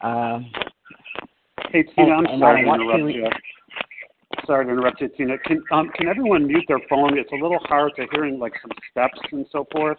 Um, 0.02 0.52
hey 1.72 1.84
Tina, 1.84 2.12
I'm 2.12 2.26
and 2.26 2.40
sorry 2.40 2.64
to 2.64 2.68
to 2.68 2.74
interrupt 2.76 3.16
you. 3.16 3.28
Sorry 4.46 4.66
to 4.66 4.72
interrupt 4.72 5.02
you, 5.02 5.10
Tina. 5.18 5.38
Can 5.40 5.64
um, 5.72 5.90
can 5.96 6.08
everyone 6.08 6.46
mute 6.46 6.66
their 6.68 6.82
phone? 6.88 7.18
It's 7.18 7.32
a 7.32 7.42
little 7.42 7.60
hard 7.64 7.94
to 7.96 8.06
hearing 8.12 8.38
like 8.38 8.54
some 8.62 8.72
steps 8.92 9.20
and 9.32 9.46
so 9.52 9.66
forth. 9.72 9.98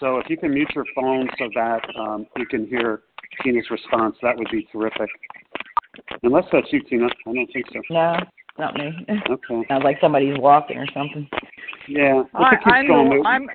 So 0.00 0.16
if 0.16 0.30
you 0.30 0.38
can 0.38 0.54
mute 0.54 0.70
your 0.74 0.86
phone 0.94 1.28
so 1.38 1.50
that 1.54 1.82
um, 1.98 2.26
you 2.38 2.46
can 2.46 2.66
hear 2.66 3.02
Tina's 3.42 3.66
response, 3.70 4.16
that 4.22 4.36
would 4.36 4.48
be 4.50 4.66
terrific. 4.72 5.10
Unless 6.22 6.44
that's 6.50 6.72
you, 6.72 6.82
Tina. 6.88 7.06
I 7.06 7.32
don't 7.32 7.46
think 7.52 7.66
so. 7.70 7.80
No, 7.90 8.16
not 8.58 8.74
me. 8.74 8.90
Okay. 9.30 9.64
Sounds 9.68 9.84
like 9.84 9.98
somebody's 10.00 10.38
walking 10.38 10.78
or 10.78 10.86
something. 10.94 11.28
Yeah. 11.88 12.22
I, 12.34 12.50
Let's 12.50 12.64
keep 12.64 12.72
I'm, 12.72 12.86
going. 12.86 13.22
I'm 13.26 13.46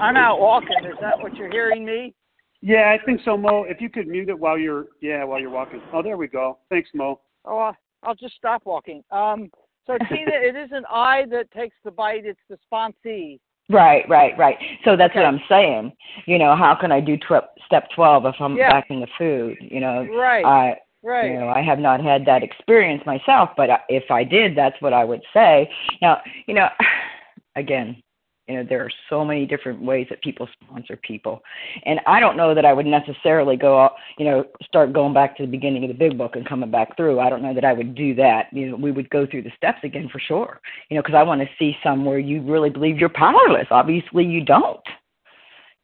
I'm 0.00 0.16
out 0.16 0.40
walking. 0.40 0.76
Is 0.84 0.96
that 1.00 1.18
what 1.18 1.34
you're 1.36 1.50
hearing 1.50 1.84
me? 1.84 2.14
Yeah, 2.60 2.96
I 2.98 3.04
think 3.04 3.20
so, 3.24 3.36
Mo. 3.36 3.64
If 3.68 3.80
you 3.80 3.90
could 3.90 4.08
mute 4.08 4.28
it 4.28 4.38
while 4.38 4.58
you're 4.58 4.86
yeah 5.00 5.24
while 5.24 5.40
you're 5.40 5.50
walking. 5.50 5.80
Oh, 5.92 6.02
there 6.02 6.16
we 6.16 6.28
go. 6.28 6.58
Thanks, 6.70 6.90
Mo. 6.94 7.20
Oh, 7.44 7.58
I'll- 7.58 7.76
I'll 8.02 8.14
just 8.14 8.34
stop 8.36 8.66
walking. 8.66 9.02
Um, 9.10 9.50
so 9.86 9.96
Tina, 10.10 10.30
it 10.32 10.54
isn't 10.56 10.84
I 10.90 11.24
that 11.30 11.50
takes 11.52 11.76
the 11.84 11.90
bite; 11.90 12.26
it's 12.26 12.38
the 12.50 12.58
sponsee. 12.70 13.38
Right, 13.70 14.04
right, 14.10 14.36
right. 14.36 14.58
So 14.84 14.94
that's 14.94 15.14
what 15.14 15.24
I'm 15.24 15.40
saying. 15.48 15.92
You 16.26 16.38
know, 16.38 16.54
how 16.54 16.74
can 16.78 16.92
I 16.92 17.00
do 17.00 17.16
tw- 17.16 17.48
step 17.64 17.88
12 17.94 18.26
if 18.26 18.34
I'm 18.38 18.56
Yeah. 18.56 18.70
back 18.70 18.86
in 18.90 19.00
the 19.00 19.06
food? 19.16 19.56
You 19.60 19.80
know, 19.80 20.06
Right, 20.14 20.44
I 20.44 20.76
right. 21.04 21.30
You 21.32 21.40
know, 21.40 21.48
I 21.48 21.62
have 21.62 21.78
not 21.78 22.00
had 22.02 22.24
that 22.26 22.42
experience 22.42 23.02
myself, 23.06 23.50
but 23.56 23.70
I- 23.70 23.80
if 23.88 24.10
I 24.10 24.24
did, 24.24 24.56
that's 24.56 24.80
what 24.80 24.92
I 24.92 25.04
would 25.04 25.22
say. 25.32 25.70
Now, 26.02 26.20
you 26.46 26.54
know, 26.54 26.68
again, 27.56 28.02
you 28.48 28.56
know, 28.56 28.62
there 28.68 28.84
are 28.84 28.90
so 29.08 29.24
many 29.24 29.46
different 29.46 29.80
ways 29.80 30.06
that 30.10 30.20
people 30.20 30.46
sponsor 30.62 30.98
people, 31.02 31.40
and 31.86 31.98
I 32.06 32.20
don't 32.20 32.36
know 32.36 32.54
that 32.54 32.66
I 32.66 32.74
would 32.74 32.84
necessarily 32.84 33.56
go, 33.56 33.80
out, 33.80 33.94
you 34.18 34.26
know, 34.26 34.44
start 34.62 34.92
going 34.92 35.14
back 35.14 35.34
to 35.38 35.44
the 35.44 35.50
beginning 35.50 35.82
of 35.84 35.88
the 35.88 35.94
big 35.94 36.18
book 36.18 36.36
and 36.36 36.46
coming 36.46 36.70
back 36.70 36.94
through. 36.94 37.20
I 37.20 37.30
don't 37.30 37.40
know 37.42 37.54
that 37.54 37.64
I 37.64 37.72
would 37.72 37.94
do 37.94 38.14
that. 38.16 38.48
You 38.52 38.70
know, 38.70 38.76
we 38.76 38.92
would 38.92 39.08
go 39.08 39.26
through 39.26 39.42
the 39.44 39.52
steps 39.56 39.78
again 39.82 40.10
for 40.12 40.18
sure. 40.18 40.60
You 40.90 40.96
know, 40.96 41.02
because 41.02 41.14
I 41.14 41.22
want 41.22 41.40
to 41.40 41.48
see 41.58 41.74
some 41.82 42.04
where 42.04 42.18
you 42.18 42.42
really 42.42 42.68
believe 42.68 42.98
you're 42.98 43.08
powerless. 43.08 43.68
Obviously, 43.70 44.24
you 44.26 44.44
don't. 44.44 44.80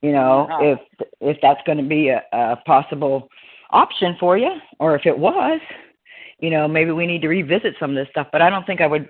You 0.03 0.13
know, 0.13 0.47
Uh-huh. 0.51 0.65
if 0.65 0.79
if 1.23 1.37
that's 1.41 1.61
going 1.65 1.79
to 1.79 1.85
be 1.85 2.09
a, 2.09 2.23
a 2.33 2.57
possible 2.67 3.29
option 3.73 4.17
for 4.19 4.37
you, 4.37 4.51
or 4.79 4.95
if 4.95 5.07
it 5.07 5.19
was, 5.19 5.61
you 6.39 6.51
know, 6.51 6.67
maybe 6.67 6.91
we 6.91 7.07
need 7.07 7.23
to 7.23 7.29
revisit 7.29 7.75
some 7.79 7.91
of 7.91 7.97
this 7.97 8.09
stuff. 8.11 8.29
But 8.33 8.43
I 8.43 8.51
don't 8.51 8.67
think 8.67 8.81
I 8.81 8.87
would 8.87 9.09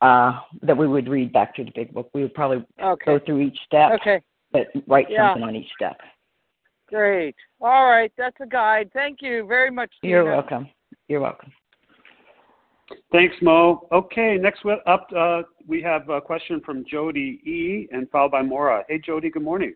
uh 0.00 0.40
that 0.62 0.76
we 0.76 0.86
would 0.86 1.08
read 1.08 1.32
back 1.32 1.54
through 1.54 1.66
the 1.66 1.72
big 1.74 1.92
book. 1.92 2.10
We 2.14 2.22
would 2.22 2.34
probably 2.34 2.64
Okay. 2.82 3.04
go 3.04 3.18
through 3.18 3.40
each 3.40 3.58
step, 3.66 3.92
Okay. 3.92 4.20
but 4.52 4.68
write 4.86 5.10
Yeah. 5.10 5.28
something 5.28 5.42
on 5.42 5.54
each 5.56 5.70
step. 5.74 6.00
Great. 6.88 7.36
All 7.60 7.86
right. 7.86 8.12
That's 8.16 8.36
a 8.40 8.46
guide. 8.46 8.90
Thank 8.92 9.22
you 9.22 9.46
very 9.46 9.70
much. 9.70 9.92
You're 10.02 10.24
welcome. 10.24 10.68
You're 11.08 11.20
welcome. 11.20 11.52
Thanks, 13.12 13.36
Mo. 13.40 13.86
Okay, 13.92 14.36
next 14.36 14.64
up, 14.86 15.06
uh, 15.16 15.42
we 15.66 15.80
have 15.82 16.08
a 16.08 16.20
question 16.20 16.60
from 16.60 16.84
Jody 16.84 17.40
E. 17.44 17.88
and 17.92 18.10
followed 18.10 18.32
by 18.32 18.42
Mora. 18.42 18.84
Hey, 18.88 18.98
Jody. 18.98 19.30
Good 19.30 19.42
morning. 19.42 19.74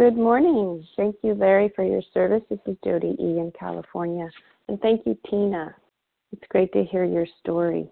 Good 0.00 0.16
morning. 0.16 0.82
Thank 0.96 1.16
you, 1.22 1.34
Larry, 1.34 1.70
for 1.76 1.84
your 1.84 2.00
service. 2.14 2.40
This 2.48 2.58
is 2.64 2.74
Jody 2.82 3.14
E. 3.20 3.38
in 3.38 3.52
California. 3.58 4.30
And 4.66 4.80
thank 4.80 5.02
you, 5.04 5.14
Tina. 5.28 5.74
It's 6.32 6.42
great 6.48 6.72
to 6.72 6.84
hear 6.84 7.04
your 7.04 7.26
story. 7.42 7.86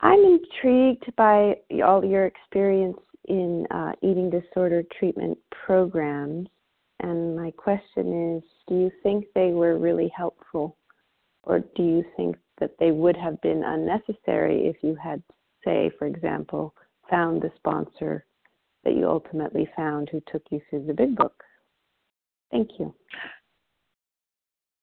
I'm 0.00 0.18
intrigued 0.18 1.14
by 1.14 1.56
all 1.84 2.02
your 2.02 2.24
experience 2.24 2.96
in 3.28 3.66
uh, 3.70 3.92
eating 4.00 4.30
disorder 4.30 4.82
treatment 4.98 5.36
programs. 5.50 6.48
And 7.00 7.36
my 7.36 7.50
question 7.50 8.38
is 8.38 8.42
do 8.66 8.76
you 8.76 8.90
think 9.02 9.26
they 9.34 9.50
were 9.50 9.76
really 9.76 10.10
helpful? 10.16 10.78
Or 11.42 11.58
do 11.58 11.82
you 11.82 12.02
think 12.16 12.34
that 12.60 12.70
they 12.80 12.92
would 12.92 13.18
have 13.18 13.38
been 13.42 13.62
unnecessary 13.62 14.68
if 14.68 14.76
you 14.80 14.94
had, 14.94 15.22
say, 15.66 15.90
for 15.98 16.06
example, 16.06 16.72
found 17.10 17.42
the 17.42 17.52
sponsor 17.56 18.24
that 18.86 18.96
you 18.96 19.08
ultimately 19.08 19.68
found 19.76 20.08
who 20.08 20.22
took 20.30 20.42
you 20.50 20.60
through 20.70 20.86
the 20.86 20.94
big 20.94 21.16
book? 21.16 21.42
Thank 22.52 22.70
you. 22.78 22.94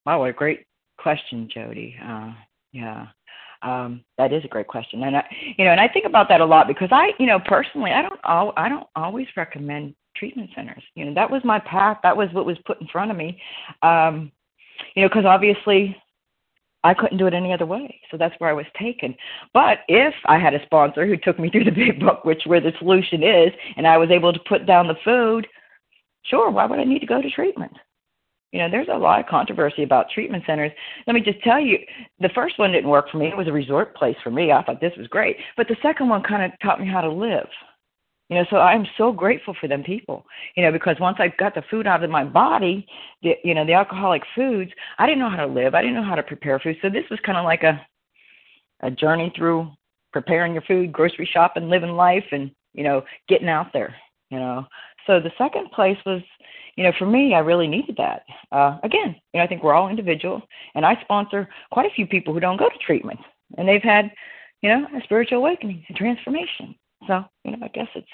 Wow, 0.05 0.19
what 0.19 0.29
a 0.29 0.33
great 0.33 0.65
question, 0.97 1.49
Jody. 1.51 1.95
Uh, 2.03 2.33
yeah, 2.73 3.07
um, 3.61 4.03
that 4.17 4.33
is 4.33 4.43
a 4.43 4.49
great 4.49 4.67
question, 4.67 5.03
and 5.03 5.15
I, 5.15 5.23
you 5.57 5.63
know, 5.63 5.71
and 5.71 5.79
I 5.79 5.87
think 5.87 6.05
about 6.05 6.27
that 6.27 6.41
a 6.41 6.45
lot 6.45 6.67
because 6.67 6.89
I, 6.91 7.13
you 7.17 7.25
know, 7.25 7.39
personally, 7.39 7.91
I 7.91 8.01
don't, 8.01 8.19
al- 8.25 8.53
I 8.57 8.67
don't 8.67 8.87
always 8.97 9.27
recommend 9.37 9.95
treatment 10.17 10.49
centers. 10.53 10.83
You 10.95 11.05
know, 11.05 11.13
that 11.13 11.31
was 11.31 11.41
my 11.45 11.59
path. 11.59 11.97
That 12.03 12.17
was 12.17 12.27
what 12.33 12.45
was 12.45 12.57
put 12.65 12.81
in 12.81 12.87
front 12.87 13.09
of 13.09 13.15
me. 13.15 13.41
Um, 13.81 14.31
you 14.95 15.03
know, 15.03 15.07
because 15.07 15.25
obviously 15.25 15.95
I 16.83 16.93
couldn't 16.93 17.17
do 17.17 17.27
it 17.27 17.33
any 17.33 17.53
other 17.53 17.65
way. 17.65 17.99
So 18.11 18.17
that's 18.17 18.35
where 18.39 18.49
I 18.49 18.53
was 18.53 18.65
taken. 18.77 19.15
But 19.53 19.79
if 19.87 20.13
I 20.25 20.37
had 20.37 20.53
a 20.53 20.63
sponsor 20.65 21.05
who 21.05 21.17
took 21.17 21.39
me 21.39 21.49
through 21.49 21.63
the 21.65 21.71
big 21.85 21.99
book, 21.99 22.25
which 22.25 22.43
where 22.45 22.61
the 22.61 22.73
solution 22.79 23.23
is, 23.23 23.51
and 23.77 23.87
I 23.87 23.97
was 23.97 24.11
able 24.11 24.33
to 24.33 24.39
put 24.47 24.65
down 24.65 24.87
the 24.87 24.97
food, 25.03 25.47
sure, 26.23 26.49
why 26.49 26.65
would 26.65 26.79
I 26.79 26.83
need 26.83 26.99
to 26.99 27.05
go 27.05 27.21
to 27.21 27.29
treatment? 27.29 27.73
You 28.51 28.59
know, 28.59 28.69
there's 28.69 28.89
a 28.91 28.97
lot 28.97 29.19
of 29.19 29.25
controversy 29.25 29.81
about 29.81 30.11
treatment 30.13 30.43
centers. 30.45 30.71
Let 31.07 31.15
me 31.15 31.21
just 31.21 31.41
tell 31.41 31.59
you, 31.59 31.79
the 32.19 32.29
first 32.35 32.59
one 32.59 32.71
didn't 32.71 32.89
work 32.89 33.09
for 33.09 33.17
me. 33.17 33.27
It 33.27 33.37
was 33.37 33.47
a 33.47 33.51
resort 33.51 33.95
place 33.95 34.15
for 34.23 34.29
me. 34.29 34.51
I 34.51 34.61
thought 34.61 34.79
this 34.79 34.95
was 34.95 35.07
great. 35.07 35.37
But 35.57 35.67
the 35.67 35.75
second 35.81 36.07
one 36.07 36.21
kind 36.21 36.43
of 36.43 36.51
taught 36.61 36.79
me 36.79 36.87
how 36.87 37.01
to 37.01 37.11
live. 37.11 37.47
You 38.29 38.37
know, 38.37 38.45
so 38.49 38.57
I'm 38.57 38.85
so 38.97 39.11
grateful 39.11 39.55
for 39.59 39.67
them 39.67 39.83
people. 39.83 40.25
You 40.55 40.63
know, 40.63 40.71
because 40.71 40.99
once 40.99 41.17
I 41.19 41.27
got 41.37 41.55
the 41.55 41.63
food 41.69 41.85
out 41.87 42.03
of 42.03 42.09
my 42.09 42.23
body, 42.23 42.87
the 43.21 43.35
you 43.43 43.53
know, 43.53 43.65
the 43.65 43.73
alcoholic 43.73 44.23
foods, 44.35 44.71
I 44.97 45.05
didn't 45.05 45.19
know 45.19 45.29
how 45.29 45.45
to 45.45 45.47
live. 45.47 45.75
I 45.75 45.81
didn't 45.81 45.95
know 45.95 46.03
how 46.03 46.15
to 46.15 46.23
prepare 46.23 46.59
food. 46.59 46.77
So 46.81 46.89
this 46.89 47.09
was 47.09 47.19
kind 47.25 47.37
of 47.37 47.45
like 47.45 47.63
a 47.63 47.85
a 48.81 48.91
journey 48.91 49.31
through 49.35 49.71
preparing 50.11 50.53
your 50.53 50.61
food, 50.63 50.91
grocery 50.91 51.29
shopping, 51.31 51.69
living 51.69 51.91
life 51.91 52.25
and, 52.31 52.51
you 52.73 52.83
know, 52.83 53.03
getting 53.27 53.49
out 53.49 53.73
there, 53.73 53.95
you 54.29 54.39
know. 54.39 54.65
So 55.07 55.19
the 55.19 55.31
second 55.37 55.71
place 55.71 55.97
was, 56.05 56.21
you 56.75 56.83
know, 56.83 56.93
for 56.97 57.05
me, 57.05 57.33
I 57.33 57.39
really 57.39 57.67
needed 57.67 57.95
that. 57.97 58.23
Uh 58.51 58.77
again, 58.83 59.15
you 59.33 59.39
know, 59.39 59.43
I 59.43 59.47
think 59.47 59.63
we're 59.63 59.73
all 59.73 59.89
individual 59.89 60.41
and 60.75 60.85
I 60.85 60.99
sponsor 61.01 61.49
quite 61.71 61.85
a 61.87 61.95
few 61.95 62.07
people 62.07 62.33
who 62.33 62.39
don't 62.39 62.57
go 62.57 62.69
to 62.69 62.77
treatment 62.79 63.19
and 63.57 63.67
they've 63.67 63.83
had, 63.83 64.11
you 64.61 64.69
know, 64.69 64.87
a 64.97 65.01
spiritual 65.03 65.39
awakening, 65.39 65.85
a 65.89 65.93
transformation. 65.93 66.75
So, 67.07 67.23
you 67.43 67.51
know, 67.51 67.65
I 67.65 67.67
guess 67.69 67.87
it's, 67.95 68.07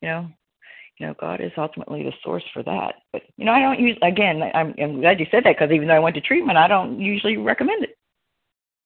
you 0.00 0.08
know, 0.08 0.28
you 0.98 1.06
know, 1.06 1.14
God 1.18 1.40
is 1.40 1.52
ultimately 1.56 2.02
the 2.02 2.12
source 2.22 2.44
for 2.52 2.62
that. 2.62 2.96
But 3.12 3.22
you 3.36 3.44
know, 3.44 3.52
I 3.52 3.60
don't 3.60 3.80
use 3.80 3.96
again. 4.02 4.42
I'm, 4.54 4.74
I'm 4.80 5.00
glad 5.00 5.18
you 5.18 5.26
said 5.30 5.44
that 5.44 5.56
because 5.58 5.72
even 5.72 5.88
though 5.88 5.94
I 5.94 6.00
went 6.00 6.14
to 6.16 6.20
treatment, 6.20 6.58
I 6.58 6.68
don't 6.68 7.00
usually 7.00 7.36
recommend 7.36 7.84
it. 7.84 7.96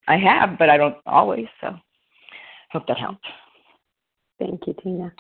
I 0.07 0.17
have, 0.19 0.59
but 0.59 0.71
I 0.71 0.77
don't 0.77 0.97
always. 1.07 1.47
So, 1.61 1.75
hope 2.71 2.87
that 2.87 2.99
helps. 2.99 3.27
Thank 4.39 4.67
you, 4.67 4.75
Tina. 4.83 5.13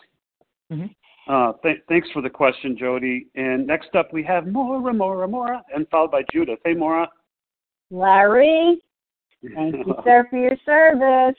Uh, 1.26 1.52
th- 1.62 1.82
thanks 1.88 2.08
for 2.12 2.20
the 2.20 2.30
question, 2.30 2.76
Jody. 2.78 3.28
And 3.34 3.66
next 3.66 3.94
up, 3.94 4.12
we 4.12 4.22
have 4.24 4.46
Mora, 4.46 4.92
Maura, 4.92 5.26
Mora, 5.26 5.62
and 5.74 5.88
followed 5.88 6.10
by 6.10 6.22
Judith. 6.30 6.58
Hey, 6.64 6.74
Mora. 6.74 7.08
Larry, 7.90 8.80
thank 9.54 9.74
you, 9.74 9.94
sir, 10.04 10.26
for 10.28 10.38
your 10.38 10.56
service. 10.66 11.38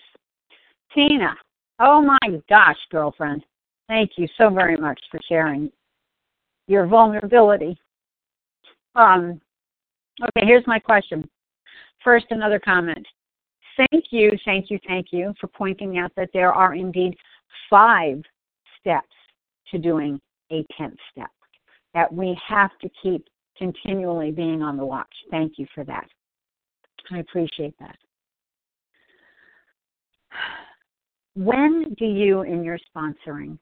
Tina, 0.94 1.36
oh 1.80 2.02
my 2.02 2.42
gosh, 2.50 2.78
girlfriend, 2.92 3.44
thank 3.88 4.12
you 4.18 4.28
so 4.38 4.50
very 4.50 4.78
much 4.78 5.00
for 5.12 5.20
sharing 5.28 5.72
your 6.68 6.88
vulnerability. 6.88 7.78
Um, 8.96 9.40
okay, 10.22 10.46
here's 10.46 10.66
my 10.68 10.80
question. 10.80 11.28
First, 12.04 12.28
another 12.30 12.60
comment. 12.60 13.06
Thank 13.78 14.06
you, 14.12 14.32
thank 14.46 14.70
you, 14.70 14.80
thank 14.88 15.08
you 15.12 15.34
for 15.40 15.48
pointing 15.48 15.98
out 15.98 16.12
that 16.16 16.30
there 16.34 16.54
are 16.54 16.76
indeed 16.76 17.16
five 17.70 18.22
steps 18.80 19.08
to 19.72 19.78
doing 19.78 20.20
a 20.52 20.66
10th 20.80 20.96
step, 21.12 21.30
that 21.94 22.12
we 22.14 22.40
have 22.48 22.72
to 22.82 22.90
keep 23.02 23.26
continually 23.58 24.32
being 24.32 24.62
on 24.62 24.78
the 24.78 24.86
watch. 24.86 25.12
Thank 25.32 25.54
you 25.58 25.66
for 25.74 25.84
that. 25.86 26.08
I 27.12 27.20
appreciate 27.20 27.76
that. 27.80 27.98
When 31.36 31.94
do 31.98 32.06
you, 32.06 32.42
in 32.42 32.64
your 32.64 32.80
sponsoring, 32.96 33.58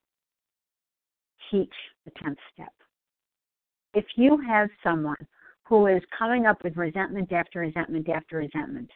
teach 1.52 1.74
the 2.06 2.12
10th 2.12 2.38
step? 2.54 2.72
If 3.94 4.06
you 4.16 4.38
have 4.48 4.70
someone 4.84 5.28
who 5.64 5.88
is 5.88 6.02
coming 6.18 6.46
up 6.46 6.64
with 6.64 6.78
resentment 6.78 7.32
after 7.32 7.60
resentment 7.60 8.10
after 8.10 8.38
resentment, 8.38 8.90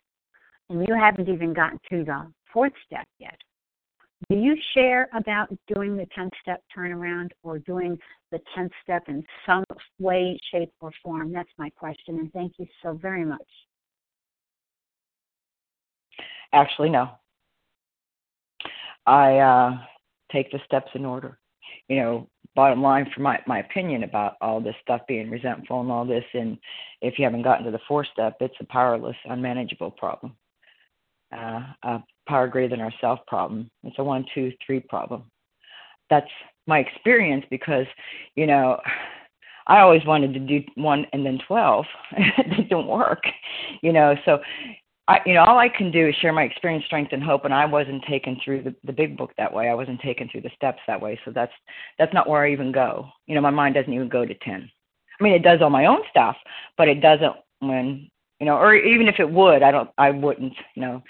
and 0.70 0.86
you 0.88 0.96
haven't 0.96 1.30
even 1.30 1.54
gotten 1.54 1.80
to 1.90 2.04
the 2.04 2.32
fourth 2.54 2.74
step 2.86 3.08
yet, 3.20 3.38
do 4.30 4.36
you 4.36 4.56
share 4.74 5.10
about 5.16 5.56
doing 5.74 5.96
the 5.96 6.08
10th 6.18 6.32
step 6.42 6.64
turnaround 6.76 7.30
or 7.44 7.60
doing 7.60 7.98
the 8.32 8.40
10th 8.56 8.72
step 8.84 9.04
in 9.08 9.24
some 9.46 9.64
way, 10.00 10.38
shape, 10.52 10.72
or 10.82 10.92
form? 11.04 11.32
That's 11.32 11.50
my 11.58 11.70
question, 11.72 12.20
and 12.20 12.32
thank 12.34 12.54
you 12.58 12.66
so 12.84 12.94
very 12.94 13.24
much. 13.24 13.48
Actually, 16.54 16.90
no. 16.90 17.10
I 19.08 19.38
uh, 19.38 19.78
take 20.32 20.52
the 20.52 20.60
steps 20.66 20.92
in 20.94 21.06
order. 21.06 21.40
You 21.88 21.98
know, 21.98 22.30
bottom 22.56 22.82
line 22.82 23.10
for 23.16 23.22
my 23.22 23.40
my 23.48 23.60
opinion 23.60 24.04
about 24.04 24.36
all 24.42 24.62
this 24.62 24.76
stuff 24.82 25.02
being 25.08 25.30
resentful 25.30 25.82
and 25.82 25.92
all 25.92 26.06
this, 26.06 26.26
and 26.34 26.58
if 27.02 27.18
you 27.18 27.26
haven't 27.26 27.44
gotten 27.44 27.66
to 27.66 27.72
the 27.72 27.80
fourth 27.88 28.08
step, 28.14 28.38
it's 28.42 28.56
a 28.60 28.66
powerless, 28.66 29.18
unmanageable 29.26 29.92
problem. 29.92 30.36
Uh, 31.36 31.62
a 31.84 32.04
power 32.28 32.48
greater 32.48 32.70
than 32.70 32.82
ourself 32.82 33.20
problem. 33.28 33.70
It's 33.84 34.00
a 34.00 34.04
one, 34.04 34.26
two, 34.34 34.52
three 34.66 34.80
problem. 34.80 35.24
That's 36.10 36.30
my 36.68 36.80
experience 36.80 37.46
because, 37.50 37.86
you 38.36 38.48
know, 38.48 38.80
I 39.68 39.82
always 39.82 40.06
wanted 40.06 40.34
to 40.34 40.40
do 40.40 40.64
one 40.76 41.06
and 41.12 41.26
then 41.26 41.40
12. 41.48 41.86
it 42.18 42.70
didn't 42.70 42.88
work, 42.88 43.24
you 43.82 43.92
know. 43.92 44.16
So, 44.24 44.40
I, 45.08 45.20
you 45.26 45.34
know, 45.34 45.44
all 45.44 45.58
I 45.58 45.70
can 45.70 45.90
do 45.90 46.08
is 46.08 46.16
share 46.16 46.34
my 46.34 46.44
experience, 46.44 46.84
strength, 46.86 47.14
and 47.14 47.24
hope. 47.24 47.46
And 47.46 47.54
I 47.54 47.66
wasn't 47.66 48.04
taken 48.10 48.38
through 48.44 48.64
the, 48.64 48.76
the 48.84 48.92
big 48.92 49.18
book 49.18 49.32
that 49.38 49.54
way. 49.54 49.70
I 49.70 49.74
wasn't 49.74 50.02
taken 50.02 50.28
through 50.30 50.42
the 50.42 50.52
steps 50.56 50.80
that 50.88 51.02
way. 51.02 51.20
So 51.24 51.32
that's 51.32 51.54
that's 51.98 52.14
not 52.14 52.28
where 52.28 52.46
I 52.46 52.52
even 52.52 52.72
go. 52.72 53.08
You 53.26 53.36
know, 53.36 53.42
my 53.42 53.50
mind 53.50 53.76
doesn't 53.76 53.94
even 53.94 54.10
go 54.10 54.26
to 54.26 54.34
10. 54.34 54.70
I 55.20 55.24
mean, 55.24 55.34
it 55.34 55.44
does 55.44 55.62
all 55.62 55.70
my 55.70 55.86
own 55.86 56.02
stuff, 56.10 56.36
but 56.78 56.88
it 56.88 57.02
doesn't 57.02 57.34
when 57.60 58.10
you 58.40 58.46
know, 58.46 58.58
or 58.58 58.76
even 58.76 59.08
if 59.08 59.16
it 59.20 59.30
would, 59.30 59.64
I 59.64 59.72
don't, 59.72 59.90
I 59.98 60.12
wouldn't. 60.12 60.54
You 60.76 60.82
know, 60.82 61.04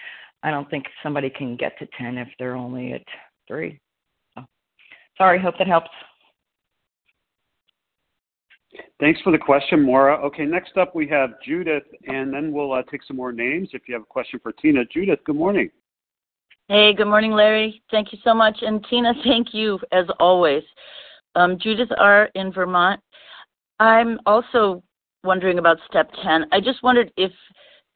I 0.44 0.52
don't 0.52 0.70
think 0.70 0.86
somebody 1.04 1.30
can 1.30 1.58
get 1.58 1.78
to 1.80 1.88
10 1.98 2.18
if 2.18 2.30
they're 2.40 2.56
only 2.56 2.94
at 2.94 3.04
three. 3.48 3.80
So, 4.36 4.46
sorry, 5.18 5.42
hope 5.42 5.58
that 5.58 5.68
helps. 5.68 5.90
Thanks 9.00 9.22
for 9.22 9.32
the 9.32 9.38
question, 9.38 9.84
Maura. 9.84 10.18
Okay, 10.26 10.44
next 10.44 10.76
up 10.76 10.96
we 10.96 11.08
have 11.08 11.32
Judith, 11.46 11.84
and 12.08 12.34
then 12.34 12.52
we'll 12.52 12.74
uh, 12.74 12.82
take 12.90 13.04
some 13.04 13.16
more 13.16 13.32
names 13.32 13.70
if 13.74 13.84
you 13.88 13.94
have 13.94 14.02
a 14.02 14.08
question 14.08 14.40
for 14.42 14.52
Tina. 14.52 14.86
Judith, 14.86 15.20
good 15.24 15.36
morning. 15.36 15.70
Hey, 16.68 16.94
good 16.96 17.06
morning, 17.06 17.32
Larry. 17.32 17.82
Thank 17.92 18.12
you 18.12 18.18
so 18.24 18.34
much. 18.34 18.58
And 18.62 18.86
Tina, 18.90 19.14
thank 19.24 19.54
you 19.54 19.80
as 19.92 20.06
always. 20.20 20.64
Um, 21.36 21.60
Judith 21.60 21.90
R. 22.00 22.30
in 22.34 22.52
Vermont. 22.52 23.00
I'm 23.80 24.20
also 24.26 24.82
wondering 25.24 25.60
about 25.60 25.78
step 25.88 26.10
10. 26.24 26.46
I 26.52 26.60
just 26.60 26.82
wondered 26.82 27.12
if 27.18 27.32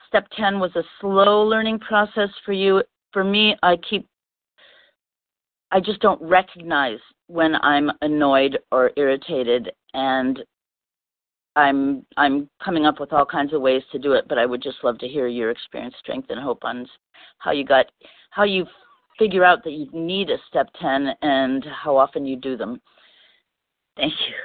step 0.08 0.28
10 0.38 0.60
was 0.60 0.76
a 0.76 0.84
slow 1.00 1.42
learning 1.42 1.80
process 1.80 2.30
for 2.46 2.54
you. 2.54 2.84
For 3.12 3.24
me, 3.24 3.56
I 3.64 3.76
keep, 3.90 4.08
I 5.72 5.80
just 5.80 6.00
don't 6.00 6.22
recognize 6.22 7.00
when 7.26 7.56
I'm 7.56 7.90
annoyed 8.02 8.60
or 8.72 8.92
irritated, 8.96 9.72
and 9.96 10.40
I'm 11.56 12.06
I'm 12.18 12.50
coming 12.64 12.86
up 12.86 13.00
with 13.00 13.14
all 13.14 13.26
kinds 13.26 13.54
of 13.54 13.62
ways 13.62 13.84
to 13.92 14.00
do 14.00 14.14
it. 14.14 14.26
But 14.28 14.38
I 14.38 14.46
would 14.46 14.62
just 14.62 14.84
love 14.84 14.98
to 15.00 15.08
hear 15.08 15.28
your 15.28 15.52
experience, 15.52 15.96
strength, 16.00 16.30
and 16.30 16.40
hope 16.40 16.64
on 16.64 16.88
how 17.40 17.52
you 17.52 17.66
got, 17.66 17.88
how 18.30 18.44
you 18.44 18.66
figure 19.20 19.44
out 19.44 19.64
that 19.64 19.72
you 19.72 19.88
need 19.94 20.30
a 20.30 20.38
step 20.48 20.68
10 20.82 21.10
and 21.22 21.66
how 21.66 21.96
often 21.98 22.26
you 22.26 22.36
do 22.36 22.58
them. 22.58 22.82
Thank 23.96 24.14
you. 24.14 24.36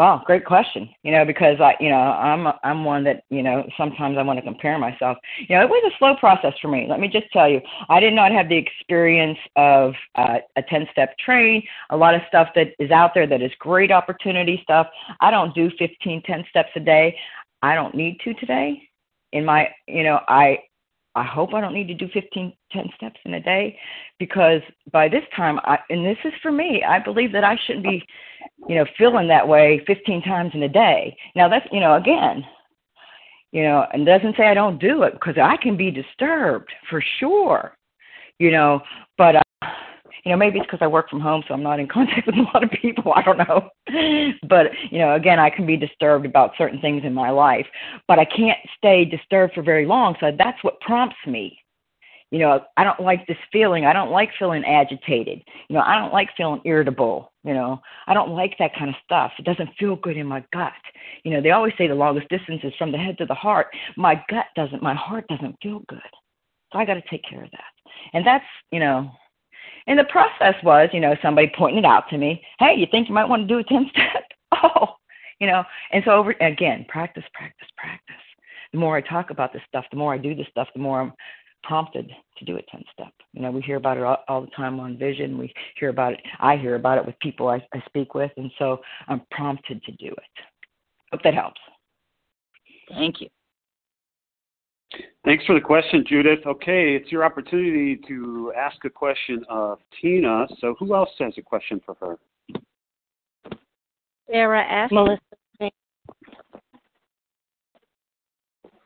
Wow, 0.00 0.22
great 0.24 0.46
question. 0.46 0.88
You 1.02 1.12
know, 1.12 1.26
because 1.26 1.60
I, 1.60 1.76
you 1.78 1.90
know, 1.90 1.98
I'm 1.98 2.50
I'm 2.64 2.86
one 2.86 3.04
that, 3.04 3.24
you 3.28 3.42
know, 3.42 3.68
sometimes 3.76 4.16
I 4.16 4.22
want 4.22 4.38
to 4.38 4.42
compare 4.42 4.78
myself. 4.78 5.18
You 5.46 5.54
know, 5.54 5.62
it 5.62 5.68
was 5.68 5.92
a 5.92 5.98
slow 5.98 6.16
process 6.16 6.54
for 6.62 6.68
me. 6.68 6.86
Let 6.88 7.00
me 7.00 7.08
just 7.08 7.30
tell 7.34 7.46
you, 7.46 7.60
I 7.90 8.00
did 8.00 8.14
not 8.14 8.32
have 8.32 8.48
the 8.48 8.56
experience 8.56 9.36
of 9.56 9.92
uh, 10.14 10.38
a 10.56 10.62
10-step 10.62 11.18
train. 11.18 11.62
A 11.90 11.96
lot 11.98 12.14
of 12.14 12.22
stuff 12.28 12.48
that 12.54 12.68
is 12.78 12.90
out 12.90 13.10
there 13.12 13.26
that 13.26 13.42
is 13.42 13.50
great 13.58 13.92
opportunity 13.92 14.58
stuff. 14.62 14.86
I 15.20 15.30
don't 15.30 15.54
do 15.54 15.70
15, 15.78 16.22
10 16.22 16.44
steps 16.48 16.70
a 16.76 16.80
day. 16.80 17.14
I 17.60 17.74
don't 17.74 17.94
need 17.94 18.20
to 18.24 18.32
today. 18.32 18.82
In 19.32 19.44
my, 19.44 19.68
you 19.86 20.02
know, 20.02 20.20
I 20.28 20.60
I 21.14 21.24
hope 21.24 21.54
I 21.54 21.60
don't 21.60 21.74
need 21.74 21.88
to 21.88 21.94
do 21.94 22.08
15, 22.12 22.52
10 22.70 22.88
steps 22.96 23.18
in 23.24 23.34
a 23.34 23.40
day 23.40 23.76
because 24.18 24.60
by 24.92 25.08
this 25.08 25.24
time, 25.34 25.58
I, 25.64 25.78
and 25.90 26.04
this 26.06 26.18
is 26.24 26.32
for 26.40 26.52
me, 26.52 26.84
I 26.84 27.00
believe 27.00 27.32
that 27.32 27.42
I 27.44 27.58
shouldn't 27.66 27.84
be, 27.84 28.06
you 28.68 28.76
know, 28.76 28.86
feeling 28.96 29.26
that 29.28 29.46
way 29.46 29.82
15 29.86 30.22
times 30.22 30.52
in 30.54 30.62
a 30.62 30.68
day. 30.68 31.16
Now 31.34 31.48
that's, 31.48 31.66
you 31.72 31.80
know, 31.80 31.96
again, 31.96 32.44
you 33.52 33.64
know, 33.64 33.86
and 33.92 34.06
doesn't 34.06 34.36
say 34.36 34.46
I 34.46 34.54
don't 34.54 34.80
do 34.80 35.02
it 35.02 35.14
because 35.14 35.36
I 35.36 35.56
can 35.56 35.76
be 35.76 35.90
disturbed 35.90 36.70
for 36.88 37.02
sure, 37.18 37.76
you 38.38 38.52
know, 38.52 38.80
but 39.18 39.36
uh, 39.36 39.68
you 40.24 40.30
know, 40.30 40.36
maybe 40.36 40.58
it's 40.58 40.66
because 40.66 40.82
I 40.82 40.86
work 40.86 41.08
from 41.08 41.20
home, 41.20 41.42
so 41.46 41.54
I'm 41.54 41.62
not 41.62 41.80
in 41.80 41.88
contact 41.92 42.26
with 42.26 42.36
a 42.36 42.42
lot 42.42 42.62
of 42.62 42.70
people. 42.70 43.12
I 43.14 43.22
don't 43.22 43.38
know. 43.38 43.70
But, 44.48 44.66
you 44.90 44.98
know, 44.98 45.14
again, 45.14 45.38
I 45.38 45.50
can 45.50 45.66
be 45.66 45.76
disturbed 45.76 46.26
about 46.26 46.52
certain 46.56 46.80
things 46.80 47.02
in 47.04 47.14
my 47.14 47.30
life, 47.30 47.66
but 48.08 48.18
I 48.18 48.24
can't 48.24 48.58
stay 48.76 49.04
disturbed 49.04 49.54
for 49.54 49.62
very 49.62 49.86
long. 49.86 50.16
So 50.20 50.30
that's 50.36 50.62
what 50.62 50.80
prompts 50.80 51.16
me. 51.26 51.58
You 52.30 52.38
know, 52.38 52.60
I 52.76 52.84
don't 52.84 53.00
like 53.00 53.26
this 53.26 53.36
feeling. 53.50 53.86
I 53.86 53.92
don't 53.92 54.12
like 54.12 54.30
feeling 54.38 54.64
agitated. 54.64 55.42
You 55.68 55.74
know, 55.74 55.82
I 55.82 55.98
don't 55.98 56.12
like 56.12 56.28
feeling 56.36 56.60
irritable. 56.64 57.32
You 57.42 57.54
know, 57.54 57.80
I 58.06 58.14
don't 58.14 58.30
like 58.30 58.54
that 58.58 58.74
kind 58.78 58.88
of 58.88 58.94
stuff. 59.04 59.32
It 59.38 59.44
doesn't 59.44 59.70
feel 59.78 59.96
good 59.96 60.16
in 60.16 60.26
my 60.26 60.44
gut. 60.52 60.72
You 61.24 61.32
know, 61.32 61.40
they 61.40 61.50
always 61.50 61.72
say 61.76 61.88
the 61.88 61.94
longest 61.94 62.28
distance 62.28 62.60
is 62.62 62.72
from 62.78 62.92
the 62.92 62.98
head 62.98 63.18
to 63.18 63.26
the 63.26 63.34
heart. 63.34 63.66
My 63.96 64.22
gut 64.30 64.46
doesn't, 64.54 64.82
my 64.82 64.94
heart 64.94 65.26
doesn't 65.28 65.56
feel 65.60 65.82
good. 65.88 65.98
So 66.72 66.78
I 66.78 66.84
got 66.84 66.94
to 66.94 67.02
take 67.10 67.24
care 67.28 67.42
of 67.42 67.50
that. 67.50 67.90
And 68.12 68.24
that's, 68.24 68.44
you 68.70 68.78
know, 68.78 69.10
and 69.86 69.98
the 69.98 70.04
process 70.04 70.54
was, 70.62 70.88
you 70.92 71.00
know, 71.00 71.14
somebody 71.22 71.52
pointing 71.56 71.78
it 71.78 71.84
out 71.84 72.08
to 72.10 72.18
me. 72.18 72.42
Hey, 72.58 72.74
you 72.76 72.86
think 72.90 73.08
you 73.08 73.14
might 73.14 73.28
want 73.28 73.42
to 73.42 73.48
do 73.48 73.58
a 73.58 73.64
10 73.64 73.90
step? 73.90 74.24
oh, 74.62 74.96
you 75.38 75.46
know, 75.46 75.64
and 75.92 76.02
so 76.04 76.12
over 76.12 76.34
again, 76.40 76.84
practice, 76.88 77.24
practice, 77.32 77.68
practice. 77.76 78.16
The 78.72 78.78
more 78.78 78.96
I 78.96 79.00
talk 79.00 79.30
about 79.30 79.52
this 79.52 79.62
stuff, 79.68 79.84
the 79.90 79.96
more 79.96 80.14
I 80.14 80.18
do 80.18 80.34
this 80.34 80.46
stuff, 80.50 80.68
the 80.74 80.80
more 80.80 81.00
I'm 81.00 81.12
prompted 81.62 82.10
to 82.38 82.44
do 82.44 82.56
a 82.56 82.62
10 82.62 82.84
step. 82.92 83.12
You 83.32 83.42
know, 83.42 83.50
we 83.50 83.60
hear 83.62 83.76
about 83.76 83.96
it 83.96 84.02
all, 84.02 84.18
all, 84.28 84.40
the 84.42 84.50
time 84.56 84.80
on 84.80 84.96
vision. 84.96 85.38
We 85.38 85.52
hear 85.78 85.88
about 85.88 86.14
it. 86.14 86.20
I 86.38 86.56
hear 86.56 86.74
about 86.74 86.98
it 86.98 87.06
with 87.06 87.18
people 87.20 87.48
I, 87.48 87.64
I 87.74 87.82
speak 87.86 88.14
with. 88.14 88.30
And 88.36 88.50
so 88.58 88.80
I'm 89.08 89.22
prompted 89.30 89.82
to 89.84 89.92
do 89.92 90.08
it. 90.08 90.44
Hope 91.10 91.22
that 91.22 91.34
helps. 91.34 91.60
Thank 92.88 93.20
you. 93.20 93.28
Thanks 95.24 95.44
for 95.44 95.54
the 95.54 95.60
question, 95.60 96.04
Judith. 96.06 96.40
Okay, 96.46 96.94
it's 96.94 97.12
your 97.12 97.24
opportunity 97.24 98.00
to 98.08 98.52
ask 98.56 98.76
a 98.84 98.90
question 98.90 99.44
of 99.48 99.78
Tina. 100.00 100.46
So, 100.60 100.74
who 100.78 100.94
else 100.94 101.10
has 101.18 101.34
a 101.36 101.42
question 101.42 101.80
for 101.84 101.96
her? 102.00 102.18
Sarah 104.30 104.84
S. 104.84 104.90
Melissa. 104.90 105.20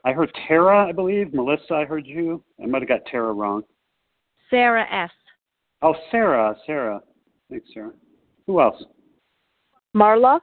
I 0.06 0.12
heard 0.12 0.30
Tara, 0.46 0.86
I 0.86 0.92
believe. 0.92 1.32
Melissa, 1.32 1.74
I 1.74 1.84
heard 1.86 2.06
you. 2.06 2.42
I 2.62 2.66
might 2.66 2.82
have 2.82 2.88
got 2.88 3.06
Tara 3.06 3.32
wrong. 3.32 3.62
Sarah 4.50 4.86
S. 4.92 5.10
Oh, 5.80 5.94
Sarah, 6.10 6.54
Sarah. 6.66 7.00
Thanks, 7.50 7.66
Sarah. 7.72 7.92
Who 8.46 8.60
else? 8.60 8.84
Marla. 9.96 10.40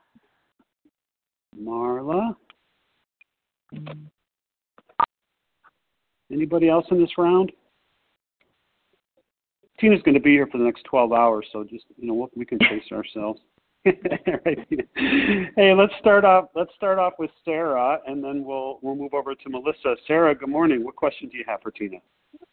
Marla. 1.60 2.34
Anybody 6.32 6.68
else 6.68 6.86
in 6.90 7.00
this 7.00 7.10
round? 7.18 7.52
Tina's 9.78 10.02
going 10.02 10.14
to 10.14 10.20
be 10.20 10.30
here 10.30 10.46
for 10.46 10.58
the 10.58 10.64
next 10.64 10.84
12 10.84 11.12
hours, 11.12 11.46
so 11.52 11.64
just 11.64 11.84
you 11.96 12.06
know 12.06 12.30
we 12.34 12.44
can 12.44 12.58
pace 12.58 12.84
ourselves. 12.92 13.40
right. 13.84 14.58
Hey, 15.56 15.74
let's 15.74 15.92
start 15.98 16.24
off. 16.24 16.46
Let's 16.54 16.72
start 16.76 17.00
off 17.00 17.14
with 17.18 17.30
Sarah, 17.44 17.98
and 18.06 18.22
then 18.22 18.44
we'll 18.44 18.78
we'll 18.80 18.94
move 18.94 19.12
over 19.12 19.34
to 19.34 19.50
Melissa. 19.50 19.96
Sarah, 20.06 20.34
good 20.34 20.48
morning. 20.48 20.84
What 20.84 20.94
question 20.94 21.28
do 21.28 21.36
you 21.36 21.44
have 21.48 21.60
for 21.62 21.72
Tina? 21.72 21.96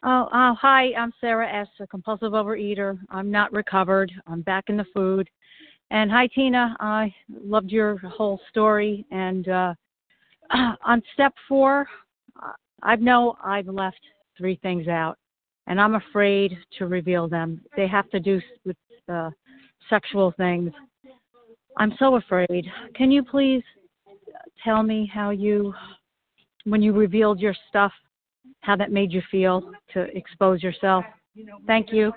Oh, 0.04 0.24
uh, 0.34 0.56
hi. 0.56 0.92
I'm 0.98 1.14
Sarah 1.22 1.48
S. 1.48 1.68
A 1.80 1.88
compulsive 1.88 2.32
overeater. 2.32 2.98
I'm 3.10 3.30
not 3.30 3.52
recovered. 3.54 4.12
I'm 4.26 4.42
back 4.42 4.66
in 4.70 4.78
the 4.78 4.86
food. 4.94 5.30
And 5.92 6.10
hi, 6.10 6.28
Tina. 6.28 6.76
I 6.80 7.14
loved 7.44 7.70
your 7.70 7.98
whole 7.98 8.40
story. 8.50 9.06
And 9.12 9.48
uh, 9.50 9.74
on 10.84 11.04
step 11.14 11.34
four, 11.48 11.88
I 12.84 12.96
know 12.96 13.38
I've 13.44 13.68
left 13.68 14.00
three 14.38 14.60
things 14.62 14.88
out, 14.88 15.18
and 15.68 15.80
I'm 15.80 15.96
afraid 15.96 16.58
to 16.78 16.88
reveal 16.88 17.28
them. 17.28 17.62
They 17.76 17.88
have 17.88 18.10
to 18.12 18.20
do 18.20 18.42
with 18.66 18.78
uh, 19.12 19.32
sexual 19.90 20.34
things. 20.38 20.72
I'm 21.78 21.94
so 22.00 22.16
afraid. 22.16 22.66
Can 22.96 23.12
you 23.12 23.24
please 23.24 23.64
tell 24.64 24.84
me 24.84 25.10
how 25.14 25.30
you, 25.30 25.74
when 26.66 26.82
you 26.82 26.94
revealed 26.94 27.40
your 27.40 27.56
stuff, 27.70 27.92
how 28.62 28.76
that 28.76 28.92
made 28.92 29.12
you 29.12 29.22
feel 29.32 29.72
to 29.94 30.02
expose 30.16 30.62
yourself. 30.62 31.06
Thank 31.66 31.92
you. 31.92 32.12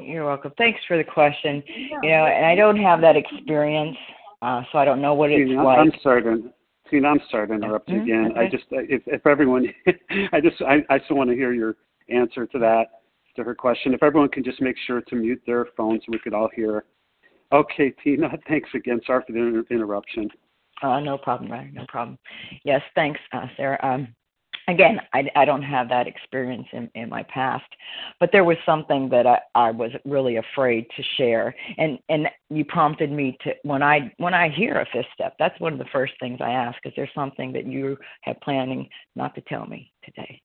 You're 0.00 0.26
welcome. 0.26 0.52
Thanks 0.58 0.80
for 0.86 0.96
the 0.96 1.04
question. 1.04 1.62
You 2.02 2.10
know, 2.10 2.26
and 2.26 2.44
I 2.44 2.54
don't 2.54 2.76
have 2.76 3.00
that 3.00 3.16
experience, 3.16 3.96
uh, 4.42 4.62
so 4.70 4.78
I 4.78 4.84
don't 4.84 5.00
know 5.00 5.14
what 5.14 5.30
it's 5.30 5.48
Tina, 5.48 5.64
like. 5.64 5.78
I'm 5.78 5.92
sorry 6.02 6.22
Tina, 6.92 7.08
I'm 7.08 7.20
sorry 7.30 7.48
to 7.48 7.54
interrupt 7.54 7.88
you 7.88 8.00
Mhm, 8.00 8.02
again. 8.02 8.32
I 8.36 8.50
just, 8.50 8.64
if, 8.70 9.02
if 9.06 9.26
everyone, 9.26 9.72
I 10.32 10.40
just, 10.42 10.60
I, 10.60 10.84
I 10.90 11.00
still 11.00 11.16
want 11.16 11.30
to 11.30 11.36
hear 11.36 11.54
your 11.54 11.76
answer 12.10 12.46
to 12.46 12.58
that, 12.58 13.00
to 13.36 13.42
her 13.42 13.54
question. 13.54 13.94
If 13.94 14.02
everyone 14.02 14.28
can 14.28 14.44
just 14.44 14.60
make 14.60 14.76
sure 14.86 15.00
to 15.00 15.14
mute 15.16 15.42
their 15.46 15.66
phones 15.74 16.02
so 16.04 16.12
we 16.12 16.18
could 16.18 16.34
all 16.34 16.50
hear. 16.54 16.84
Okay, 17.50 17.94
Tina, 18.04 18.28
thanks 18.48 18.68
again. 18.74 19.00
Sorry 19.06 19.22
for 19.26 19.32
the 19.32 19.38
inter- 19.38 19.64
interruption. 19.70 20.28
Uh, 20.82 21.00
no 21.00 21.16
problem, 21.16 21.50
right? 21.50 21.72
No 21.72 21.86
problem. 21.88 22.18
Yes, 22.64 22.82
thanks, 22.94 23.20
uh, 23.32 23.46
Sarah. 23.56 23.78
Um, 23.82 24.14
again, 24.68 25.00
I, 25.12 25.28
I 25.34 25.44
don't 25.44 25.62
have 25.62 25.88
that 25.88 26.06
experience 26.06 26.66
in, 26.72 26.90
in 26.94 27.08
my 27.08 27.22
past, 27.24 27.64
but 28.20 28.30
there 28.32 28.44
was 28.44 28.56
something 28.64 29.08
that 29.10 29.26
I, 29.26 29.38
I 29.54 29.70
was 29.70 29.90
really 30.04 30.36
afraid 30.36 30.86
to 30.96 31.02
share, 31.16 31.54
and 31.78 31.98
and 32.08 32.28
you 32.50 32.64
prompted 32.64 33.10
me 33.10 33.36
to 33.42 33.54
when 33.64 33.82
I 33.82 34.12
when 34.18 34.34
I 34.34 34.48
hear 34.48 34.80
a 34.80 34.86
fifth 34.92 35.06
step, 35.14 35.34
that's 35.38 35.58
one 35.60 35.72
of 35.72 35.78
the 35.78 35.86
first 35.92 36.14
things 36.20 36.38
I 36.40 36.52
ask. 36.52 36.78
Is 36.84 36.92
there 36.96 37.10
something 37.14 37.52
that 37.52 37.66
you 37.66 37.96
have 38.22 38.40
planning 38.40 38.88
not 39.16 39.34
to 39.34 39.40
tell 39.42 39.66
me 39.66 39.92
today? 40.04 40.40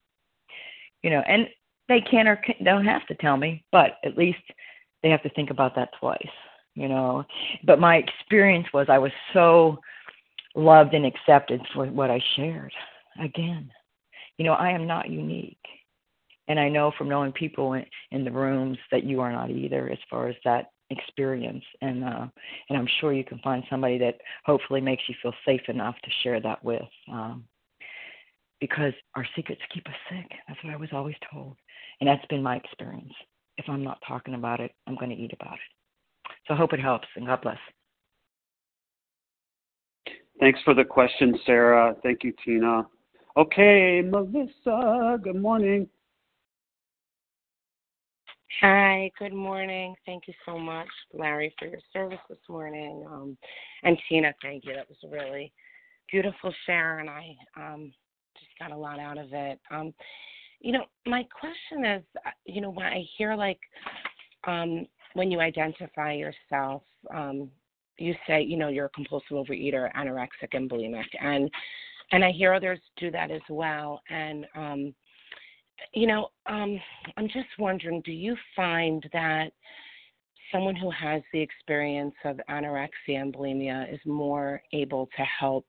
You 1.03 1.11
know, 1.11 1.23
and 1.27 1.47
they 1.87 2.01
can 2.01 2.27
or 2.27 2.37
can, 2.37 2.55
don't 2.63 2.85
have 2.85 3.05
to 3.07 3.15
tell 3.15 3.37
me, 3.37 3.63
but 3.71 3.97
at 4.03 4.17
least 4.17 4.39
they 5.03 5.09
have 5.09 5.23
to 5.23 5.29
think 5.29 5.49
about 5.51 5.75
that 5.75 5.89
twice. 5.99 6.27
You 6.75 6.87
know, 6.87 7.23
but 7.63 7.79
my 7.79 7.97
experience 7.97 8.67
was 8.73 8.87
I 8.89 8.99
was 8.99 9.11
so 9.33 9.79
loved 10.55 10.93
and 10.93 11.05
accepted 11.05 11.61
for 11.73 11.85
what 11.85 12.11
I 12.11 12.21
shared. 12.35 12.73
Again, 13.19 13.71
you 14.37 14.45
know, 14.45 14.53
I 14.53 14.71
am 14.71 14.87
not 14.87 15.09
unique. 15.09 15.57
And 16.47 16.59
I 16.59 16.69
know 16.69 16.91
from 16.97 17.09
knowing 17.09 17.33
people 17.33 17.73
in, 17.73 17.85
in 18.11 18.23
the 18.23 18.31
rooms 18.31 18.77
that 18.91 19.03
you 19.03 19.19
are 19.19 19.31
not 19.31 19.49
either 19.49 19.89
as 19.89 19.97
far 20.09 20.29
as 20.29 20.35
that 20.45 20.71
experience. 20.89 21.63
And 21.81 22.03
uh, 22.03 22.27
and 22.69 22.77
I'm 22.77 22.87
sure 23.01 23.11
you 23.11 23.25
can 23.25 23.39
find 23.39 23.63
somebody 23.69 23.97
that 23.97 24.15
hopefully 24.45 24.79
makes 24.79 25.03
you 25.09 25.15
feel 25.21 25.33
safe 25.45 25.61
enough 25.67 25.95
to 26.03 26.11
share 26.23 26.39
that 26.41 26.63
with. 26.63 26.87
Um, 27.11 27.43
because 28.59 28.93
our 29.15 29.25
secrets 29.35 29.61
keep 29.73 29.85
us 29.87 29.93
sick. 30.09 30.31
That's 30.47 30.63
what 30.63 30.73
I 30.73 30.77
was 30.77 30.89
always 30.91 31.15
told. 31.31 31.57
And 31.99 32.07
that's 32.07 32.25
been 32.27 32.41
my 32.41 32.55
experience. 32.55 33.13
If 33.57 33.65
I'm 33.67 33.83
not 33.83 33.99
talking 34.07 34.33
about 34.33 34.59
it, 34.59 34.71
I'm 34.87 34.95
going 34.95 35.09
to 35.09 35.15
eat 35.15 35.33
about 35.33 35.53
it. 35.53 36.31
So 36.47 36.53
I 36.53 36.57
hope 36.57 36.73
it 36.73 36.79
helps 36.79 37.07
and 37.15 37.25
God 37.25 37.41
bless. 37.41 37.57
Thanks 40.39 40.59
for 40.63 40.73
the 40.73 40.83
question, 40.83 41.37
Sarah. 41.45 41.95
Thank 42.03 42.23
you, 42.23 42.33
Tina. 42.43 42.85
Okay, 43.37 44.01
Melissa, 44.03 45.19
good 45.21 45.39
morning. 45.39 45.87
Hi, 48.61 49.11
good 49.19 49.31
morning. 49.31 49.93
Thank 50.07 50.27
you 50.27 50.33
so 50.43 50.57
much, 50.57 50.87
Larry, 51.13 51.53
for 51.59 51.67
your 51.67 51.77
service 51.93 52.17
this 52.27 52.39
morning. 52.49 53.05
Um, 53.07 53.37
and 53.83 53.95
Tina, 54.09 54.33
thank 54.41 54.65
you. 54.65 54.73
That 54.73 54.89
was 54.89 54.97
a 55.05 55.09
really 55.09 55.53
beautiful 56.11 56.51
share, 56.65 56.97
and 56.97 57.11
I 57.11 57.35
um, 57.55 57.93
just 58.39 58.49
got 58.57 58.71
a 58.71 58.77
lot 58.77 58.97
out 58.99 59.19
of 59.19 59.27
it. 59.31 59.59
Um, 59.69 59.93
you 60.59 60.71
know, 60.71 60.85
my 61.05 61.23
question 61.39 61.85
is, 61.85 62.03
uh, 62.25 62.31
you 62.45 62.59
know, 62.59 62.71
when 62.71 62.87
I 62.87 63.05
hear 63.19 63.35
like 63.35 63.59
um, 64.47 64.87
when 65.13 65.29
you 65.29 65.41
identify 65.41 66.13
yourself, 66.13 66.81
um, 67.13 67.51
you 67.99 68.15
say, 68.25 68.41
you 68.41 68.57
know, 68.57 68.69
you're 68.69 68.85
a 68.85 68.89
compulsive 68.89 69.37
overeater, 69.37 69.93
anorexic, 69.93 70.53
and 70.53 70.67
bulimic, 70.67 71.05
and 71.21 71.51
and 72.11 72.23
I 72.23 72.31
hear 72.31 72.53
others 72.53 72.79
do 72.97 73.11
that 73.11 73.31
as 73.31 73.41
well. 73.49 74.01
And 74.09 74.45
um, 74.55 74.93
you 75.93 76.07
know, 76.07 76.29
um, 76.45 76.79
I'm 77.17 77.27
just 77.27 77.47
wondering, 77.59 78.01
do 78.05 78.11
you 78.11 78.35
find 78.55 79.03
that 79.13 79.51
someone 80.51 80.75
who 80.75 80.89
has 80.91 81.21
the 81.33 81.39
experience 81.39 82.15
of 82.25 82.39
anorexia 82.49 83.21
and 83.21 83.33
bulimia 83.33 83.93
is 83.93 83.99
more 84.05 84.61
able 84.73 85.09
to 85.17 85.23
help 85.23 85.65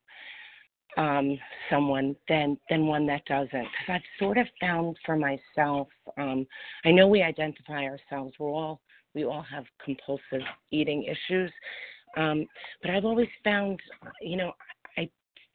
um, 0.96 1.38
someone 1.70 2.16
than 2.28 2.56
than 2.70 2.86
one 2.86 3.06
that 3.06 3.24
doesn't? 3.26 3.50
Because 3.50 3.88
I've 3.88 4.00
sort 4.18 4.38
of 4.38 4.46
found 4.60 4.96
for 5.04 5.16
myself, 5.16 5.88
um, 6.16 6.46
I 6.84 6.90
know 6.90 7.06
we 7.06 7.22
identify 7.22 7.84
ourselves. 7.84 8.34
We're 8.38 8.50
all 8.50 8.80
we 9.14 9.24
all 9.24 9.44
have 9.50 9.64
compulsive 9.84 10.46
eating 10.70 11.04
issues, 11.04 11.50
um, 12.16 12.46
but 12.82 12.90
I've 12.90 13.04
always 13.04 13.28
found, 13.44 13.80
you 14.20 14.36
know, 14.36 14.52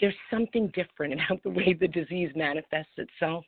there's 0.03 0.13
something 0.30 0.69
different 0.75 1.13
about 1.13 1.41
the 1.43 1.49
way 1.49 1.73
the 1.80 1.88
disease 1.88 2.30
manifests 2.35 2.91
itself 2.97 3.45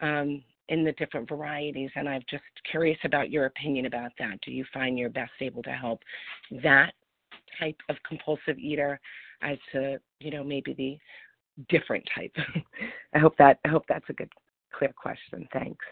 um, 0.00 0.42
in 0.70 0.84
the 0.84 0.92
different 0.92 1.28
varieties, 1.28 1.90
and 1.96 2.08
I'm 2.08 2.22
just 2.30 2.44
curious 2.70 2.96
about 3.04 3.30
your 3.30 3.44
opinion 3.44 3.84
about 3.84 4.12
that. 4.18 4.40
Do 4.40 4.52
you 4.52 4.64
find 4.72 4.98
you're 4.98 5.10
best 5.10 5.32
able 5.40 5.62
to 5.64 5.72
help 5.72 6.00
that 6.62 6.94
type 7.60 7.76
of 7.90 7.96
compulsive 8.08 8.58
eater 8.58 8.98
as 9.42 9.58
to 9.72 9.98
you 10.18 10.30
know 10.30 10.42
maybe 10.42 10.72
the 10.72 10.98
different 11.68 12.08
type? 12.14 12.34
I 13.14 13.18
hope 13.18 13.36
that 13.36 13.58
I 13.66 13.68
hope 13.68 13.84
that's 13.86 14.08
a 14.08 14.14
good 14.14 14.32
clear 14.74 14.94
question. 14.96 15.46
Thanks. 15.52 15.84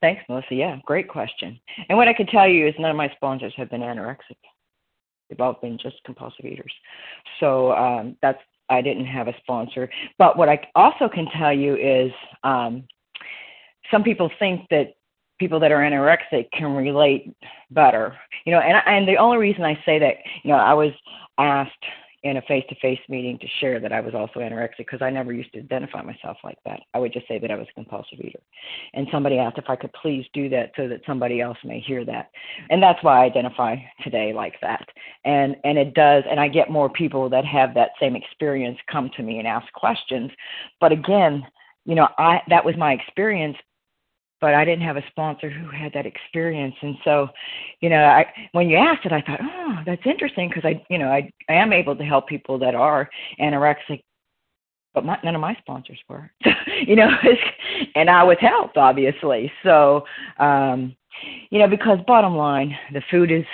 Thanks, 0.00 0.22
Melissa. 0.26 0.54
Yeah, 0.54 0.78
great 0.86 1.08
question. 1.08 1.60
And 1.90 1.98
what 1.98 2.08
I 2.08 2.14
can 2.14 2.26
tell 2.26 2.48
you 2.48 2.66
is 2.66 2.74
none 2.78 2.90
of 2.92 2.96
my 2.96 3.10
sponsors 3.14 3.52
have 3.58 3.68
been 3.68 3.82
anorexic. 3.82 4.38
They've 5.28 5.40
all 5.40 5.58
been 5.60 5.78
just 5.78 5.96
compulsive 6.04 6.44
eaters. 6.44 6.72
So 7.40 7.72
um, 7.72 8.16
that's 8.22 8.40
I 8.70 8.82
didn't 8.82 9.06
have 9.06 9.28
a 9.28 9.34
sponsor. 9.40 9.88
But 10.18 10.36
what 10.36 10.48
I 10.48 10.60
also 10.74 11.08
can 11.08 11.26
tell 11.26 11.52
you 11.52 11.74
is 11.76 12.12
um, 12.44 12.84
some 13.90 14.02
people 14.02 14.30
think 14.38 14.66
that 14.70 14.94
people 15.38 15.60
that 15.60 15.72
are 15.72 15.78
anorexic 15.78 16.50
can 16.52 16.74
relate 16.74 17.34
better. 17.70 18.16
You 18.44 18.52
know, 18.52 18.60
and 18.60 18.82
and 18.86 19.08
the 19.08 19.16
only 19.16 19.38
reason 19.38 19.64
I 19.64 19.80
say 19.84 19.98
that, 19.98 20.16
you 20.42 20.50
know, 20.50 20.56
I 20.56 20.74
was 20.74 20.92
asked 21.38 21.84
in 22.24 22.36
a 22.36 22.42
face-to-face 22.42 22.98
meeting 23.08 23.38
to 23.38 23.46
share 23.60 23.78
that 23.78 23.92
I 23.92 24.00
was 24.00 24.14
also 24.14 24.40
anorexic 24.40 24.78
because 24.78 25.02
I 25.02 25.10
never 25.10 25.32
used 25.32 25.52
to 25.52 25.60
identify 25.60 26.02
myself 26.02 26.36
like 26.42 26.58
that. 26.64 26.80
I 26.92 26.98
would 26.98 27.12
just 27.12 27.28
say 27.28 27.38
that 27.38 27.50
I 27.50 27.56
was 27.56 27.68
a 27.70 27.74
compulsive 27.74 28.18
eater. 28.18 28.40
And 28.94 29.06
somebody 29.12 29.38
asked 29.38 29.58
if 29.58 29.68
I 29.68 29.76
could 29.76 29.92
please 29.92 30.26
do 30.32 30.48
that 30.48 30.72
so 30.76 30.88
that 30.88 31.02
somebody 31.06 31.40
else 31.40 31.58
may 31.64 31.78
hear 31.78 32.04
that. 32.06 32.30
And 32.70 32.82
that's 32.82 33.02
why 33.04 33.22
I 33.22 33.26
identify 33.26 33.76
today 34.02 34.32
like 34.32 34.54
that. 34.62 34.86
And 35.24 35.56
and 35.64 35.78
it 35.78 35.94
does 35.94 36.24
and 36.28 36.40
I 36.40 36.48
get 36.48 36.70
more 36.70 36.90
people 36.90 37.28
that 37.30 37.44
have 37.44 37.74
that 37.74 37.90
same 38.00 38.16
experience 38.16 38.78
come 38.90 39.10
to 39.16 39.22
me 39.22 39.38
and 39.38 39.46
ask 39.46 39.72
questions. 39.72 40.30
But 40.80 40.92
again, 40.92 41.46
you 41.84 41.94
know, 41.94 42.08
I 42.18 42.40
that 42.48 42.64
was 42.64 42.76
my 42.76 42.92
experience 42.92 43.56
but 44.40 44.54
I 44.54 44.64
didn't 44.64 44.84
have 44.84 44.96
a 44.96 45.04
sponsor 45.08 45.50
who 45.50 45.68
had 45.68 45.92
that 45.94 46.06
experience. 46.06 46.74
And 46.82 46.96
so, 47.04 47.28
you 47.80 47.88
know, 47.88 48.04
I 48.04 48.26
when 48.52 48.68
you 48.68 48.76
asked 48.76 49.04
it, 49.04 49.12
I 49.12 49.20
thought, 49.20 49.40
oh, 49.42 49.78
that's 49.84 50.02
interesting 50.04 50.48
because 50.48 50.64
I, 50.64 50.84
you 50.90 50.98
know, 50.98 51.08
I, 51.08 51.30
I 51.48 51.54
am 51.54 51.72
able 51.72 51.96
to 51.96 52.04
help 52.04 52.28
people 52.28 52.58
that 52.58 52.74
are 52.74 53.08
anorexic, 53.40 54.02
but 54.94 55.04
my, 55.04 55.18
none 55.24 55.34
of 55.34 55.40
my 55.40 55.56
sponsors 55.56 55.98
were, 56.08 56.30
you 56.86 56.96
know, 56.96 57.10
and 57.94 58.10
I 58.10 58.22
was 58.22 58.38
helped 58.40 58.76
obviously. 58.76 59.52
So, 59.62 60.04
um, 60.38 60.96
you 61.50 61.58
know, 61.58 61.68
because 61.68 61.98
bottom 62.06 62.36
line, 62.36 62.76
the 62.92 63.02
food 63.10 63.30
is, 63.30 63.44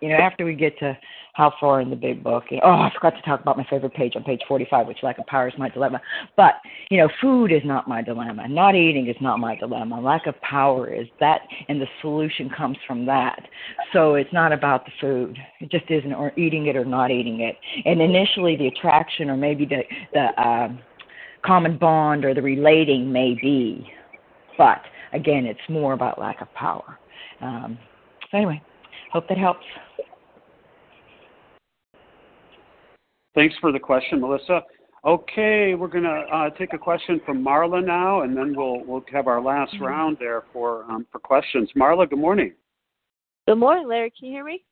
you 0.00 0.08
know, 0.08 0.16
after 0.16 0.44
we 0.44 0.54
get 0.54 0.78
to 0.78 0.96
how 1.34 1.52
far 1.58 1.80
in 1.80 1.88
the 1.88 1.96
big 1.96 2.22
book, 2.22 2.44
you 2.50 2.58
know, 2.58 2.64
oh, 2.64 2.70
I 2.72 2.90
forgot 2.94 3.16
to 3.16 3.22
talk 3.22 3.40
about 3.40 3.56
my 3.56 3.64
favorite 3.70 3.94
page 3.94 4.16
on 4.16 4.22
page 4.22 4.42
45, 4.46 4.86
which 4.86 4.98
lack 5.02 5.18
of 5.18 5.26
power 5.26 5.48
is 5.48 5.54
my 5.56 5.70
dilemma. 5.70 6.00
But, 6.36 6.56
you 6.90 6.98
know, 6.98 7.08
food 7.22 7.52
is 7.52 7.62
not 7.64 7.88
my 7.88 8.02
dilemma. 8.02 8.48
Not 8.48 8.74
eating 8.74 9.08
is 9.08 9.16
not 9.20 9.38
my 9.38 9.56
dilemma. 9.56 9.98
Lack 9.98 10.26
of 10.26 10.38
power 10.42 10.92
is 10.92 11.06
that, 11.20 11.40
and 11.68 11.80
the 11.80 11.86
solution 12.02 12.50
comes 12.50 12.76
from 12.86 13.06
that. 13.06 13.48
So 13.94 14.14
it's 14.16 14.32
not 14.32 14.52
about 14.52 14.84
the 14.84 14.92
food. 15.00 15.38
It 15.60 15.70
just 15.70 15.90
isn't, 15.90 16.12
or 16.12 16.32
eating 16.36 16.66
it 16.66 16.76
or 16.76 16.84
not 16.84 17.10
eating 17.10 17.40
it. 17.40 17.56
And 17.86 18.02
initially, 18.02 18.56
the 18.56 18.66
attraction 18.66 19.30
or 19.30 19.36
maybe 19.36 19.64
the, 19.64 19.82
the, 20.12 20.42
um, 20.42 20.80
common 21.44 21.76
bond 21.76 22.24
or 22.24 22.34
the 22.34 22.42
relating 22.42 23.12
may 23.12 23.34
be. 23.40 23.90
But 24.58 24.82
again, 25.12 25.46
it's 25.46 25.60
more 25.68 25.92
about 25.92 26.18
lack 26.20 26.40
of 26.40 26.52
power. 26.54 26.98
Um, 27.42 27.78
so 28.30 28.36
anyway, 28.38 28.62
hope 29.12 29.28
that 29.28 29.38
helps. 29.38 29.64
Thanks 33.34 33.54
for 33.60 33.72
the 33.72 33.78
question, 33.78 34.20
Melissa. 34.20 34.62
Okay, 35.04 35.74
we're 35.74 35.88
going 35.88 36.04
to 36.04 36.24
uh, 36.32 36.50
take 36.50 36.74
a 36.74 36.78
question 36.78 37.20
from 37.26 37.44
Marla 37.44 37.84
now, 37.84 38.22
and 38.22 38.36
then 38.36 38.54
we'll 38.56 38.84
we'll 38.84 39.04
have 39.12 39.26
our 39.26 39.42
last 39.42 39.74
Mm-hmm. 39.74 39.84
round 39.84 40.16
there 40.20 40.44
for 40.52 40.84
um, 40.84 41.06
for 41.10 41.18
questions. 41.18 41.68
Marla, 41.76 42.08
good 42.08 42.18
morning. 42.18 42.52
Good 43.48 43.56
morning, 43.56 43.88
Larry. 43.88 44.12
Can 44.16 44.28
you 44.28 44.34
hear 44.34 44.44
me? 44.44 44.64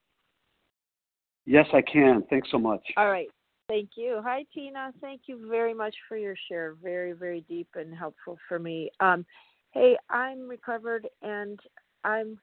Yes, 1.46 1.66
I 1.72 1.82
can. 1.82 2.22
Thanks 2.30 2.48
so 2.52 2.58
much. 2.58 2.82
All 2.96 3.10
right. 3.10 3.28
Thank 3.68 3.90
you. 3.96 4.20
Hi, 4.22 4.44
Tina. 4.54 4.92
Thank 5.00 5.22
you 5.26 5.48
very 5.48 5.74
much 5.74 5.94
for 6.08 6.16
your 6.16 6.36
share. 6.48 6.76
Very, 6.80 7.12
very 7.12 7.44
deep 7.48 7.68
and 7.74 7.94
helpful 7.94 8.38
for 8.48 8.58
me. 8.58 8.90
Um, 9.00 9.24
hey, 9.72 9.96
I'm 10.08 10.48
recovered 10.48 11.08
and 11.22 11.58
I'm 12.04 12.38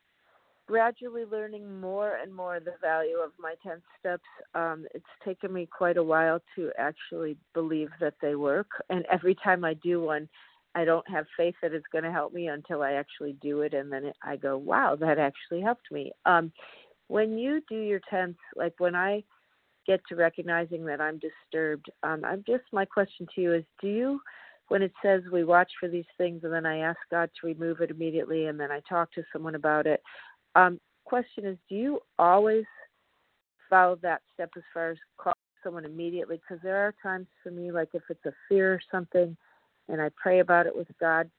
gradually 0.67 1.23
learning 1.25 1.79
more 1.79 2.17
and 2.21 2.33
more 2.33 2.59
the 2.59 2.73
value 2.81 3.17
of 3.17 3.31
my 3.39 3.55
10 3.63 3.81
steps. 3.99 4.23
Um, 4.53 4.85
it's 4.93 5.05
taken 5.23 5.53
me 5.53 5.65
quite 5.65 5.97
a 5.97 6.03
while 6.03 6.39
to 6.55 6.71
actually 6.77 7.37
believe 7.53 7.89
that 7.99 8.15
they 8.21 8.35
work. 8.35 8.67
And 8.89 9.05
every 9.11 9.35
time 9.35 9.63
I 9.63 9.75
do 9.75 10.01
one, 10.01 10.27
I 10.75 10.85
don't 10.85 11.09
have 11.09 11.25
faith 11.35 11.55
that 11.61 11.73
it's 11.73 11.85
going 11.91 12.03
to 12.03 12.11
help 12.11 12.33
me 12.33 12.47
until 12.47 12.83
I 12.83 12.93
actually 12.93 13.37
do 13.41 13.61
it. 13.61 13.73
And 13.73 13.91
then 13.91 14.11
I 14.23 14.35
go, 14.35 14.57
wow, 14.57 14.95
that 14.99 15.17
actually 15.17 15.61
helped 15.61 15.89
me. 15.91 16.11
Um, 16.25 16.51
when 17.07 17.37
you 17.37 17.61
do 17.69 17.79
your 17.79 18.01
10s, 18.11 18.35
like 18.55 18.73
when 18.77 18.93
I 18.93 19.23
get 19.87 20.01
to 20.09 20.15
recognizing 20.15 20.85
that 20.85 20.99
I'm 20.99 21.19
disturbed, 21.19 21.89
um, 22.03 22.25
I'm 22.25 22.43
just, 22.45 22.65
my 22.73 22.83
question 22.83 23.25
to 23.33 23.41
you 23.41 23.53
is 23.53 23.63
do 23.81 23.87
you 23.87 24.19
when 24.67 24.81
it 24.81 24.91
says 25.01 25.21
we 25.31 25.45
watch 25.45 25.71
for 25.79 25.87
these 25.87 26.05
things 26.17 26.43
and 26.43 26.51
then 26.51 26.65
I 26.65 26.79
ask 26.79 26.99
God 27.09 27.29
to 27.39 27.47
remove 27.47 27.79
it 27.79 27.89
immediately 27.89 28.47
and 28.47 28.59
then 28.59 28.69
I 28.69 28.81
talk 28.87 29.11
to 29.13 29.23
someone 29.31 29.55
about 29.55 29.87
it, 29.87 30.01
um, 30.55 30.79
question 31.05 31.45
is, 31.45 31.57
do 31.69 31.75
you 31.75 31.99
always 32.19 32.65
follow 33.69 33.97
that 34.01 34.21
step 34.33 34.51
as 34.57 34.63
far 34.73 34.91
as 34.91 34.97
call 35.17 35.33
someone 35.63 35.85
immediately? 35.85 36.37
Because 36.37 36.61
there 36.63 36.77
are 36.77 36.93
times 37.01 37.27
for 37.43 37.51
me, 37.51 37.71
like 37.71 37.89
if 37.93 38.03
it's 38.09 38.25
a 38.25 38.33
fear 38.49 38.73
or 38.73 38.81
something, 38.91 39.35
and 39.89 40.01
I 40.01 40.09
pray 40.21 40.39
about 40.39 40.67
it 40.67 40.75
with 40.75 40.87
God, 40.99 41.29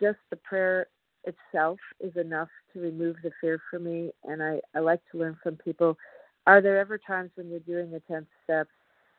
just 0.00 0.18
the 0.30 0.36
prayer 0.36 0.86
itself 1.24 1.78
is 2.00 2.16
enough 2.16 2.48
to 2.72 2.80
remove 2.80 3.16
the 3.22 3.32
fear 3.40 3.60
for 3.70 3.78
me. 3.78 4.10
And 4.24 4.42
I, 4.42 4.60
I 4.74 4.80
like 4.80 5.00
to 5.12 5.18
learn 5.18 5.36
from 5.42 5.56
people. 5.56 5.96
Are 6.46 6.60
there 6.60 6.78
ever 6.78 6.98
times 6.98 7.30
when 7.34 7.48
you're 7.48 7.60
doing 7.60 7.90
the 7.90 8.02
10th 8.10 8.26
step 8.44 8.68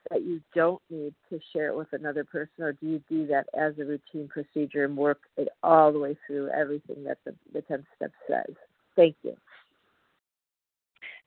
that 0.09 0.23
you 0.23 0.41
don't 0.55 0.81
need 0.89 1.13
to 1.29 1.39
share 1.53 1.67
it 1.67 1.77
with 1.77 1.93
another 1.93 2.23
person, 2.23 2.63
or 2.63 2.73
do 2.73 2.87
you 2.87 3.03
do 3.07 3.27
that 3.27 3.47
as 3.57 3.73
a 3.77 3.85
routine 3.85 4.27
procedure 4.27 4.83
and 4.83 4.97
work 4.97 5.19
it 5.37 5.49
all 5.61 5.91
the 5.91 5.99
way 5.99 6.17
through 6.25 6.49
everything 6.49 7.03
that 7.03 7.19
the, 7.23 7.35
the 7.53 7.61
10th 7.61 7.85
step 7.95 8.11
says? 8.27 8.55
Thank 8.95 9.15
you. 9.23 9.35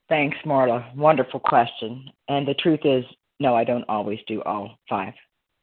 Thanks, 0.09 0.37
Marla. 0.45 0.95
Wonderful 0.95 1.41
question. 1.41 2.11
And 2.29 2.47
the 2.47 2.55
truth 2.55 2.81
is, 2.85 3.05
no, 3.41 3.55
I 3.55 3.65
don't 3.65 3.85
always 3.89 4.21
do 4.27 4.43
all 4.43 4.79
five, 4.89 5.15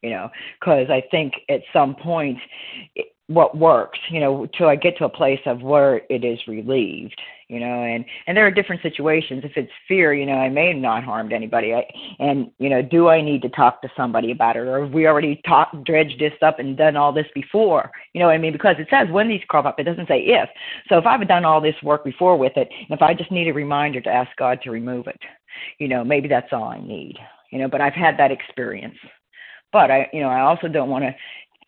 you 0.01 0.09
know, 0.09 0.29
because 0.59 0.89
I 0.89 1.03
think 1.11 1.33
at 1.49 1.61
some 1.71 1.95
point 1.95 2.39
what 3.33 3.57
works, 3.57 3.99
you 4.09 4.19
know, 4.19 4.47
till 4.57 4.67
I 4.67 4.75
get 4.75 4.97
to 4.97 5.05
a 5.05 5.09
place 5.09 5.39
of 5.45 5.61
where 5.61 6.01
it 6.09 6.23
is 6.23 6.39
relieved, 6.47 7.19
you 7.47 7.59
know, 7.59 7.83
and 7.83 8.03
and 8.27 8.35
there 8.35 8.45
are 8.45 8.51
different 8.51 8.81
situations. 8.81 9.43
If 9.45 9.53
it's 9.55 9.71
fear, 9.87 10.13
you 10.13 10.25
know, 10.25 10.33
I 10.33 10.49
may 10.49 10.67
have 10.67 10.77
not 10.77 11.03
harmed 11.03 11.31
anybody, 11.31 11.73
I, 11.73 11.85
and 12.19 12.51
you 12.59 12.69
know, 12.69 12.81
do 12.81 13.07
I 13.07 13.21
need 13.21 13.41
to 13.43 13.49
talk 13.49 13.81
to 13.81 13.91
somebody 13.95 14.31
about 14.31 14.55
it, 14.57 14.59
or 14.59 14.83
have 14.83 14.93
we 14.93 15.07
already 15.07 15.41
talked, 15.47 15.83
dredged 15.85 16.19
this 16.19 16.33
up 16.41 16.59
and 16.59 16.77
done 16.77 16.95
all 16.95 17.13
this 17.13 17.27
before? 17.33 17.91
You 18.13 18.19
know 18.19 18.27
what 18.27 18.35
I 18.35 18.37
mean? 18.37 18.53
Because 18.53 18.75
it 18.79 18.87
says 18.89 19.07
when 19.11 19.27
these 19.27 19.41
crop 19.47 19.65
up, 19.65 19.79
it 19.79 19.83
doesn't 19.83 20.07
say 20.07 20.19
if. 20.19 20.49
So 20.89 20.97
if 20.97 21.05
I've 21.05 21.27
done 21.27 21.45
all 21.45 21.61
this 21.61 21.75
work 21.83 22.03
before 22.03 22.37
with 22.37 22.53
it, 22.57 22.67
and 22.71 22.91
if 22.97 23.01
I 23.01 23.13
just 23.13 23.31
need 23.31 23.47
a 23.47 23.53
reminder 23.53 24.01
to 24.01 24.09
ask 24.09 24.29
God 24.37 24.59
to 24.63 24.71
remove 24.71 25.07
it, 25.07 25.19
you 25.77 25.87
know, 25.87 26.03
maybe 26.03 26.27
that's 26.27 26.51
all 26.51 26.65
I 26.65 26.79
need, 26.79 27.17
you 27.51 27.59
know. 27.59 27.67
But 27.67 27.81
I've 27.81 27.93
had 27.93 28.17
that 28.17 28.31
experience 28.31 28.97
but 29.73 29.89
I, 29.89 30.09
you 30.11 30.21
know, 30.21 30.27
I 30.29 30.41
also 30.41 30.67
don't 30.67 30.89
want 30.89 31.05
to 31.05 31.15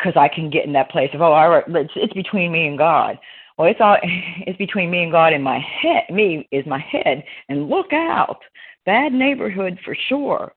because 0.04 0.18
I 0.20 0.28
can 0.28 0.50
get 0.50 0.66
in 0.66 0.74
that 0.74 0.90
place 0.90 1.10
of 1.14 1.22
oh, 1.22 1.32
all 1.32 1.50
right, 1.50 1.64
it's 1.68 1.94
it's 1.96 2.14
between 2.14 2.52
me 2.52 2.68
and 2.68 2.78
God. 2.78 3.18
Well, 3.58 3.70
it's 3.70 3.80
all 3.82 3.98
it's 4.04 4.58
between 4.58 4.92
me 4.92 5.04
and 5.04 5.12
God 5.12 5.34
and 5.34 5.44
my 5.44 5.60
head. 5.60 6.04
Me 6.10 6.48
is 6.52 6.66
my 6.66 6.80
head, 6.80 7.24
and 7.50 7.70
look 7.70 7.94
out, 7.94 8.40
bad 8.86 9.14
neighborhood 9.14 9.80
for 9.84 9.96
sure. 10.10 10.54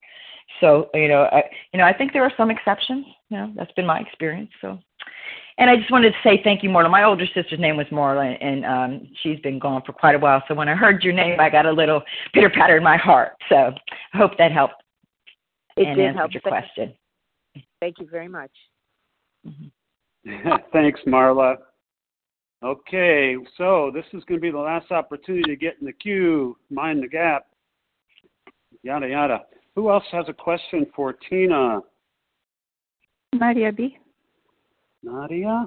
So 0.60 0.90
you 0.94 1.09
know, 1.09 1.28
I, 1.32 1.44
you 1.73 1.78
know, 1.78 1.85
I 1.85 1.93
think 1.93 2.12
there 2.12 2.24
are 2.24 2.32
some 2.36 2.51
exceptions. 2.51 3.06
You 3.28 3.39
know, 3.39 3.52
that's 3.56 3.73
been 3.73 3.86
my 3.86 4.01
experience. 4.01 4.51
So, 4.60 4.78
and 5.59 5.70
I 5.70 5.77
just 5.77 5.90
wanted 5.90 6.10
to 6.10 6.16
say 6.24 6.40
thank 6.43 6.62
you, 6.62 6.70
Marla. 6.70 6.90
My 6.90 7.05
older 7.05 7.27
sister's 7.35 7.60
name 7.60 7.77
was 7.77 7.86
Marla, 7.93 8.36
and 8.40 8.64
um, 8.64 9.09
she's 9.23 9.39
been 9.40 9.59
gone 9.59 9.82
for 9.86 9.93
quite 9.93 10.14
a 10.14 10.18
while. 10.18 10.43
So 10.48 10.55
when 10.55 10.68
I 10.68 10.74
heard 10.74 11.05
your 11.05 11.12
name, 11.12 11.39
I 11.39 11.51
got 11.51 11.66
a 11.66 11.73
little 11.73 12.02
pitter 12.32 12.51
patter 12.51 12.77
in 12.77 12.82
my 12.82 12.97
heart. 12.97 13.32
So 13.48 13.73
I 14.14 14.16
hope 14.16 14.39
that 14.39 14.52
helped 14.52 14.82
it 15.77 15.86
and 15.86 15.97
did 15.97 16.06
answered 16.06 16.18
help. 16.18 16.35
your 16.35 16.40
question. 16.40 16.94
Thank 17.81 17.97
you 18.01 18.06
very 18.10 18.28
much. 18.28 18.51
Mm-hmm. 19.47 20.48
Thanks, 20.73 21.01
Marla. 21.06 21.56
Okay, 22.64 23.36
so 23.56 23.90
this 23.94 24.05
is 24.12 24.24
going 24.24 24.40
to 24.40 24.43
be 24.43 24.51
the 24.51 24.59
last 24.59 24.90
opportunity 24.90 25.43
to 25.43 25.56
get 25.56 25.77
in 25.81 25.86
the 25.86 25.93
queue, 25.93 26.56
mind 26.70 27.02
the 27.02 27.09
gap, 27.09 27.47
yada 28.82 29.09
yada. 29.09 29.43
Who 29.74 29.90
else 29.90 30.05
has 30.10 30.24
a 30.28 30.32
question 30.32 30.86
for 30.97 31.12
Tina? 31.12 31.81
Nadia 33.35 33.73
B. 33.73 33.98
Nadia? 35.02 35.66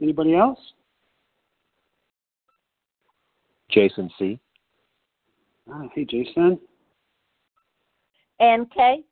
Anybody 0.00 0.34
else? 0.34 0.58
Jason 3.70 4.10
C. 4.18 4.40
Ah, 5.70 5.82
hey, 5.94 6.04
Jason. 6.04 6.58
And 8.40 8.70
Kay? 8.72 9.04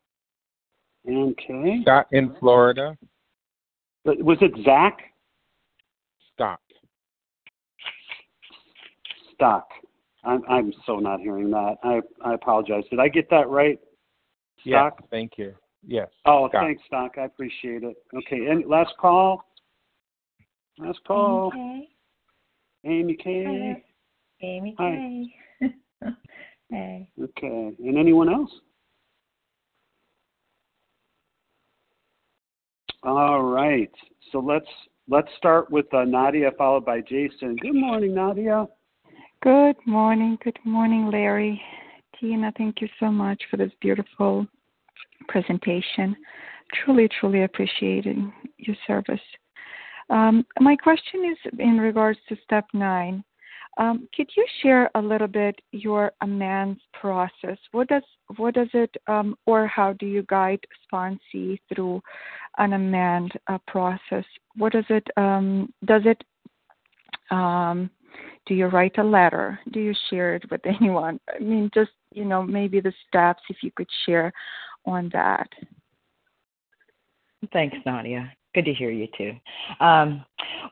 Okay. 1.08 1.78
Scott 1.82 2.06
in 2.12 2.34
Florida. 2.38 2.96
But 4.04 4.22
was 4.22 4.38
it 4.40 4.52
Zach? 4.64 4.98
Stock. 6.34 6.60
Stock. 9.34 9.68
I'm 10.24 10.42
I'm 10.48 10.72
so 10.86 10.96
not 10.98 11.20
hearing 11.20 11.50
that. 11.50 11.76
I 11.82 12.00
I 12.24 12.34
apologize. 12.34 12.84
Did 12.90 13.00
I 13.00 13.08
get 13.08 13.30
that 13.30 13.48
right? 13.48 13.78
Yes, 14.64 14.92
thank 15.10 15.32
you. 15.38 15.54
Yes. 15.86 16.08
Oh, 16.26 16.48
Scott. 16.48 16.62
thanks, 16.64 16.82
Stock. 16.86 17.12
I 17.16 17.24
appreciate 17.24 17.84
it. 17.84 17.96
Okay, 18.14 18.46
and 18.46 18.66
last 18.66 18.92
call. 19.00 19.42
Last 20.78 20.98
call. 21.06 21.48
Okay. 21.48 21.88
Amy 22.84 23.14
K. 23.14 23.82
Amy 24.42 24.74
K. 24.78 25.32
Hi. 25.60 25.68
K. 26.00 26.12
hey. 26.70 27.08
Okay. 27.22 27.72
And 27.78 27.96
anyone 27.98 28.28
else? 28.28 28.50
All 33.02 33.42
right. 33.42 33.90
So 34.32 34.38
let's 34.40 34.66
let's 35.08 35.28
start 35.36 35.70
with 35.70 35.92
uh, 35.94 36.04
Nadia, 36.04 36.50
followed 36.58 36.84
by 36.84 37.00
Jason. 37.00 37.56
Good 37.56 37.74
morning, 37.74 38.14
Nadia. 38.14 38.66
Good 39.42 39.76
morning. 39.86 40.36
Good 40.42 40.58
morning, 40.64 41.10
Larry. 41.10 41.60
Tina, 42.18 42.52
thank 42.58 42.80
you 42.80 42.88
so 42.98 43.10
much 43.10 43.40
for 43.50 43.56
this 43.56 43.70
beautiful 43.80 44.46
presentation. 45.28 46.16
Truly, 46.74 47.08
truly 47.20 47.44
appreciating 47.44 48.32
your 48.58 48.76
service. 48.86 49.20
Um, 50.10 50.44
my 50.60 50.74
question 50.74 51.24
is 51.32 51.52
in 51.58 51.78
regards 51.78 52.18
to 52.28 52.36
step 52.44 52.66
nine. 52.72 53.22
Um, 53.78 54.08
could 54.14 54.28
you 54.36 54.44
share 54.60 54.90
a 54.96 55.00
little 55.00 55.28
bit 55.28 55.60
your 55.70 56.10
amends 56.20 56.80
process? 56.92 57.58
What 57.70 57.88
does 57.88 58.02
what 58.36 58.54
does 58.54 58.68
it 58.74 58.94
um, 59.06 59.36
or 59.46 59.66
how 59.68 59.92
do 59.94 60.06
you 60.06 60.24
guide 60.28 60.60
sponsee 60.92 61.60
through 61.72 62.02
an 62.58 62.72
amend 62.72 63.32
uh, 63.46 63.58
process? 63.68 64.24
What 64.56 64.72
does 64.72 64.84
it 64.88 65.06
um, 65.16 65.72
does 65.84 66.02
it 66.06 66.22
um, 67.30 67.88
do 68.46 68.54
you 68.54 68.66
write 68.66 68.98
a 68.98 69.04
letter? 69.04 69.60
Do 69.72 69.78
you 69.78 69.94
share 70.10 70.34
it 70.34 70.50
with 70.50 70.62
anyone? 70.80 71.20
I 71.32 71.38
mean, 71.38 71.70
just 71.72 71.92
you 72.12 72.24
know, 72.24 72.42
maybe 72.42 72.80
the 72.80 72.92
steps 73.06 73.42
if 73.48 73.58
you 73.62 73.70
could 73.70 73.88
share 74.06 74.32
on 74.86 75.08
that. 75.12 75.48
Thanks, 77.52 77.76
Nadia. 77.86 78.32
Good 78.58 78.64
to 78.64 78.74
hear 78.74 78.90
you 78.90 79.06
too. 79.16 79.34
Um, 79.78 80.24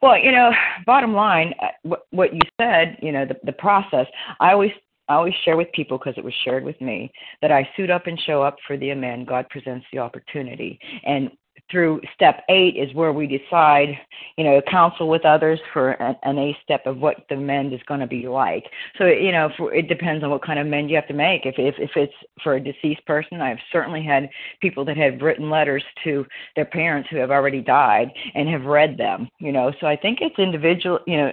well, 0.02 0.18
you 0.18 0.32
know, 0.32 0.50
bottom 0.86 1.14
line, 1.14 1.54
uh, 1.62 1.68
what, 1.84 2.06
what 2.10 2.34
you 2.34 2.40
said, 2.60 2.98
you 3.00 3.12
know, 3.12 3.24
the, 3.24 3.36
the 3.44 3.52
process. 3.52 4.08
I 4.40 4.50
always, 4.50 4.72
I 5.08 5.14
always 5.14 5.34
share 5.44 5.56
with 5.56 5.70
people 5.70 5.96
because 5.96 6.14
it 6.16 6.24
was 6.24 6.34
shared 6.44 6.64
with 6.64 6.80
me 6.80 7.12
that 7.42 7.52
I 7.52 7.68
suit 7.76 7.88
up 7.88 8.08
and 8.08 8.20
show 8.26 8.42
up 8.42 8.56
for 8.66 8.76
the 8.76 8.90
amend. 8.90 9.28
God 9.28 9.48
presents 9.50 9.86
the 9.92 10.00
opportunity, 10.00 10.80
and 11.04 11.30
through 11.70 12.00
step 12.14 12.44
eight 12.48 12.76
is 12.76 12.94
where 12.94 13.12
we 13.12 13.26
decide, 13.26 13.88
you 14.36 14.44
know, 14.44 14.60
counsel 14.70 15.08
with 15.08 15.24
others 15.24 15.58
for 15.72 15.92
an, 15.92 16.16
an 16.22 16.38
A 16.38 16.56
step 16.62 16.86
of 16.86 16.98
what 16.98 17.26
the 17.28 17.36
mend 17.36 17.72
is 17.72 17.80
going 17.86 18.00
to 18.00 18.06
be 18.06 18.28
like. 18.28 18.64
So, 18.98 19.06
you 19.06 19.32
know, 19.32 19.50
for, 19.56 19.74
it 19.74 19.88
depends 19.88 20.22
on 20.22 20.30
what 20.30 20.44
kind 20.44 20.58
of 20.58 20.66
mend 20.66 20.90
you 20.90 20.96
have 20.96 21.08
to 21.08 21.14
make. 21.14 21.44
If, 21.44 21.56
if, 21.58 21.74
if 21.78 21.90
it's 21.96 22.12
for 22.42 22.54
a 22.54 22.60
deceased 22.60 23.04
person, 23.06 23.40
I've 23.40 23.58
certainly 23.72 24.02
had 24.02 24.28
people 24.60 24.84
that 24.84 24.96
have 24.96 25.20
written 25.20 25.50
letters 25.50 25.84
to 26.04 26.24
their 26.54 26.64
parents 26.64 27.08
who 27.10 27.16
have 27.16 27.30
already 27.30 27.60
died 27.60 28.10
and 28.34 28.48
have 28.48 28.64
read 28.64 28.96
them, 28.96 29.28
you 29.38 29.52
know. 29.52 29.72
So 29.80 29.86
I 29.86 29.96
think 29.96 30.18
it's 30.20 30.38
individual, 30.38 31.00
you 31.06 31.16
know, 31.16 31.32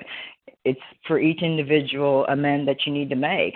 it's 0.66 0.82
for 1.08 1.20
each 1.20 1.42
individual 1.42 2.26
amend 2.28 2.68
that 2.68 2.86
you 2.86 2.94
need 2.94 3.10
to 3.10 3.16
make 3.16 3.56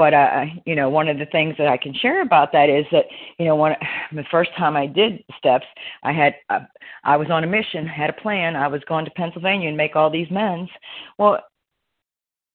but 0.00 0.14
uh, 0.14 0.46
you 0.64 0.74
know, 0.74 0.88
one 0.88 1.08
of 1.08 1.18
the 1.18 1.26
things 1.26 1.56
that 1.58 1.66
I 1.66 1.76
can 1.76 1.92
share 1.92 2.22
about 2.22 2.52
that 2.52 2.70
is 2.70 2.86
that 2.90 3.04
you 3.38 3.44
know, 3.44 3.54
when 3.54 3.76
the 4.12 4.24
first 4.30 4.48
time 4.56 4.74
I 4.74 4.86
did 4.86 5.22
steps, 5.36 5.66
I 6.02 6.10
had 6.10 6.36
uh, 6.48 6.60
I 7.04 7.18
was 7.18 7.28
on 7.30 7.44
a 7.44 7.46
mission, 7.46 7.86
had 7.86 8.08
a 8.08 8.14
plan. 8.14 8.56
I 8.56 8.66
was 8.66 8.80
going 8.88 9.04
to 9.04 9.10
Pennsylvania 9.10 9.68
and 9.68 9.76
make 9.76 9.96
all 9.96 10.08
these 10.08 10.30
mends. 10.30 10.70
Well, 11.18 11.40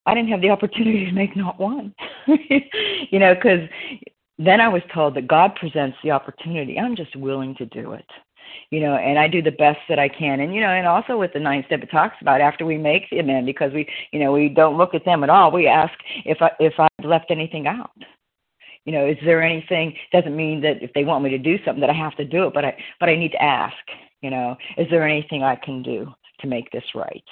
I 0.08 0.16
didn't 0.16 0.30
have 0.30 0.42
the 0.42 0.50
opportunity 0.56 1.06
to 1.06 1.12
make 1.12 1.38
not 1.38 1.60
one, 1.60 1.94
you 2.28 3.20
know, 3.20 3.36
because 3.36 3.70
then 4.40 4.60
I 4.60 4.68
was 4.68 4.82
told 4.92 5.16
that 5.16 5.28
God 5.28 5.54
presents 5.54 5.98
the 6.04 6.10
opportunity. 6.10 6.80
I'm 6.80 6.96
just 6.96 7.16
willing 7.16 7.54
to 7.58 7.68
do 7.68 7.92
it. 7.92 8.10
You 8.70 8.80
know, 8.80 8.96
and 8.96 9.18
I 9.20 9.28
do 9.28 9.42
the 9.42 9.52
best 9.52 9.80
that 9.90 10.00
I 10.00 10.10
can. 10.10 10.40
And, 10.40 10.54
you 10.54 10.62
know, 10.62 10.70
and 10.70 10.88
also 10.88 11.18
with 11.18 11.34
the 11.34 11.40
ninth 11.40 11.66
step, 11.68 11.82
it 11.84 11.92
talks 11.92 12.16
about 12.22 12.42
after 12.42 12.66
we 12.66 12.78
make 12.78 13.10
the 13.10 13.20
amend, 13.20 13.46
because 13.46 13.74
we, 13.74 13.88
you 14.12 14.20
know, 14.20 14.32
we 14.32 14.50
don't 14.50 14.78
look 14.78 14.94
at 14.94 15.06
them 15.06 15.24
at 15.24 15.30
all. 15.30 15.52
We 15.52 15.68
ask 15.68 15.94
if 16.26 16.42
I, 16.42 16.52
if 16.60 16.74
I've 16.80 17.06
left 17.06 17.32
anything 17.32 17.68
out. 17.68 17.92
You 18.86 18.94
know, 18.94 19.08
is 19.08 19.18
there 19.26 19.42
anything, 19.42 19.96
doesn't 20.12 20.36
mean 20.36 20.62
that 20.62 20.84
if 20.84 20.94
they 20.94 21.04
want 21.04 21.24
me 21.24 21.32
to 21.32 21.40
do 21.40 21.58
something 21.66 21.82
that 21.82 21.90
I 21.90 21.94
have 21.94 22.16
to 22.18 22.26
do 22.26 22.48
it, 22.48 22.54
but 22.54 22.66
I, 22.66 22.78
but 23.00 23.10
I 23.10 23.16
need 23.16 23.32
to 23.32 23.42
ask, 23.42 23.76
you 24.22 24.30
know, 24.30 24.56
is 24.78 24.88
there 24.92 25.08
anything 25.08 25.42
I 25.42 25.56
can 25.56 25.82
do 25.82 26.14
to 26.42 26.48
make 26.48 26.70
this 26.72 26.84
right? 26.94 27.24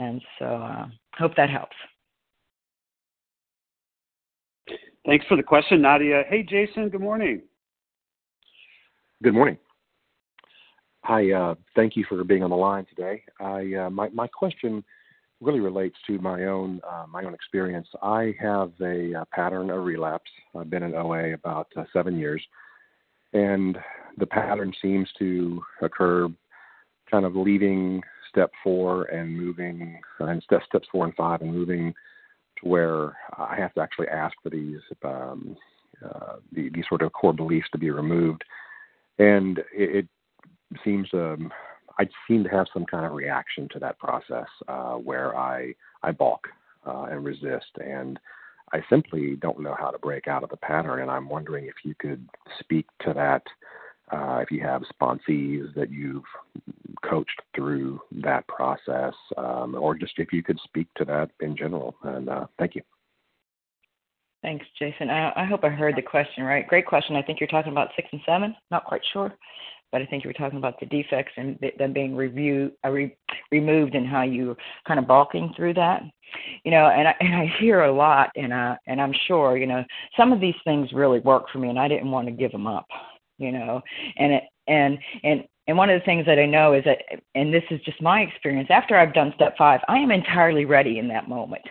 And 0.00 0.20
so, 0.38 0.44
uh, 0.44 0.86
hope 1.16 1.34
that 1.36 1.48
helps. 1.48 1.76
Thanks 5.06 5.24
for 5.26 5.36
the 5.36 5.42
question, 5.42 5.82
Nadia. 5.82 6.24
Hey, 6.28 6.42
Jason, 6.42 6.88
good 6.88 7.00
morning. 7.00 7.42
Good 9.22 9.34
morning. 9.34 9.56
Hi, 11.06 11.32
uh, 11.32 11.54
thank 11.76 11.96
you 11.96 12.06
for 12.08 12.24
being 12.24 12.42
on 12.42 12.48
the 12.48 12.56
line 12.56 12.86
today. 12.86 13.22
I 13.38 13.74
uh, 13.74 13.90
my 13.90 14.08
my 14.08 14.26
question 14.26 14.82
really 15.42 15.60
relates 15.60 15.96
to 16.06 16.18
my 16.18 16.44
own 16.44 16.80
uh, 16.90 17.04
my 17.06 17.22
own 17.24 17.34
experience. 17.34 17.86
I 18.02 18.34
have 18.40 18.72
a, 18.80 19.14
uh, 19.14 19.24
pattern 19.30 19.68
of 19.68 19.84
relapse. 19.84 20.30
I've 20.56 20.70
been 20.70 20.82
in 20.82 20.94
OA 20.94 21.34
about 21.34 21.68
uh, 21.76 21.84
seven 21.92 22.18
years, 22.18 22.42
and 23.34 23.76
the 24.16 24.24
pattern 24.24 24.72
seems 24.80 25.06
to 25.18 25.62
occur 25.82 26.28
kind 27.10 27.26
of 27.26 27.36
leaving 27.36 28.02
step 28.30 28.50
four 28.62 29.04
and 29.04 29.36
moving 29.36 30.00
and 30.20 30.42
step 30.42 30.62
steps 30.66 30.88
four 30.90 31.04
and 31.04 31.14
five 31.16 31.42
and 31.42 31.52
moving 31.52 31.92
to 32.62 32.66
where 32.66 33.14
I 33.36 33.56
have 33.58 33.74
to 33.74 33.82
actually 33.82 34.08
ask 34.08 34.34
for 34.42 34.48
these 34.48 34.80
um, 35.04 35.54
uh, 36.02 36.36
the, 36.50 36.70
these 36.70 36.84
sort 36.88 37.02
of 37.02 37.12
core 37.12 37.34
beliefs 37.34 37.68
to 37.72 37.78
be 37.78 37.90
removed, 37.90 38.42
and 39.18 39.60
it 39.70 40.08
seems 40.84 41.08
um, 41.12 41.52
I 41.98 42.08
seem 42.28 42.44
to 42.44 42.50
have 42.50 42.66
some 42.72 42.86
kind 42.86 43.06
of 43.06 43.12
reaction 43.12 43.68
to 43.72 43.78
that 43.80 43.98
process 43.98 44.48
uh, 44.68 44.94
where 44.94 45.36
I 45.36 45.74
I 46.02 46.12
balk 46.12 46.48
uh, 46.86 47.06
and 47.10 47.24
resist, 47.24 47.70
and 47.84 48.18
I 48.72 48.82
simply 48.90 49.36
don't 49.36 49.60
know 49.60 49.76
how 49.78 49.90
to 49.90 49.98
break 49.98 50.26
out 50.28 50.42
of 50.42 50.50
the 50.50 50.56
pattern. 50.56 51.00
And 51.00 51.10
I'm 51.10 51.28
wondering 51.28 51.66
if 51.66 51.74
you 51.84 51.94
could 51.98 52.28
speak 52.60 52.86
to 53.04 53.12
that. 53.14 53.42
Uh, 54.12 54.40
if 54.42 54.50
you 54.50 54.60
have 54.60 54.82
sponsees 55.00 55.74
that 55.74 55.90
you've 55.90 56.24
coached 57.02 57.40
through 57.56 57.98
that 58.12 58.46
process, 58.48 59.14
um, 59.38 59.74
or 59.74 59.94
just 59.94 60.12
if 60.18 60.30
you 60.30 60.42
could 60.42 60.58
speak 60.62 60.86
to 60.94 61.06
that 61.06 61.30
in 61.40 61.56
general. 61.56 61.96
And 62.02 62.28
uh, 62.28 62.46
thank 62.58 62.74
you. 62.74 62.82
Thanks, 64.42 64.66
Jason. 64.78 65.08
I, 65.08 65.32
I 65.34 65.44
hope 65.46 65.64
I 65.64 65.70
heard 65.70 65.96
the 65.96 66.02
question 66.02 66.44
right. 66.44 66.68
Great 66.68 66.84
question. 66.84 67.16
I 67.16 67.22
think 67.22 67.40
you're 67.40 67.48
talking 67.48 67.72
about 67.72 67.88
six 67.96 68.08
and 68.12 68.20
seven. 68.26 68.54
Not 68.70 68.84
quite 68.84 69.00
sure, 69.10 69.32
but 69.94 70.02
I 70.02 70.06
think 70.06 70.24
you 70.24 70.28
were 70.28 70.34
talking 70.34 70.58
about 70.58 70.80
the 70.80 70.86
defects 70.86 71.30
and 71.36 71.56
them 71.78 71.92
being 71.92 72.16
review, 72.16 72.72
uh, 72.84 72.90
re, 72.90 73.16
removed 73.52 73.94
and 73.94 74.04
how 74.04 74.22
you 74.22 74.56
kind 74.88 74.98
of 74.98 75.06
balking 75.06 75.52
through 75.54 75.74
that. 75.74 76.02
You 76.64 76.72
know, 76.72 76.86
and 76.88 77.06
I, 77.06 77.14
and 77.20 77.32
I 77.32 77.54
hear 77.60 77.82
a 77.82 77.92
lot, 77.92 78.30
and 78.34 78.52
uh, 78.52 78.74
and 78.88 79.00
I'm 79.00 79.14
sure 79.28 79.56
you 79.56 79.68
know 79.68 79.84
some 80.16 80.32
of 80.32 80.40
these 80.40 80.56
things 80.64 80.92
really 80.92 81.20
work 81.20 81.44
for 81.48 81.60
me, 81.60 81.68
and 81.68 81.78
I 81.78 81.86
didn't 81.86 82.10
want 82.10 82.26
to 82.26 82.32
give 82.32 82.50
them 82.50 82.66
up. 82.66 82.88
You 83.38 83.52
know, 83.52 83.80
and 84.18 84.32
it, 84.32 84.42
and 84.66 84.98
and 85.22 85.44
and 85.68 85.78
one 85.78 85.90
of 85.90 86.00
the 86.00 86.04
things 86.04 86.26
that 86.26 86.40
I 86.40 86.46
know 86.46 86.72
is 86.74 86.82
that, 86.86 86.98
and 87.36 87.54
this 87.54 87.62
is 87.70 87.80
just 87.82 88.02
my 88.02 88.22
experience, 88.22 88.70
after 88.72 88.98
I've 88.98 89.14
done 89.14 89.32
step 89.36 89.56
five, 89.56 89.80
I 89.86 89.98
am 89.98 90.10
entirely 90.10 90.64
ready 90.64 90.98
in 90.98 91.06
that 91.08 91.28
moment. 91.28 91.62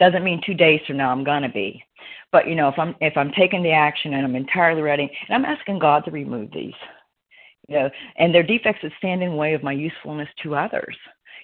Doesn't 0.00 0.24
mean 0.24 0.40
two 0.46 0.54
days 0.54 0.80
from 0.86 0.96
now 0.96 1.12
I'm 1.12 1.24
gonna 1.24 1.52
be. 1.52 1.84
But 2.32 2.48
you 2.48 2.54
know, 2.54 2.70
if 2.70 2.78
I'm 2.78 2.94
if 3.02 3.18
I'm 3.18 3.32
taking 3.32 3.62
the 3.62 3.72
action 3.72 4.14
and 4.14 4.24
I'm 4.24 4.34
entirely 4.34 4.80
ready, 4.80 5.10
and 5.28 5.34
I'm 5.34 5.44
asking 5.44 5.78
God 5.78 6.06
to 6.06 6.10
remove 6.10 6.50
these, 6.52 6.72
you 7.68 7.76
know, 7.76 7.90
and 8.16 8.34
their 8.34 8.42
defects 8.42 8.80
that 8.82 8.92
stand 8.98 9.22
in 9.22 9.30
the 9.30 9.36
way 9.36 9.54
of 9.54 9.62
my 9.62 9.72
usefulness 9.72 10.28
to 10.42 10.54
others. 10.54 10.96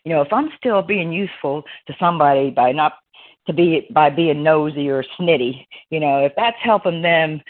You 0.04 0.12
know, 0.12 0.22
if 0.22 0.32
I'm 0.32 0.50
still 0.56 0.82
being 0.82 1.12
useful 1.12 1.62
to 1.86 1.94
somebody 1.98 2.50
by 2.50 2.72
not 2.72 2.94
to 3.46 3.52
be 3.52 3.88
by 3.90 4.10
being 4.10 4.42
nosy 4.42 4.88
or 4.88 5.04
snitty, 5.18 5.66
you 5.90 6.00
know, 6.00 6.24
if 6.24 6.32
that's 6.36 6.56
helping 6.62 7.02
them 7.02 7.40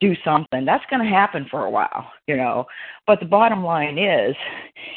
do 0.00 0.14
something, 0.24 0.64
that's 0.64 0.84
going 0.90 1.02
to 1.02 1.08
happen 1.08 1.46
for 1.50 1.64
a 1.64 1.70
while, 1.70 2.10
you 2.26 2.36
know. 2.36 2.66
But 3.06 3.20
the 3.20 3.26
bottom 3.26 3.64
line 3.64 3.98
is, 3.98 4.34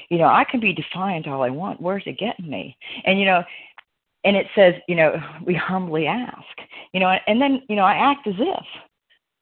you 0.10 0.18
know, 0.18 0.27
I 0.27 0.43
can 0.43 0.60
be 0.60 0.73
defiant 0.73 1.27
all 1.27 1.43
I 1.43 1.49
want. 1.49 1.81
Where's 1.81 2.03
it 2.06 2.19
getting 2.19 2.49
me? 2.49 2.77
And 3.06 3.19
you 3.19 3.26
know, 3.26 3.43
and 4.23 4.35
it 4.35 4.47
says, 4.56 4.76
you 4.88 4.95
know, 4.95 5.22
we 5.45 5.53
humbly 5.53 6.07
ask, 6.07 6.43
you 6.93 6.99
know, 6.99 7.15
and 7.27 7.41
then, 7.41 7.61
you 7.69 7.76
know, 7.76 7.84
I 7.84 7.93
act 7.93 8.27
as 8.27 8.35
if, 8.38 8.65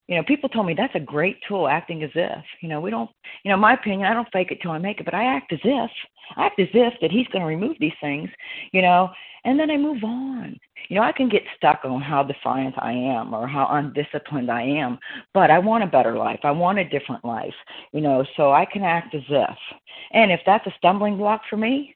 you 0.08 0.16
know, 0.16 0.24
people 0.24 0.48
told 0.48 0.66
me 0.66 0.74
that's 0.74 0.96
a 0.96 1.00
great 1.00 1.38
tool, 1.48 1.68
acting 1.68 2.02
as 2.04 2.12
if, 2.16 2.44
you 2.62 2.70
know, 2.70 2.80
we 2.80 2.90
don't, 2.90 3.10
you 3.44 3.52
know, 3.52 3.58
my 3.58 3.74
opinion, 3.74 4.08
I 4.08 4.14
don't 4.14 4.32
fake 4.32 4.52
it 4.52 4.60
till 4.62 4.72
I 4.72 4.78
make 4.78 5.00
it, 5.00 5.06
but 5.06 5.14
I 5.14 5.26
act 5.26 5.52
as 5.52 5.60
if, 5.64 5.92
I 6.38 6.46
act 6.46 6.60
as 6.60 6.70
if 6.74 6.94
that 7.02 7.12
he's 7.12 7.28
going 7.28 7.42
to 7.42 7.48
remove 7.48 7.76
these 7.80 7.92
things, 8.00 8.30
you 8.72 8.82
know, 8.82 9.10
and 9.44 9.60
then 9.60 9.70
I 9.70 9.78
move 9.78 10.04
on. 10.04 10.58
You 10.90 10.96
know, 10.96 11.02
I 11.02 11.12
can 11.12 11.28
get 11.28 11.44
stuck 11.58 11.82
on 11.84 12.02
how 12.02 12.24
defiant 12.24 12.76
I 12.78 12.94
am 12.94 13.34
or 13.34 13.48
how 13.48 13.68
undisciplined 13.70 14.50
I 14.50 14.62
am, 14.62 14.98
but 15.34 15.52
I 15.52 15.60
want 15.60 15.84
a 15.84 15.88
better 15.88 16.18
life. 16.18 16.40
I 16.44 16.52
want 16.52 16.80
a 16.80 16.88
different 16.88 17.26
life, 17.26 17.54
you 17.92 18.00
know, 18.00 18.26
so 18.38 18.54
I 18.54 18.66
can 18.66 18.84
act 18.84 19.14
as 19.14 19.24
if. 19.30 19.58
And 20.14 20.32
if 20.32 20.40
that's 20.46 20.66
a 20.68 20.74
stumbling 20.78 21.18
block 21.18 21.42
for 21.50 21.58
me, 21.58 21.96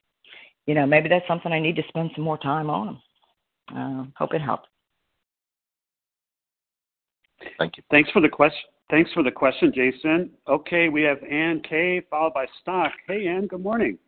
you 0.66 0.76
know, 0.76 0.86
maybe 0.86 1.08
that's 1.08 1.28
something 1.28 1.52
I 1.52 1.60
need 1.60 1.78
to 1.78 1.84
spend 1.88 2.12
some 2.16 2.26
more 2.26 2.38
time 2.38 2.70
on. 2.70 3.02
Uh, 3.74 4.06
hope 4.18 4.34
it 4.34 4.42
helps. 4.42 4.68
Thank 7.62 7.78
you. 7.78 7.84
Thanks 7.92 8.10
for 8.10 8.22
the 8.22 8.30
question. 8.30 8.70
Thanks 8.90 9.14
for 9.14 9.22
the 9.22 9.30
question, 9.30 9.72
Jason. 9.74 10.32
Okay, 10.50 10.90
we 10.90 11.04
have 11.04 11.20
Ann 11.24 11.62
K 11.62 12.02
followed 12.10 12.34
by 12.34 12.48
Stock. 12.60 12.92
Hey, 13.08 13.28
Ann. 13.28 13.46
Good 13.46 13.62
morning. 13.62 14.00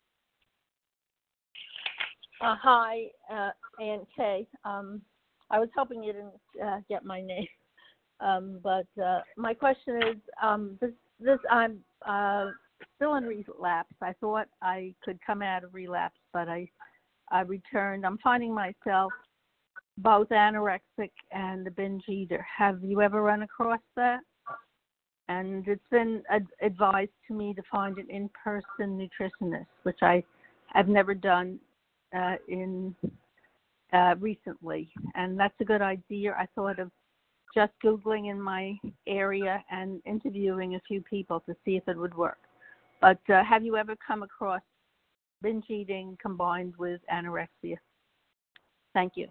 Uh, 2.41 2.55
hi, 2.59 3.03
uh, 3.31 3.51
Ann 3.79 4.07
K. 4.17 4.47
Um, 4.65 5.03
I 5.51 5.59
was 5.59 5.69
hoping 5.77 6.03
you 6.03 6.13
didn't 6.13 6.65
uh, 6.65 6.79
get 6.89 7.05
my 7.05 7.21
name, 7.21 7.47
um, 8.21 8.59
but 8.63 8.87
uh, 8.99 9.21
my 9.37 9.53
question 9.53 9.97
is: 9.97 10.17
um, 10.41 10.75
this, 10.81 10.89
this 11.19 11.37
I'm 11.51 11.77
uh, 12.07 12.47
still 12.95 13.15
in 13.17 13.25
relapse. 13.25 13.93
I 14.01 14.13
thought 14.19 14.47
I 14.63 14.95
could 15.03 15.19
come 15.23 15.43
out 15.43 15.63
of 15.63 15.75
relapse, 15.75 16.17
but 16.33 16.49
I 16.49 16.67
I 17.31 17.41
returned. 17.41 18.03
I'm 18.03 18.17
finding 18.17 18.51
myself 18.51 19.13
both 19.97 20.29
anorexic 20.29 21.11
and 21.31 21.67
a 21.67 21.71
binge 21.71 22.03
eater. 22.07 22.45
Have 22.57 22.83
you 22.83 23.01
ever 23.01 23.21
run 23.21 23.43
across 23.43 23.81
that? 23.95 24.19
And 25.29 25.67
it's 25.67 25.87
been 25.89 26.23
ad- 26.29 26.47
advised 26.61 27.11
to 27.27 27.33
me 27.33 27.53
to 27.53 27.61
find 27.71 27.97
an 27.97 28.09
in-person 28.09 29.09
nutritionist, 29.09 29.67
which 29.83 29.99
I 30.01 30.23
have 30.73 30.87
never 30.87 31.13
done 31.13 31.59
uh, 32.15 32.35
in 32.47 32.95
uh, 33.93 34.15
recently, 34.19 34.91
and 35.15 35.39
that's 35.39 35.53
a 35.59 35.65
good 35.65 35.81
idea. 35.81 36.35
I 36.37 36.47
thought 36.55 36.79
of 36.79 36.91
just 37.53 37.71
googling 37.83 38.31
in 38.31 38.41
my 38.41 38.77
area 39.07 39.63
and 39.71 40.01
interviewing 40.05 40.75
a 40.75 40.81
few 40.87 41.01
people 41.01 41.39
to 41.41 41.55
see 41.63 41.77
if 41.77 41.87
it 41.87 41.97
would 41.97 42.15
work. 42.15 42.39
But 42.99 43.19
uh, 43.29 43.43
have 43.43 43.63
you 43.63 43.77
ever 43.77 43.95
come 44.05 44.23
across 44.23 44.61
binge 45.41 45.65
eating 45.69 46.17
combined 46.21 46.73
with 46.77 47.01
anorexia? 47.13 47.77
Thank 48.93 49.13
you. 49.15 49.27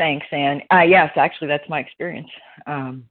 Thanks, 0.00 0.26
Anne. 0.32 0.62
Uh, 0.72 0.80
yes, 0.80 1.12
actually, 1.16 1.48
that's 1.48 1.68
my 1.68 1.78
experience. 1.78 2.30
Um, 2.66 3.04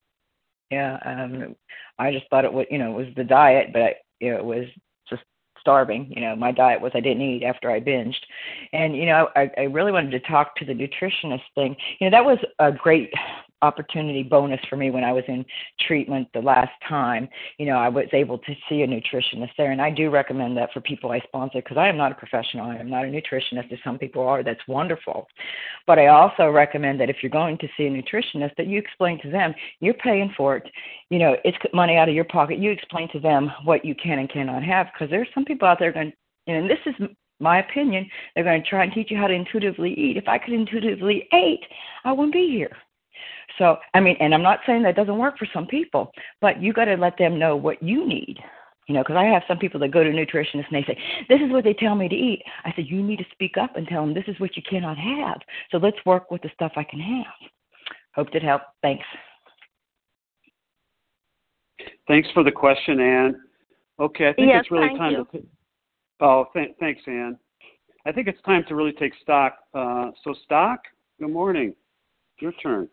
yeah, 0.71 0.97
um, 1.05 1.55
I 1.99 2.11
just 2.11 2.27
thought 2.31 2.45
it 2.45 2.51
was, 2.51 2.65
you 2.71 2.79
know, 2.79 2.93
it 2.93 3.05
was 3.05 3.15
the 3.15 3.23
diet, 3.23 3.67
but 3.71 3.97
you 4.19 4.31
know, 4.31 4.37
it 4.37 4.43
was 4.43 4.65
just 5.07 5.21
starving. 5.59 6.11
You 6.11 6.21
know, 6.21 6.35
my 6.35 6.51
diet 6.51 6.81
was 6.81 6.91
I 6.95 6.99
didn't 6.99 7.21
eat 7.21 7.43
after 7.43 7.69
I 7.69 7.79
binged, 7.79 8.17
and 8.73 8.97
you 8.97 9.05
know, 9.05 9.29
I, 9.35 9.51
I 9.55 9.61
really 9.65 9.91
wanted 9.91 10.09
to 10.13 10.19
talk 10.21 10.55
to 10.55 10.65
the 10.65 10.73
nutritionist 10.73 11.43
thing. 11.53 11.75
You 11.99 12.09
know, 12.09 12.17
that 12.17 12.25
was 12.25 12.39
a 12.57 12.71
great 12.71 13.13
opportunity 13.61 14.23
bonus 14.23 14.59
for 14.69 14.77
me 14.77 14.91
when 14.91 15.03
I 15.03 15.11
was 15.11 15.23
in 15.27 15.45
treatment 15.87 16.27
the 16.33 16.41
last 16.41 16.71
time. 16.87 17.27
You 17.57 17.65
know, 17.65 17.77
I 17.77 17.89
was 17.89 18.05
able 18.13 18.37
to 18.39 18.55
see 18.67 18.81
a 18.81 18.87
nutritionist 18.87 19.51
there, 19.57 19.71
and 19.71 19.81
I 19.81 19.89
do 19.89 20.09
recommend 20.09 20.57
that 20.57 20.71
for 20.73 20.81
people 20.81 21.11
I 21.11 21.19
sponsor 21.19 21.61
because 21.61 21.77
I 21.77 21.87
am 21.87 21.97
not 21.97 22.11
a 22.11 22.15
professional. 22.15 22.65
I 22.69 22.75
am 22.75 22.89
not 22.89 23.05
a 23.05 23.07
nutritionist, 23.07 23.71
as 23.71 23.79
some 23.83 23.97
people 23.97 24.27
are. 24.27 24.43
That's 24.43 24.65
wonderful. 24.67 25.27
But 25.87 25.99
I 25.99 26.07
also 26.07 26.49
recommend 26.49 26.99
that 26.99 27.09
if 27.09 27.17
you're 27.21 27.29
going 27.29 27.57
to 27.59 27.67
see 27.77 27.85
a 27.85 27.89
nutritionist, 27.89 28.55
that 28.57 28.67
you 28.67 28.79
explain 28.79 29.21
to 29.21 29.29
them 29.29 29.53
you're 29.79 29.93
paying 29.95 30.33
for 30.35 30.57
it. 30.57 30.63
You 31.09 31.19
know, 31.19 31.35
it's 31.43 31.57
money 31.73 31.97
out 31.97 32.09
of 32.09 32.15
your 32.15 32.25
pocket. 32.25 32.59
You 32.59 32.71
explain 32.71 33.09
to 33.13 33.19
them 33.19 33.51
what 33.63 33.83
you 33.83 33.95
can 33.95 34.19
and 34.19 34.29
cannot 34.29 34.63
have 34.63 34.87
because 34.93 35.09
there's 35.09 35.27
some 35.33 35.45
people 35.45 35.67
out 35.67 35.79
there 35.79 35.91
going, 35.91 36.13
and 36.47 36.69
this 36.69 36.79
is 36.85 36.95
my 37.39 37.59
opinion, 37.59 38.09
they're 38.35 38.43
going 38.43 38.61
to 38.61 38.69
try 38.69 38.83
and 38.83 38.93
teach 38.93 39.11
you 39.11 39.17
how 39.17 39.27
to 39.27 39.33
intuitively 39.33 39.93
eat. 39.93 40.17
If 40.17 40.27
I 40.27 40.37
could 40.37 40.53
intuitively 40.53 41.27
eat, 41.33 41.61
I 42.03 42.11
wouldn't 42.11 42.33
be 42.33 42.49
here. 42.49 42.75
So, 43.57 43.77
I 43.93 43.99
mean, 43.99 44.15
and 44.19 44.33
I'm 44.33 44.43
not 44.43 44.59
saying 44.65 44.83
that 44.83 44.95
doesn't 44.95 45.17
work 45.17 45.37
for 45.37 45.47
some 45.53 45.67
people, 45.67 46.11
but 46.41 46.61
you 46.61 46.73
got 46.73 46.85
to 46.85 46.95
let 46.95 47.17
them 47.17 47.37
know 47.37 47.55
what 47.55 47.81
you 47.83 48.07
need. 48.07 48.37
You 48.87 48.95
know, 48.95 49.01
because 49.01 49.17
I 49.17 49.25
have 49.25 49.43
some 49.47 49.59
people 49.59 49.79
that 49.81 49.91
go 49.91 50.03
to 50.03 50.09
nutritionists 50.09 50.65
and 50.71 50.73
they 50.73 50.83
say, 50.87 50.97
This 51.29 51.39
is 51.45 51.51
what 51.51 51.63
they 51.63 51.75
tell 51.75 51.93
me 51.93 52.09
to 52.09 52.15
eat. 52.15 52.41
I 52.65 52.73
said, 52.75 52.85
You 52.87 53.03
need 53.03 53.17
to 53.17 53.25
speak 53.31 53.55
up 53.55 53.75
and 53.75 53.87
tell 53.87 54.01
them 54.01 54.15
this 54.15 54.23
is 54.27 54.39
what 54.39 54.57
you 54.57 54.63
cannot 54.67 54.97
have. 54.97 55.39
So 55.71 55.77
let's 55.77 55.97
work 56.07 56.31
with 56.31 56.41
the 56.41 56.49
stuff 56.55 56.71
I 56.75 56.83
can 56.83 56.99
have. 56.99 57.49
Hope 58.15 58.33
that 58.33 58.41
helped. 58.41 58.65
Thanks. 58.81 59.05
Thanks 62.07 62.27
for 62.33 62.43
the 62.43 62.51
question, 62.51 62.99
Anne. 62.99 63.35
Okay, 63.99 64.29
I 64.29 64.33
think 64.33 64.47
Yes, 64.47 64.61
it's 64.61 64.71
really 64.71 64.87
thank 64.87 64.97
time 64.97 65.11
you. 65.11 65.27
to. 65.31 65.45
Oh, 66.21 66.45
th- 66.53 66.75
thanks, 66.79 67.01
Anne. 67.05 67.37
I 68.05 68.11
think 68.11 68.27
it's 68.27 68.41
time 68.41 68.63
to 68.67 68.75
really 68.75 68.93
take 68.93 69.13
stock. 69.21 69.57
Uh, 69.73 70.09
so, 70.23 70.33
stock. 70.45 70.79
Good 71.19 71.29
morning. 71.29 71.75
Your 72.39 72.53
turn. 72.53 72.89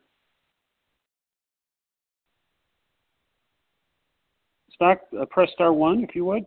Stock. 4.76 5.00
Uh, 5.18 5.24
press 5.26 5.50
star 5.54 5.72
one 5.72 6.04
if 6.04 6.14
you 6.14 6.24
would. 6.26 6.44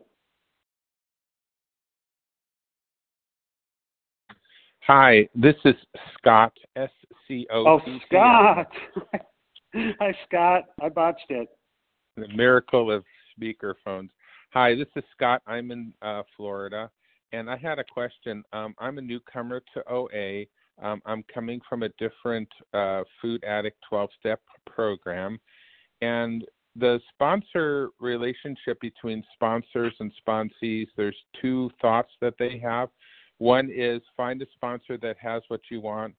Hi, 4.87 5.27
this 5.35 5.55
is 5.65 5.75
Scott, 6.17 6.53
S 6.75 6.89
C 7.27 7.45
O 7.51 7.65
Oh. 7.67 7.79
Scott. 8.07 8.67
Hi, 9.75 10.15
Scott. 10.27 10.63
I 10.81 10.89
botched 10.89 11.29
it. 11.29 11.47
The 12.17 12.27
miracle 12.29 12.91
of 12.91 13.03
speakerphones. 13.39 14.09
Hi, 14.51 14.73
this 14.73 14.87
is 14.95 15.03
Scott. 15.15 15.43
I'm 15.45 15.69
in 15.71 15.93
uh, 16.01 16.23
Florida, 16.35 16.89
and 17.33 17.49
I 17.49 17.57
had 17.57 17.77
a 17.77 17.83
question. 17.83 18.43
Um, 18.51 18.73
I'm 18.79 18.97
a 18.97 19.01
newcomer 19.01 19.61
to 19.75 19.83
OA. 19.91 20.45
Um, 20.81 21.01
I'm 21.05 21.23
coming 21.31 21.59
from 21.69 21.83
a 21.83 21.89
different 21.99 22.47
uh, 22.73 23.03
food 23.21 23.43
addict 23.43 23.77
12 23.89 24.09
step 24.19 24.41
program, 24.65 25.39
and 26.01 26.45
the 26.75 26.99
sponsor 27.13 27.89
relationship 27.99 28.79
between 28.79 29.23
sponsors 29.33 29.93
and 29.99 30.11
sponsees, 30.25 30.87
there's 30.95 31.17
two 31.41 31.69
thoughts 31.81 32.11
that 32.21 32.35
they 32.37 32.59
have. 32.59 32.89
One 33.39 33.69
is 33.73 34.01
find 34.15 34.41
a 34.41 34.45
sponsor 34.53 34.97
that 34.97 35.17
has 35.19 35.41
what 35.47 35.61
you 35.71 35.81
want 35.81 36.13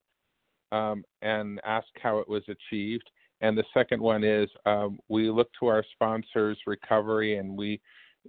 um, 0.72 1.04
and 1.22 1.60
ask 1.64 1.86
how 2.02 2.18
it 2.18 2.28
was 2.28 2.42
achieved. 2.48 3.08
And 3.40 3.56
the 3.56 3.64
second 3.72 4.02
one 4.02 4.24
is 4.24 4.48
um, 4.66 4.98
we 5.08 5.30
look 5.30 5.50
to 5.60 5.66
our 5.66 5.84
sponsors' 5.92 6.58
recovery 6.66 7.38
and 7.38 7.56
we 7.56 7.80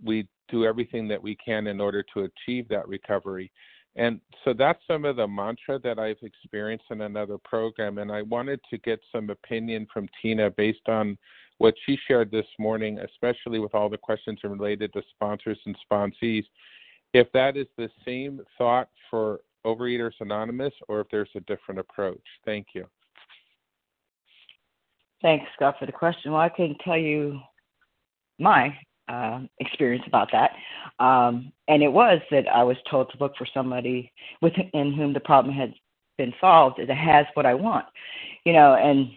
we 0.02 0.26
do 0.48 0.66
everything 0.66 1.08
that 1.10 1.22
we 1.22 1.36
can 1.36 1.68
in 1.68 1.82
order 1.82 2.04
to 2.14 2.22
achieve 2.22 2.68
that 2.70 2.88
recovery. 2.88 3.52
And 3.96 4.22
so 4.46 4.54
that's 4.54 4.80
some 4.88 5.04
of 5.06 5.18
the 5.18 5.28
mantra 5.28 5.78
that 5.80 6.00
I've 6.00 6.22
experienced 6.22 6.86
in 6.92 7.02
another 7.02 7.38
program. 7.38 7.98
And 7.98 8.12
I 8.12 8.22
wanted 8.22 8.62
to 8.70 8.78
get 8.78 9.00
some 9.12 9.30
opinion 9.30 9.88
from 9.94 10.08
Tina 10.22 10.50
based 10.50 10.88
on 10.88 11.18
what 11.58 11.76
she 11.86 11.98
shared 12.08 12.32
this 12.32 12.46
morning, 12.58 13.00
especially 13.00 13.60
with 13.60 13.76
all 13.76 13.90
the 13.90 13.98
questions 13.98 14.40
related 14.44 14.94
to 14.94 15.02
sponsors 15.14 15.60
and 15.66 15.78
sponsees. 15.92 16.46
If 17.14 17.32
that 17.34 17.58
is 17.58 17.68
the 17.78 17.90
same 18.06 18.42
thought 18.58 18.90
for 19.10 19.42
Overeaters 19.66 20.14
Anonymous 20.20 20.74
or 20.88 21.02
if 21.02 21.08
there's 21.12 21.30
a 21.36 21.42
different 21.42 21.80
approach. 21.80 22.22
Thank 22.46 22.68
you. 22.74 22.88
Thanks, 25.22 25.46
Scott, 25.56 25.76
for 25.78 25.86
the 25.86 25.92
question. 25.92 26.32
Well, 26.32 26.42
I 26.42 26.50
can 26.50 26.76
tell 26.84 26.98
you 26.98 27.40
my 28.40 28.76
uh, 29.12 29.42
experience 29.60 30.04
about 30.08 30.30
that. 30.32 30.52
Um, 31.04 31.52
and 31.68 31.84
it 31.84 31.92
was 31.92 32.22
that 32.32 32.48
I 32.48 32.64
was 32.64 32.78
told 32.90 33.12
to 33.12 33.18
look 33.20 33.36
for 33.38 33.48
somebody 33.54 34.12
within 34.42 34.94
whom 34.94 35.14
the 35.14 35.20
problem 35.20 35.54
had 35.54 35.74
been 36.18 36.34
solved 36.40 36.80
that 36.80 36.90
has 36.96 37.26
what 37.34 37.46
I 37.46 37.54
want, 37.54 37.86
you 38.46 38.54
know, 38.54 38.76
and 38.76 39.10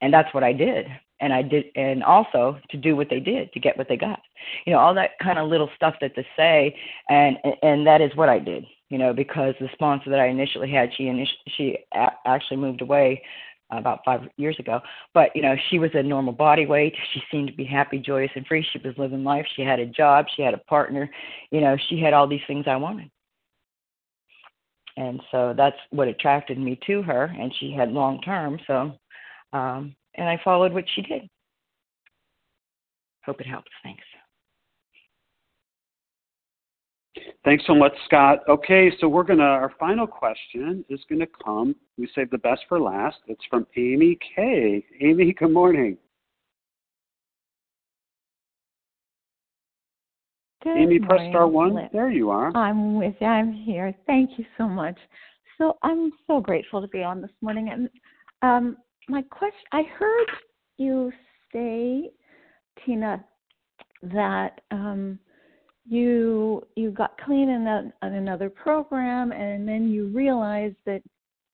and 0.00 0.12
that's 0.12 0.32
what 0.34 0.44
I 0.44 0.52
did. 0.52 0.86
And 1.20 1.32
I 1.32 1.42
did, 1.42 1.64
and 1.74 2.04
also 2.04 2.60
to 2.70 2.76
do 2.76 2.94
what 2.94 3.08
they 3.10 3.18
did 3.18 3.52
to 3.52 3.58
get 3.58 3.76
what 3.76 3.88
they 3.88 3.96
got, 3.96 4.20
you 4.64 4.72
know, 4.72 4.78
all 4.78 4.94
that 4.94 5.18
kind 5.20 5.38
of 5.38 5.48
little 5.48 5.70
stuff 5.74 5.94
that 6.00 6.12
they 6.14 6.26
say, 6.36 6.76
and 7.08 7.36
and 7.62 7.86
that 7.86 8.00
is 8.00 8.14
what 8.14 8.28
I 8.28 8.38
did, 8.38 8.64
you 8.90 8.98
know, 8.98 9.12
because 9.12 9.54
the 9.58 9.68
sponsor 9.72 10.10
that 10.10 10.20
I 10.20 10.26
initially 10.26 10.70
had, 10.70 10.90
she 10.96 11.08
initially 11.08 11.38
she 11.56 11.78
a- 11.94 12.16
actually 12.26 12.58
moved 12.58 12.82
away 12.82 13.22
about 13.70 14.00
five 14.04 14.22
years 14.36 14.56
ago. 14.58 14.80
But 15.14 15.34
you 15.34 15.42
know, 15.42 15.54
she 15.68 15.78
was 15.78 15.90
a 15.94 16.02
normal 16.02 16.32
body 16.32 16.66
weight. 16.66 16.94
She 17.12 17.22
seemed 17.30 17.48
to 17.48 17.54
be 17.54 17.64
happy, 17.64 17.98
joyous, 17.98 18.30
and 18.34 18.46
free. 18.46 18.66
She 18.72 18.78
was 18.78 18.96
living 18.98 19.24
life. 19.24 19.46
She 19.56 19.62
had 19.62 19.80
a 19.80 19.86
job. 19.86 20.26
She 20.34 20.42
had 20.42 20.54
a 20.54 20.58
partner. 20.58 21.10
You 21.50 21.60
know, 21.60 21.76
she 21.88 22.00
had 22.00 22.14
all 22.14 22.26
these 22.26 22.40
things 22.46 22.64
I 22.66 22.76
wanted. 22.76 23.10
And 24.96 25.22
so 25.30 25.54
that's 25.56 25.76
what 25.90 26.08
attracted 26.08 26.58
me 26.58 26.78
to 26.86 27.02
her. 27.02 27.32
And 27.38 27.54
she 27.60 27.70
had 27.72 27.92
long 27.92 28.20
term. 28.20 28.58
So, 28.66 28.92
um, 29.52 29.94
and 30.16 30.28
I 30.28 30.40
followed 30.42 30.72
what 30.72 30.84
she 30.94 31.02
did. 31.02 31.28
Hope 33.24 33.40
it 33.40 33.46
helps. 33.46 33.70
Thanks. 33.84 34.02
Thanks 37.44 37.64
so 37.66 37.74
much, 37.74 37.92
Scott. 38.06 38.40
Okay, 38.48 38.90
so 39.00 39.08
we're 39.08 39.22
gonna. 39.22 39.42
Our 39.42 39.72
final 39.78 40.06
question 40.06 40.84
is 40.88 41.00
gonna 41.08 41.26
come. 41.44 41.74
We 41.96 42.08
saved 42.14 42.30
the 42.30 42.38
best 42.38 42.62
for 42.68 42.80
last. 42.80 43.16
It's 43.26 43.44
from 43.48 43.66
Amy 43.76 44.18
K. 44.34 44.84
Amy, 45.00 45.32
good 45.32 45.52
morning. 45.52 45.96
Good 50.62 50.76
Amy, 50.76 50.98
press 50.98 51.18
morning, 51.18 51.32
star 51.32 51.46
one. 51.46 51.74
Liz. 51.74 51.84
There 51.92 52.10
you 52.10 52.30
are. 52.30 52.54
I'm 52.56 52.98
with 52.98 53.14
you. 53.20 53.26
I'm 53.26 53.52
here. 53.52 53.94
Thank 54.06 54.38
you 54.38 54.44
so 54.56 54.68
much. 54.68 54.98
So 55.56 55.76
I'm 55.82 56.12
so 56.26 56.40
grateful 56.40 56.80
to 56.80 56.88
be 56.88 57.02
on 57.02 57.20
this 57.20 57.30
morning. 57.40 57.70
And 57.70 57.88
um, 58.42 58.76
my 59.08 59.22
question, 59.22 59.58
I 59.72 59.82
heard 59.98 60.26
you 60.76 61.12
say, 61.52 62.10
Tina, 62.84 63.24
that 64.02 64.60
um, 64.70 65.18
you 65.88 66.66
you 66.76 66.90
got 66.90 67.18
clean 67.24 67.48
in, 67.48 67.66
a, 67.66 67.92
in 68.06 68.14
another 68.14 68.50
program, 68.50 69.32
and 69.32 69.66
then 69.66 69.88
you 69.88 70.08
realized 70.08 70.76
that. 70.86 71.02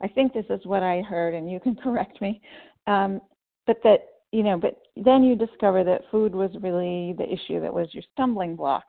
I 0.03 0.09
think 0.09 0.35
this 0.35 0.45
is 0.51 0.61
what 0.67 0.83
I 0.83 1.03
heard, 1.03 1.35
and 1.35 1.51
you 1.51 1.61
can 1.61 1.77
correct 1.83 2.21
me. 2.21 2.41
Um, 2.87 3.21
but 3.67 3.77
that 3.85 4.01
you 4.33 4.43
know, 4.43 4.59
but 4.59 4.83
then 4.97 5.23
you 5.23 5.37
discover 5.37 5.85
that 5.85 6.03
food 6.11 6.35
was 6.35 6.51
really 6.61 7.15
the 7.17 7.33
issue 7.33 7.61
that 7.61 7.73
was 7.73 7.89
your 7.93 8.03
stumbling 8.13 8.57
block. 8.57 8.85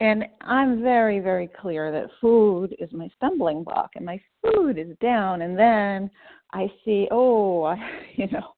And 0.00 0.24
I'm 0.40 0.82
very, 0.82 1.20
very 1.20 1.46
clear 1.60 1.92
that 1.92 2.08
food 2.22 2.74
is 2.78 2.90
my 2.92 3.08
stumbling 3.16 3.62
block, 3.62 3.90
and 3.96 4.06
my 4.06 4.18
food 4.42 4.78
is 4.78 4.96
down. 5.02 5.42
And 5.42 5.58
then 5.58 6.10
I 6.54 6.72
see, 6.84 7.06
oh, 7.10 7.64
I, 7.64 7.76
you 8.16 8.26
know, 8.28 8.54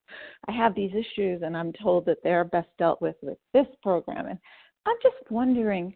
I 0.49 0.53
have 0.53 0.77
these 0.77 0.93
issues, 0.93 1.43
and 1.43 1.57
I'm 1.57 1.73
told 1.73 2.07
that 2.07 2.19
they're 2.23 2.45
best 2.45 2.69
dealt 2.79 3.03
with 3.03 3.17
with 3.23 3.39
this 3.53 3.67
program. 3.83 4.27
And 4.27 4.39
I'm 4.87 4.97
just 5.03 5.29
wondering, 5.31 5.93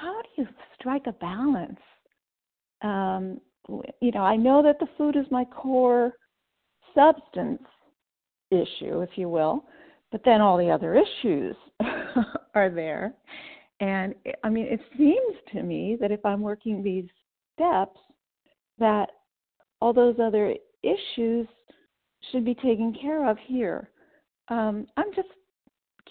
how 0.00 0.20
do 0.22 0.42
you 0.42 0.48
strike 0.78 1.06
a 1.06 1.12
balance? 1.12 1.80
Um, 2.82 3.40
you 4.00 4.12
know, 4.12 4.22
I 4.22 4.36
know 4.36 4.62
that 4.62 4.78
the 4.78 4.88
food 4.98 5.16
is 5.16 5.24
my 5.30 5.44
core 5.44 6.12
substance 6.94 7.62
issue, 8.50 9.00
if 9.00 9.10
you 9.16 9.28
will, 9.28 9.64
but 10.12 10.22
then 10.24 10.40
all 10.40 10.56
the 10.58 10.70
other 10.70 10.94
issues 10.94 11.56
are 12.54 12.70
there. 12.70 13.14
And 13.80 14.14
I 14.42 14.48
mean, 14.48 14.66
it 14.66 14.80
seems 14.96 15.36
to 15.52 15.62
me 15.62 15.96
that 16.00 16.12
if 16.12 16.24
I'm 16.24 16.40
working 16.40 16.82
these 16.82 17.08
steps, 17.54 17.98
that 18.78 19.08
all 19.80 19.92
those 19.92 20.16
other 20.22 20.54
issues 20.82 21.46
should 22.30 22.44
be 22.44 22.54
taken 22.54 22.96
care 23.00 23.28
of 23.28 23.36
here. 23.46 23.90
Um, 24.48 24.86
I'm 24.96 25.12
just 25.14 25.28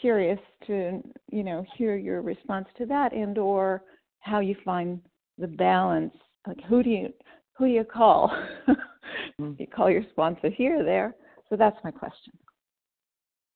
curious 0.04 0.40
to, 0.68 1.02
you 1.32 1.44
know, 1.44 1.64
hear 1.78 1.96
your 1.96 2.22
response 2.22 2.68
to 2.78 2.86
that, 2.86 3.14
and 3.14 3.38
or 3.38 3.84
how 4.20 4.42
you 4.42 4.54
find 4.66 5.00
the 5.38 5.48
balance. 5.48 6.14
Like, 6.46 6.62
who 6.68 6.84
do 6.84 6.90
you 6.90 7.14
who 7.58 7.68
do 7.68 7.72
you 7.72 7.86
call? 7.86 8.30
you 9.40 9.68
call 9.74 9.90
your 9.90 10.04
sponsor 10.12 10.50
here 10.50 10.82
or 10.82 10.84
there. 10.84 11.16
So 11.50 11.56
that's 11.56 11.78
my 11.86 11.92
question. 11.92 12.34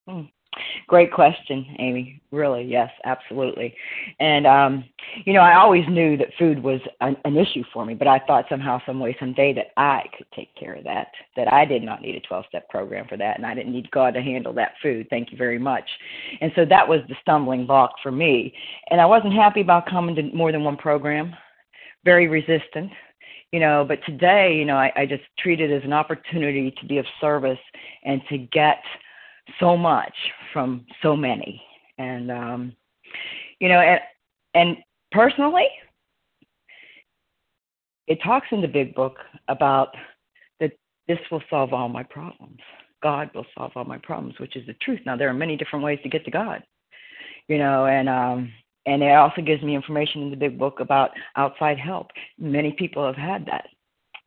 Hmm. 0.08 0.22
Great 0.88 1.12
question, 1.12 1.76
Amy. 1.78 2.18
Really, 2.32 2.64
yes, 2.64 2.88
absolutely. 3.04 3.74
And 4.20 4.46
um, 4.46 4.84
you 5.26 5.34
know, 5.34 5.42
I 5.42 5.54
always 5.54 5.86
knew 5.86 6.16
that 6.16 6.28
food 6.38 6.62
was 6.62 6.80
an, 7.02 7.14
an 7.26 7.36
issue 7.36 7.62
for 7.74 7.84
me, 7.84 7.92
but 7.92 8.08
I 8.08 8.18
thought 8.20 8.46
somehow, 8.48 8.80
some 8.86 8.98
way, 8.98 9.14
someday 9.20 9.52
that 9.52 9.66
I 9.76 10.04
could 10.16 10.26
take 10.34 10.48
care 10.56 10.72
of 10.72 10.84
that. 10.84 11.08
That 11.36 11.52
I 11.52 11.66
did 11.66 11.82
not 11.82 12.00
need 12.00 12.16
a 12.16 12.32
12-step 12.32 12.70
program 12.70 13.06
for 13.06 13.18
that, 13.18 13.36
and 13.36 13.44
I 13.44 13.54
didn't 13.54 13.74
need 13.74 13.90
God 13.90 14.14
to 14.14 14.22
handle 14.22 14.54
that 14.54 14.72
food. 14.82 15.06
Thank 15.10 15.30
you 15.30 15.36
very 15.36 15.58
much. 15.58 15.84
And 16.40 16.50
so 16.56 16.64
that 16.64 16.88
was 16.88 17.00
the 17.06 17.16
stumbling 17.20 17.66
block 17.66 17.92
for 18.02 18.10
me. 18.10 18.54
And 18.90 18.98
I 18.98 19.04
wasn't 19.04 19.34
happy 19.34 19.60
about 19.60 19.90
coming 19.90 20.14
to 20.14 20.22
more 20.34 20.52
than 20.52 20.64
one 20.64 20.78
program. 20.78 21.36
Very 22.04 22.28
resistant 22.28 22.90
you 23.52 23.60
know 23.60 23.82
but 23.82 23.98
today 24.04 24.54
you 24.54 24.66
know 24.66 24.76
I, 24.76 24.92
I 24.94 25.06
just 25.06 25.22
treat 25.38 25.58
it 25.58 25.70
as 25.70 25.82
an 25.82 25.94
opportunity 25.94 26.70
to 26.78 26.86
be 26.86 26.98
of 26.98 27.06
service 27.18 27.58
and 28.04 28.20
to 28.28 28.36
get 28.36 28.82
so 29.60 29.76
much 29.76 30.14
from 30.52 30.84
so 31.02 31.16
many 31.16 31.62
and 31.98 32.30
um 32.30 32.72
you 33.60 33.68
know 33.68 33.80
and 33.80 34.00
and 34.54 34.76
personally 35.12 35.66
it 38.06 38.18
talks 38.22 38.46
in 38.50 38.60
the 38.60 38.68
big 38.68 38.94
book 38.94 39.16
about 39.48 39.94
that 40.60 40.72
this 41.06 41.18
will 41.30 41.42
solve 41.50 41.72
all 41.72 41.88
my 41.88 42.02
problems 42.02 42.58
god 43.02 43.30
will 43.34 43.46
solve 43.56 43.72
all 43.74 43.84
my 43.84 43.98
problems 43.98 44.38
which 44.38 44.56
is 44.56 44.66
the 44.66 44.74
truth 44.74 45.00
now 45.06 45.16
there 45.16 45.28
are 45.28 45.34
many 45.34 45.56
different 45.56 45.84
ways 45.84 45.98
to 46.02 46.08
get 46.08 46.24
to 46.24 46.30
god 46.30 46.62
you 47.48 47.58
know 47.58 47.86
and 47.86 48.08
um 48.08 48.52
and 48.88 49.02
it 49.02 49.12
also 49.12 49.42
gives 49.42 49.62
me 49.62 49.76
information 49.76 50.22
in 50.22 50.30
the 50.30 50.36
big 50.36 50.58
book 50.58 50.80
about 50.80 51.10
outside 51.36 51.78
help. 51.78 52.08
Many 52.38 52.72
people 52.72 53.04
have 53.04 53.16
had 53.16 53.44
that. 53.44 53.66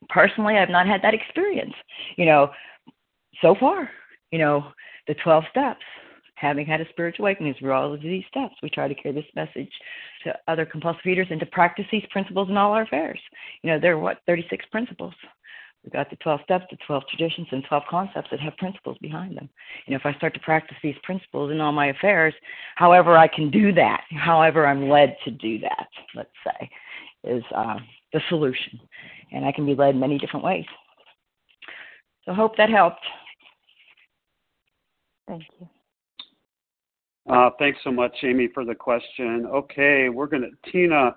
Personally, 0.08 0.56
I've 0.56 0.70
not 0.70 0.86
had 0.86 1.02
that 1.02 1.14
experience. 1.14 1.74
You 2.16 2.26
know, 2.26 2.50
so 3.40 3.56
far, 3.58 3.90
you 4.30 4.38
know, 4.38 4.64
the 5.12 5.22
12 5.22 5.44
steps 5.50 5.84
having 6.36 6.64
had 6.66 6.80
a 6.80 6.88
spiritual 6.88 7.26
awakening 7.26 7.54
through 7.58 7.72
all 7.72 7.92
of 7.92 8.00
these 8.00 8.24
steps, 8.30 8.54
we 8.62 8.70
try 8.70 8.88
to 8.88 8.94
carry 8.94 9.14
this 9.14 9.24
message 9.36 9.70
to 10.24 10.34
other 10.48 10.64
compulsive 10.64 11.04
eaters 11.06 11.26
and 11.30 11.38
to 11.38 11.46
practice 11.46 11.84
these 11.92 12.06
principles 12.10 12.48
in 12.48 12.56
all 12.56 12.72
our 12.72 12.82
affairs. 12.82 13.20
You 13.62 13.70
know, 13.70 13.78
there 13.78 13.92
are 13.92 13.98
what, 13.98 14.18
36 14.26 14.64
principles. 14.72 15.12
We've 15.84 15.92
got 15.92 16.08
the 16.08 16.16
12 16.16 16.40
steps, 16.44 16.64
the 16.70 16.78
12 16.86 17.02
traditions, 17.10 17.46
and 17.52 17.62
12 17.68 17.82
concepts 17.90 18.28
that 18.30 18.40
have 18.40 18.56
principles 18.56 18.96
behind 19.02 19.36
them. 19.36 19.50
You 19.86 19.92
know, 19.92 19.98
if 19.98 20.06
I 20.06 20.16
start 20.16 20.32
to 20.34 20.40
practice 20.40 20.78
these 20.82 20.96
principles 21.02 21.52
in 21.52 21.60
all 21.60 21.72
my 21.72 21.88
affairs, 21.88 22.34
however 22.76 23.18
I 23.18 23.28
can 23.28 23.50
do 23.50 23.72
that, 23.74 24.04
however 24.10 24.66
I'm 24.66 24.88
led 24.88 25.16
to 25.24 25.30
do 25.30 25.58
that, 25.60 25.88
let's 26.14 26.30
say, 26.44 26.70
is 27.24 27.44
uh, 27.54 27.78
the 28.12 28.20
solution. 28.30 28.80
And 29.30 29.44
I 29.44 29.52
can 29.52 29.66
be 29.66 29.74
led 29.74 29.94
many 29.94 30.18
different 30.18 30.44
ways. 30.44 30.66
So, 32.24 32.32
hope 32.32 32.56
that 32.56 32.70
helped. 32.70 33.04
Thank 35.28 35.44
you. 35.60 35.68
Uh, 37.30 37.50
thanks 37.58 37.78
so 37.84 37.92
much, 37.92 38.12
Amy, 38.24 38.48
for 38.52 38.64
the 38.64 38.74
question. 38.74 39.46
Okay, 39.46 40.08
we're 40.08 40.26
going 40.26 40.42
to, 40.42 40.70
Tina, 40.70 41.16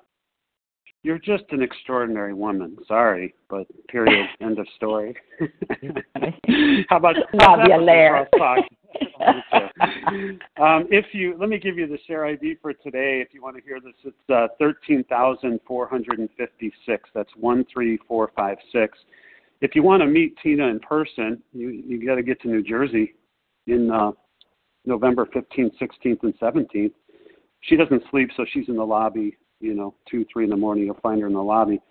you're 1.03 1.19
just 1.19 1.43
an 1.51 1.61
extraordinary 1.61 2.33
woman. 2.33 2.77
Sorry, 2.87 3.33
but 3.49 3.67
period. 3.87 4.27
End 4.41 4.59
of 4.59 4.67
story. 4.75 5.15
how 6.89 6.97
about 6.97 7.15
you, 7.15 7.77
Larry? 7.77 8.25
um, 10.57 10.87
if 10.89 11.05
you 11.11 11.35
let 11.39 11.49
me 11.49 11.59
give 11.59 11.77
you 11.77 11.85
the 11.85 11.97
share 12.07 12.25
ID 12.25 12.55
for 12.61 12.73
today. 12.73 13.21
If 13.21 13.33
you 13.33 13.41
want 13.41 13.55
to 13.57 13.61
hear 13.61 13.79
this, 13.79 13.93
it's 14.03 14.29
uh, 14.33 14.47
thirteen 14.57 15.03
thousand 15.03 15.59
four 15.67 15.87
hundred 15.87 16.19
and 16.19 16.29
fifty-six. 16.37 17.09
That's 17.13 17.29
one 17.35 17.65
three 17.71 17.99
four 18.07 18.31
five 18.35 18.57
six. 18.71 18.97
If 19.61 19.75
you 19.75 19.83
want 19.83 20.01
to 20.01 20.07
meet 20.07 20.37
Tina 20.41 20.67
in 20.67 20.79
person, 20.79 21.41
you 21.53 21.69
you 21.69 22.05
got 22.05 22.15
to 22.15 22.23
get 22.23 22.41
to 22.41 22.47
New 22.47 22.63
Jersey 22.63 23.13
in 23.67 23.91
uh, 23.91 24.11
November 24.85 25.25
15th, 25.25 25.71
16th, 25.81 26.23
and 26.23 26.39
17th. 26.39 26.93
She 27.61 27.75
doesn't 27.75 28.03
sleep, 28.11 28.29
so 28.37 28.45
she's 28.51 28.67
in 28.67 28.75
the 28.75 28.85
lobby, 28.85 29.37
you 29.59 29.73
know, 29.73 29.95
2, 30.09 30.25
3 30.31 30.43
in 30.45 30.49
the 30.51 30.57
morning. 30.57 30.85
You'll 30.85 30.99
find 31.01 31.19
her 31.21 31.27
in 31.27 31.33
the 31.33 31.41
lobby. 31.41 31.81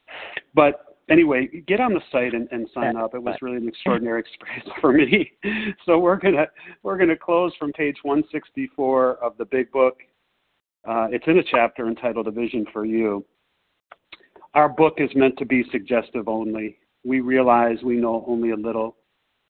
But 0.55 0.95
anyway, 1.11 1.49
get 1.67 1.81
on 1.81 1.93
the 1.93 2.01
site 2.13 2.35
and, 2.35 2.49
and 2.53 2.69
sign 2.73 2.97
up. 2.97 3.15
It 3.15 3.23
was 3.23 3.37
really 3.43 3.57
an 3.57 3.69
extraordinary 3.69 4.21
experience 4.27 4.69
for 4.81 4.93
me. 4.93 5.33
So 5.87 5.99
we're 5.99 6.17
gonna 6.17 6.47
we're 6.83 6.99
gonna 6.99 7.17
close 7.17 7.53
from 7.59 7.73
page 7.73 7.97
164 8.03 9.17
of 9.17 9.37
the 9.37 9.45
Big 9.45 9.71
Book. 9.73 9.99
Uh, 10.87 11.09
it's 11.11 11.25
in 11.27 11.39
a 11.39 11.45
chapter 11.51 11.89
entitled 11.89 12.29
"A 12.29 12.31
Vision 12.31 12.67
for 12.73 12.85
You." 12.85 13.25
Our 14.55 14.69
book 14.69 14.95
is 14.99 15.11
meant 15.15 15.37
to 15.39 15.45
be 15.45 15.65
suggestive 15.73 16.29
only. 16.29 16.79
We 17.05 17.21
realize 17.21 17.79
we 17.83 17.97
know 17.97 18.25
only 18.27 18.51
a 18.51 18.57
little. 18.57 18.97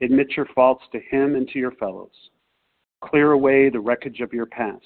Admit 0.00 0.36
your 0.36 0.46
faults 0.54 0.84
to 0.92 1.00
Him 1.00 1.34
and 1.34 1.48
to 1.48 1.58
your 1.58 1.72
fellows. 1.72 2.30
Clear 3.02 3.32
away 3.32 3.68
the 3.68 3.80
wreckage 3.80 4.20
of 4.20 4.32
your 4.32 4.46
past. 4.46 4.84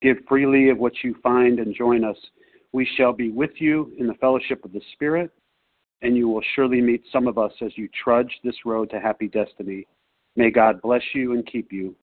Give 0.00 0.16
freely 0.28 0.68
of 0.70 0.78
what 0.78 0.92
you 1.02 1.14
find 1.22 1.58
and 1.58 1.74
join 1.74 2.04
us. 2.04 2.16
We 2.72 2.88
shall 2.96 3.12
be 3.12 3.30
with 3.30 3.52
you 3.56 3.92
in 3.98 4.06
the 4.06 4.14
fellowship 4.14 4.64
of 4.64 4.72
the 4.72 4.80
Spirit, 4.94 5.30
and 6.00 6.16
you 6.16 6.28
will 6.28 6.42
surely 6.54 6.80
meet 6.80 7.04
some 7.12 7.28
of 7.28 7.38
us 7.38 7.52
as 7.60 7.76
you 7.76 7.88
trudge 8.02 8.32
this 8.42 8.56
road 8.64 8.90
to 8.90 9.00
happy 9.00 9.28
destiny. 9.28 9.86
May 10.36 10.50
God 10.50 10.80
bless 10.82 11.02
you 11.14 11.32
and 11.32 11.46
keep 11.46 11.72
you. 11.72 11.94